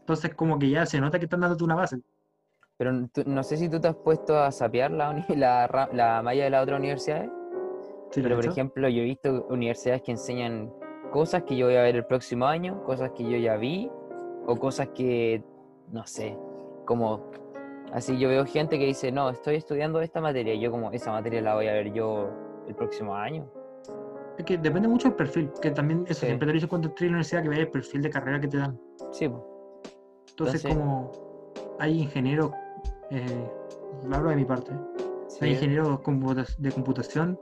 Entonces, 0.00 0.34
como 0.34 0.58
que 0.58 0.68
ya 0.68 0.84
se 0.84 1.00
nota 1.00 1.20
que 1.20 1.26
están 1.26 1.38
dándote 1.42 1.62
una 1.62 1.76
base. 1.76 2.00
pero 2.76 2.90
tú- 3.12 3.22
no 3.24 3.44
sé 3.44 3.56
si 3.56 3.68
tú 3.68 3.80
te 3.80 3.86
has 3.86 3.94
puesto 3.94 4.36
a 4.36 4.50
sapear 4.50 4.90
la, 4.90 5.12
la, 5.36 5.88
la 5.92 6.22
malla 6.24 6.42
de 6.42 6.50
las 6.50 6.64
otras 6.64 6.80
universidades. 6.80 7.30
Sí, 8.10 8.20
lo 8.20 8.24
Pero 8.24 8.34
por 8.34 8.44
hecho. 8.46 8.50
ejemplo, 8.52 8.88
yo 8.88 9.00
he 9.02 9.04
visto 9.04 9.46
universidades 9.48 10.02
que 10.02 10.10
enseñan 10.10 10.72
cosas 11.12 11.44
que 11.44 11.56
yo 11.56 11.66
voy 11.66 11.76
a 11.76 11.82
ver 11.82 11.94
el 11.94 12.04
próximo 12.04 12.46
año, 12.46 12.82
cosas 12.82 13.12
que 13.12 13.30
yo 13.30 13.38
ya 13.38 13.56
vi, 13.56 13.88
o 14.44 14.56
cosas 14.56 14.88
que, 14.88 15.44
no 15.92 16.04
sé, 16.04 16.36
como 16.84 17.30
así 17.92 18.18
yo 18.18 18.28
veo 18.28 18.44
gente 18.46 18.78
que 18.78 18.86
dice, 18.86 19.10
no, 19.12 19.30
estoy 19.30 19.56
estudiando 19.56 20.00
esta 20.00 20.20
materia, 20.20 20.54
y 20.54 20.60
yo 20.60 20.70
como, 20.70 20.90
esa 20.92 21.12
materia 21.12 21.40
la 21.42 21.54
voy 21.54 21.68
a 21.68 21.72
ver 21.72 21.92
yo 21.92 22.28
el 22.66 22.74
próximo 22.74 23.14
año. 23.14 23.48
Es 24.38 24.44
que 24.44 24.58
depende 24.58 24.86
mucho 24.88 25.08
del 25.08 25.16
perfil, 25.16 25.50
que 25.62 25.70
también 25.70 26.04
eso 26.08 26.20
Sí. 26.20 26.26
siempre 26.26 26.46
te 26.46 26.52
dice 26.54 26.68
cuando 26.68 26.88
entras 26.88 27.02
a 27.02 27.04
la 27.06 27.10
universidad 27.10 27.42
que 27.42 27.48
veas 27.48 27.60
el 27.62 27.70
perfil 27.70 28.02
de 28.02 28.10
carrera 28.10 28.40
que 28.40 28.48
te 28.48 28.58
dan. 28.58 28.78
Sí, 29.10 29.28
po. 29.28 29.80
Entonces, 30.30 30.64
Entonces- 30.64 30.74
como 30.74 31.10
hay 31.78 32.02
ingenieros, 32.02 32.50
eh, 33.10 33.50
hablo 34.12 34.28
de 34.30 34.36
mi 34.36 34.44
parte, 34.44 34.72
sí, 35.28 35.38
hay 35.44 35.52
ingenieros 35.52 36.00
de 36.58 36.72
computación 36.72 37.38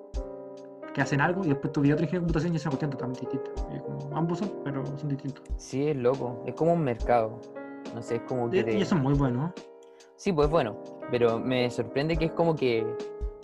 que 0.93 1.01
hacen 1.03 1.21
algo 1.21 1.45
y 1.45 1.49
después 1.49 1.73
tú 1.73 1.81
ves 1.81 1.93
otro 1.93 2.05
ingeniero 2.05 2.21
de 2.21 2.27
computación 2.27 2.53
y 2.53 2.57
es 2.57 2.63
una 2.65 2.71
cuestión 2.71 2.91
totalmente 2.93 3.21
distinta. 3.23 3.51
Como, 3.83 4.17
ambos 4.17 4.39
son, 4.39 4.53
pero 4.63 4.85
son 4.97 5.09
distintos. 5.09 5.43
sí, 5.57 5.89
es 5.89 5.97
loco, 5.97 6.41
es 6.47 6.55
como 6.55 6.75
un 6.75 6.83
mercado. 6.85 7.41
No 7.93 8.01
sé, 8.03 8.17
es 8.17 8.23
como 8.23 8.47
Y, 8.47 8.51
que... 8.51 8.65
te- 8.65 8.79
y 8.79 8.83
eso 8.83 8.95
es 8.95 9.03
muy 9.03 9.15
bueno. 9.15 9.53
Sí, 10.17 10.33
pues 10.33 10.49
bueno, 10.49 10.77
pero 11.11 11.39
me 11.39 11.71
sorprende 11.71 12.17
que 12.17 12.27
es 12.27 12.33
como 12.33 12.55
que 12.55 12.87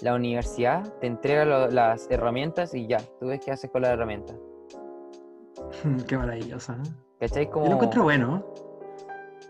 la 0.01 0.15
universidad 0.15 0.83
te 1.01 1.07
entrega 1.07 1.45
lo- 1.45 1.69
las 1.69 2.11
herramientas 2.11 2.75
y 2.75 2.87
ya, 2.87 2.99
tú 3.19 3.27
ves 3.27 3.41
qué 3.45 3.51
haces 3.51 3.71
con 3.71 3.83
las 3.83 3.93
herramientas. 3.93 4.37
Qué 6.09 6.17
maravilloso. 6.17 6.73
¿eh? 6.73 6.77
¿Cachai? 7.21 7.51
Como... 7.51 7.65
Yo 7.67 7.71
lo 7.71 7.75
encuentro 7.77 8.03
bueno. 8.05 8.45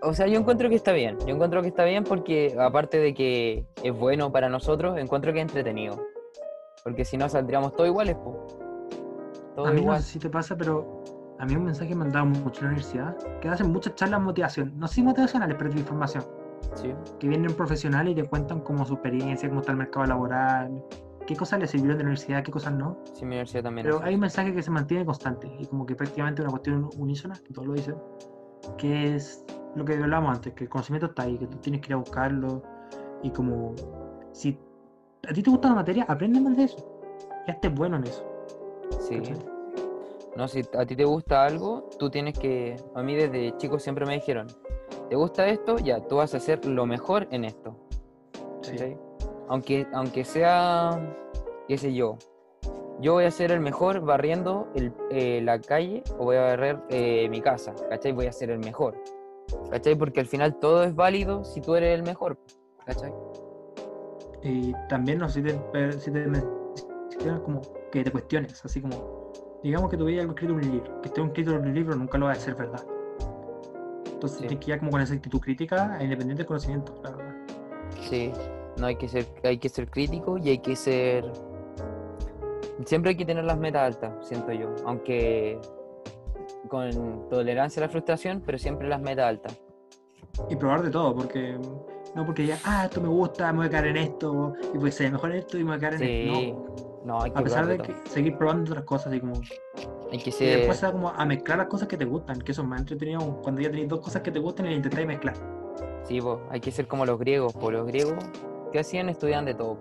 O 0.02 0.12
sea, 0.14 0.26
yo 0.26 0.38
encuentro 0.40 0.68
que 0.68 0.74
está 0.74 0.92
bien. 0.92 1.18
Yo 1.26 1.34
encuentro 1.34 1.60
que 1.62 1.68
está 1.68 1.84
bien 1.84 2.04
porque, 2.04 2.56
aparte 2.58 2.98
de 2.98 3.14
que 3.14 3.66
es 3.82 3.96
bueno 3.96 4.32
para 4.32 4.48
nosotros, 4.48 4.98
encuentro 4.98 5.32
que 5.32 5.38
es 5.40 5.42
entretenido. 5.42 6.00
Porque 6.82 7.04
si 7.04 7.16
no, 7.16 7.28
saldríamos 7.28 7.74
todos 7.74 7.88
iguales, 7.90 8.16
po. 8.16 8.46
Todo 9.54 9.66
A 9.66 9.70
mí 9.70 9.76
no 9.76 9.82
igual. 9.82 10.02
sé 10.02 10.12
si 10.12 10.18
te 10.18 10.30
pasa, 10.30 10.56
pero 10.56 11.02
a 11.38 11.44
mí 11.44 11.54
un 11.54 11.64
mensaje 11.64 11.94
me 11.94 12.04
han 12.04 12.12
dado 12.12 12.26
mucho 12.26 12.60
en 12.60 12.66
la 12.66 12.72
universidad 12.72 13.16
que 13.40 13.48
hacen 13.48 13.70
muchas 13.70 13.94
charlas 13.94 14.20
motivación. 14.22 14.72
No 14.78 14.88
sé 14.88 15.02
motivacionales, 15.02 15.56
pero 15.58 15.70
de 15.70 15.78
información. 15.80 16.24
Sí, 16.74 16.94
Que 17.18 17.28
vienen 17.28 17.52
profesionales 17.54 18.12
y 18.12 18.14
te 18.22 18.28
cuentan 18.28 18.61
como 18.61 18.84
su 18.84 18.94
experiencia, 18.94 19.48
cómo 19.48 19.61
está 19.61 19.72
el 19.72 19.78
mercado 19.78 20.06
laboral, 20.06 20.82
qué 21.26 21.36
cosas 21.36 21.61
les 21.61 21.70
sirvieron 21.70 21.98
de 21.98 22.04
la 22.04 22.08
universidad, 22.08 22.42
qué 22.42 22.50
cosas 22.50 22.74
no. 22.74 22.98
sí, 23.12 23.24
mi 23.24 23.28
universidad 23.28 23.64
también. 23.64 23.86
Pero 23.86 24.02
hay 24.02 24.14
un 24.14 24.20
mensaje 24.20 24.54
que 24.54 24.62
se 24.62 24.70
mantiene 24.70 25.04
constante 25.04 25.50
y 25.58 25.66
como 25.66 25.86
que 25.86 25.94
prácticamente 25.94 26.42
una 26.42 26.50
cuestión 26.50 26.88
unísona, 26.96 27.34
que 27.46 27.52
todos 27.52 27.68
lo 27.68 27.74
dicen, 27.74 27.96
que 28.76 29.14
es 29.14 29.44
lo 29.74 29.84
que 29.84 29.94
hablábamos 29.94 30.36
antes, 30.36 30.54
que 30.54 30.64
el 30.64 30.70
conocimiento 30.70 31.06
está 31.06 31.22
ahí, 31.22 31.38
que 31.38 31.46
tú 31.46 31.56
tienes 31.58 31.80
que 31.80 31.88
ir 31.88 31.94
a 31.94 31.96
buscarlo 31.96 32.62
y 33.22 33.30
como 33.30 33.74
si 34.32 34.58
a 35.28 35.32
ti 35.32 35.42
te 35.42 35.50
gusta 35.50 35.68
la 35.68 35.76
materia, 35.76 36.04
aprende 36.08 36.40
más 36.40 36.56
de 36.56 36.64
eso. 36.64 36.76
Ya 37.46 37.54
estés 37.54 37.74
bueno 37.74 37.96
en 37.96 38.04
eso. 38.04 38.24
Sí. 39.00 39.16
¿cachai? 39.16 39.59
No, 40.37 40.47
si 40.49 40.62
a 40.78 40.87
ti 40.87 40.97
te 40.97 41.05
gusta 41.05 41.45
algo, 41.45 41.89
tú 41.99 42.09
tienes 42.11 42.39
que. 42.39 42.76
A 42.95 43.03
mí 43.03 43.14
desde 43.16 43.57
chico 43.57 43.78
siempre 43.78 44.07
me 44.07 44.14
dijeron: 44.14 44.47
¿te 45.09 45.16
gusta 45.16 45.49
esto? 45.49 45.76
Ya, 45.78 46.01
tú 46.01 46.16
vas 46.16 46.35
a 46.35 46.37
hacer 46.39 46.64
lo 46.66 46.87
mejor 46.87 47.26
en 47.31 47.45
esto. 47.45 47.76
Sí. 48.62 48.76
Aunque, 49.49 49.87
aunque 49.93 50.24
sea, 50.24 51.16
qué 51.66 51.76
sé 51.76 51.93
yo, 51.93 52.16
yo 53.01 53.14
voy 53.14 53.24
a 53.24 53.31
ser 53.31 53.51
el 53.51 53.61
mejor 53.61 54.01
barriendo 54.01 54.68
el- 54.76 54.93
eh, 55.11 55.41
la 55.43 55.59
calle 55.61 56.05
o 56.18 56.24
voy 56.26 56.37
a 56.37 56.43
barrer 56.43 56.78
eh, 56.89 57.28
mi 57.28 57.41
casa, 57.41 57.74
¿cachai? 57.89 58.12
Voy 58.12 58.26
a 58.26 58.33
ser 58.33 58.51
el 58.51 58.61
mejor, 58.61 58.97
¿cachai? 59.70 59.97
Porque 59.97 60.20
al 60.20 60.26
final 60.26 60.57
todo 60.61 60.85
es 60.85 60.95
válido 60.95 61.45
si 61.45 61.61
tú 61.61 61.74
eres 61.74 61.95
el 61.99 62.05
mejor, 62.05 62.39
¿cachai? 62.87 63.12
Y 64.43 64.72
también 64.89 65.18
no 65.18 65.28
sé 65.28 65.43
si 65.43 65.57
te, 65.72 65.93
si 65.99 66.11
te 66.12 67.41
como 67.43 67.61
que 67.91 68.05
te 68.05 68.11
cuestiones, 68.12 68.64
así 68.64 68.81
como, 68.81 69.19
digamos 69.62 69.90
que 69.90 69.96
veías 69.96 70.22
algo 70.22 70.32
escrito 70.34 70.52
en 70.54 70.58
un 70.66 70.72
libro, 70.72 71.00
que 71.02 71.08
esté 71.08 71.22
escrito 71.22 71.50
en 71.54 71.62
un 71.62 71.74
libro 71.74 71.94
nunca 71.96 72.18
lo 72.18 72.26
va 72.26 72.32
a 72.32 72.34
ser 72.36 72.54
verdad. 72.54 72.84
Entonces 74.12 74.38
Sí. 74.38 74.46
tienes 74.46 74.64
que 74.64 74.72
ir 74.72 74.78
como 74.78 74.90
con 74.90 75.00
esa 75.00 75.14
actitud 75.14 75.40
crítica 75.40 75.96
e 75.98 76.04
independiente 76.04 76.40
del 76.42 76.46
conocimiento, 76.46 76.94
la 77.02 77.11
verdad. 77.11 77.34
Sí, 78.08 78.32
no 78.78 78.86
hay 78.86 78.96
que 78.96 79.08
ser, 79.08 79.26
hay 79.44 79.58
que 79.58 79.68
ser 79.68 79.88
crítico 79.90 80.38
y 80.38 80.50
hay 80.50 80.58
que 80.58 80.76
ser... 80.76 81.24
Siempre 82.84 83.11
hay 83.11 83.16
que 83.16 83.24
tener 83.26 83.44
las 83.44 83.58
metas 83.58 83.82
altas, 83.82 84.12
siento 84.26 84.52
yo, 84.52 84.74
aunque 84.86 85.58
con 86.68 87.28
tolerancia 87.28 87.82
a 87.82 87.86
la 87.86 87.90
frustración, 87.90 88.42
pero 88.44 88.58
siempre 88.58 88.88
las 88.88 89.00
metas 89.02 89.26
altas. 89.26 89.61
Y 90.48 90.56
probar 90.56 90.82
de 90.82 90.90
todo, 90.90 91.14
porque 91.14 91.58
no 92.14 92.24
porque 92.24 92.46
ya, 92.46 92.58
ah, 92.64 92.86
esto 92.86 93.00
me 93.00 93.08
gusta, 93.08 93.52
me 93.52 93.58
voy 93.58 93.66
a 93.66 93.70
quedar 93.70 93.86
en 93.88 93.96
esto, 93.98 94.54
y 94.74 94.78
pues 94.78 94.94
ser 94.94 95.12
mejor 95.12 95.32
esto 95.34 95.58
y 95.58 95.64
me 95.64 95.70
voy 95.70 95.76
a 95.76 95.78
quedar 95.78 95.92
en 95.94 95.98
Sí, 95.98 96.04
esto. 96.48 96.74
no, 96.74 96.89
hay 97.01 97.07
No, 97.07 97.34
que 97.34 97.40
a 97.40 97.42
pesar 97.42 97.66
de 97.66 97.78
que 97.78 97.94
seguir 98.09 98.36
probando 98.36 98.70
otras 98.70 98.84
cosas, 98.84 99.12
y 99.14 99.20
como. 99.20 99.34
Hay 100.12 100.18
que 100.18 100.30
Y 100.30 100.46
después 100.46 100.78
se 100.78 100.86
da 100.86 100.92
como 100.92 101.09
a 101.09 101.24
mezclar 101.24 101.59
las 101.59 101.68
cosas 101.68 101.88
que 101.88 101.96
te 101.96 102.05
gustan, 102.05 102.40
que 102.40 102.53
eso 102.53 102.62
es 102.62 102.68
más 102.68 102.80
entretenido 102.80 103.40
cuando 103.42 103.61
ya 103.61 103.70
tenéis 103.70 103.88
dos 103.88 104.01
cosas 104.01 104.22
que 104.22 104.30
te 104.30 104.38
gustan 104.38 104.66
y 104.66 104.74
intentáis 104.74 105.07
mezclar. 105.07 105.34
Sí, 106.03 106.20
po, 106.20 106.40
hay 106.51 106.61
que 106.61 106.72
ser 106.72 106.86
como 106.88 107.07
los 107.07 107.18
griegos, 107.18 107.53
po. 107.53 107.70
los 107.70 107.86
griegos 107.86 108.24
que 108.72 108.80
hacían 108.80 109.09
estudiaban 109.09 109.44
de 109.44 109.55
todo. 109.55 109.78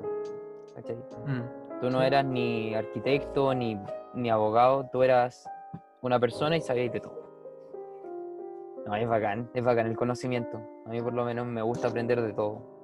¿cachai? 0.75 0.95
Mm. 0.95 1.81
Tú 1.81 1.89
no 1.89 2.01
eras 2.01 2.25
ni 2.25 2.75
arquitecto 2.75 3.53
ni, 3.53 3.79
ni 4.13 4.29
abogado, 4.29 4.89
tú 4.91 5.01
eras 5.01 5.47
una 6.01 6.19
persona 6.19 6.57
y 6.57 6.61
sabías 6.61 6.91
de 6.93 6.99
todo. 6.99 7.19
No, 8.85 8.95
es 8.95 9.07
bacán, 9.07 9.49
es 9.53 9.63
bacán 9.63 9.87
el 9.87 9.95
conocimiento. 9.95 10.61
A 10.85 10.89
mí 10.89 11.01
por 11.01 11.13
lo 11.13 11.23
menos 11.25 11.45
me 11.45 11.61
gusta 11.61 11.87
aprender 11.87 12.21
de 12.21 12.33
todo. 12.33 12.78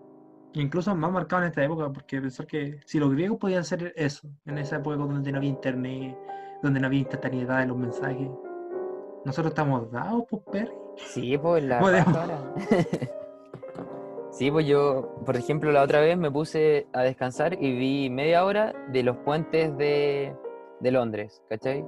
Incluso 0.56 0.96
más 0.96 1.12
marcado 1.12 1.44
en 1.44 1.50
esta 1.50 1.64
época, 1.64 1.92
porque 1.92 2.22
pensar 2.22 2.48
que 2.48 2.80
si 2.86 3.00
los 3.00 3.12
griegos 3.12 3.38
podían 3.38 3.60
hacer 3.60 3.94
eso, 3.96 4.30
en 4.46 4.58
esa 4.58 4.78
época 4.78 4.96
donde 4.96 5.32
no 5.32 5.38
había 5.38 5.50
internet, 5.50 6.18
donde 6.64 6.80
no 6.80 6.88
había 6.88 7.00
instantaneidad 7.00 7.60
de 7.60 7.68
los 7.68 7.78
mensajes, 7.78 8.30
nosotros 9.26 9.52
estamos 9.52 9.92
dados, 9.92 10.24
pues, 10.30 10.42
Perry. 10.52 10.74
Sí, 10.96 11.38
pues 11.38 11.64
la 11.64 11.80
ahora. 11.80 12.06
Sí, 14.32 14.52
pues 14.52 14.68
yo, 14.68 15.16
por 15.26 15.38
ejemplo, 15.38 15.72
la 15.72 15.82
otra 15.82 16.02
vez 16.02 16.18
me 16.18 16.30
puse 16.30 16.88
a 16.92 17.04
descansar 17.04 17.54
y 17.54 17.78
vi 17.78 18.10
media 18.10 18.44
hora 18.44 18.74
de 18.90 19.02
los 19.02 19.16
puentes 19.16 19.78
de, 19.78 20.36
de 20.82 20.92
Londres, 20.92 21.42
¿cachai? 21.48 21.86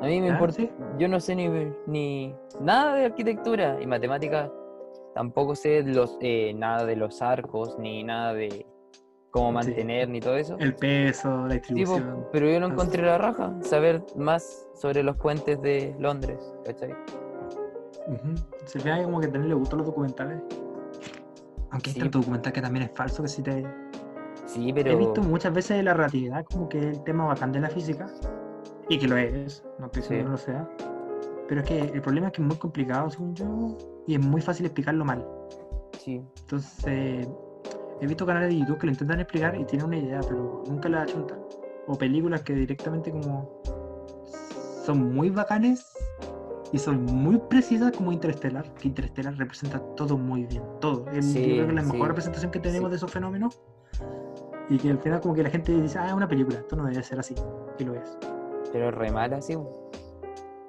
A 0.00 0.06
mí 0.06 0.20
me 0.20 0.28
¿Ya? 0.28 0.34
importa, 0.34 0.58
¿Sí? 0.58 0.70
yo 0.96 1.08
no 1.08 1.18
sé 1.18 1.34
ni, 1.34 1.48
ni 1.88 2.36
nada 2.60 2.94
de 2.94 3.06
arquitectura 3.06 3.78
y 3.82 3.86
matemáticas, 3.88 4.48
tampoco 5.14 5.54
sé 5.54 5.82
los, 5.82 6.16
eh, 6.20 6.52
nada 6.54 6.84
de 6.84 6.96
los 6.96 7.20
arcos, 7.22 7.78
ni 7.78 8.02
nada 8.04 8.34
de 8.34 8.66
cómo 9.30 9.48
Sí. 9.62 9.68
mantener, 9.68 10.08
ni 10.08 10.20
todo 10.20 10.36
eso. 10.36 10.56
El 10.58 10.74
peso, 10.74 11.46
la 11.46 11.54
Sí, 11.54 11.74
distribución. 11.74 12.26
pero 12.32 12.48
yo 12.50 12.60
no 12.60 12.66
encontré 12.68 13.02
la 13.02 13.18
raja, 13.18 13.54
saber 13.62 14.02
más 14.16 14.68
sobre 14.74 15.02
los 15.02 15.16
puentes 15.16 15.60
de 15.62 15.94
Londres, 15.98 16.38
¿cachai? 16.64 16.94
Se 18.66 18.78
ve 18.80 19.02
como 19.04 19.20
que 19.20 19.28
también 19.28 19.48
le 19.50 19.54
gustan 19.54 19.78
los 19.78 19.86
documentales. 19.86 20.42
Aunque 21.70 21.90
hay 21.90 21.94
Sí. 21.94 22.00
tanto 22.00 22.18
documental 22.18 22.52
que 22.52 22.60
también 22.60 22.84
es 22.86 22.92
falso 22.92 23.22
que 23.22 23.28
si 23.28 23.42
te... 23.42 23.64
Sí, 24.44 24.72
pero... 24.74 24.90
He 24.90 24.96
visto 24.96 25.22
muchas 25.22 25.52
veces 25.54 25.82
la 25.82 25.94
relatividad 25.94 26.44
como 26.44 26.68
que 26.68 26.78
es 26.78 26.84
el 26.98 27.04
tema 27.04 27.24
bacán 27.26 27.52
de 27.52 27.60
la 27.60 27.68
física. 27.70 28.06
Y 28.88 28.98
que 28.98 29.06
lo 29.08 29.16
es, 29.16 29.64
no 29.78 29.86
estoy 29.86 30.02
diciendo 30.02 30.02
Sí. 30.02 30.16
que 30.16 30.24
no 30.24 30.30
lo 30.30 30.36
sea. 30.36 30.68
Pero 31.48 31.60
es 31.62 31.66
que 31.66 31.78
el 31.80 32.02
problema 32.02 32.26
es 32.26 32.32
que 32.34 32.42
es 32.42 32.48
muy 32.48 32.56
complicado, 32.56 33.08
según 33.08 33.34
yo, 33.34 33.78
y 34.06 34.14
es 34.14 34.20
muy 34.24 34.40
fácil 34.40 34.66
explicarlo 34.66 35.04
mal. 35.04 35.26
Sí, 35.98 36.20
Entonces, 36.40 37.28
he 38.00 38.06
visto 38.06 38.26
canales 38.26 38.48
de 38.48 38.58
YouTube 38.58 38.78
que 38.78 38.86
lo 38.86 38.92
intentan 38.92 39.20
explicar 39.20 39.54
y 39.58 39.64
tienen 39.64 39.86
una 39.86 39.96
idea, 39.98 40.20
pero 40.26 40.64
nunca 40.68 40.88
la 40.88 41.02
achuntan. 41.02 41.38
O 41.86 41.96
películas 41.96 42.42
que 42.42 42.54
directamente 42.54 43.10
como 43.12 43.60
son 44.84 45.14
muy 45.14 45.30
bacanes 45.30 45.92
y 46.72 46.78
son 46.78 47.04
muy 47.04 47.38
precisas 47.38 47.92
como 47.92 48.10
Interstellar, 48.12 48.64
que 48.74 48.88
Interstellar 48.88 49.34
representa 49.36 49.78
todo 49.94 50.16
muy 50.18 50.44
bien, 50.46 50.62
todo. 50.80 51.06
Es, 51.10 51.26
Sí, 51.26 51.40
yo 51.40 51.54
creo 51.56 51.66
que 51.68 51.72
la 51.74 51.82
sí. 51.84 51.92
mejor 51.92 52.08
representación 52.08 52.50
que 52.50 52.58
tenemos 52.60 52.88
Sí. 52.88 52.90
de 52.90 52.96
esos 52.96 53.10
fenómenos. 53.12 53.60
Y 54.68 54.78
que 54.78 54.90
al 54.90 54.98
final 54.98 55.20
como 55.20 55.34
que 55.34 55.42
la 55.42 55.50
gente 55.50 55.72
dice, 55.80 55.98
ah, 55.98 56.06
es 56.08 56.12
una 56.14 56.26
película, 56.28 56.58
esto 56.58 56.74
no 56.76 56.84
debe 56.84 57.02
ser 57.02 57.18
así. 57.20 57.34
Y 57.78 57.84
lo 57.84 57.94
es. 57.94 58.16
pero 58.72 58.90
re 58.90 59.10
mala, 59.12 59.42
sí. 59.42 59.54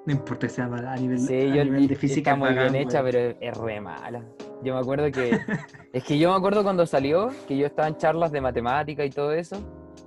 No 0.06 0.12
importa 0.12 0.46
que 0.46 0.52
sea 0.52 0.68
mala 0.68 0.92
a 0.92 0.96
nivel, 0.96 1.18
Sí, 1.18 1.34
a 1.34 1.54
yo, 1.54 1.64
nivel 1.64 1.88
de 1.88 1.96
física. 1.96 2.32
está 2.32 2.36
muy 2.36 2.50
bacán, 2.50 2.72
bien 2.72 2.86
hecha, 2.88 3.02
pero 3.02 3.34
es, 3.40 3.56
re 3.56 3.80
mala. 3.80 4.22
Yo 4.62 4.74
me 4.74 4.80
acuerdo 4.80 5.10
que... 5.10 5.30
es 5.92 6.04
que 6.04 6.18
yo 6.18 6.30
me 6.30 6.36
acuerdo 6.36 6.62
cuando 6.62 6.84
salió, 6.86 7.30
que 7.48 7.56
yo 7.56 7.66
estaba 7.66 7.88
en 7.88 7.96
charlas 7.96 8.30
de 8.32 8.40
matemática 8.40 9.04
y 9.04 9.10
todo 9.10 9.32
eso. 9.32 9.56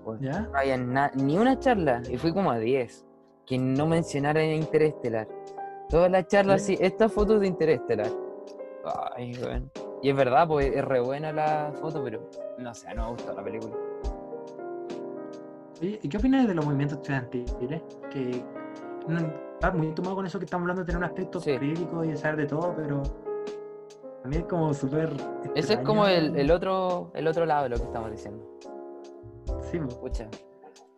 pues, 0.03 0.19
¿Ya? 0.21 0.41
no 0.41 0.57
había 0.57 0.77
na- 0.77 1.11
ni 1.15 1.37
una 1.37 1.57
charla, 1.59 2.01
y 2.09 2.17
fui 2.17 2.31
como 2.31 2.51
a 2.51 2.59
10, 2.59 3.05
que 3.45 3.57
no 3.57 3.87
mencionara 3.87 4.43
Interestelar. 4.43 5.27
Todas 5.89 6.11
las 6.11 6.27
charlas, 6.27 6.61
Sí. 6.61 6.75
sí, 6.77 6.83
esta 6.83 7.09
foto 7.09 7.35
es 7.35 7.41
de 7.41 7.47
Interestelar. 7.47 8.11
Ay, 9.15 9.33
weón. 9.43 9.71
Y 10.03 10.09
es 10.11 10.15
verdad, 10.15 10.47
pues 10.47 10.73
es 10.75 10.85
re 10.85 10.99
buena 10.99 11.31
la 11.33 11.71
foto, 11.81 12.03
pero 12.03 12.29
no 12.59 12.73
sé, 12.75 12.93
no 12.93 13.05
me 13.05 13.11
gustó 13.13 13.33
la 13.33 13.43
película. 13.43 13.73
¿y 15.81 16.07
qué 16.09 16.17
opinas 16.17 16.47
de 16.47 16.55
los 16.55 16.65
movimientos 16.65 16.97
estudiantiles? 16.99 17.81
Que 18.11 18.43
no, 19.07 19.19
está 19.53 19.71
muy 19.71 19.91
tomado 19.93 20.15
con 20.15 20.25
eso 20.25 20.37
que 20.39 20.45
estamos 20.45 20.63
hablando 20.63 20.81
de 20.81 20.85
tener 20.85 20.97
un 20.97 21.03
aspecto 21.05 21.39
Sí. 21.39 21.57
crítico 21.57 22.03
y 22.03 22.09
de 22.09 22.17
saber 22.17 22.37
de 22.37 22.45
todo, 22.47 22.73
pero 22.75 23.01
también 24.21 24.43
es 24.43 24.49
como 24.49 24.73
súper. 24.73 25.11
Ese 25.55 25.73
es 25.75 25.79
como 25.79 26.05
el, 26.07 26.35
el 26.37 26.51
otro, 26.51 27.11
el 27.13 27.27
otro 27.27 27.45
lado 27.45 27.63
de 27.63 27.69
lo 27.69 27.77
que 27.77 27.83
estamos 27.83 28.11
diciendo. 28.11 28.45
Sí. 29.71 29.77
Escucha. 29.87 30.27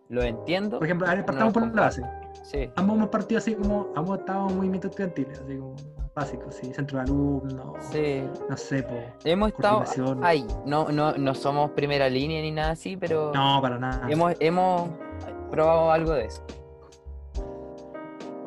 lo 0.10 0.24
entiendo. 0.24 0.80
Por 0.80 0.88
ejemplo, 0.88 1.07
a 1.07 1.14
ver, 1.16 1.26
partamos 1.26 1.53
por 1.53 1.76
la 1.76 1.82
base. 1.84 2.03
Sí, 2.43 2.68
Ambos 2.78 2.95
hemos 2.97 3.10
partido 3.10 3.38
así 3.38 3.53
como, 3.53 3.89
ambos 3.95 4.20
estábamos 4.20 4.51
en 4.53 4.57
movimientos 4.57 4.89
estudiantiles, 4.89 5.39
así 5.39 5.55
como 5.57 5.76
básicos, 6.16 6.55
sí, 6.55 6.74
centro 6.74 6.97
de 6.97 7.03
alumnos, 7.03 7.78
sí. 7.91 8.24
no 8.49 8.57
sé, 8.57 8.82
po. 8.82 8.95
Hemos 9.24 9.49
estado 9.49 9.84
ahí. 10.24 10.43
No, 10.66 10.89
no, 10.89 11.12
no 11.14 11.36
somos 11.36 11.70
primera 11.72 12.10
línea 12.10 12.41
ni 12.41 12.51
nada 12.51 12.72
así, 12.72 12.97
pero 12.97 13.32
No, 13.36 13.60
para 13.62 13.78
nada. 13.78 14.07
hemos, 14.10 14.34
hemos 14.39 14.89
probado 15.51 15.91
algo 15.91 16.14
de 16.14 16.26
eso. 16.26 16.43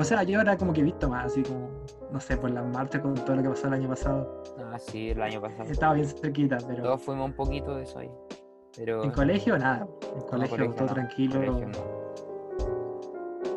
O 0.03 0.05
sea, 0.05 0.22
yo 0.24 0.38
ahora 0.38 0.57
como 0.57 0.72
que 0.72 0.80
he 0.80 0.84
visto 0.84 1.09
más, 1.09 1.26
así 1.26 1.42
como, 1.42 1.70
no 2.11 2.20
sé, 2.20 2.36
por 2.36 2.50
las 2.50 2.64
marchas 2.66 3.00
con 3.03 3.14
todo 3.14 3.36
lo 3.36 3.42
que 3.42 3.48
pasó 3.50 3.68
el 3.68 3.74
año 3.74 3.88
pasado. 3.88 4.42
Ah, 4.59 4.78
sí, 4.78 5.11
el 5.11 5.22
año 5.22 5.40
pasado. 5.40 5.70
Estaba 5.70 5.94
bien 5.94 6.07
cerquita, 6.09 6.59
pero 6.66 6.82
Todos 6.82 7.03
fuimos 7.03 7.26
un 7.30 7.36
poquito 7.36 7.74
de 7.76 7.84
eso 7.84 7.98
ahí. 8.00 8.11
Pero 8.76 9.05
en 9.05 9.11
colegio 9.12 9.57
nada. 9.59 9.86
En 10.12 10.18
no, 10.18 10.26
colegio, 10.26 10.57
colegio 10.57 10.74
todo 10.74 10.88
no, 10.88 10.94
tranquilo. 10.94 11.34
colegio 11.34 11.68
no. 11.68 11.78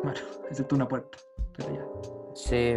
Bueno, 0.04 0.20
excepto 0.50 0.74
una 0.76 0.86
puerta. 0.88 1.18
Pero 1.56 1.74
ya. 1.74 1.84
Sí. 2.34 2.74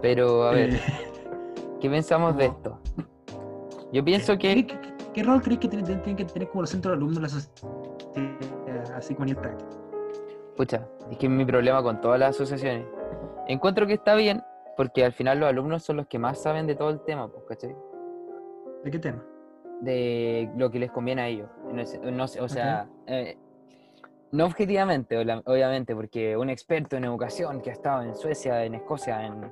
Pero 0.00 0.44
a 0.44 0.52
ver, 0.52 0.74
Eh, 0.74 0.80
¿qué 1.80 1.90
pensamos 1.90 2.36
de 2.36 2.46
esto? 2.46 2.78
Yo 3.92 4.04
pienso 4.04 4.38
¿qué, 4.38 4.54
que 4.54 4.66
qué- 4.66 4.80
qué- 4.80 4.94
qué 5.14 5.22
rol 5.24 5.42
crees 5.42 5.58
que 5.60 5.68
tienen, 5.68 5.86
tienen 6.02 6.16
que 6.16 6.24
tener 6.24 6.48
como 6.48 6.62
los 6.62 6.70
centros 6.70 6.92
de 6.92 6.96
alumnos 6.96 7.16
en 7.16 7.22
la 7.22 7.28
sociedad? 7.28 8.96
Así 8.96 9.14
como 9.14 9.24
en 9.26 9.30
el 9.30 9.36
práctico. 9.36 9.70
Pucha, 10.58 10.88
es 11.08 11.16
que 11.18 11.28
mi 11.28 11.44
problema 11.44 11.82
con 11.84 12.00
todas 12.00 12.18
las 12.18 12.30
asociaciones. 12.30 12.84
Encuentro 13.46 13.86
que 13.86 13.92
está 13.94 14.16
bien, 14.16 14.42
porque 14.76 15.04
al 15.04 15.12
final 15.12 15.38
los 15.38 15.48
alumnos 15.48 15.84
son 15.84 15.96
los 15.98 16.08
que 16.08 16.18
más 16.18 16.42
saben 16.42 16.66
de 16.66 16.74
todo 16.74 16.90
el 16.90 17.00
tema, 17.04 17.28
pues, 17.28 17.44
¿cachai? 17.44 17.76
¿De 18.82 18.90
qué 18.90 18.98
tema? 18.98 19.24
De 19.80 20.50
lo 20.56 20.68
que 20.70 20.80
les 20.80 20.90
conviene 20.90 21.22
a 21.22 21.28
ellos. 21.28 21.48
No, 21.72 21.86
sé- 21.86 22.00
no 22.00 22.26
sé, 22.26 22.40
o 22.40 22.48
sea, 22.48 22.88
eh, 23.06 23.38
no 24.32 24.46
objetivamente, 24.46 25.16
obviamente, 25.46 25.94
porque 25.94 26.36
un 26.36 26.50
experto 26.50 26.96
en 26.96 27.04
educación 27.04 27.60
que 27.60 27.70
ha 27.70 27.74
estado 27.74 28.02
en 28.02 28.16
Suecia, 28.16 28.64
en 28.64 28.74
Escocia, 28.74 29.24
en, 29.24 29.48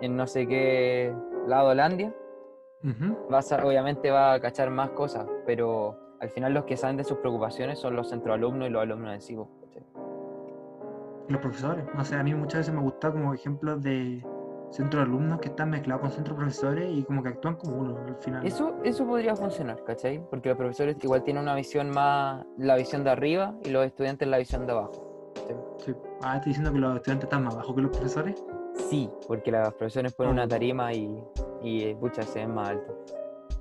en 0.00 0.16
no 0.16 0.28
sé 0.28 0.46
qué 0.46 1.12
lado 1.48 1.66
de 1.66 1.72
Holandia, 1.72 2.14
Ujú. 2.84 3.16
va 3.32 3.40
a 3.40 3.66
obviamente 3.66 4.12
va 4.12 4.34
a 4.34 4.40
cachar 4.40 4.70
más 4.70 4.90
cosas, 4.90 5.26
pero 5.44 5.98
al 6.20 6.30
final 6.30 6.54
los 6.54 6.64
que 6.66 6.76
saben 6.76 6.96
de 6.96 7.02
sus 7.02 7.18
preocupaciones 7.18 7.80
son 7.80 7.96
los 7.96 8.10
centroalumnos 8.10 8.68
y 8.68 8.70
los 8.70 8.80
alumnos 8.82 9.12
en 9.12 9.20
sí, 9.20 9.34
pues, 9.34 9.48
¿cachai? 9.64 10.05
Los 11.28 11.40
profesores. 11.40 11.84
No 11.94 12.04
sé, 12.04 12.14
a 12.16 12.22
mí 12.22 12.34
muchas 12.34 12.60
veces 12.60 12.74
me 12.74 12.80
ha 12.80 12.82
gustado 12.82 13.14
como 13.14 13.34
ejemplos 13.34 13.82
de 13.82 14.24
centros 14.70 15.04
de 15.04 15.10
alumnos 15.10 15.40
que 15.40 15.48
están 15.48 15.70
mezclados 15.70 16.02
con 16.02 16.10
centros 16.10 16.36
de 16.36 16.42
profesores 16.44 16.90
y 16.98 17.02
como 17.04 17.22
que 17.22 17.30
actúan 17.30 17.54
como 17.56 17.76
uno 17.76 17.98
al 18.06 18.16
final. 18.16 18.46
Eso, 18.46 18.74
eso 18.84 19.06
podría 19.06 19.34
funcionar, 19.34 19.82
¿cachai? 19.84 20.22
Porque 20.28 20.48
los 20.50 20.58
profesores 20.58 20.96
igual 21.02 21.22
tienen 21.22 21.42
una 21.44 21.54
visión 21.54 21.90
más, 21.90 22.44
la 22.58 22.76
visión 22.76 23.02
de 23.04 23.10
arriba 23.10 23.54
y 23.64 23.70
los 23.70 23.84
estudiantes 23.86 24.28
la 24.28 24.38
visión 24.38 24.66
de 24.66 24.72
abajo. 24.72 25.32
Sí. 25.78 25.94
Ah, 26.22 26.36
estoy 26.36 26.50
diciendo 26.50 26.72
que 26.72 26.78
los 26.78 26.96
estudiantes 26.96 27.24
están 27.26 27.44
más 27.44 27.56
bajos 27.56 27.74
que 27.74 27.82
los 27.82 27.90
profesores. 27.90 28.44
Sí, 28.90 29.10
porque 29.26 29.50
los 29.50 29.68
profesores 29.74 30.12
ponen 30.12 30.32
una 30.34 30.44
Oh. 30.44 30.48
tarima 30.48 30.92
y, 30.92 31.24
y 31.62 31.82
eh, 31.84 31.96
pucha, 31.98 32.22
se 32.22 32.40
ven 32.40 32.54
más 32.54 32.70
altos. 32.70 32.94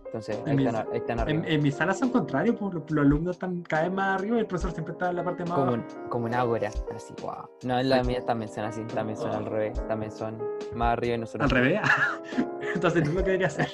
Entonces, 0.06 0.40
Y 0.46 0.50
ahí 0.50 0.56
mis- 0.56 0.68
están, 0.68 0.88
ahí 0.92 0.98
están 0.98 1.20
arriba. 1.20 1.40
En, 1.46 1.52
en 1.52 1.64
mi 1.64 1.72
sala 1.72 1.94
son 1.94 2.10
contrarios, 2.10 2.56
pues 2.60 2.74
los, 2.74 2.90
los 2.92 3.06
alumnos 3.06 3.36
están 3.36 3.62
cada 3.64 3.84
vez 3.84 3.92
más 3.92 4.20
arriba 4.20 4.38
y 4.38 4.40
el 4.40 4.46
profesor 4.48 4.72
siempre 4.72 4.94
está 4.94 5.10
en 5.10 5.16
la 5.18 5.24
parte 5.24 5.44
más 5.44 5.54
Como, 5.54 5.72
abajo. 5.72 5.84
un- 6.04 6.10
como 6.10 6.26
un 6.26 6.34
ágora, 6.34 6.70
así, 6.96 7.14
wow. 7.22 7.50
No, 7.64 7.80
en 7.80 7.90
la 7.90 8.04
mía 8.04 8.22
también 8.26 8.50
son 8.52 8.66
así, 8.66 8.82
también 8.94 9.18
son 9.18 9.32
al 9.32 9.46
revés, 9.46 9.82
también 9.88 10.12
son 10.12 10.42
más 10.74 10.94
arriba 10.94 11.16
y 11.16 11.18
nosotros 11.20 11.52
Al 11.52 11.58
revés. 11.58 11.82
Entonces 12.76 13.04
tú 13.04 13.12
lo 13.12 13.18
que 13.24 13.32
deberías 13.32 13.60
hacer. 13.60 13.70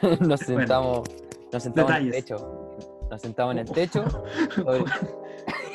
nos 0.20 0.40
sentamos, 0.40 1.02
nos 1.52 1.62
sentamos 1.62 1.90
en 1.96 2.06
el 2.06 2.10
techo. 2.12 2.58
Nos 3.10 3.20
sentamos 3.20 3.52
en 3.52 3.58
el 3.58 3.70
techo 3.70 4.04
sobre- 4.54 4.84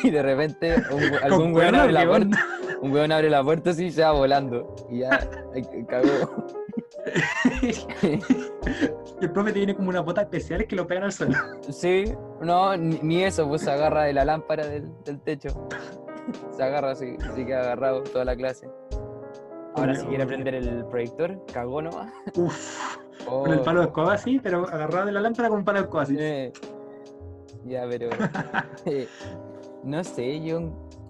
y 0.04 0.10
de 0.12 0.22
repente 0.24 0.76
un 0.92 1.02
algún 1.24 1.54
weón 1.56 1.76
abre 1.76 1.92
la 1.92 2.02
¿qué 2.02 2.08
puerta. 2.08 2.38
Un 2.82 2.92
weón 2.92 3.12
abre 3.12 3.30
la 3.30 3.44
puerta 3.44 3.72
así 3.72 3.86
y 3.86 3.92
se 3.92 4.04
va 4.04 4.12
volando. 4.12 4.76
Y 4.90 5.00
ya, 5.00 5.28
cagó. 5.88 6.08
El 9.22 9.32
profe 9.32 9.54
tiene 9.54 9.76
como 9.76 9.90
una 9.90 10.02
bota 10.02 10.22
especial 10.22 10.66
que 10.68 10.76
lo 10.76 10.86
pegan 10.86 11.06
al 11.06 11.12
suelo. 11.12 11.36
sí, 11.70 12.14
no, 12.42 12.76
ni, 12.78 13.24
eso, 13.24 13.48
pues 13.48 13.62
se 13.62 13.72
agarra 13.72 14.04
de 14.04 14.14
la 14.14 14.26
lámpara 14.26 14.66
del, 14.68 14.92
del 15.04 15.20
techo. 15.22 15.50
Se 16.52 16.64
agarra 16.64 16.92
así, 16.92 17.16
así 17.30 17.46
que 17.46 17.56
agarrado 17.56 18.04
toda 18.04 18.26
la 18.26 18.36
clase. 18.36 18.70
Ahora 19.76 19.96
si 19.96 20.06
quiere 20.08 20.26
prender 20.26 20.56
el 20.56 20.86
proyector, 20.86 21.40
cagó 21.54 21.82
nomás. 21.82 22.12
Uf. 22.36 22.98
Oh, 23.28 23.44
Con 23.44 23.54
el 23.54 23.62
palo 23.62 23.82
de 23.82 23.86
escoba 23.88 24.14
así, 24.14 24.40
pero 24.40 24.68
agarrado 24.68 25.06
de 25.06 25.12
la 25.12 25.22
lámpara 25.22 25.50
con 25.50 25.60
un 25.60 25.66
palo 25.66 25.80
de 25.80 25.86
escoba 25.86 26.04
así. 26.04 26.16
eh, 26.20 26.52
ya, 27.66 27.86
pero 27.90 28.10
eh, 28.86 29.08
no 29.84 30.04
sé, 30.04 30.42
yo, 30.42 30.62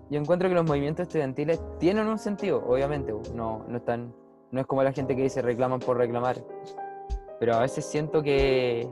yo 0.09 0.19
encuentro 0.19 0.49
que 0.49 0.55
los 0.55 0.65
movimientos 0.65 1.03
estudiantiles 1.03 1.61
tienen 1.79 2.07
un 2.07 2.17
sentido, 2.17 2.63
obviamente, 2.67 3.13
no, 3.33 3.63
no 3.67 3.77
están, 3.77 4.13
no 4.51 4.61
es 4.61 4.67
como 4.67 4.83
la 4.83 4.91
gente 4.93 5.15
que 5.15 5.23
dice 5.23 5.41
reclaman 5.41 5.79
por 5.79 5.97
reclamar, 5.97 6.37
pero 7.39 7.55
a 7.55 7.59
veces 7.61 7.85
siento 7.85 8.21
que 8.23 8.87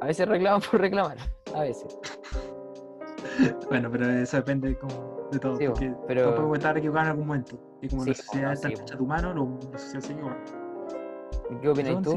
a 0.00 0.06
veces 0.06 0.28
reclaman 0.28 0.60
por 0.70 0.80
reclamar, 0.80 1.16
a 1.54 1.60
veces. 1.60 1.98
Bueno, 3.68 3.88
pero 3.90 4.08
eso 4.10 4.36
depende 4.38 4.76
como 4.78 5.28
de 5.30 5.38
todo. 5.38 5.56
Sí, 5.56 5.66
porque 5.68 5.94
pero- 6.06 6.22
todos 6.22 6.34
podemos 6.36 6.58
estar 6.58 6.78
equivocados 6.78 7.06
en 7.06 7.10
algún 7.12 7.26
momento. 7.26 7.58
Y 7.82 7.88
como 7.88 8.02
Sí, 8.04 8.10
la 8.10 8.14
sociedad 8.16 8.46
no, 8.48 8.52
está 8.52 8.68
sí, 8.68 8.74
hecha 8.74 8.96
de 8.96 9.02
humanos, 9.02 9.34
lo- 9.36 9.70
la 9.72 9.78
sociedad 9.78 10.04
se 10.04 10.12
equivoca. 10.12 10.36
¿Y 11.50 11.54
¿Qué 11.56 11.68
opinas 11.68 12.02
tú? 12.02 12.16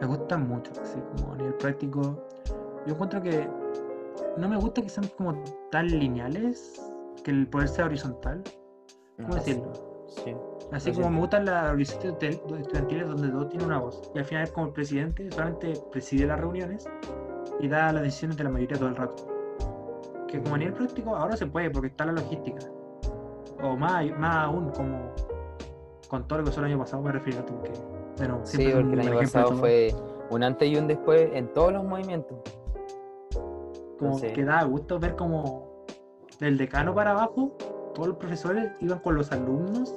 Me 0.00 0.06
gustan 0.06 0.48
mucho, 0.48 0.72
así 0.82 0.98
como 1.16 1.34
a 1.34 1.36
nivel 1.36 1.54
práctico. 1.54 2.00
Yo 2.86 2.94
encuentro 2.94 3.22
que 3.22 3.48
no 4.36 4.48
me 4.48 4.56
gusta 4.56 4.82
que 4.82 4.88
sean 4.88 5.06
como 5.16 5.42
tan 5.70 5.86
lineales, 5.86 6.90
que 7.22 7.30
el 7.30 7.46
poder 7.48 7.68
sea 7.68 7.84
horizontal. 7.86 8.42
¿Cómo 9.16 9.28
No, 9.28 9.34
sí, 9.42 9.50
decirlo? 9.54 9.72
Sí. 10.10 10.36
Así 10.72 10.92
como 10.92 11.10
me 11.10 11.18
gustan 11.18 11.44
las 11.46 11.64
organizaciones 11.70 12.14
estudiantil- 12.20 12.60
estudiantiles 12.60 13.08
donde 13.08 13.28
todo 13.28 13.46
tiene 13.48 13.64
una 13.64 13.78
voz. 13.78 14.00
Y 14.14 14.18
al 14.18 14.24
final, 14.24 14.52
como 14.52 14.66
el 14.68 14.72
presidente, 14.72 15.30
solamente 15.30 15.72
preside 15.90 16.26
las 16.26 16.38
reuniones 16.40 16.88
y 17.58 17.68
da 17.68 17.92
las 17.92 18.02
decisiones 18.02 18.36
de 18.36 18.44
la 18.44 18.50
mayoría 18.50 18.78
todo 18.78 18.88
el 18.88 18.96
rato. 18.96 19.26
Que 20.28 20.40
como 20.40 20.54
a 20.54 20.58
nivel 20.58 20.74
práctico 20.74 21.16
ahora 21.16 21.36
se 21.36 21.46
puede 21.46 21.70
porque 21.70 21.88
está 21.88 22.04
la 22.06 22.12
logística. 22.12 22.60
O 23.62 23.76
más, 23.76 24.06
más 24.18 24.36
aún, 24.46 24.70
como 24.70 25.12
con 26.08 26.26
todo 26.28 26.38
lo 26.38 26.44
que 26.44 26.50
pasó 26.50 26.60
el 26.60 26.66
año 26.66 26.78
pasado, 26.78 27.02
me 27.02 27.12
refiero 27.12 27.40
a 27.40 27.46
tú, 27.46 27.54
que 27.62 27.70
nuevo, 28.26 28.44
Sí, 28.46 28.66
un 28.66 28.82
porque 28.82 29.00
el 29.00 29.08
año 29.08 29.18
pasado 29.18 29.52
fue 29.56 29.94
un 30.30 30.42
antes 30.44 30.68
y 30.68 30.76
un 30.76 30.86
después 30.86 31.30
en 31.32 31.52
todos 31.52 31.72
los 31.72 31.84
movimientos. 31.84 32.38
como 33.98 34.12
entonces- 34.14 34.32
que 34.32 34.44
da 34.44 34.62
gusto 34.64 34.98
ver 34.98 35.14
como 35.14 35.84
del 36.38 36.56
decano 36.56 36.94
para 36.94 37.10
abajo, 37.10 37.52
todos 37.94 38.08
los 38.08 38.16
profesores 38.18 38.70
iban 38.80 38.98
con 39.00 39.14
los 39.16 39.32
alumnos 39.32 39.94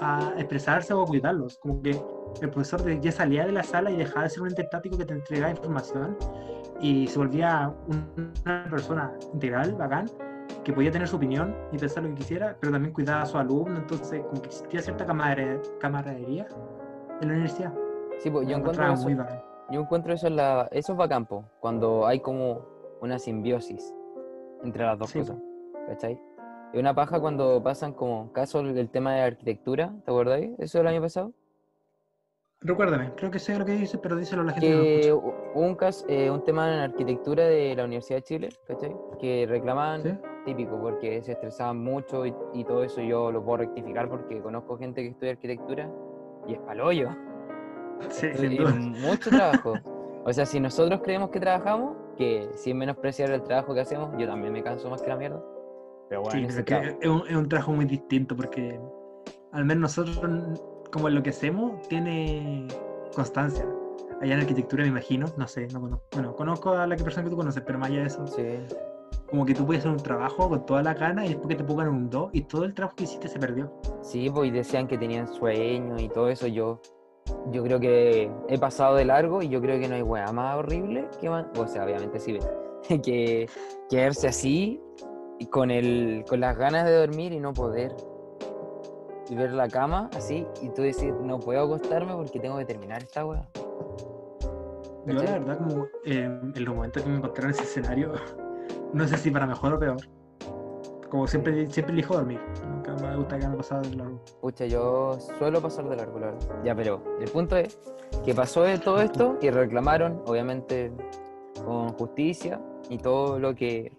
a 0.00 0.32
expresarse 0.36 0.94
o 0.94 1.02
a 1.02 1.06
cuidarlos. 1.06 1.58
Como 1.58 1.82
que 1.82 1.90
el 2.40 2.50
profesor 2.50 2.88
ya 3.00 3.10
salía 3.12 3.44
de 3.46 3.52
la 3.52 3.62
sala 3.62 3.90
y 3.90 3.96
dejaba 3.96 4.24
de 4.24 4.30
ser 4.30 4.42
un 4.42 4.48
ente 4.48 4.68
que 4.96 5.04
te 5.04 5.12
entregaba 5.14 5.50
información 5.50 6.16
y 6.80 7.06
se 7.08 7.18
volvía 7.18 7.74
un- 7.88 8.32
una 8.44 8.66
persona 8.70 9.12
integral, 9.34 9.74
bacán, 9.74 10.06
que 10.62 10.72
podía 10.72 10.90
tener 10.90 11.08
su 11.08 11.16
opinión 11.16 11.54
y 11.72 11.78
pensar 11.78 12.02
lo 12.04 12.10
que 12.10 12.16
quisiera, 12.16 12.56
pero 12.60 12.72
también 12.72 12.92
cuidaba 12.94 13.22
a 13.22 13.26
su 13.26 13.38
alumno, 13.38 13.76
entonces 13.78 14.22
como 14.28 14.40
que 14.42 14.48
existía 14.48 14.82
cierta 14.82 15.04
camaradería, 15.80 16.46
en 17.20 17.28
la 17.28 17.34
universidad. 17.34 17.72
Sí, 18.18 18.30
pues 18.30 18.46
yo 18.48 18.56
encuentro 18.56 18.92
eso, 18.92 19.02
muy 19.02 19.14
bacán. 19.14 19.40
yo 19.70 19.80
encuentro 19.80 20.12
eso 20.12 20.26
en 20.26 20.36
la, 20.36 20.68
eso 20.70 20.92
es 20.92 20.98
bacán, 20.98 21.26
po, 21.26 21.44
cuando 21.60 22.06
hay 22.06 22.20
como 22.20 22.60
una 23.00 23.18
simbiosis 23.18 23.94
entre 24.62 24.84
las 24.84 24.98
dos 24.98 25.10
Sí, 25.10 25.18
cosas, 25.20 25.36
¿cachai? 25.86 26.20
Y 26.72 26.78
una 26.78 26.94
paja 26.94 27.18
cuando 27.18 27.62
pasan 27.62 27.92
como 27.92 28.32
caso 28.32 28.60
el, 28.60 28.88
tema 28.90 29.14
de 29.14 29.22
arquitectura, 29.22 29.92
¿te 30.04 30.10
acordáis? 30.10 30.50
Eso 30.58 30.78
del 30.78 30.86
año 30.88 31.00
pasado. 31.00 31.32
Recuérdame, 32.60 33.12
creo 33.14 33.30
que 33.30 33.38
sé 33.38 33.56
lo 33.56 33.64
que 33.64 33.72
dice, 33.72 33.98
pero 33.98 34.16
díselo 34.16 34.42
a 34.42 34.46
la 34.46 34.52
gente 34.52 34.66
que 34.66 35.08
no 35.10 35.34
un, 35.54 35.76
caso, 35.76 36.04
eh, 36.08 36.28
un 36.28 36.42
tema 36.42 36.74
en 36.74 36.80
arquitectura 36.80 37.44
de 37.44 37.76
la 37.76 37.84
Universidad 37.84 38.18
de 38.18 38.22
Chile, 38.22 38.48
¿cachai? 38.66 38.96
Que 39.20 39.46
reclamaban 39.48 40.02
¿Sí? 40.02 40.10
típico, 40.44 40.76
porque 40.80 41.22
se 41.22 41.32
estresaban 41.32 41.78
mucho 41.78 42.26
y, 42.26 42.34
y 42.54 42.64
todo 42.64 42.82
eso 42.82 43.00
yo 43.00 43.30
lo 43.30 43.44
puedo 43.44 43.58
rectificar 43.58 44.08
porque 44.08 44.42
conozco 44.42 44.76
gente 44.76 45.02
que 45.02 45.10
estudia 45.10 45.32
arquitectura 45.32 45.88
y 46.46 46.54
es 46.54 46.60
palollo. 46.60 47.10
Sí, 48.10 48.26
Es 48.26 48.38
sin 48.38 48.56
duda. 48.56 48.70
mucho 48.70 49.28
trabajo. 49.28 49.74
O 50.24 50.32
sea, 50.32 50.46
si 50.46 50.60
nosotros 50.60 51.00
creemos 51.02 51.30
que 51.30 51.40
trabajamos, 51.40 51.96
que 52.16 52.48
sin 52.54 52.76
menospreciar 52.76 53.30
el 53.30 53.42
trabajo 53.42 53.74
que 53.74 53.80
hacemos, 53.80 54.10
yo 54.18 54.26
también 54.26 54.52
me 54.52 54.62
canso 54.62 54.88
más 54.88 55.02
que 55.02 55.08
la 55.08 55.16
mierda. 55.16 55.42
Pero 56.08 56.22
bueno, 56.22 56.48
Sí, 56.48 56.62
trabajo- 56.62 56.88
que 56.98 57.06
es, 57.06 57.10
un, 57.10 57.22
es 57.28 57.36
un 57.36 57.48
trabajo 57.48 57.72
muy 57.72 57.84
distinto 57.84 58.34
porque 58.36 58.80
al 59.52 59.64
menos 59.64 59.96
nosotros, 59.96 60.60
como 60.92 61.08
lo 61.08 61.22
que 61.22 61.30
hacemos, 61.30 61.86
tiene 61.88 62.66
constancia. 63.14 63.64
Allá 64.20 64.34
en 64.34 64.40
arquitectura 64.40 64.82
me 64.82 64.88
imagino, 64.88 65.26
no 65.36 65.46
sé, 65.46 65.68
no 65.72 65.80
conozco. 65.80 66.04
Bueno, 66.12 66.34
conozco 66.34 66.70
a 66.72 66.86
la 66.86 66.96
persona 66.96 67.24
que 67.24 67.30
tú 67.30 67.36
conoces, 67.36 67.62
pero 67.64 67.78
más 67.78 67.90
allá 67.90 68.00
de 68.00 68.06
eso, 68.06 68.26
Sí, 68.26 68.42
como 69.26 69.44
que 69.46 69.54
tú 69.54 69.64
puedes 69.66 69.80
hacer 69.82 69.92
un 69.92 69.98
trabajo 70.02 70.48
con 70.48 70.64
toda 70.66 70.82
la 70.82 70.94
gana 70.94 71.24
y 71.24 71.28
después 71.28 71.48
que 71.48 71.54
te 71.56 71.64
pongan 71.64 71.88
un 71.88 72.10
2 72.10 72.30
y 72.32 72.42
todo 72.42 72.64
el 72.64 72.74
trabajo 72.74 72.96
que 72.96 73.04
hiciste 73.04 73.28
se 73.28 73.38
perdió. 73.38 73.70
sí, 74.02 74.28
pues 74.30 74.48
y 74.48 74.50
decían 74.50 74.88
que 74.88 74.98
tenían 74.98 75.28
sueño 75.28 75.98
y 76.00 76.08
todo 76.08 76.28
eso. 76.30 76.46
Yo, 76.48 76.80
yo 77.52 77.62
creo 77.62 77.78
que 77.78 78.30
he 78.48 78.58
pasado 78.58 78.96
de 78.96 79.04
largo 79.04 79.42
y 79.42 79.48
yo 79.48 79.60
creo 79.60 79.78
que 79.78 79.86
no 79.88 79.94
hay 79.94 80.02
weá 80.02 80.32
más 80.32 80.56
horrible 80.56 81.06
que 81.20 81.28
man- 81.30 81.50
O 81.56 81.66
sea, 81.68 81.84
obviamente 81.84 82.18
sí, 82.18 82.38
que, 83.04 83.48
que 83.88 83.96
verse 83.96 84.28
así, 84.28 84.80
y 85.38 85.46
con, 85.46 85.70
el, 85.70 86.24
con 86.28 86.40
las 86.40 86.56
ganas 86.56 86.84
de 86.84 86.94
dormir 86.96 87.32
y 87.32 87.40
no 87.40 87.52
poder. 87.52 87.94
Y 89.30 89.34
ver 89.34 89.52
la 89.52 89.68
cama 89.68 90.08
así, 90.16 90.46
y 90.62 90.70
tú 90.70 90.82
decir, 90.82 91.12
no 91.12 91.38
puedo 91.38 91.62
acostarme 91.62 92.14
porque 92.14 92.40
tengo 92.40 92.56
que 92.56 92.64
terminar 92.64 93.02
esta 93.02 93.26
weá. 93.26 93.46
Yo 95.06 95.14
la 95.14 95.32
verdad, 95.32 95.58
como 95.58 95.84
eh, 96.04 96.24
en 96.24 96.64
los 96.64 96.74
momentos 96.74 97.02
que 97.02 97.08
me 97.08 97.16
encontré 97.16 97.44
en 97.44 97.50
ese 97.50 97.62
escenario, 97.62 98.12
no 98.92 99.06
sé 99.06 99.16
si 99.16 99.30
para 99.30 99.46
mejor 99.46 99.74
o 99.74 99.78
peor. 99.78 99.96
Como 101.08 101.26
siempre, 101.26 101.66
siempre 101.68 101.94
elijo 101.94 102.14
dormir. 102.14 102.40
Nunca 102.68 102.94
me 102.94 103.16
gusta 103.16 103.38
que 103.38 103.48
me 103.48 103.56
pasara 103.56 103.80
de 103.80 103.96
largo. 103.96 104.20
Pucha, 104.42 104.66
yo 104.66 105.18
suelo 105.38 105.62
pasar 105.62 105.88
de 105.88 105.96
largo, 105.96 106.18
la 106.18 106.26
verdad. 106.26 106.62
Ya, 106.62 106.74
pero 106.74 107.02
el 107.20 107.30
punto 107.30 107.56
es 107.56 107.78
que 108.24 108.34
pasó 108.34 108.62
de 108.62 108.78
todo 108.78 109.00
esto 109.00 109.38
y 109.40 109.48
reclamaron, 109.48 110.22
obviamente, 110.26 110.92
con 111.64 111.88
justicia 111.94 112.60
y 112.90 112.98
todo 112.98 113.38
lo 113.38 113.54
que. 113.54 113.90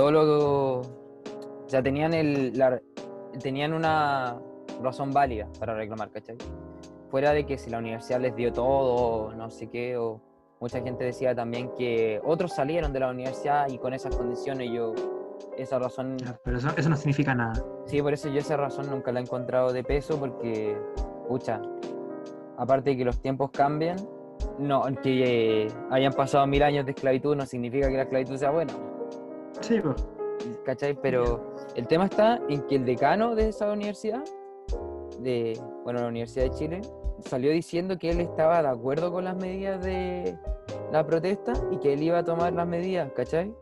Todo 0.00 0.12
lo. 0.12 0.82
Sea, 1.66 1.82
tenían, 1.82 2.14
el, 2.14 2.56
la- 2.56 2.80
tenían 3.42 3.74
una 3.74 4.38
razón 4.82 5.12
válida 5.12 5.46
para 5.58 5.74
reclamar, 5.74 6.10
¿cachai? 6.10 6.36
Fuera 7.10 7.32
de 7.32 7.44
que 7.44 7.58
si 7.58 7.68
la 7.68 7.76
universidad 7.76 8.18
les 8.18 8.34
dio 8.34 8.50
todo, 8.50 8.94
o 9.26 9.32
no 9.34 9.50
sé 9.50 9.66
qué, 9.66 9.98
o 9.98 10.18
mucha 10.58 10.80
gente 10.80 11.04
decía 11.04 11.34
también 11.34 11.70
que 11.76 12.18
otros 12.24 12.54
salieron 12.54 12.94
de 12.94 13.00
la 13.00 13.10
universidad 13.10 13.68
y 13.68 13.76
con 13.76 13.92
esas 13.92 14.16
condiciones 14.16 14.70
yo. 14.72 14.94
Esa 15.58 15.78
razón 15.78 16.16
Ya, 16.16 16.38
Pero 16.44 16.56
eso, 16.56 16.68
eso 16.78 16.88
no 16.88 16.96
significa 16.96 17.34
nada. 17.34 17.62
Sí, 17.84 18.00
por 18.00 18.14
eso 18.14 18.30
yo 18.30 18.38
esa 18.38 18.56
razón 18.56 18.88
nunca 18.88 19.12
la 19.12 19.20
he 19.20 19.22
encontrado 19.22 19.70
de 19.70 19.84
peso, 19.84 20.18
porque, 20.18 20.78
pucha, 21.28 21.60
aparte 22.56 22.90
de 22.90 22.96
que 22.96 23.04
los 23.04 23.20
tiempos 23.20 23.50
cambian, 23.50 23.96
no, 24.58 24.82
que 25.02 25.64
eh, 25.64 25.68
hayan 25.90 26.14
pasado 26.14 26.46
mil 26.46 26.62
años 26.62 26.86
de 26.86 26.92
esclavitud 26.92 27.36
no 27.36 27.44
significa 27.44 27.88
que 27.90 27.96
la 27.96 28.02
esclavitud 28.04 28.36
sea 28.38 28.50
buena, 28.50 28.72
Sí, 29.60 29.80
pues. 29.80 29.96
¿cachai? 30.64 30.94
Pero 31.00 31.54
el 31.74 31.86
tema 31.86 32.06
está 32.06 32.40
en 32.48 32.62
que 32.62 32.76
el 32.76 32.84
decano 32.84 33.34
de 33.34 33.48
esa 33.48 33.72
universidad, 33.72 34.24
de, 35.18 35.60
bueno, 35.84 36.00
la 36.00 36.08
Universidad 36.08 36.44
de 36.44 36.50
Chile, 36.50 36.80
salió 37.24 37.50
diciendo 37.50 37.98
que 37.98 38.10
él 38.10 38.20
estaba 38.20 38.62
de 38.62 38.68
acuerdo 38.68 39.12
con 39.12 39.24
las 39.24 39.36
medidas 39.36 39.82
de 39.84 40.36
la 40.92 41.06
protesta 41.06 41.52
y 41.70 41.78
que 41.78 41.92
él 41.92 42.02
iba 42.02 42.18
a 42.18 42.24
tomar 42.24 42.52
las 42.52 42.66
medidas, 42.66 43.10
¿cachai? 43.12 43.54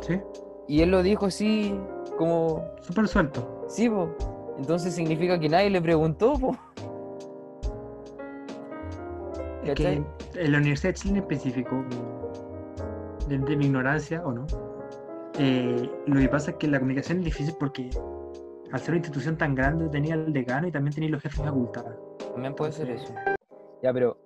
Sí. 0.00 0.20
Y 0.68 0.82
él 0.82 0.90
lo 0.90 1.02
dijo 1.02 1.26
así, 1.26 1.74
como, 2.18 2.64
Súper 2.80 3.08
suelto. 3.08 3.64
Sí, 3.68 3.88
po. 3.88 4.10
Entonces 4.58 4.94
significa 4.94 5.38
que 5.38 5.48
nadie 5.48 5.70
le 5.70 5.80
preguntó, 5.80 6.34
po. 6.34 6.56
Es 9.64 9.74
que 9.74 10.02
en 10.34 10.52
la 10.52 10.58
Universidad 10.58 10.90
de 10.90 10.94
Chile 10.94 11.12
en 11.12 11.16
específico, 11.18 11.84
de, 13.28 13.38
de 13.38 13.56
mi 13.56 13.66
ignorancia 13.66 14.22
o 14.24 14.32
no, 14.32 14.46
eh, 15.42 15.90
lo 16.06 16.20
que 16.20 16.28
pasa 16.28 16.50
es 16.50 16.56
que 16.58 16.68
la 16.68 16.78
comunicación 16.78 17.18
es 17.18 17.24
difícil 17.24 17.54
porque 17.58 17.88
al 18.72 18.78
ser 18.80 18.90
una 18.90 18.98
institución 18.98 19.38
tan 19.38 19.54
grande 19.54 19.88
tenía 19.88 20.14
el 20.14 20.32
decano 20.32 20.68
y 20.68 20.70
también 20.70 20.94
tenía 20.94 21.10
los 21.10 21.22
jefes 21.22 21.38
de 21.38 21.44
facultad. 21.44 21.84
También 22.34 22.54
puede 22.54 22.72
ser 22.72 22.90
eso. 22.90 23.14
Ya, 23.82 23.92
pero 23.92 24.18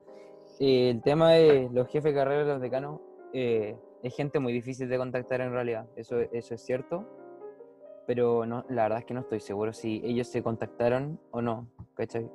eh, 0.58 0.90
el 0.90 1.02
tema 1.02 1.32
de 1.32 1.68
los 1.72 1.86
jefes 1.88 2.12
de 2.12 2.14
carrera 2.14 2.42
y 2.42 2.46
los 2.46 2.60
decanos 2.60 3.00
eh, 3.32 3.76
es 4.02 4.14
gente 4.16 4.40
muy 4.40 4.52
difícil 4.52 4.88
de 4.88 4.98
contactar 4.98 5.40
en 5.40 5.52
realidad. 5.52 5.86
Eso, 5.96 6.18
eso 6.18 6.54
es 6.54 6.60
cierto. 6.64 7.04
Pero 8.06 8.44
no, 8.44 8.66
la 8.68 8.82
verdad 8.82 8.98
es 8.98 9.04
que 9.06 9.14
no 9.14 9.20
estoy 9.20 9.40
seguro 9.40 9.72
si 9.72 10.02
ellos 10.04 10.28
se 10.28 10.42
contactaron 10.42 11.18
o 11.30 11.40
no, 11.40 11.68
¿cachai? 11.94 12.28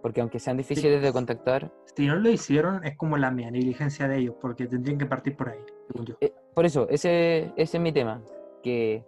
Porque 0.00 0.20
aunque 0.20 0.40
sean 0.40 0.56
difíciles 0.56 1.00
de 1.00 1.12
contactar, 1.12 1.70
Si 1.94 2.06
no 2.06 2.16
lo 2.16 2.28
hicieron, 2.30 2.84
es 2.84 2.96
como 2.96 3.16
la 3.16 3.30
mía, 3.30 3.50
negligencia 3.50 4.08
de 4.08 4.18
ellos, 4.18 4.34
porque 4.40 4.66
tendrían 4.66 4.98
que 4.98 5.06
partir 5.06 5.36
por 5.36 5.50
ahí, 5.50 5.60
según 5.86 6.06
yo. 6.06 6.16
eh, 6.20 6.32
por 6.54 6.66
eso, 6.66 6.86
ese, 6.88 7.52
ese 7.56 7.76
es 7.76 7.80
mi 7.80 7.92
tema, 7.92 8.22
que 8.62 9.04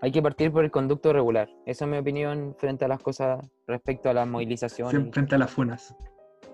hay 0.00 0.10
que 0.10 0.22
partir 0.22 0.52
por 0.52 0.64
el 0.64 0.70
conducto 0.70 1.12
regular. 1.12 1.48
Esa 1.64 1.84
es 1.84 1.90
mi 1.90 1.98
opinión 1.98 2.54
frente 2.58 2.84
a 2.84 2.88
las 2.88 3.00
cosas 3.02 3.40
respecto 3.66 4.08
a 4.08 4.14
las 4.14 4.26
movilizaciones. 4.26 4.90
Siempre 4.90 5.12
frente 5.12 5.34
a 5.34 5.38
las 5.38 5.50
funas. 5.50 5.94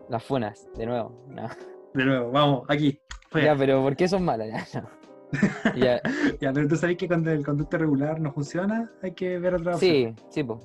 Las 0.09 0.24
funas, 0.24 0.68
de 0.76 0.86
nuevo. 0.86 1.24
no. 1.28 1.49
De 1.95 2.05
nuevo, 2.05 2.30
vamos, 2.30 2.64
aquí. 2.68 2.99
fuera. 3.30 3.49
Ya, 3.49 3.57
pero 3.57 3.82
¿por 3.82 3.95
qué 3.97 4.09
son 4.09 4.24
malas? 4.24 4.72
Ya, 4.72 4.80
no. 4.80 4.88
Ya, 5.76 6.01
Ya, 6.40 6.53
pero 6.53 6.68
tú 6.68 6.76
sabes 6.76 6.97
que 6.97 7.07
cuando 7.09 7.30
el 7.30 7.45
conducto 7.45 7.78
regular 7.78 8.20
no 8.20 8.32
funciona, 8.32 8.90
hay 9.03 9.12
que 9.12 9.38
ver 9.38 9.55
otra 9.55 9.74
opción. 9.74 10.16
sí, 10.16 10.24
sí, 10.30 10.45
po. 10.45 10.61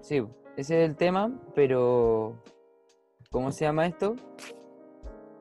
Sí, 0.00 0.20
po. 0.20 0.30
ese 0.56 0.82
es 0.84 0.90
el 0.90 0.96
tema, 0.96 1.32
pero 1.54 2.42
¿cómo 3.30 3.52
se 3.52 3.64
llama 3.64 3.86
esto? 3.86 4.14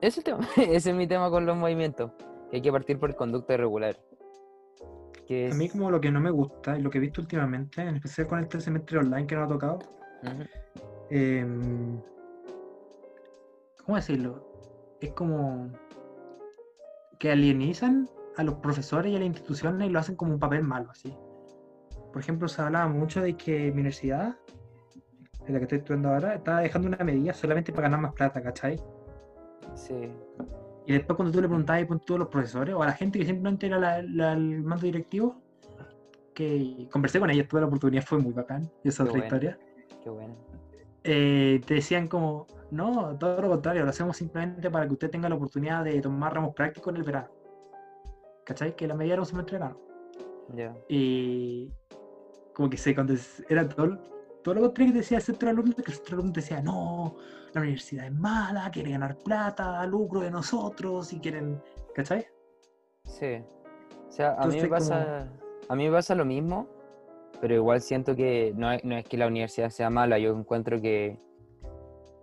Ese 0.01 0.07
es 0.07 0.17
el 0.19 0.23
tema. 0.23 0.39
Ese 0.57 0.91
es 0.91 0.95
mi 0.95 1.07
tema 1.07 1.29
con 1.29 1.45
los 1.45 1.57
movimientos. 1.57 2.11
Que 2.49 2.57
hay 2.57 2.61
que 2.61 2.71
partir 2.71 2.99
por 2.99 3.09
el 3.09 3.15
conducto 3.15 3.53
irregular. 3.53 3.97
Que 5.27 5.49
A 5.51 5.55
mí 5.55 5.67
como 5.69 5.91
lo 5.91 5.99
que 5.99 6.11
no 6.11 6.21
me 6.21 6.31
gusta 6.31 6.77
y 6.77 6.81
lo 6.81 6.89
que 6.89 6.99
he 6.99 7.01
visto 7.01 7.21
últimamente, 7.21 7.81
en 7.81 7.95
especial 7.95 8.27
con 8.27 8.39
este 8.39 8.61
semestre 8.61 8.99
online 8.99 9.27
que 9.27 9.35
nos 9.35 9.45
ha 9.45 9.53
tocado, 9.53 9.79
em, 11.09 11.99
¿cómo 13.83 13.97
decirlo? 13.97 14.41
Es 15.01 15.11
como 15.11 15.69
que 17.19 17.31
alienizan 17.31 18.09
a 18.37 18.43
los 18.43 18.55
profesores 18.55 19.11
y 19.11 19.15
a 19.15 19.19
las 19.19 19.27
instituciones 19.27 19.89
y 19.89 19.91
lo 19.91 19.99
hacen 19.99 20.15
como 20.15 20.33
un 20.33 20.39
papel 20.39 20.63
malo, 20.63 20.91
así. 20.91 21.13
Por 22.13 22.21
ejemplo, 22.21 22.47
se 22.47 22.61
hablaba 22.61 22.87
mucho 22.87 23.21
de 23.21 23.35
que 23.35 23.65
mi 23.65 23.81
universidad, 23.81 24.37
en 25.45 25.53
la 25.53 25.59
que 25.59 25.63
estoy 25.65 25.79
estudiando 25.79 26.09
ahora, 26.09 26.35
estaba 26.35 26.61
dejando 26.61 26.87
una 26.87 27.03
medida 27.03 27.33
solamente 27.33 27.71
para 27.71 27.83
ganar 27.83 28.01
más 28.01 28.13
plata, 28.13 28.41
¿cachai? 28.41 28.81
Sí. 29.75 30.11
Y 30.87 30.93
después 30.93 31.15
cuando 31.17 31.31
tú 31.33 31.41
le 31.41 31.47
preguntabas 31.47 31.83
a 31.83 31.97
todos 31.99 32.19
los 32.19 32.29
profesores 32.29 32.73
o 32.73 32.81
a 32.81 32.85
la 32.87 32.93
gente 32.93 33.19
que 33.19 33.25
simplemente 33.25 33.67
era 33.67 33.77
la- 33.77 34.01
la- 34.01 34.33
el 34.33 34.63
mando 34.63 34.85
directivo, 34.85 35.41
que 36.33 36.87
conversé 36.91 37.19
con 37.19 37.29
ellos, 37.29 37.47
tuve 37.47 37.61
la 37.61 37.67
oportunidad, 37.67 38.03
fue 38.03 38.19
muy 38.19 38.31
bacán, 38.31 38.71
esa 38.83 39.03
Qué 39.03 39.09
otra 39.09 39.23
historia. 39.23 39.59
Qué 40.03 40.09
bueno. 40.09 40.35
eh, 41.03 41.61
te 41.65 41.75
decían 41.75 42.07
como, 42.07 42.47
no, 42.71 43.17
todo 43.17 43.41
lo 43.41 43.49
contrario, 43.49 43.83
lo 43.83 43.89
hacemos 43.89 44.17
simplemente 44.17 44.69
para 44.69 44.85
que 44.87 44.93
usted 44.93 45.09
tenga 45.09 45.29
la 45.29 45.35
oportunidad 45.35 45.83
de 45.85 46.01
tomar 46.01 46.33
ramos 46.33 46.53
prácticos 46.53 46.91
en 46.93 46.97
el 46.97 47.03
verano. 47.03 47.29
¿Cachai? 48.45 48.75
Que 48.75 48.87
la 48.87 48.93
medida 48.93 49.13
era 49.13 49.21
un 49.21 49.25
semestre 49.25 49.57
verano. 49.57 49.77
Ya. 50.53 50.75
Y 50.89 51.71
como 52.53 52.69
que 52.69 52.77
se 52.77 52.95
era 53.49 53.67
todo, 53.69 53.97
todo 54.43 54.55
lo 54.55 54.61
contrario 54.61 54.93
que 54.93 54.99
decía 54.99 55.17
el 55.17 55.23
centro 55.23 55.47
de 55.47 55.51
alumnos, 55.51 55.75
que 55.75 55.81
el 55.91 55.93
centro 55.93 56.09
de 56.09 56.13
alumnos 56.15 56.33
decía, 56.35 56.61
no, 56.61 57.15
la 57.57 57.63
universidad 57.63 58.05
es 58.05 58.13
mala, 58.13 58.69
quiere 58.71 58.91
ganar 58.91 59.17
plata, 59.17 59.85
lucro 59.85 60.21
de 60.21 60.31
nosotros, 60.31 61.13
y 61.13 61.19
quieren, 61.19 61.61
¿cachai? 61.95 62.25
Sí. 63.05 63.41
O 64.07 64.11
sea, 64.11 64.35
a 64.35 64.47
mí 64.47 64.61
me 64.61 64.67
pasa. 64.67 65.27
A 65.69 65.75
mí 65.75 65.85
me 65.85 65.91
pasa 65.91 66.15
lo 66.15 66.23
mismo, 66.23 66.67
pero 67.41 67.55
igual 67.55 67.81
siento 67.81 68.15
que 68.15 68.53
no 68.55 68.71
es, 68.71 68.83
no 68.83 68.95
es 68.95 69.05
que 69.05 69.17
la 69.17 69.27
universidad 69.27 69.69
sea 69.69 69.89
mala, 69.89 70.17
yo 70.17 70.35
encuentro 70.35 70.81
que 70.81 71.19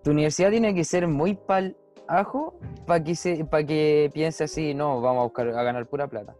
tu 0.02 0.10
universidad 0.10 0.50
tiene 0.50 0.74
que 0.74 0.84
ser 0.84 1.06
muy 1.08 1.34
pal 1.34 1.76
ajo 2.08 2.58
para 2.86 3.02
que 3.02 3.14
se, 3.14 3.44
para 3.44 3.64
que 3.64 4.10
piense 4.12 4.44
así, 4.44 4.74
no, 4.74 5.00
vamos 5.00 5.20
a 5.20 5.24
buscar 5.24 5.48
a 5.48 5.62
ganar 5.62 5.86
pura 5.86 6.08
plata. 6.08 6.34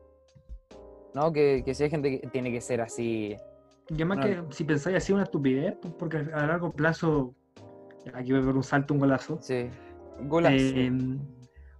No, 1.15 1.33
que, 1.33 1.63
que 1.65 1.75
sea 1.75 1.89
gente 1.89 2.21
que 2.21 2.29
tiene 2.29 2.51
que 2.51 2.61
ser 2.61 2.81
así. 2.81 3.37
Y 3.89 3.95
además 3.95 4.19
Bueno. 4.19 4.49
que 4.49 4.55
si 4.55 4.65
pensáis 4.65 4.97
así 4.97 5.13
una 5.13 5.25
estupidez, 5.25 5.77
porque 5.99 6.17
a 6.17 6.47
largo 6.47 6.73
plazo, 6.73 7.35
aquí 8.13 8.33
voy 8.33 8.43
a 8.43 8.45
ver 8.47 8.55
un 8.57 8.63
salto, 8.63 8.95
un 8.95 9.01
golazo, 9.01 9.39
Sí. 9.41 9.69
Golazo. 10.23 10.55
eh, 10.57 10.91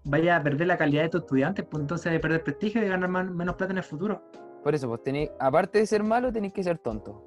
vaya 0.05 0.37
a 0.37 0.43
perder 0.43 0.67
la 0.67 0.77
calidad 0.77 1.03
de 1.03 1.09
tus 1.11 1.21
estudiantes, 1.23 1.67
pues 1.71 1.81
entonces 1.83 2.07
hay 2.07 2.15
que 2.19 2.21
perder 2.21 2.43
prestigio 2.45 2.83
y 2.85 2.89
ganar 2.89 3.09
menos 3.09 3.55
plata 3.57 3.73
en 3.73 3.79
el 3.79 3.85
futuro. 3.85 4.23
Por 4.63 4.75
eso, 4.75 4.89
pues 4.89 5.03
tenéis, 5.03 5.31
aparte 5.39 5.79
de 5.81 5.87
ser 5.87 6.03
malo, 6.03 6.33
tenéis 6.33 6.53
que 6.55 6.63
ser 6.63 6.79
tonto. 6.79 7.23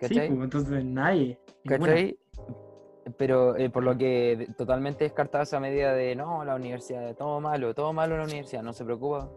Sí, 0.00 0.14
pues 0.14 0.30
entonces 0.30 0.84
nadie. 0.84 1.38
ninguna. 1.64 1.92
¿Cachai? 1.92 2.18
Pero 3.18 3.56
eh, 3.56 3.68
por 3.70 3.82
lo 3.84 3.96
que 3.96 4.36
de- 4.36 4.46
totalmente 4.54 5.04
descartada 5.04 5.44
esa 5.44 5.60
medida 5.60 5.92
de 5.92 6.16
no, 6.16 6.42
la 6.44 6.54
universidad, 6.56 7.14
todo 7.14 7.38
malo, 7.40 7.74
todo 7.74 7.92
malo 7.92 8.14
en 8.14 8.20
la 8.20 8.24
universidad, 8.26 8.62
no 8.62 8.72
se 8.72 8.84
preocupa. 8.84 9.30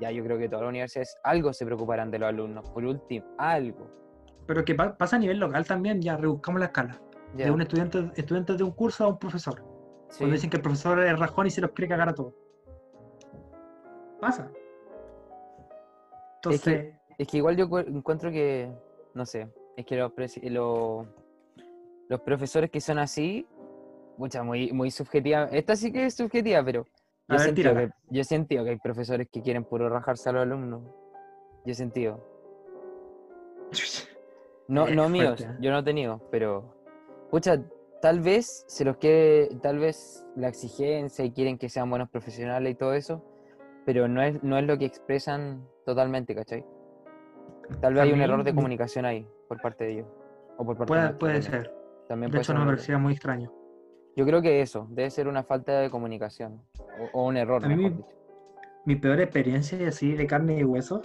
Ya 0.00 0.10
yo 0.10 0.22
creo 0.24 0.38
que 0.38 0.48
todas 0.48 0.62
las 0.64 0.70
universidades 0.70 1.16
algo 1.24 1.52
se 1.52 1.64
preocuparán 1.64 2.10
de 2.10 2.18
los 2.18 2.28
alumnos, 2.28 2.68
por 2.70 2.84
último, 2.84 3.24
algo. 3.38 3.88
Pero 4.46 4.64
que 4.64 4.74
pa- 4.74 4.96
pasa 4.96 5.16
a 5.16 5.18
nivel 5.20 5.38
local 5.38 5.64
también, 5.66 6.00
ya 6.02 6.16
rebuscamos 6.16 6.60
la 6.60 6.66
escala. 6.66 7.00
De 7.44 7.50
un 7.50 7.60
estudiante, 7.62 8.10
estudiante 8.16 8.54
de 8.54 8.64
un 8.64 8.70
curso 8.72 9.04
a 9.04 9.08
un 9.08 9.18
profesor. 9.18 9.62
sí. 10.08 10.18
Cuando 10.18 10.34
dicen 10.34 10.50
que 10.50 10.56
el 10.56 10.62
profesor 10.62 10.98
es 11.00 11.18
rajón 11.18 11.46
y 11.46 11.50
se 11.50 11.60
los 11.60 11.70
quiere 11.72 11.88
cagar 11.88 12.08
a 12.08 12.14
todos. 12.14 12.32
Pasa. 14.20 14.50
Es 16.50 16.62
que- 16.62 16.70
Entonces, 16.70 16.94
Es 17.18 17.28
que 17.28 17.38
igual 17.38 17.56
yo 17.56 17.68
cu- 17.68 17.78
encuentro 17.78 18.30
que, 18.30 18.70
no 19.14 19.24
sé, 19.24 19.48
es 19.76 19.86
que 19.86 19.96
los, 19.96 20.12
los 22.08 22.20
profesores 22.20 22.70
que 22.70 22.80
son 22.80 22.98
así, 22.98 23.46
mucha, 24.18 24.42
muy, 24.42 24.70
muy 24.72 24.90
subjetiva. 24.90 25.44
Esta 25.50 25.76
sí 25.76 25.90
que 25.92 26.04
es 26.06 26.14
subjetiva, 26.14 26.62
pero 26.62 26.84
yo 27.28 27.36
he, 27.36 27.38
sentido 27.38 27.74
que, 27.74 27.90
yo 28.10 28.20
he 28.20 28.24
sentido 28.24 28.64
que 28.64 28.70
hay 28.70 28.76
profesores 28.78 29.28
que 29.32 29.40
quieren 29.42 29.64
puro 29.64 29.88
rajarse 29.88 30.28
a 30.28 30.32
los 30.32 30.42
alumnos. 30.42 30.82
Yo 31.64 31.72
he 31.72 31.74
sentido. 31.74 32.20
No, 34.68 34.86
no 34.90 35.08
míos, 35.08 35.38
fuerte, 35.38 35.44
¿eh? 35.44 35.56
yo 35.60 35.70
no 35.70 35.78
he 35.78 35.82
tenido, 35.84 36.20
pero. 36.30 36.75
Pucha, 37.30 37.62
tal 38.00 38.20
vez 38.20 38.64
se 38.68 38.84
los 38.84 38.96
quiere. 38.98 39.48
Tal 39.62 39.78
vez 39.78 40.26
la 40.36 40.48
exigencia 40.48 41.24
y 41.24 41.32
quieren 41.32 41.58
que 41.58 41.68
sean 41.68 41.90
buenos 41.90 42.08
profesionales 42.10 42.72
y 42.72 42.74
todo 42.74 42.94
eso. 42.94 43.22
pero 43.84 44.08
no 44.08 44.20
es, 44.22 44.42
no 44.42 44.58
es 44.58 44.64
lo 44.66 44.76
que 44.78 44.84
expresan 44.84 45.64
totalmente, 45.84 46.34
¿cachai? 46.34 46.64
Tal 47.80 47.94
vez 47.94 48.02
hay 48.02 48.12
un 48.12 48.20
error 48.20 48.42
de 48.42 48.52
comunicación 48.54 49.04
ahí, 49.04 49.28
por 49.48 49.60
parte 49.60 49.84
de 49.84 49.92
ellos. 49.92 50.06
O 50.56 50.64
por 50.64 50.76
parte 50.76 50.88
Puede, 50.92 51.10
puede 51.14 51.42
ser. 51.42 51.72
También 52.08 52.30
De 52.30 52.34
puede 52.36 52.42
hecho, 52.42 52.52
ser 52.52 52.56
no 52.56 52.64
me 52.64 52.72
parecía 52.72 52.98
muy 52.98 53.12
extraño. 53.12 53.52
Yo 54.16 54.24
creo 54.24 54.40
que 54.42 54.60
eso, 54.62 54.86
debe 54.90 55.10
ser 55.10 55.28
una 55.28 55.44
falta 55.44 55.78
de 55.80 55.90
comunicación. 55.90 56.62
O, 56.98 57.20
o 57.20 57.26
un 57.28 57.36
error, 57.36 57.64
A 57.64 57.68
mí 57.68 57.76
mejor 57.76 57.90
me- 57.92 57.96
dicho. 57.98 58.08
Mi 58.86 58.96
peor 58.96 59.20
experiencia 59.20 59.86
así 59.88 60.14
de 60.14 60.26
carne 60.26 60.58
y 60.58 60.64
hueso 60.64 61.02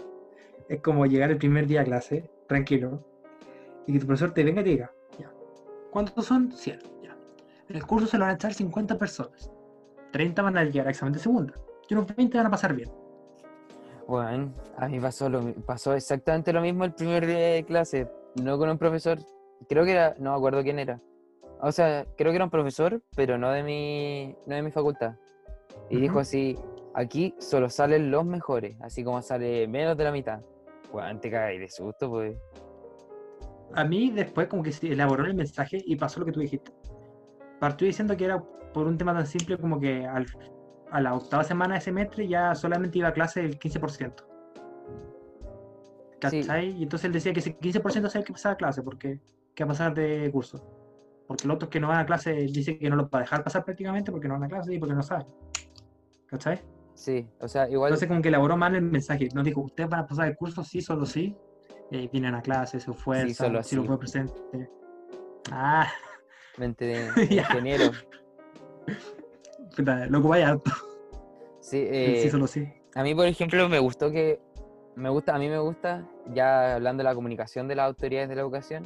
es 0.70 0.82
como 0.82 1.06
llegar 1.06 1.30
el 1.32 1.38
primer 1.38 1.68
día 1.68 1.82
a 1.82 1.84
clase, 1.84 2.30
tranquilo, 2.48 3.04
y 3.88 3.94
que 3.94 4.00
tu 4.00 4.06
profesor 4.08 4.34
te 4.34 4.44
venga 4.44 4.62
y 4.62 4.64
te 4.64 4.70
diga, 4.72 4.92
¿cuántos 5.92 6.26
son? 6.26 6.52
100, 6.52 6.80
ya. 7.04 7.16
En 7.70 7.76
el 7.76 7.86
curso 7.86 8.08
se 8.08 8.18
lo 8.18 8.24
van 8.24 8.32
a 8.32 8.36
echar 8.36 8.54
50 8.54 8.98
personas. 8.98 9.52
30 10.12 10.42
van 10.42 10.58
a 10.58 10.64
llegar 10.64 10.88
a 10.88 10.92
examen 10.92 11.14
de 11.14 11.20
segunda. 11.20 11.54
Y 11.88 11.94
unos 11.94 12.16
20 12.16 12.38
van 12.38 12.48
a 12.48 12.50
pasar 12.50 12.74
bien. 12.74 12.90
Bueno, 14.08 14.54
a 14.78 14.88
mí 14.88 15.00
pasó, 15.00 15.30
lo, 15.30 15.54
pasó 15.66 15.94
exactamente 15.94 16.52
lo 16.52 16.62
mismo 16.62 16.84
el 16.84 16.94
primer 16.94 17.26
día 17.26 17.38
de 17.38 17.64
clase. 17.64 18.08
No 18.42 18.58
con 18.58 18.70
un 18.70 18.78
profesor, 18.78 19.20
creo 19.70 19.86
que 19.86 19.92
era, 19.92 20.16
no 20.20 20.32
me 20.32 20.38
acuerdo 20.38 20.64
quién 20.64 20.80
era. 20.80 21.00
O 21.62 21.72
sea, 21.72 22.06
creo 22.18 22.32
que 22.32 22.38
era 22.38 22.46
un 22.46 22.52
profesor, 22.52 23.02
pero 23.16 23.38
no 23.38 23.52
de 23.52 23.64
mi, 23.64 24.36
no 24.48 24.56
de 24.56 24.62
mi 24.64 24.72
facultad. 24.72 25.14
Y 25.90 25.98
dijo 25.98 26.14
Ujú. 26.14 26.22
así, 26.22 26.58
aquí 26.94 27.36
solo 27.40 27.70
salen 27.70 28.10
los 28.10 28.26
mejores, 28.26 28.76
así 28.82 29.04
como 29.04 29.22
sale 29.22 29.68
menos 29.68 29.96
de 29.96 30.04
la 30.04 30.12
mitad. 30.12 30.42
Bueno, 30.92 31.20
te 31.20 31.30
cagas 31.30 31.60
de 31.60 31.70
susto, 31.70 32.10
pues. 32.10 32.36
A 33.74 33.84
mí 33.86 34.12
después 34.12 34.48
como 34.48 34.64
que 34.64 34.72
se 34.72 34.92
elaboró 34.92 35.26
el 35.26 35.34
mensaje 35.34 35.82
y 35.86 35.96
pasó 35.96 36.20
lo 36.20 36.26
que 36.26 36.32
tú 36.32 36.40
dijiste. 36.40 36.72
Partió 37.60 37.88
diciendo 37.88 38.16
que 38.18 38.26
era 38.26 38.42
por 38.74 38.88
un 38.88 38.98
tema 38.98 39.14
tan 39.14 39.26
simple 39.28 39.58
como 39.58 39.80
que 39.80 40.06
al- 40.06 40.26
a 40.92 41.00
la 41.02 41.14
octava 41.14 41.44
semana 41.44 41.76
de 41.76 41.82
semestre 41.82 42.28
ya 42.28 42.54
solamente 42.56 42.98
iba 43.00 43.08
a 43.10 43.14
clase 43.14 43.42
el 43.46 43.58
15%. 43.60 44.26
Sí. 46.30 46.42
¿Cachai? 46.42 46.70
Y 46.78 46.84
entonces 46.84 47.06
él 47.06 47.14
decía 47.14 47.34
que 47.34 47.40
ese 47.40 47.58
15% 47.58 48.08
es 48.08 48.16
el 48.16 48.24
que 48.24 48.34
pasaba 48.34 48.54
a 48.54 48.58
clase, 48.58 48.84
porque 48.84 49.20
que 49.56 49.64
va 49.64 49.70
a 49.70 49.74
pasar 49.74 49.94
de 49.94 50.30
curso. 50.32 50.64
Porque 51.28 51.48
los 51.48 51.56
otros 51.56 51.70
que 51.70 51.80
no 51.80 51.88
van 51.88 52.00
a 52.00 52.06
clase 52.06 52.34
dice 52.34 52.78
que 52.78 52.90
no 52.90 52.96
los 52.96 53.06
va 53.08 53.20
a 53.20 53.22
dejar 53.22 53.44
pasar 53.44 53.64
prácticamente 53.64 54.12
porque 54.12 54.28
no 54.28 54.36
van 54.36 54.44
a 54.44 54.48
clase 54.48 54.74
y 54.74 54.80
porque 54.80 54.94
no 54.96 55.02
saben. 55.02 55.28
¿Cachai? 56.28 56.62
Sí, 56.94 57.28
o 57.40 57.48
sea, 57.48 57.70
igual. 57.70 57.90
Entonces 57.90 58.08
como 58.08 58.22
que 58.22 58.28
elaboró 58.30 58.56
mal 58.58 58.76
el 58.76 58.82
mensaje. 58.84 59.30
Nos 59.34 59.44
dijo, 59.46 59.62
ustedes 59.62 59.90
van 59.90 60.02
a 60.02 60.08
pasar 60.08 60.28
el 60.28 60.36
curso, 60.36 60.64
sí, 60.64 60.82
solo 60.82 61.06
sí. 61.06 61.36
Eh, 61.92 62.10
vienen 62.12 62.36
a 62.36 62.42
clase, 62.42 62.80
se 62.80 62.90
esfuerzan, 62.92 63.48
solo 63.48 63.64
si 63.64 63.76
lo 63.76 63.82
sí. 63.82 63.88
fue 63.88 64.00
presente. 64.00 64.34
Ah, 65.52 65.88
mente 66.58 66.86
de 66.86 67.36
ingeniero. 67.36 67.92
puta, 69.76 70.06
loco 70.08 70.30
vaya 70.30 70.50
harto. 70.50 70.72
Sí, 71.60 71.86
El 71.90 72.18
sí, 72.18 72.28
eh, 72.28 72.32
solo 72.32 72.48
sí. 72.48 72.68
A 72.96 73.04
mí, 73.04 73.14
por 73.14 73.26
ejemplo, 73.28 73.68
me 73.70 73.80
gustó 73.80 74.12
que. 74.12 74.40
Me 74.96 75.10
gusta, 75.10 75.36
a 75.36 75.40
mí 75.40 75.48
me 75.48 75.58
gusta, 75.60 76.06
ya 76.34 76.76
hablando 76.76 77.02
de 77.02 77.06
la 77.10 77.16
comunicación 77.16 77.68
de 77.70 77.76
las 77.76 77.88
autoridades 77.88 78.28
de 78.28 78.36
la 78.36 78.42
educación, 78.42 78.84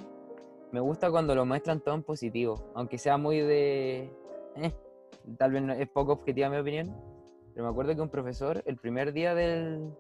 me 0.72 0.80
gusta 0.80 1.10
cuando 1.10 1.34
lo 1.34 1.46
muestran 1.48 1.80
todo 1.82 1.96
en 1.96 2.04
positivo, 2.04 2.72
aunque 2.76 2.98
sea 3.00 3.18
muy 3.18 3.40
de. 3.40 4.12
eh, 4.56 4.72
tal 5.38 5.52
vez 5.52 5.64
no- 5.64 5.74
es 5.74 5.90
poco 5.90 6.12
objetiva 6.14 6.48
mi 6.50 6.58
opinión, 6.58 6.96
pero 7.54 7.66
me 7.66 7.72
acuerdo 7.72 7.96
que 7.96 8.02
un 8.02 8.10
profesor, 8.10 8.62
el 8.68 8.78
primer 8.78 9.14
día 9.14 9.34
del, 9.34 9.92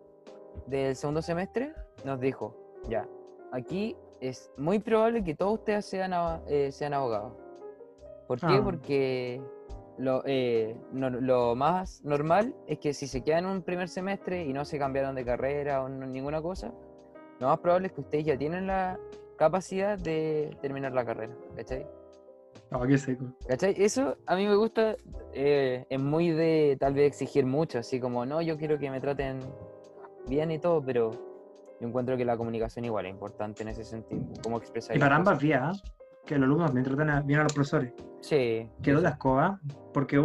del 0.68 0.95
segundo 0.95 1.24
semestre, 1.24 1.74
nos 2.03 2.20
dijo: 2.20 2.56
Ya, 2.90 3.08
aquí 3.52 3.96
es 4.20 4.52
muy 4.58 4.80
probable 4.80 5.24
que 5.24 5.36
todos 5.36 5.56
ustedes 5.60 5.86
sean, 5.86 6.12
eh, 6.48 6.72
sean 6.72 6.94
abogados. 6.94 7.34
¿Por 8.28 8.40
qué? 8.40 8.46
Ah. 8.50 8.62
Porque 8.64 9.42
lo, 9.98 10.24
eh, 10.26 10.76
no- 10.92 11.10
lo 11.10 11.56
más 11.56 12.04
normal 12.04 12.54
es 12.68 12.80
que 12.80 12.94
si 12.94 13.08
se 13.08 13.24
quedan 13.24 13.46
en 13.46 13.52
un 13.52 13.62
primer 13.62 13.88
semestre 13.90 14.44
y 14.46 14.54
no 14.54 14.66
se 14.66 14.78
cambiaron 14.80 15.16
de 15.16 15.24
carrera 15.26 15.84
o 15.84 15.90
no- 15.90 16.06
ninguna 16.08 16.42
cosa, 16.42 16.74
lo 17.40 17.48
más 17.48 17.60
probable 17.60 17.88
es 17.88 17.94
que 17.94 18.02
ustedes 18.02 18.26
ya 18.26 18.38
tienen 18.38 18.68
la 18.68 19.00
capacidad 19.38 19.98
de 19.98 20.56
terminar 20.62 20.94
la 20.94 21.06
carrera, 21.06 21.34
¿cachai? 21.56 21.86
Oh, 22.72 22.82
qué 22.86 22.98
seco. 22.98 23.26
¿Cachai? 23.48 23.76
Eso 23.78 24.18
a 24.26 24.36
mí 24.36 24.46
me 24.48 24.56
gusta, 24.56 24.96
eh, 25.34 25.86
es 25.90 26.00
muy 26.00 26.30
de 26.30 26.78
tal 26.80 26.94
vez 26.94 27.08
exigir 27.08 27.46
mucho, 27.46 27.80
así 27.80 28.00
como, 28.00 28.26
no, 28.26 28.42
yo 28.42 28.58
quiero 28.58 28.80
que 28.80 28.90
me 28.90 29.00
traten 29.02 29.40
bien 30.28 30.52
y 30.52 30.60
todo, 30.60 30.82
pero 30.84 31.12
yo 31.80 31.88
encuentro 31.88 32.16
que 32.18 32.26
la 32.26 32.38
comunicación 32.38 32.86
igual 32.86 33.06
es 33.06 33.12
importante 33.12 33.64
en 33.64 33.70
ese 33.70 33.84
sentido, 33.84 34.24
cómo 34.44 34.58
expresar 34.58 34.96
Y 34.96 35.00
para 35.00 35.16
ambas 35.16 35.40
vías, 35.42 35.84
¿eh? 35.84 35.92
que 36.26 36.36
los 36.38 36.46
alumnos 36.46 36.68
también 36.68 36.86
tratan 36.86 37.10
a- 37.10 37.22
bien 37.22 37.40
a 37.40 37.44
los 37.44 37.54
profesores. 37.54 37.94
Sí, 38.22 38.70
Quedó 38.82 39.02
la 39.02 39.10
escoba, 39.10 39.60
porque 39.94 40.18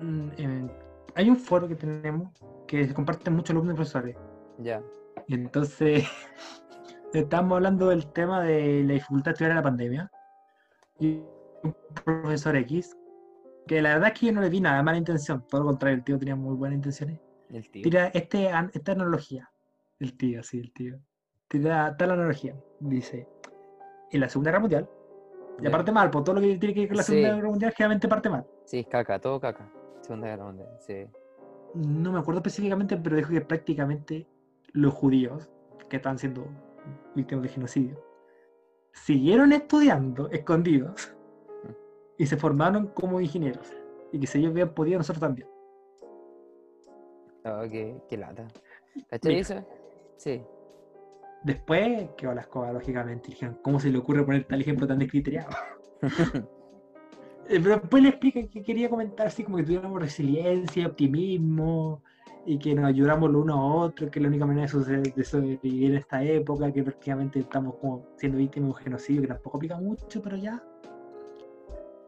mm, 0.00 0.28
eh, 0.38 0.68
hay 1.14 1.28
un 1.30 1.36
foro 1.36 1.66
que 1.68 1.74
tenemos 1.74 2.30
que 2.66 2.86
se 2.86 2.94
comparten 2.94 3.34
muchos 3.34 3.50
alumnos 3.50 3.74
y 3.74 3.76
profesores. 3.76 4.16
ya. 4.58 4.82
Y 5.28 5.34
entonces 5.34 6.04
estábamos 7.12 7.56
hablando 7.56 7.88
del 7.88 8.06
tema 8.12 8.42
de 8.42 8.82
la 8.84 8.94
dificultad 8.94 9.26
de 9.26 9.32
estudiar 9.32 9.50
en 9.52 9.56
la 9.56 9.62
pandemia. 9.62 10.10
Y 10.98 11.22
un 11.62 11.74
profesor 12.04 12.56
X, 12.56 12.96
que 13.66 13.80
la 13.82 13.94
verdad 13.94 14.12
es 14.12 14.18
que 14.20 14.26
yo 14.26 14.32
no 14.32 14.40
le 14.40 14.48
vi 14.48 14.60
nada 14.60 14.78
de 14.78 14.82
mala 14.82 14.98
intención, 14.98 15.44
todo 15.48 15.60
lo 15.62 15.66
contrario, 15.68 15.98
el 15.98 16.04
tío 16.04 16.18
tenía 16.18 16.34
muy 16.36 16.56
buenas 16.56 16.76
intenciones. 16.76 17.20
El 17.50 17.70
tío. 17.70 17.82
Tira 17.82 18.06
este, 18.08 18.50
esta 18.72 18.92
analogía, 18.92 19.50
el 20.02 20.16
tío, 20.16 20.42
sí, 20.42 20.58
el 20.58 20.72
tío. 20.72 20.98
Tira 21.48 21.96
tal 21.96 22.10
analogía, 22.12 22.56
dice, 22.80 23.28
en 24.10 24.20
la 24.20 24.28
Segunda 24.28 24.50
Guerra 24.50 24.60
Mundial, 24.60 24.88
y 25.60 25.66
aparte 25.66 25.92
mal, 25.92 26.10
por 26.10 26.24
todo 26.24 26.36
lo 26.36 26.40
que 26.40 26.56
tiene 26.56 26.74
que 26.74 26.80
ver 26.80 26.88
con 26.88 26.96
la 26.96 27.02
Sí. 27.02 27.12
Segunda 27.12 27.34
Guerra 27.36 27.48
Mundial, 27.48 27.72
generalmente 27.72 28.08
parte 28.08 28.30
mal. 28.30 28.46
Sí, 28.64 28.80
es 28.80 28.86
caca, 28.86 29.18
todo 29.20 29.38
caca. 29.40 29.70
Segunda 30.00 30.28
Guerra 30.28 30.44
Mundial, 30.46 30.68
sí. 30.80 31.06
No 31.74 32.12
me 32.12 32.18
acuerdo 32.18 32.38
específicamente, 32.40 32.96
pero 32.96 33.16
dijo 33.16 33.30
que 33.30 33.40
prácticamente 33.40 34.26
los 34.72 34.92
judíos, 34.94 35.50
que 35.88 35.96
están 35.96 36.18
siendo 36.18 36.46
víctimas 37.14 37.42
de 37.44 37.48
genocidio, 37.50 38.04
siguieron 38.92 39.52
estudiando 39.52 40.28
escondidos 40.30 41.14
y 42.18 42.26
se 42.26 42.36
formaron 42.36 42.88
como 42.88 43.20
ingenieros. 43.20 43.72
Y 44.10 44.20
que 44.20 44.26
si 44.26 44.38
ellos 44.38 44.50
habían 44.50 44.74
podido, 44.74 44.98
nosotros 44.98 45.20
también. 45.20 45.48
Oh, 47.44 47.62
qué, 47.70 48.00
qué 48.08 48.16
lata. 48.16 48.46
¿Cachai 49.08 49.38
eso? 49.38 49.64
Sí. 50.22 50.40
Después 51.42 52.10
quedó 52.16 52.32
la 52.34 52.42
escoba, 52.42 52.72
lógicamente. 52.72 53.28
y 53.28 53.30
Dijeron, 53.32 53.58
¿cómo 53.62 53.80
se 53.80 53.90
le 53.90 53.98
ocurre 53.98 54.24
poner 54.24 54.44
tal 54.44 54.60
ejemplo 54.60 54.86
tan 54.86 54.98
descriteriado? 55.00 55.50
Eh, 57.48 57.58
Pero 57.60 57.70
después 57.80 58.00
le 58.04 58.10
explica 58.10 58.40
que 58.48 58.62
quería 58.62 58.88
comentar 58.88 59.26
así 59.26 59.42
como 59.42 59.56
que 59.56 59.64
tuviéramos 59.64 60.00
resiliencia, 60.00 60.86
optimismo 60.86 62.00
y 62.46 62.56
que 62.56 62.72
nos 62.72 62.84
ayudamos 62.84 63.28
los 63.32 63.42
unos 63.42 63.56
a 63.58 63.62
otros, 63.62 64.10
que 64.10 64.20
la 64.20 64.28
única 64.28 64.46
manera 64.46 64.62
de, 64.66 64.72
suceder- 64.72 65.12
de 65.12 65.24
sobrevivir 65.24 65.90
en 65.90 65.96
esta 65.96 66.22
época, 66.22 66.72
que 66.72 66.84
prácticamente 66.84 67.40
estamos 67.40 67.74
como 67.80 68.06
siendo 68.16 68.38
víctimas 68.38 68.68
de 68.68 68.74
un 68.74 68.84
genocidio 68.84 69.22
que 69.22 69.26
tampoco 69.26 69.56
aplica 69.56 69.76
mucho, 69.76 70.22
pero 70.22 70.36
ya. 70.36 70.62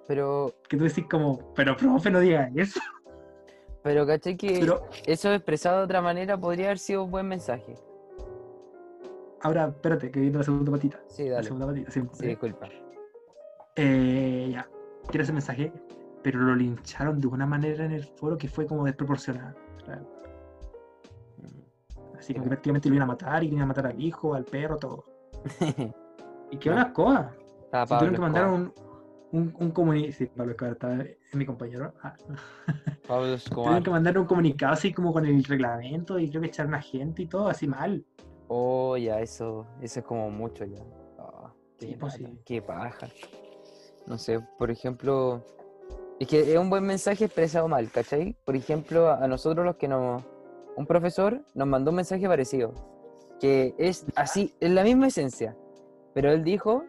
Pero, 0.06 0.54
Que 0.68 0.76
tú 0.76 0.84
decís 0.84 1.04
como, 1.10 1.52
pero 1.56 1.76
profe, 1.76 2.12
no 2.12 2.20
digas 2.20 2.52
eso. 2.54 2.80
pero 3.82 4.06
¿cachai 4.06 4.36
que 4.36 4.60
Pero 4.60 4.86
eso 5.04 5.34
expresado 5.34 5.78
de 5.78 5.84
otra 5.84 6.00
manera 6.00 6.38
podría 6.38 6.66
haber 6.66 6.78
sido 6.78 7.02
un 7.02 7.10
buen 7.10 7.26
mensaje? 7.26 7.74
Ahora, 9.44 9.66
espérate, 9.68 10.10
que 10.10 10.18
viene 10.20 10.38
la 10.38 10.42
segunda 10.44 10.72
patita. 10.72 10.98
Sí, 11.08 11.24
La 11.28 11.34
dale. 11.36 11.44
segunda 11.44 11.66
patita, 11.66 11.90
siempre. 11.90 12.16
Sí, 12.18 12.26
disculpa. 12.26 12.68
Eh, 13.76 14.48
ya, 14.52 14.68
quiero 15.08 15.22
ese 15.24 15.32
mensaje, 15.32 15.72
pero 16.22 16.40
lo 16.40 16.54
lincharon 16.54 17.20
de 17.20 17.26
una 17.26 17.46
manera 17.46 17.84
en 17.84 17.92
el 17.92 18.04
foro 18.04 18.36
que 18.36 18.48
fue 18.48 18.66
como 18.66 18.84
desproporcionada. 18.84 19.54
Claro. 19.84 20.06
Así 22.18 22.32
que 22.34 22.40
prácticamente 22.40 22.88
lo 22.88 22.94
iban 22.94 23.04
a 23.08 23.12
matar 23.12 23.44
y 23.44 23.48
iban 23.48 23.62
a 23.62 23.66
matar 23.66 23.86
al 23.88 24.00
hijo, 24.00 24.34
al 24.34 24.44
perro, 24.44 24.76
todo. 24.76 25.04
Y 26.50 26.56
cosas. 26.92 27.32
Estaba 27.64 27.86
Si 27.86 27.94
tuvieron 27.94 28.14
que 28.14 28.20
mandar 28.20 28.46
un, 28.48 28.72
un, 29.32 29.54
un 29.58 29.70
comunicado. 29.72 30.12
Sí, 30.12 30.26
Pablo 30.26 30.52
Escobar 30.52 30.72
estaba- 30.74 31.02
es 31.02 31.34
mi 31.34 31.44
compañero. 31.44 31.92
Ah, 32.02 32.14
Pablo 33.08 33.22
Tuvieron 33.22 33.34
Escobar. 33.34 33.82
que 33.82 33.90
mandar 33.90 34.18
un 34.18 34.26
comunicado 34.26 34.72
así 34.74 34.92
como 34.92 35.12
con 35.12 35.26
el 35.26 35.42
reglamento 35.42 36.18
y 36.18 36.28
creo 36.30 36.40
que 36.42 36.46
echaron 36.48 36.74
a 36.74 36.80
gente 36.80 37.22
y 37.22 37.26
todo, 37.26 37.48
así 37.48 37.66
mal. 37.66 38.04
Oh, 38.48 38.96
ya, 38.96 39.20
eso, 39.20 39.66
eso 39.80 40.00
es 40.00 40.06
como 40.06 40.30
mucho 40.30 40.64
ya. 40.64 40.82
Ah, 41.18 41.52
qué, 41.78 41.86
Sí, 41.88 41.96
pues 41.98 42.14
sí. 42.14 42.26
qué 42.44 42.62
paja. 42.62 43.08
No 44.06 44.18
sé, 44.18 44.40
por 44.58 44.70
ejemplo, 44.70 45.42
es 46.20 46.28
que 46.28 46.52
es 46.52 46.58
un 46.58 46.68
buen 46.70 46.84
mensaje 46.84 47.24
expresado 47.24 47.68
mal, 47.68 47.90
¿cachai? 47.90 48.36
Por 48.44 48.54
ejemplo, 48.56 49.08
a 49.08 49.24
a 49.24 49.28
nosotros 49.28 49.64
los 49.64 49.76
que 49.76 49.88
nos... 49.88 50.22
Un 50.76 50.86
profesor 50.86 51.40
nos 51.54 51.68
mandó 51.68 51.90
un 51.90 51.96
mensaje 51.96 52.26
parecido, 52.26 52.72
que 53.40 53.74
es 53.78 54.04
así, 54.16 54.52
es 54.58 54.70
la 54.70 54.82
misma 54.82 55.06
esencia, 55.06 55.56
pero 56.14 56.32
él 56.32 56.42
dijo 56.42 56.84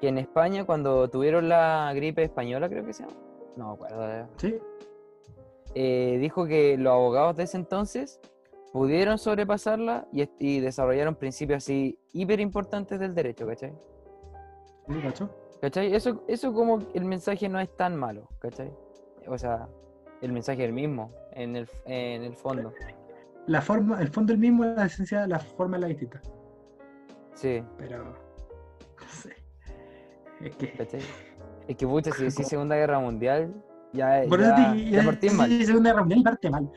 que 0.00 0.08
en 0.08 0.16
España 0.18 0.64
cuando 0.64 1.08
tuvieron 1.10 1.48
la 1.48 1.92
gripe 1.94 2.22
española, 2.22 2.68
creo 2.68 2.84
que 2.86 2.94
se 2.94 3.02
llama, 3.02 3.16
no 3.56 3.68
me 3.68 3.74
acuerdo, 3.74 4.28
Sí, 4.38 4.58
eh, 5.74 6.16
dijo 6.18 6.46
que 6.46 6.78
los 6.78 6.92
abogados 6.94 7.36
de 7.36 7.44
ese 7.44 7.58
entonces 7.58 8.20
pudieron 8.76 9.16
sobrepasarla 9.16 10.06
y, 10.12 10.60
desarrollaron 10.60 11.14
principios 11.14 11.64
así 11.64 11.98
hiper 12.12 12.40
importantes 12.40 13.00
del 13.00 13.14
derecho, 13.14 13.46
¿cachai? 13.46 13.72
sí, 14.86 15.00
cacho. 15.00 15.30
¿Cachai? 15.62 15.94
Eso, 15.94 16.22
eso 16.28 16.52
como 16.52 16.80
el 16.92 17.06
mensaje 17.06 17.48
no 17.48 17.58
es 17.58 17.74
tan 17.74 17.96
malo, 17.96 18.28
¿cachai? 18.38 18.70
O 19.28 19.38
sea, 19.38 19.66
el 20.20 20.30
mensaje 20.30 20.62
es 20.62 20.68
el 20.68 20.74
mismo, 20.74 21.10
en 21.32 21.56
el, 21.56 21.66
en 21.86 22.22
el 22.24 22.36
fondo. 22.36 22.74
La 23.46 23.62
forma, 23.62 23.98
el 24.02 24.08
fondo 24.08 24.34
es 24.34 24.36
el 24.36 24.40
mismo, 24.42 24.66
la 24.66 24.84
esencia, 24.84 25.26
la 25.26 25.38
forma 25.38 25.78
es 25.78 25.80
la 25.80 25.88
distinta. 25.88 26.20
Sí, 27.32 27.62
Pero. 27.78 28.04
No 28.04 29.08
sé. 29.08 29.36
Es 30.42 30.54
que. 30.54 30.72
¿cachai? 30.72 31.00
Es 31.66 31.76
que 31.76 31.86
pucha, 31.86 32.12
si 32.12 32.24
decís 32.24 32.46
Segunda 32.46 32.76
Guerra 32.76 32.98
Mundial, 32.98 33.54
ya, 33.94 34.22
Por 34.28 34.42
eso 34.42 34.50
ya, 34.54 34.74
te- 34.74 34.90
ya 34.90 35.64
Segunda 35.64 35.90
Guerra 35.92 36.02
Mundial 36.02 36.22
parte 36.22 36.50
mal. 36.50 36.70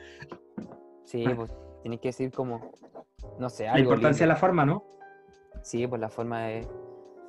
Sí, 1.04 1.26
pues 1.36 1.52
tienes 1.82 2.00
que 2.00 2.08
decir 2.08 2.30
como, 2.32 2.60
no 3.38 3.48
sé, 3.50 3.64
La 3.64 3.72
algo. 3.74 3.84
importancia 3.84 4.24
de 4.24 4.28
la 4.28 4.36
forma, 4.36 4.64
¿no? 4.66 4.84
Sí, 5.62 5.86
pues 5.86 6.00
la 6.00 6.08
forma 6.08 6.50
es 6.52 6.68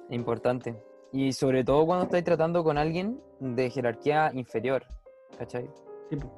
importante. 0.10 0.76
Y 1.12 1.34
sobre 1.34 1.64
todo 1.64 1.86
cuando 1.86 2.06
estáis 2.06 2.24
tratando 2.24 2.64
con 2.64 2.78
alguien 2.78 3.22
de 3.40 3.70
jerarquía 3.70 4.32
inferior, 4.34 4.84
¿cachai? 5.38 5.70
Sí, 6.10 6.16
po. 6.16 6.30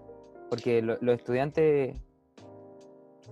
Porque 0.50 0.82
lo- 0.82 0.98
los 1.02 1.16
estudiantes, 1.16 1.96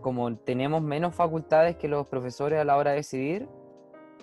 como 0.02 0.36
tenemos 0.38 0.82
menos 0.82 1.16
facultades 1.16 1.76
que 1.78 1.88
los 1.88 2.08
profesores 2.08 2.60
a 2.60 2.64
la 2.64 2.78
hora 2.78 2.92
de 2.92 2.98
decidir, 2.98 3.48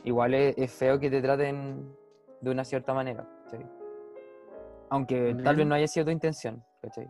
igual 0.05 0.35
es, 0.35 0.57
es 0.59 0.71
feo 0.73 0.99
que 0.99 1.11
te 1.11 1.21
traten 1.21 1.93
de 2.41 2.51
una 2.51 2.65
cierta 2.65 2.95
manera, 2.95 3.29
¿cachai? 3.45 3.67
Aunque 4.91 5.35
tal 5.45 5.57
vez 5.57 5.67
no 5.67 5.75
haya 5.75 5.87
sido 5.87 6.07
tu 6.07 6.13
intención, 6.13 6.65
¿cachai? 6.81 7.07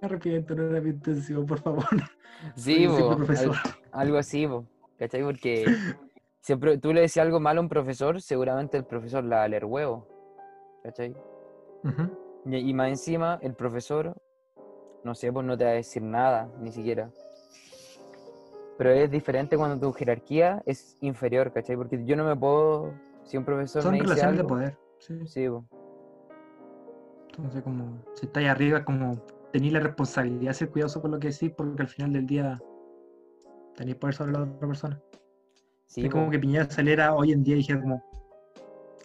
arrepiento, 0.06 0.54
no 0.54 0.70
era 0.70 0.80
mi 0.80 0.90
intención, 0.90 1.46
por 1.46 1.60
favor. 1.60 1.84
Sí, 2.56 2.86
Soy 2.86 3.02
po, 3.02 3.16
profesor. 3.16 3.54
al- 3.92 4.00
algo 4.00 4.16
así, 4.16 4.46
po, 4.46 4.64
¿cachai? 4.98 5.22
Porque 5.22 5.66
siempre 6.40 6.78
tú 6.78 6.92
le 6.94 7.02
decías 7.02 7.26
algo 7.26 7.38
malo 7.38 7.60
a 7.60 7.62
un 7.62 7.68
profesor, 7.68 8.20
seguramente 8.22 8.78
el 8.78 8.84
profesor 8.84 9.24
la 9.24 9.46
va 9.46 9.66
huevo, 9.66 10.06
¿cachai? 10.82 11.14
Y, 12.46 12.56
y 12.56 12.72
más 12.72 12.88
encima, 12.88 13.38
el 13.42 13.52
profesor, 13.54 14.16
no 15.04 15.14
sé, 15.14 15.30
pues 15.30 15.44
no 15.44 15.58
te 15.58 15.64
va 15.64 15.70
a 15.70 15.74
decir 15.74 16.02
nada, 16.02 16.48
ni 16.62 16.72
siquiera. 16.72 17.10
Pero 18.78 18.90
es 18.92 19.10
diferente 19.10 19.58
cuando 19.58 19.78
tu 19.78 19.92
jerarquía 19.92 20.62
es 20.64 20.96
inferior, 21.02 21.52
¿cachai? 21.52 21.76
Porque 21.76 22.02
yo 22.06 22.16
no 22.16 22.24
me 22.24 22.34
puedo, 22.34 22.94
si 23.24 23.36
un 23.36 23.44
profesor 23.44 23.82
Son 23.82 23.92
me 23.92 23.98
dice 23.98 24.06
relaciones 24.06 24.36
de 24.36 24.40
algo, 24.40 24.48
poder. 24.48 24.78
Sí. 24.98 25.26
sí, 25.26 25.46
po, 25.46 25.64
Entonces, 27.28 27.62
como 27.62 27.98
si 28.14 28.24
estáis 28.24 28.48
arriba, 28.48 28.82
como 28.82 29.20
tenéis 29.52 29.72
la 29.72 29.80
responsabilidad 29.80 30.50
de 30.50 30.54
ser 30.54 30.70
cuidadoso 30.70 31.00
con 31.02 31.10
lo 31.10 31.18
que 31.18 31.28
decís, 31.28 31.52
porque 31.56 31.82
al 31.82 31.88
final 31.88 32.12
del 32.12 32.26
día 32.26 32.60
tenéis 33.76 33.96
poder 33.96 34.14
sobre 34.14 34.32
la 34.32 34.42
otra 34.42 34.66
persona. 34.66 35.00
sí, 35.86 36.02
es 36.04 36.10
como 36.10 36.30
que 36.30 36.38
Piñera 36.38 36.70
saliera 36.70 37.14
hoy 37.14 37.32
en 37.32 37.42
día 37.42 37.54
y 37.54 37.58
dijera 37.58 37.80
como, 37.80 38.02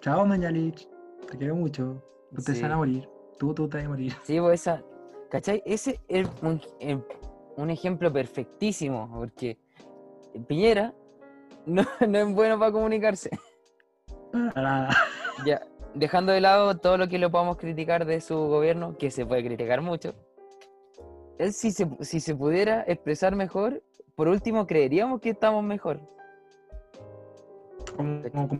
chao 0.01 0.25
Mañalich, 0.25 0.87
te 1.29 1.37
quiero 1.37 1.55
mucho, 1.55 2.03
ustedes 2.31 2.59
se 2.59 2.63
van 2.65 2.73
a 2.73 2.75
sí. 2.75 2.77
morir, 2.77 3.09
tú, 3.37 3.53
tú 3.53 3.67
te 3.67 3.77
vas 3.77 3.85
a 3.85 3.89
morir. 3.89 4.13
Sí, 4.23 4.39
pues 4.39 4.61
esa, 4.61 4.83
¿cachai? 5.29 5.63
Ese 5.65 5.99
es 6.07 6.27
un, 6.41 6.61
em- 6.79 7.03
un 7.57 7.69
ejemplo 7.69 8.11
perfectísimo, 8.11 9.09
porque 9.15 9.57
Piñera 10.47 10.93
no, 11.65 11.83
no 12.07 12.17
es 12.19 12.33
bueno 12.33 12.59
para 12.59 12.71
comunicarse. 12.71 13.29
Para 14.53 14.61
nada. 14.61 14.97
Ya, 15.45 15.61
dejando 15.93 16.31
de 16.31 16.41
lado 16.41 16.77
todo 16.77 16.97
lo 16.97 17.07
que 17.07 17.17
le 17.17 17.29
podamos 17.29 17.57
criticar 17.57 18.05
de 18.05 18.21
su 18.21 18.35
gobierno, 18.35 18.97
que 18.97 19.11
se 19.11 19.25
puede 19.25 19.43
criticar 19.43 19.81
mucho, 19.81 20.13
él 21.37 21.53
si 21.53 21.71
se, 21.71 21.87
si 22.01 22.19
se 22.19 22.35
pudiera 22.35 22.83
expresar 22.87 23.35
mejor, 23.35 23.81
por 24.15 24.27
último 24.27 24.65
creeríamos 24.65 25.19
que 25.21 25.31
estamos 25.31 25.63
mejor. 25.63 25.99
Como, 27.95 28.21
como, 28.47 28.59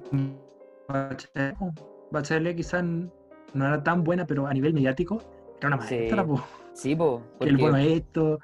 Bachelet, 0.88 1.57
po. 1.57 1.71
Bachelet 2.11 2.55
quizás 2.55 2.84
no 2.84 3.65
era 3.67 3.82
tan 3.84 4.03
buena, 4.03 4.26
pero 4.26 4.47
a 4.47 4.53
nivel 4.53 4.73
mediático 4.73 5.19
era 5.59 5.67
una 5.76 5.82
Sí, 5.82 5.95
maestra, 5.95 6.26
po. 6.26 6.41
Sí, 6.73 6.95
pues, 6.95 7.21
que 7.39 7.49
el 7.49 7.57
bueno 7.57 7.78
esto. 7.78 8.39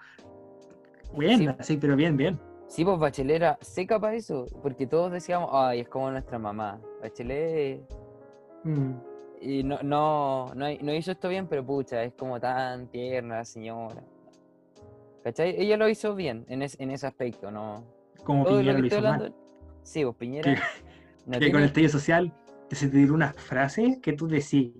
Buena, 1.14 1.58
sí. 1.62 1.78
pero 1.78 1.96
bien, 1.98 2.16
bien. 2.16 2.40
sí, 2.68 2.86
pues 2.86 2.98
Bachelet 2.98 3.36
era 3.36 3.58
seca 3.62 4.00
para 4.00 4.16
eso, 4.16 4.46
porque 4.62 4.88
todos 4.88 5.12
decíamos, 5.12 5.50
ay, 5.52 5.82
es 5.82 5.90
como 5.90 6.10
nuestra 6.12 6.40
mamá. 6.40 6.80
Bachelet 7.02 7.82
Mm. 8.64 8.92
y 9.42 9.64
no, 9.64 9.80
no, 9.82 10.54
no, 10.54 10.66
no 10.82 10.94
hizo 10.94 11.12
esto 11.12 11.30
bien, 11.30 11.48
pero 11.48 11.66
pucha, 11.66 12.04
es 12.04 12.14
como 12.14 12.40
tan 12.40 12.88
tierna 12.88 13.38
la 13.38 13.46
señora. 13.46 14.04
¿Cachai? 15.24 15.56
Ella 15.58 15.78
lo 15.78 15.88
hizo 15.90 16.16
bien 16.16 16.46
en, 16.50 16.62
es- 16.62 16.80
en 16.80 16.92
ese 16.92 17.08
aspecto, 17.08 17.52
¿no? 17.52 17.84
Como 18.24 18.44
Todo 18.44 18.54
lo 18.56 18.60
Piñera 18.60 18.76
que 18.76 18.82
lo 18.82 18.88
hizo 18.88 19.02
mal. 19.02 19.36
Sí, 19.84 20.04
pues 20.04 20.16
Piñera. 20.18 20.54
Que- 20.56 20.62
no 21.28 21.40
que 21.40 21.52
con 21.52 21.62
el 21.62 21.68
estallido 21.68 21.92
social 21.92 22.34
que 22.70 22.76
se 22.76 22.88
te 22.88 22.98
dio 22.98 23.14
una 23.14 23.34
frase 23.34 24.00
que 24.02 24.14
tú 24.14 24.28
decís. 24.28 24.72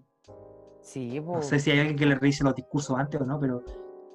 Sí, 0.82 1.20
No 1.20 1.34
pues. 1.34 1.48
sé 1.48 1.60
si 1.60 1.70
hay 1.72 1.80
alguien 1.80 1.98
que 1.98 2.06
le 2.06 2.16
revise 2.16 2.44
los 2.44 2.56
discursos 2.56 2.98
antes 2.98 3.20
o 3.22 3.26
no, 3.26 3.40
pero 3.40 3.64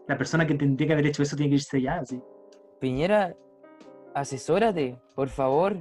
la 0.09 0.18
persona 0.18 0.47
que 0.47 0.55
tendría 0.55 0.89
que 0.89 0.93
haber 0.95 1.07
hecho 1.07 1.22
eso 1.22 1.37
tiene 1.37 1.51
que 1.51 1.57
irse 1.57 1.81
ya, 1.81 1.99
así. 1.99 2.20
Piñera, 2.81 3.37
asesórate, 4.14 4.99
por 5.14 5.29
favor. 5.29 5.77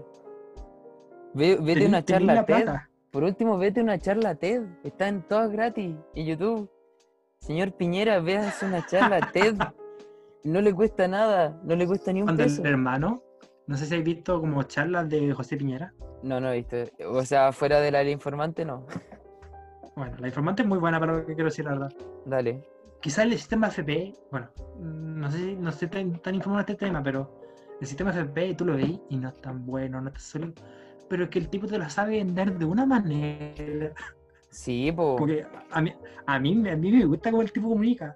Ve- 1.34 1.58
vete 1.62 1.86
a 1.86 1.88
una 1.88 2.04
charla 2.04 2.36
la 2.36 2.46
TED. 2.46 2.64
plata. 2.64 2.90
Por 3.12 3.24
último, 3.24 3.58
vete 3.58 3.80
a 3.80 3.84
una 3.84 3.98
charla 4.00 4.36
TED. 4.36 4.64
Están 4.84 5.28
todas 5.28 5.50
gratis 5.52 5.96
en 6.14 6.26
YouTube. 6.26 6.70
Señor 7.40 7.72
Piñera, 7.74 8.20
véase 8.20 8.66
una 8.66 8.86
charla 8.86 9.20
TED. 9.34 9.56
No 10.46 10.62
le 10.62 10.76
cuesta 10.76 11.08
nada, 11.08 11.60
no 11.64 11.76
le 11.76 11.88
cuesta 11.88 12.14
ni 12.14 12.22
un 12.22 12.38
peso. 12.38 12.62
el 12.62 12.68
hermano, 12.70 13.24
no 13.66 13.78
sé 13.78 13.88
si 13.88 13.96
habéis 13.96 14.18
visto 14.18 14.40
como 14.40 14.62
charlas 14.64 15.10
de 15.10 15.34
José 15.34 15.58
Piñera. 15.58 15.92
No, 16.22 16.40
no 16.40 16.52
he 16.52 16.58
visto. 16.58 16.78
O 17.10 17.24
sea, 17.24 17.52
fuera 17.52 17.82
de 17.82 17.90
la 17.92 18.04
informante, 18.04 18.64
no. 18.64 18.86
Bueno, 19.96 20.16
la 20.20 20.28
informante 20.28 20.62
es 20.62 20.68
muy 20.68 20.78
buena 20.78 21.00
para 21.00 21.14
lo 21.14 21.26
que 21.26 21.34
quiero 21.34 21.50
decir, 21.50 21.66
la 21.66 21.72
verdad. 21.72 21.94
Dale. 22.26 22.64
Quizás 23.02 23.26
el 23.26 23.34
sistema 23.34 23.70
FP, 23.70 24.14
bueno, 24.30 24.50
mm, 24.78 25.20
no 25.20 25.32
sé 25.32 25.38
si 25.38 25.56
no 25.56 25.70
estoy 25.72 25.88
tan, 25.88 26.20
tan 26.20 26.36
informado 26.36 26.64
de 26.64 26.74
este 26.74 26.86
tema, 26.86 27.02
pero 27.02 27.42
el 27.82 27.88
sistema 27.88 28.12
FP 28.12 28.54
tú 28.54 28.66
lo 28.66 28.76
veis 28.76 29.00
y 29.10 29.18
no 29.18 29.30
es 29.30 29.42
tan 29.42 29.66
bueno, 29.66 30.00
no 30.00 30.10
es 30.10 30.14
tan 30.14 30.22
sólido. 30.22 30.54
Pero 31.10 31.24
es 31.24 31.30
que 31.32 31.40
el 31.40 31.50
tipo 31.50 31.66
te 31.66 31.80
la 31.80 31.90
sabe 31.90 32.18
vender 32.18 32.56
de 32.56 32.66
una 32.66 32.86
manera. 32.86 33.94
Sí, 34.52 34.92
po. 34.92 35.16
Porque 35.16 35.46
a 35.72 35.82
mí, 35.82 35.94
a 36.26 36.40
mí, 36.40 36.70
a 36.70 36.76
mí 36.76 36.92
me 36.92 37.06
gusta 37.06 37.32
cómo 37.32 37.42
el 37.42 37.52
tipo 37.52 37.68
comunica. 37.68 38.16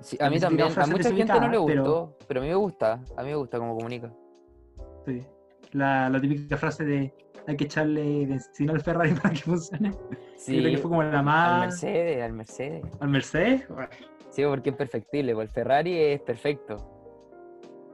Sí, 0.00 0.16
a 0.20 0.30
mí 0.30 0.38
también. 0.40 0.68
A 0.78 0.86
mucha 0.86 1.12
gente 1.12 1.24
no 1.26 1.40
le 1.40 1.48
pero- 1.48 1.62
gustó, 1.82 2.18
pero 2.26 2.40
a 2.40 2.42
mí 2.42 2.48
me 2.48 2.54
gusta. 2.54 3.00
A 3.16 3.22
mí 3.22 3.28
me 3.28 3.34
gusta 3.36 3.58
cómo 3.58 3.76
comunica. 3.76 4.12
Sí. 5.06 5.22
La, 5.72 6.08
la 6.08 6.20
típica 6.20 6.56
frase 6.56 6.84
de 6.84 7.14
hay 7.46 7.56
que 7.56 7.64
echarle 7.64 8.26
benzina 8.26 8.72
al 8.72 8.80
Ferrari 8.80 9.12
para 9.22 9.34
que 9.34 9.40
funcione. 9.40 9.92
Sí, 10.36 10.56
Yo 10.56 10.62
creo 10.62 10.72
que 10.74 10.78
fue 10.78 10.90
como 10.90 11.02
la 11.02 11.18
al 11.18 11.24
más. 11.24 11.60
Mercedes, 11.60 12.22
al 12.22 12.32
Mercedes. 12.32 12.82
¿Al 13.00 13.08
Mercedes? 13.08 13.68
Bueno. 13.68 13.88
Sí, 14.30 14.44
porque 14.44 14.70
es 14.70 14.76
perfectible, 14.76 15.34
pues 15.34 15.48
el 15.48 15.54
Ferrari 15.54 15.98
es 15.98 16.20
perfecto. 16.20 16.76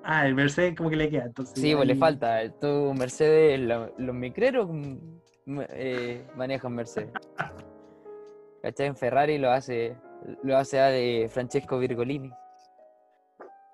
Ah, 0.05 0.27
el 0.27 0.35
Mercedes 0.35 0.77
como 0.77 0.91
que 0.91 0.97
le 0.97 1.09
queda. 1.11 1.25
Entonces, 1.25 1.59
Sí, 1.61 1.75
pues 1.75 1.87
le 1.87 1.95
ahí- 1.95 1.99
falta. 1.99 2.39
Tu 2.61 2.95
Mercedes, 2.95 3.59
la- 3.61 3.91
los 3.99 4.15
micreros 4.15 4.69
mm, 4.71 5.61
eh, 5.71 6.25
manejan 6.37 6.75
Mercedes. 6.75 7.11
¿Cachai? 8.63 8.87
En 8.87 8.97
Ferrari 8.97 9.39
lo 9.39 9.51
hace, 9.51 9.97
lo 10.43 10.57
hace 10.57 10.81
a 10.81 10.87
de 10.87 11.29
Francesco 11.31 11.79
Virgolini. 11.79 12.33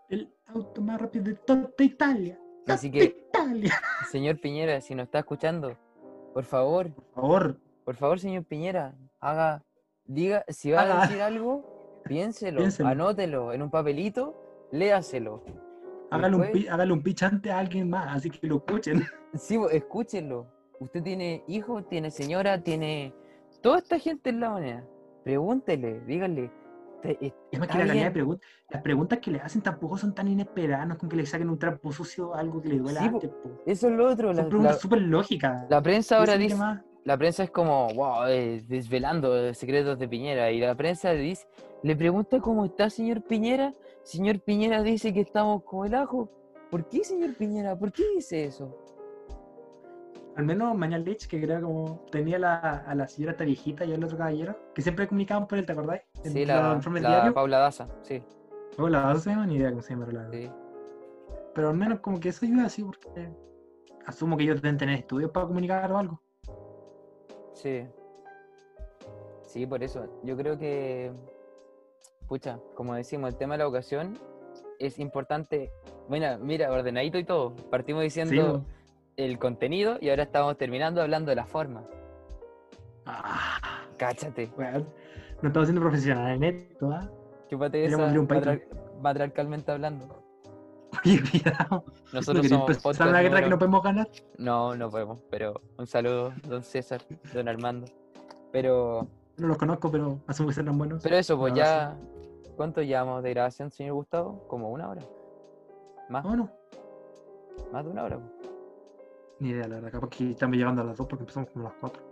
El 0.09 0.33
auto 0.47 0.83
más 0.83 1.01
rápido 1.01 1.25
de 1.25 1.35
toda 1.35 1.71
Italia. 1.79 2.39
Así 2.67 2.91
que- 2.91 3.05
Italia. 3.05 3.73
Señor 4.11 4.41
Piñera, 4.41 4.81
si 4.81 4.95
nos 4.95 5.05
está 5.05 5.21
escuchando, 5.21 5.77
por 6.35 6.45
favor, 6.45 6.93
Por 6.95 7.05
favor, 7.15 7.61
por 7.85 7.97
favor, 7.97 8.21
señor 8.21 8.45
Piñera, 8.45 8.95
haga, 9.21 9.63
diga, 10.05 10.45
si 10.49 10.71
va 10.71 10.83
a 10.83 11.01
decir 11.07 11.21
algo, 11.23 12.01
piénselo, 12.05 12.59
Piénselo. 12.59 12.89
anótelo 12.89 13.53
en 13.53 13.63
un 13.63 13.71
papelito, 13.71 14.69
léaselo. 14.71 15.43
hágale 16.11 16.37
un, 16.37 16.43
Después- 16.43 16.69
hágale 16.71 16.93
un 16.93 17.03
pitch 17.03 17.23
antes 17.23 17.51
a 17.53 17.59
alguien 17.59 17.89
más, 17.91 18.17
así 18.17 18.31
que 18.31 18.47
lo 18.47 18.57
escuchen. 18.57 19.03
Sí, 19.35 19.57
bo- 19.57 19.71
escúchenlo. 19.71 20.47
Usted 20.79 21.03
tiene 21.03 21.43
hijos, 21.49 21.89
tiene 21.89 22.11
señora, 22.11 22.63
tiene 22.63 23.15
toda 23.63 23.79
esta 23.79 23.99
gente 23.99 24.29
en 24.29 24.41
la 24.41 24.51
moneda. 24.51 24.85
Pregúntele, 25.25 26.01
díganle. 26.07 26.51
"Te- 27.03 27.19
es- 27.21 27.59
más 27.59 27.69
que 27.69 27.79
la 27.79 27.85
calidad 27.87 27.93
de 27.95 28.01
bien". 28.01 28.13
preguntas. 28.13 28.49
Las 28.71 28.83
preguntas 28.83 29.19
que 29.19 29.31
le 29.33 29.41
hacen 29.41 29.61
tampoco 29.63 29.99
son 29.99 30.15
tan 30.15 30.29
inesperadas, 30.29 30.87
no 30.87 30.95
es 30.95 31.01
con 31.01 31.09
que 31.09 31.17
le 31.17 31.27
saquen 31.27 31.49
un 31.51 31.59
trapo 31.59 31.93
sucio 31.93 32.35
algo 32.35 32.61
que 32.63 32.69
le 32.69 32.79
duela 32.79 33.01
Sí, 33.01 33.07
antes. 33.09 33.31
Eso 33.67 33.89
es 33.89 33.93
lo 33.95 34.09
otro. 34.11 34.29
Son 34.29 34.37
La, 34.37 34.49
preguntas 34.49 34.81
súper 34.81 35.03
lógicas. 35.03 35.67
la 35.69 35.83
prensa 35.83 36.19
ahora 36.19 36.37
dice, 36.37 36.57
la 37.05 37.17
prensa 37.19 37.43
es 37.45 37.51
como, 37.51 37.89
wow, 37.95 38.27
eh, 38.29 38.63
desvelando 38.69 39.53
secretos 39.55 39.99
de 39.99 40.09
Piñera. 40.09 40.51
Y 40.53 40.61
la 40.61 40.75
prensa 40.77 41.13
le 41.13 41.21
dice, 41.21 41.47
le 41.83 41.97
pregunta 41.97 42.39
cómo 42.41 42.65
está 42.65 42.89
señor 42.89 43.23
Piñera. 43.23 43.75
Señor 44.05 44.39
Piñera 44.41 44.83
dice 44.83 45.13
que 45.13 45.21
estamos 45.21 45.65
como 45.65 45.85
el 45.85 45.95
ajo. 45.95 46.29
¿Por 46.71 46.89
qué, 46.89 47.05
señor 47.05 47.35
Piñera? 47.35 47.77
¿Por 47.77 47.93
qué 47.93 48.05
dice 48.15 48.45
eso? 48.45 48.77
Al 50.37 50.45
menos 50.47 50.75
Mañal 50.77 51.05
Lich, 51.05 51.27
que 51.29 51.41
creo 51.41 51.61
como 51.61 52.01
tenía 52.11 52.39
la, 52.39 52.57
a 52.59 52.95
la 52.95 53.07
señora 53.07 53.33
esta 53.33 53.45
viejita 53.45 53.85
y 53.85 53.93
al 53.93 54.03
otro 54.03 54.17
caballero, 54.17 54.57
que 54.75 54.81
siempre 54.81 55.07
comunicaban 55.07 55.47
por 55.47 55.59
él, 55.59 55.67
¿te 55.67 55.73
acordáis? 55.73 56.03
En 56.25 56.33
Sí, 56.33 56.47
la, 56.47 56.75
la 56.75 57.01
diarios. 57.01 57.35
Paula 57.35 57.59
Daza, 57.59 57.89
sí, 58.03 58.23
Oh, 58.79 58.89
la 58.89 59.03
base 59.03 59.21
se 59.25 59.31
llama, 59.31 59.47
ni 59.47 59.57
idea 59.57 59.69
cómo 59.69 59.83
se 59.83 59.91
llama, 59.93 60.07
la- 60.11 60.31
sí. 60.31 60.51
Pero 61.55 61.69
al 61.69 61.77
menos 61.77 62.01
como 62.01 62.19
que 62.19 62.31
eso 62.31 62.47
ayuda 62.47 62.65
así, 62.65 62.83
porque 62.83 63.29
asumo 64.07 64.39
que 64.39 64.45
ellos 64.45 64.63
deben 64.63 64.79
tener 64.79 64.99
estudios 64.99 65.31
para 65.31 65.47
comunicar 65.47 65.93
o 65.93 65.99
algo. 65.99 66.21
Sí. 67.53 67.87
Sí, 69.43 69.67
por 69.67 69.83
eso. 69.83 70.07
Yo 70.23 70.35
creo 70.39 70.59
que, 70.59 71.13
pucha, 72.27 72.59
como 72.75 72.95
decimos, 72.95 73.29
el 73.31 73.37
tema 73.37 73.55
de 73.55 73.59
la 73.59 73.65
educación 73.65 74.19
es 74.79 74.99
importante. 74.99 75.71
Bueno, 76.09 76.39
mira, 76.39 76.73
ordenadito 76.73 77.19
y 77.19 77.25
todo. 77.25 77.55
Partimos 77.71 78.03
diciendo 78.03 78.65
el 79.17 79.39
contenido 79.39 79.99
y 80.01 80.11
ahora 80.11 80.23
estamos 80.25 80.57
terminando 80.57 81.03
hablando 81.03 81.31
de 81.31 81.37
la 81.37 81.47
forma. 81.47 81.85
Ah, 83.07 83.59
Cáchate. 83.97 84.51
bueno, 84.57 84.87
no 85.43 85.49
estamos 85.49 85.69
siendo 85.69 85.81
profesionales 85.83 86.37
en 86.37 86.45
esto, 86.45 86.91
¿ah? 86.93 87.11
Chúpate 87.51 87.85
esa 87.85 87.97
un 87.99 88.29
matriarcalmente 89.03 89.71
hablando. 89.73 90.23
Oye, 91.05 91.21
cuidado. 91.31 91.85
Nosotros 92.13 92.45
¿No 92.51 92.59
somos 92.59 92.79
podcast 92.79 93.11
la 93.11 93.23
guerra 93.23 93.43
que 93.43 93.49
no 93.51 93.59
podemos 93.59 93.83
ganar? 93.83 94.09
No, 94.39 94.75
no 94.77 94.91
podemos, 94.91 95.21
pero 95.31 95.61
un 95.79 95.87
saludo, 95.87 96.33
don 96.47 96.63
César, 96.63 97.01
don 97.35 97.49
Armando. 97.49 97.87
Pero, 98.53 99.07
No 99.39 99.49
los 99.49 99.57
conozco, 99.59 99.91
pero 99.91 100.21
asumo 100.27 100.49
que 100.49 100.55
serán 100.55 100.77
buenos. 100.79 101.03
pero 101.03 101.17
eso, 101.17 101.39
pues 101.39 101.55
ya. 101.55 101.97
¿Cuánto 102.57 102.83
llevamos 102.83 103.23
de 103.23 103.31
grabación, 103.31 103.71
señor 103.71 103.95
Gustavo? 103.95 104.47
Como 104.47 104.71
una 104.71 104.89
hora. 104.91 105.03
Más, 106.11 106.23
No, 106.25 106.37
no. 106.37 106.51
más 107.73 107.85
de 107.85 107.91
una 107.91 108.05
hora. 108.05 108.19
Ni 109.41 109.51
idea, 109.51 109.67
la 109.69 109.77
verdad. 109.77 109.91
Capaz 109.93 110.09
que 110.11 110.31
estamos 110.31 110.57
llegando 110.57 110.83
a 110.83 110.85
las 110.85 110.97
2 110.97 111.07
porque 111.07 111.23
empezamos 111.23 111.51
como 111.51 111.67
a 111.67 111.69
las 111.71 111.79
4. 111.81 112.03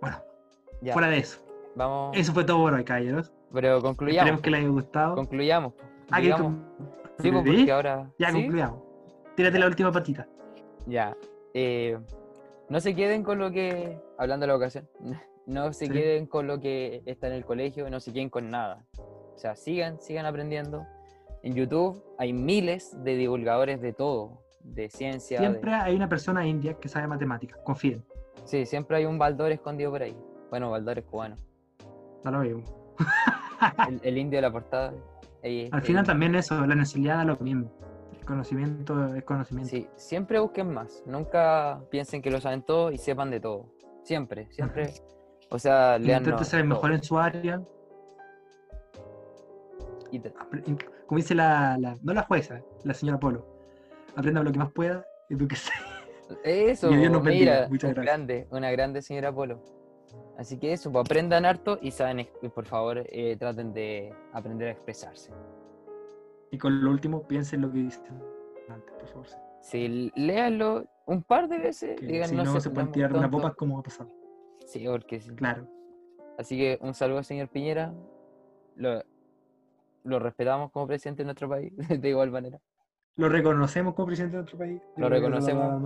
Bueno, 0.00 0.16
Ya, 0.80 0.92
fuera 0.92 1.08
de 1.08 1.18
eso. 1.18 1.40
vamos. 1.74 2.16
Eso 2.16 2.32
fue 2.32 2.44
todo 2.44 2.58
por 2.58 2.74
hoy, 2.74 2.84
caballeros. 2.84 3.32
Pero 3.52 3.80
concluyamos. 3.82 4.18
Esperemos 4.18 4.42
que 4.42 4.50
les 4.50 4.60
haya 4.60 4.68
gustado. 4.68 5.14
Concluyamos. 5.16 5.72
po. 5.72 5.82
Ah, 6.10 6.20
que 6.20 6.30
con- 6.30 6.64
pues, 6.76 7.12
¿Sí? 7.20 7.32
porque 7.32 7.72
ahora. 7.72 8.10
Ya 8.18 8.28
¿sí? 8.30 8.34
concluyamos. 8.34 8.82
Tírate 9.34 9.58
la 9.58 9.66
última 9.66 9.92
patita. 9.92 10.26
Ya. 10.86 11.16
eh, 11.54 11.98
no 12.68 12.80
se 12.80 12.94
queden 12.94 13.22
con 13.24 13.38
lo 13.38 13.50
que. 13.50 13.98
Hablando 14.18 14.44
de 14.44 14.48
la 14.48 14.56
ocasión. 14.56 14.88
No 15.46 15.72
se 15.72 15.86
Sí. 15.86 15.92
queden 15.92 16.26
con 16.26 16.46
lo 16.46 16.60
que 16.60 17.02
está 17.06 17.26
en 17.28 17.32
el 17.32 17.42
colegio, 17.42 17.88
no 17.88 18.00
se 18.00 18.12
queden 18.12 18.28
con 18.28 18.50
nada. 18.50 18.84
O 18.98 19.38
sea, 19.38 19.56
sigan, 19.56 19.98
sigan 19.98 20.26
aprendiendo. 20.26 20.84
En 21.42 21.54
YouTube 21.54 22.04
hay 22.18 22.34
miles 22.34 22.94
de 23.02 23.16
divulgadores 23.16 23.80
de 23.80 23.94
todo, 23.94 24.42
de 24.74 24.88
ciencia. 24.90 25.40
de- 25.40 25.46
Siempre 25.46 25.72
hay 25.74 25.94
una 25.96 26.08
persona 26.08 26.46
india 26.46 26.74
que 26.74 26.88
sabe 26.88 27.06
matemáticas. 27.06 27.58
Confíen. 27.64 28.04
Sí, 28.44 28.64
siempre 28.66 28.96
hay 28.98 29.04
un 29.04 29.18
Baldor 29.18 29.52
escondido 29.52 29.90
por 29.90 30.02
ahí. 30.02 30.16
Bueno, 30.50 30.70
Baldor 30.70 30.98
es 30.98 31.04
cubano. 31.04 31.36
No 32.24 32.30
lo 32.30 32.38
mismo. 32.40 32.62
El, 33.88 34.00
el 34.02 34.18
indio 34.18 34.38
de 34.38 34.42
la 34.42 34.52
portada. 34.52 34.92
ahí- 35.42 35.68
Al 35.72 35.80
ahí- 35.80 35.86
final 35.86 36.06
también 36.06 36.34
eso, 36.34 36.64
la 36.66 36.74
necesidad 36.74 37.16
da 37.16 37.24
lo 37.24 37.36
mismo. 37.38 37.70
El 38.18 38.24
conocimiento 38.24 39.14
es 39.14 39.24
conocimiento. 39.24 39.70
Sí, 39.70 39.88
siempre 39.96 40.38
busquen 40.38 40.72
más. 40.72 41.02
Nunca 41.06 41.80
piensen 41.90 42.22
que 42.22 42.30
lo 42.30 42.40
saben 42.40 42.62
todo 42.62 42.90
y 42.92 42.98
sepan 42.98 43.30
de 43.30 43.40
todo. 43.40 43.66
Siempre, 44.02 44.46
siempre. 44.52 44.92
O 45.50 45.58
sea, 45.58 45.98
lean. 45.98 46.22
Intenten 46.22 46.44
ser 46.44 46.64
mejor 46.64 46.92
en 46.92 47.02
su 47.02 47.18
área. 47.18 47.60
apre- 50.12 50.78
Como 51.06 51.16
dice 51.16 51.34
la, 51.34 51.76
la- 51.78 51.96
no 52.02 52.12
la 52.14 52.22
jueza, 52.22 52.60
la 52.84 52.94
señora 52.94 53.18
Polo. 53.18 53.46
Aprenda 54.18 54.42
lo 54.42 54.50
que 54.50 54.58
más 54.58 54.72
pueda, 54.72 55.06
edúquese. 55.28 55.70
Eso, 56.42 56.90
nos 56.90 57.22
bendiga. 57.22 57.52
mira, 57.54 57.68
Muchas 57.68 57.94
gracias. 57.94 58.04
grande, 58.04 58.48
una 58.50 58.72
grande 58.72 59.00
señora 59.00 59.32
Polo. 59.32 59.62
Así 60.36 60.58
que 60.58 60.72
eso, 60.72 60.90
pues 60.90 61.04
aprendan 61.06 61.44
harto 61.44 61.78
y 61.80 61.92
saben, 61.92 62.28
y 62.42 62.48
por 62.48 62.66
favor, 62.66 63.04
eh, 63.10 63.36
traten 63.38 63.72
de 63.72 64.12
aprender 64.32 64.68
a 64.68 64.70
expresarse. 64.72 65.30
Y 66.50 66.58
con 66.58 66.82
lo 66.82 66.90
último, 66.90 67.28
piensen 67.28 67.60
lo 67.62 67.70
que 67.70 67.78
dicen 67.78 68.20
antes, 68.68 68.92
por 68.98 69.06
favor. 69.06 69.26
Si 69.62 70.10
léanlo 70.16 70.84
un 71.06 71.22
par 71.22 71.48
de 71.48 71.58
veces, 71.58 72.00
digan 72.00 72.28
si 72.28 72.34
no, 72.34 72.44
sé, 72.54 72.60
se 72.62 72.70
pueden 72.70 72.90
tirar 72.90 73.12
una 73.12 73.30
tonto". 73.30 73.36
popa, 73.36 73.54
¿cómo 73.54 73.74
va 73.74 73.80
a 73.80 73.84
pasar? 73.84 74.08
Sí, 74.66 74.84
porque 74.84 75.20
sí. 75.20 75.30
Claro. 75.36 75.64
Así 76.36 76.58
que 76.58 76.76
un 76.80 76.92
saludo, 76.92 77.22
señor 77.22 77.48
Piñera. 77.50 77.94
Lo, 78.74 79.00
lo 80.02 80.18
respetamos 80.18 80.72
como 80.72 80.88
presidente 80.88 81.22
de 81.22 81.26
nuestro 81.26 81.48
país, 81.48 81.72
de 82.02 82.08
igual 82.08 82.32
manera. 82.32 82.58
Lo 83.16 83.28
reconocemos 83.28 83.94
como 83.94 84.06
presidente 84.06 84.36
de 84.36 84.42
nuestro 84.42 84.58
país. 84.58 84.80
Lo 84.96 85.08
reconocemos. 85.08 85.82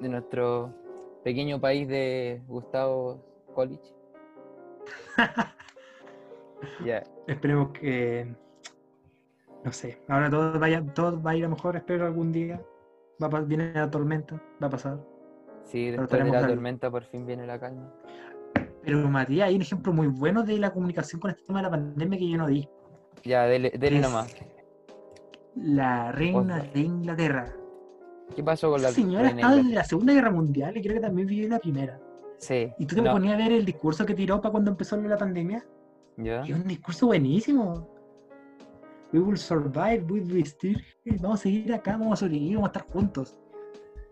De 0.00 0.08
nuestro 0.08 0.74
pequeño 1.22 1.60
país 1.60 1.88
de 1.88 2.42
Gustavo 2.46 3.24
College. 3.54 3.94
Ya, 6.84 7.02
Esperemos 7.26 7.70
que. 7.70 8.26
No 9.64 9.72
sé. 9.72 9.98
Ahora 10.08 10.30
todo, 10.30 10.58
vaya, 10.58 10.82
todo 10.94 11.22
va 11.22 11.32
a 11.32 11.36
ir 11.36 11.44
a 11.44 11.48
mejor, 11.48 11.76
espero 11.76 12.06
algún 12.06 12.32
día. 12.32 12.60
Va 13.22 13.26
a, 13.26 13.40
viene 13.40 13.72
la 13.72 13.90
tormenta, 13.90 14.42
va 14.62 14.66
a 14.66 14.70
pasar. 14.70 14.98
sí, 15.64 15.90
después 15.90 16.24
de 16.24 16.30
la 16.30 16.46
tormenta 16.46 16.90
por 16.90 17.04
fin 17.04 17.26
viene 17.26 17.46
la 17.46 17.58
calma. 17.58 17.92
Pero 18.82 19.08
Matías, 19.08 19.48
hay 19.48 19.56
un 19.56 19.62
ejemplo 19.62 19.92
muy 19.92 20.08
bueno 20.08 20.42
de 20.42 20.58
la 20.58 20.70
comunicación 20.70 21.20
con 21.20 21.30
este 21.30 21.44
tema 21.44 21.60
de 21.60 21.62
la 21.64 21.70
pandemia 21.70 22.18
que 22.18 22.28
yo 22.28 22.36
no 22.36 22.46
di. 22.46 22.68
Ya, 23.22 23.44
dele, 23.44 23.70
dele 23.70 23.96
Es 23.96 24.02
nomás. 24.02 24.34
La 25.56 26.10
reina 26.12 26.58
de 26.74 26.80
Inglaterra. 26.80 27.52
¿Qué 28.34 28.42
pasó 28.42 28.70
con 28.70 28.82
la 28.82 28.88
Esa 28.88 28.96
señora 28.96 29.24
reina 29.24 29.40
estaba 29.40 29.56
desde 29.56 29.74
la 29.74 29.84
Segunda 29.84 30.12
Guerra 30.14 30.30
Mundial 30.30 30.76
y 30.76 30.82
creo 30.82 30.94
que 30.94 31.00
también 31.00 31.26
vivió 31.28 31.48
la 31.48 31.58
Primera. 31.58 32.00
Sí. 32.38 32.72
Y 32.78 32.86
tú 32.86 32.96
te 32.96 33.02
no, 33.02 33.12
ponías 33.12 33.34
a 33.34 33.38
ver 33.38 33.52
el 33.52 33.64
discurso 33.64 34.04
que 34.04 34.14
tiró 34.14 34.40
para 34.40 34.52
cuando 34.52 34.70
empezó 34.70 34.96
la 34.96 35.16
pandemia. 35.16 35.64
¿ya? 36.16 36.42
Y 36.46 36.52
un 36.52 36.64
discurso 36.64 37.06
buenísimo. 37.06 37.88
We 39.12 39.20
will 39.20 39.38
survive, 39.38 40.04
we 40.10 40.20
will 40.20 40.44
still. 40.44 40.82
Vamos 41.20 41.40
a 41.40 41.42
seguir 41.44 41.72
acá, 41.72 41.92
vamos 41.92 42.14
a 42.14 42.16
sobrevivir, 42.16 42.56
vamos 42.56 42.70
a 42.70 42.72
estar 42.78 42.92
juntos. 42.92 43.38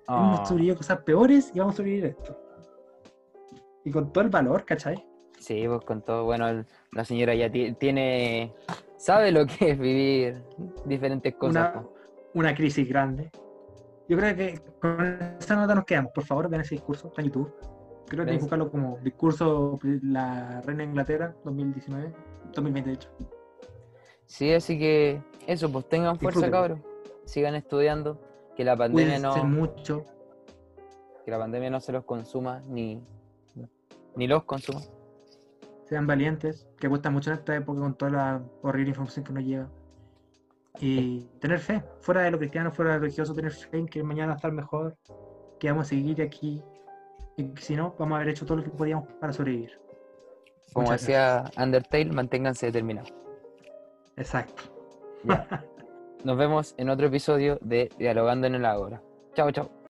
Hemos 0.08 0.40
Ah, 0.40 0.46
sobrevivido 0.46 0.74
a 0.74 0.78
cosas 0.78 0.98
peores 1.00 1.50
y 1.54 1.58
vamos 1.58 1.74
a 1.74 1.76
sobrevivir 1.78 2.04
a 2.04 2.08
esto. 2.08 2.38
Y 3.84 3.90
con 3.90 4.12
todo 4.12 4.22
el 4.24 4.30
valor, 4.30 4.64
¿cachai? 4.64 5.04
sí, 5.38 5.64
pues 5.66 5.80
con 5.84 6.02
todo. 6.02 6.24
Bueno, 6.24 6.48
el- 6.48 6.66
la 6.92 7.04
señora 7.04 7.34
ya 7.34 7.50
ti- 7.50 7.72
tiene. 7.72 8.52
Sabe 9.02 9.32
lo 9.32 9.44
que 9.46 9.72
es 9.72 9.78
vivir 9.80 10.44
diferentes 10.84 11.34
cosas. 11.34 11.72
Una, 11.74 11.88
una 12.34 12.54
crisis 12.54 12.88
grande. 12.88 13.32
Yo 14.08 14.16
creo 14.16 14.36
que 14.36 14.60
con 14.80 15.18
esa 15.40 15.56
nota 15.56 15.74
nos 15.74 15.84
quedamos. 15.84 16.12
Por 16.12 16.24
favor, 16.24 16.48
vean 16.48 16.60
ese 16.62 16.76
discurso, 16.76 17.08
está 17.08 17.20
en 17.20 17.26
YouTube. 17.26 17.52
Creo 18.06 18.24
que 18.24 18.30
hay 18.30 18.36
que 18.36 18.42
buscarlo 18.42 18.70
como 18.70 18.98
discurso 19.02 19.80
la 19.82 20.60
reina 20.60 20.84
de 20.84 20.90
Inglaterra 20.90 21.34
2019, 21.44 22.12
2020 22.54 22.90
de 22.90 22.94
hecho. 22.94 23.08
Sí, 24.26 24.54
así 24.54 24.78
que 24.78 25.20
eso, 25.48 25.72
pues 25.72 25.88
tengan 25.88 26.16
fuerza, 26.20 26.48
cabros. 26.48 26.78
Sigan 27.24 27.56
estudiando. 27.56 28.20
Que 28.54 28.62
la 28.62 28.76
pandemia 28.76 29.16
Cuídense 29.16 29.38
no. 29.40 29.48
mucho. 29.48 30.04
Que 31.24 31.30
la 31.32 31.40
pandemia 31.40 31.70
no 31.70 31.80
se 31.80 31.90
los 31.90 32.04
consuma 32.04 32.62
ni. 32.68 33.02
Ni 34.14 34.28
los 34.28 34.44
consuma. 34.44 34.80
Sean 35.92 36.06
valientes, 36.06 36.66
que 36.78 36.88
cuesta 36.88 37.10
mucho 37.10 37.30
en 37.30 37.36
esta 37.36 37.54
época 37.54 37.80
con 37.80 37.94
toda 37.94 38.10
la 38.10 38.42
horrible 38.62 38.90
información 38.90 39.26
que 39.26 39.32
nos 39.34 39.44
llega. 39.44 39.68
Y 40.80 41.28
tener 41.38 41.58
fe, 41.58 41.84
fuera 42.00 42.22
de 42.22 42.30
lo 42.30 42.38
cristiano, 42.38 42.72
fuera 42.72 42.92
de 42.92 42.96
lo 42.96 43.02
religioso, 43.02 43.34
tener 43.34 43.52
fe 43.52 43.76
en 43.76 43.86
que 43.86 44.02
mañana 44.02 44.28
va 44.28 44.32
a 44.32 44.36
estar 44.36 44.52
mejor, 44.52 44.96
que 45.60 45.68
vamos 45.68 45.86
a 45.86 45.88
seguir 45.90 46.22
aquí. 46.22 46.62
Y 47.36 47.44
que 47.48 47.60
si 47.60 47.76
no, 47.76 47.94
vamos 47.98 48.14
a 48.14 48.16
haber 48.16 48.30
hecho 48.30 48.46
todo 48.46 48.56
lo 48.56 48.64
que 48.64 48.70
podíamos 48.70 49.06
para 49.20 49.34
sobrevivir. 49.34 49.78
Como 50.72 50.86
Muchas 50.86 51.02
decía 51.02 51.44
Undertale, 51.58 52.06
manténganse 52.06 52.66
determinados. 52.66 53.12
Exacto. 54.16 54.62
Ya. 55.24 55.46
Nos 56.24 56.38
vemos 56.38 56.74
en 56.78 56.88
otro 56.88 57.08
episodio 57.08 57.58
de 57.60 57.90
Dialogando 57.98 58.46
en 58.46 58.54
el 58.54 58.64
Ágora. 58.64 59.02
Chao, 59.34 59.50
chao. 59.50 59.70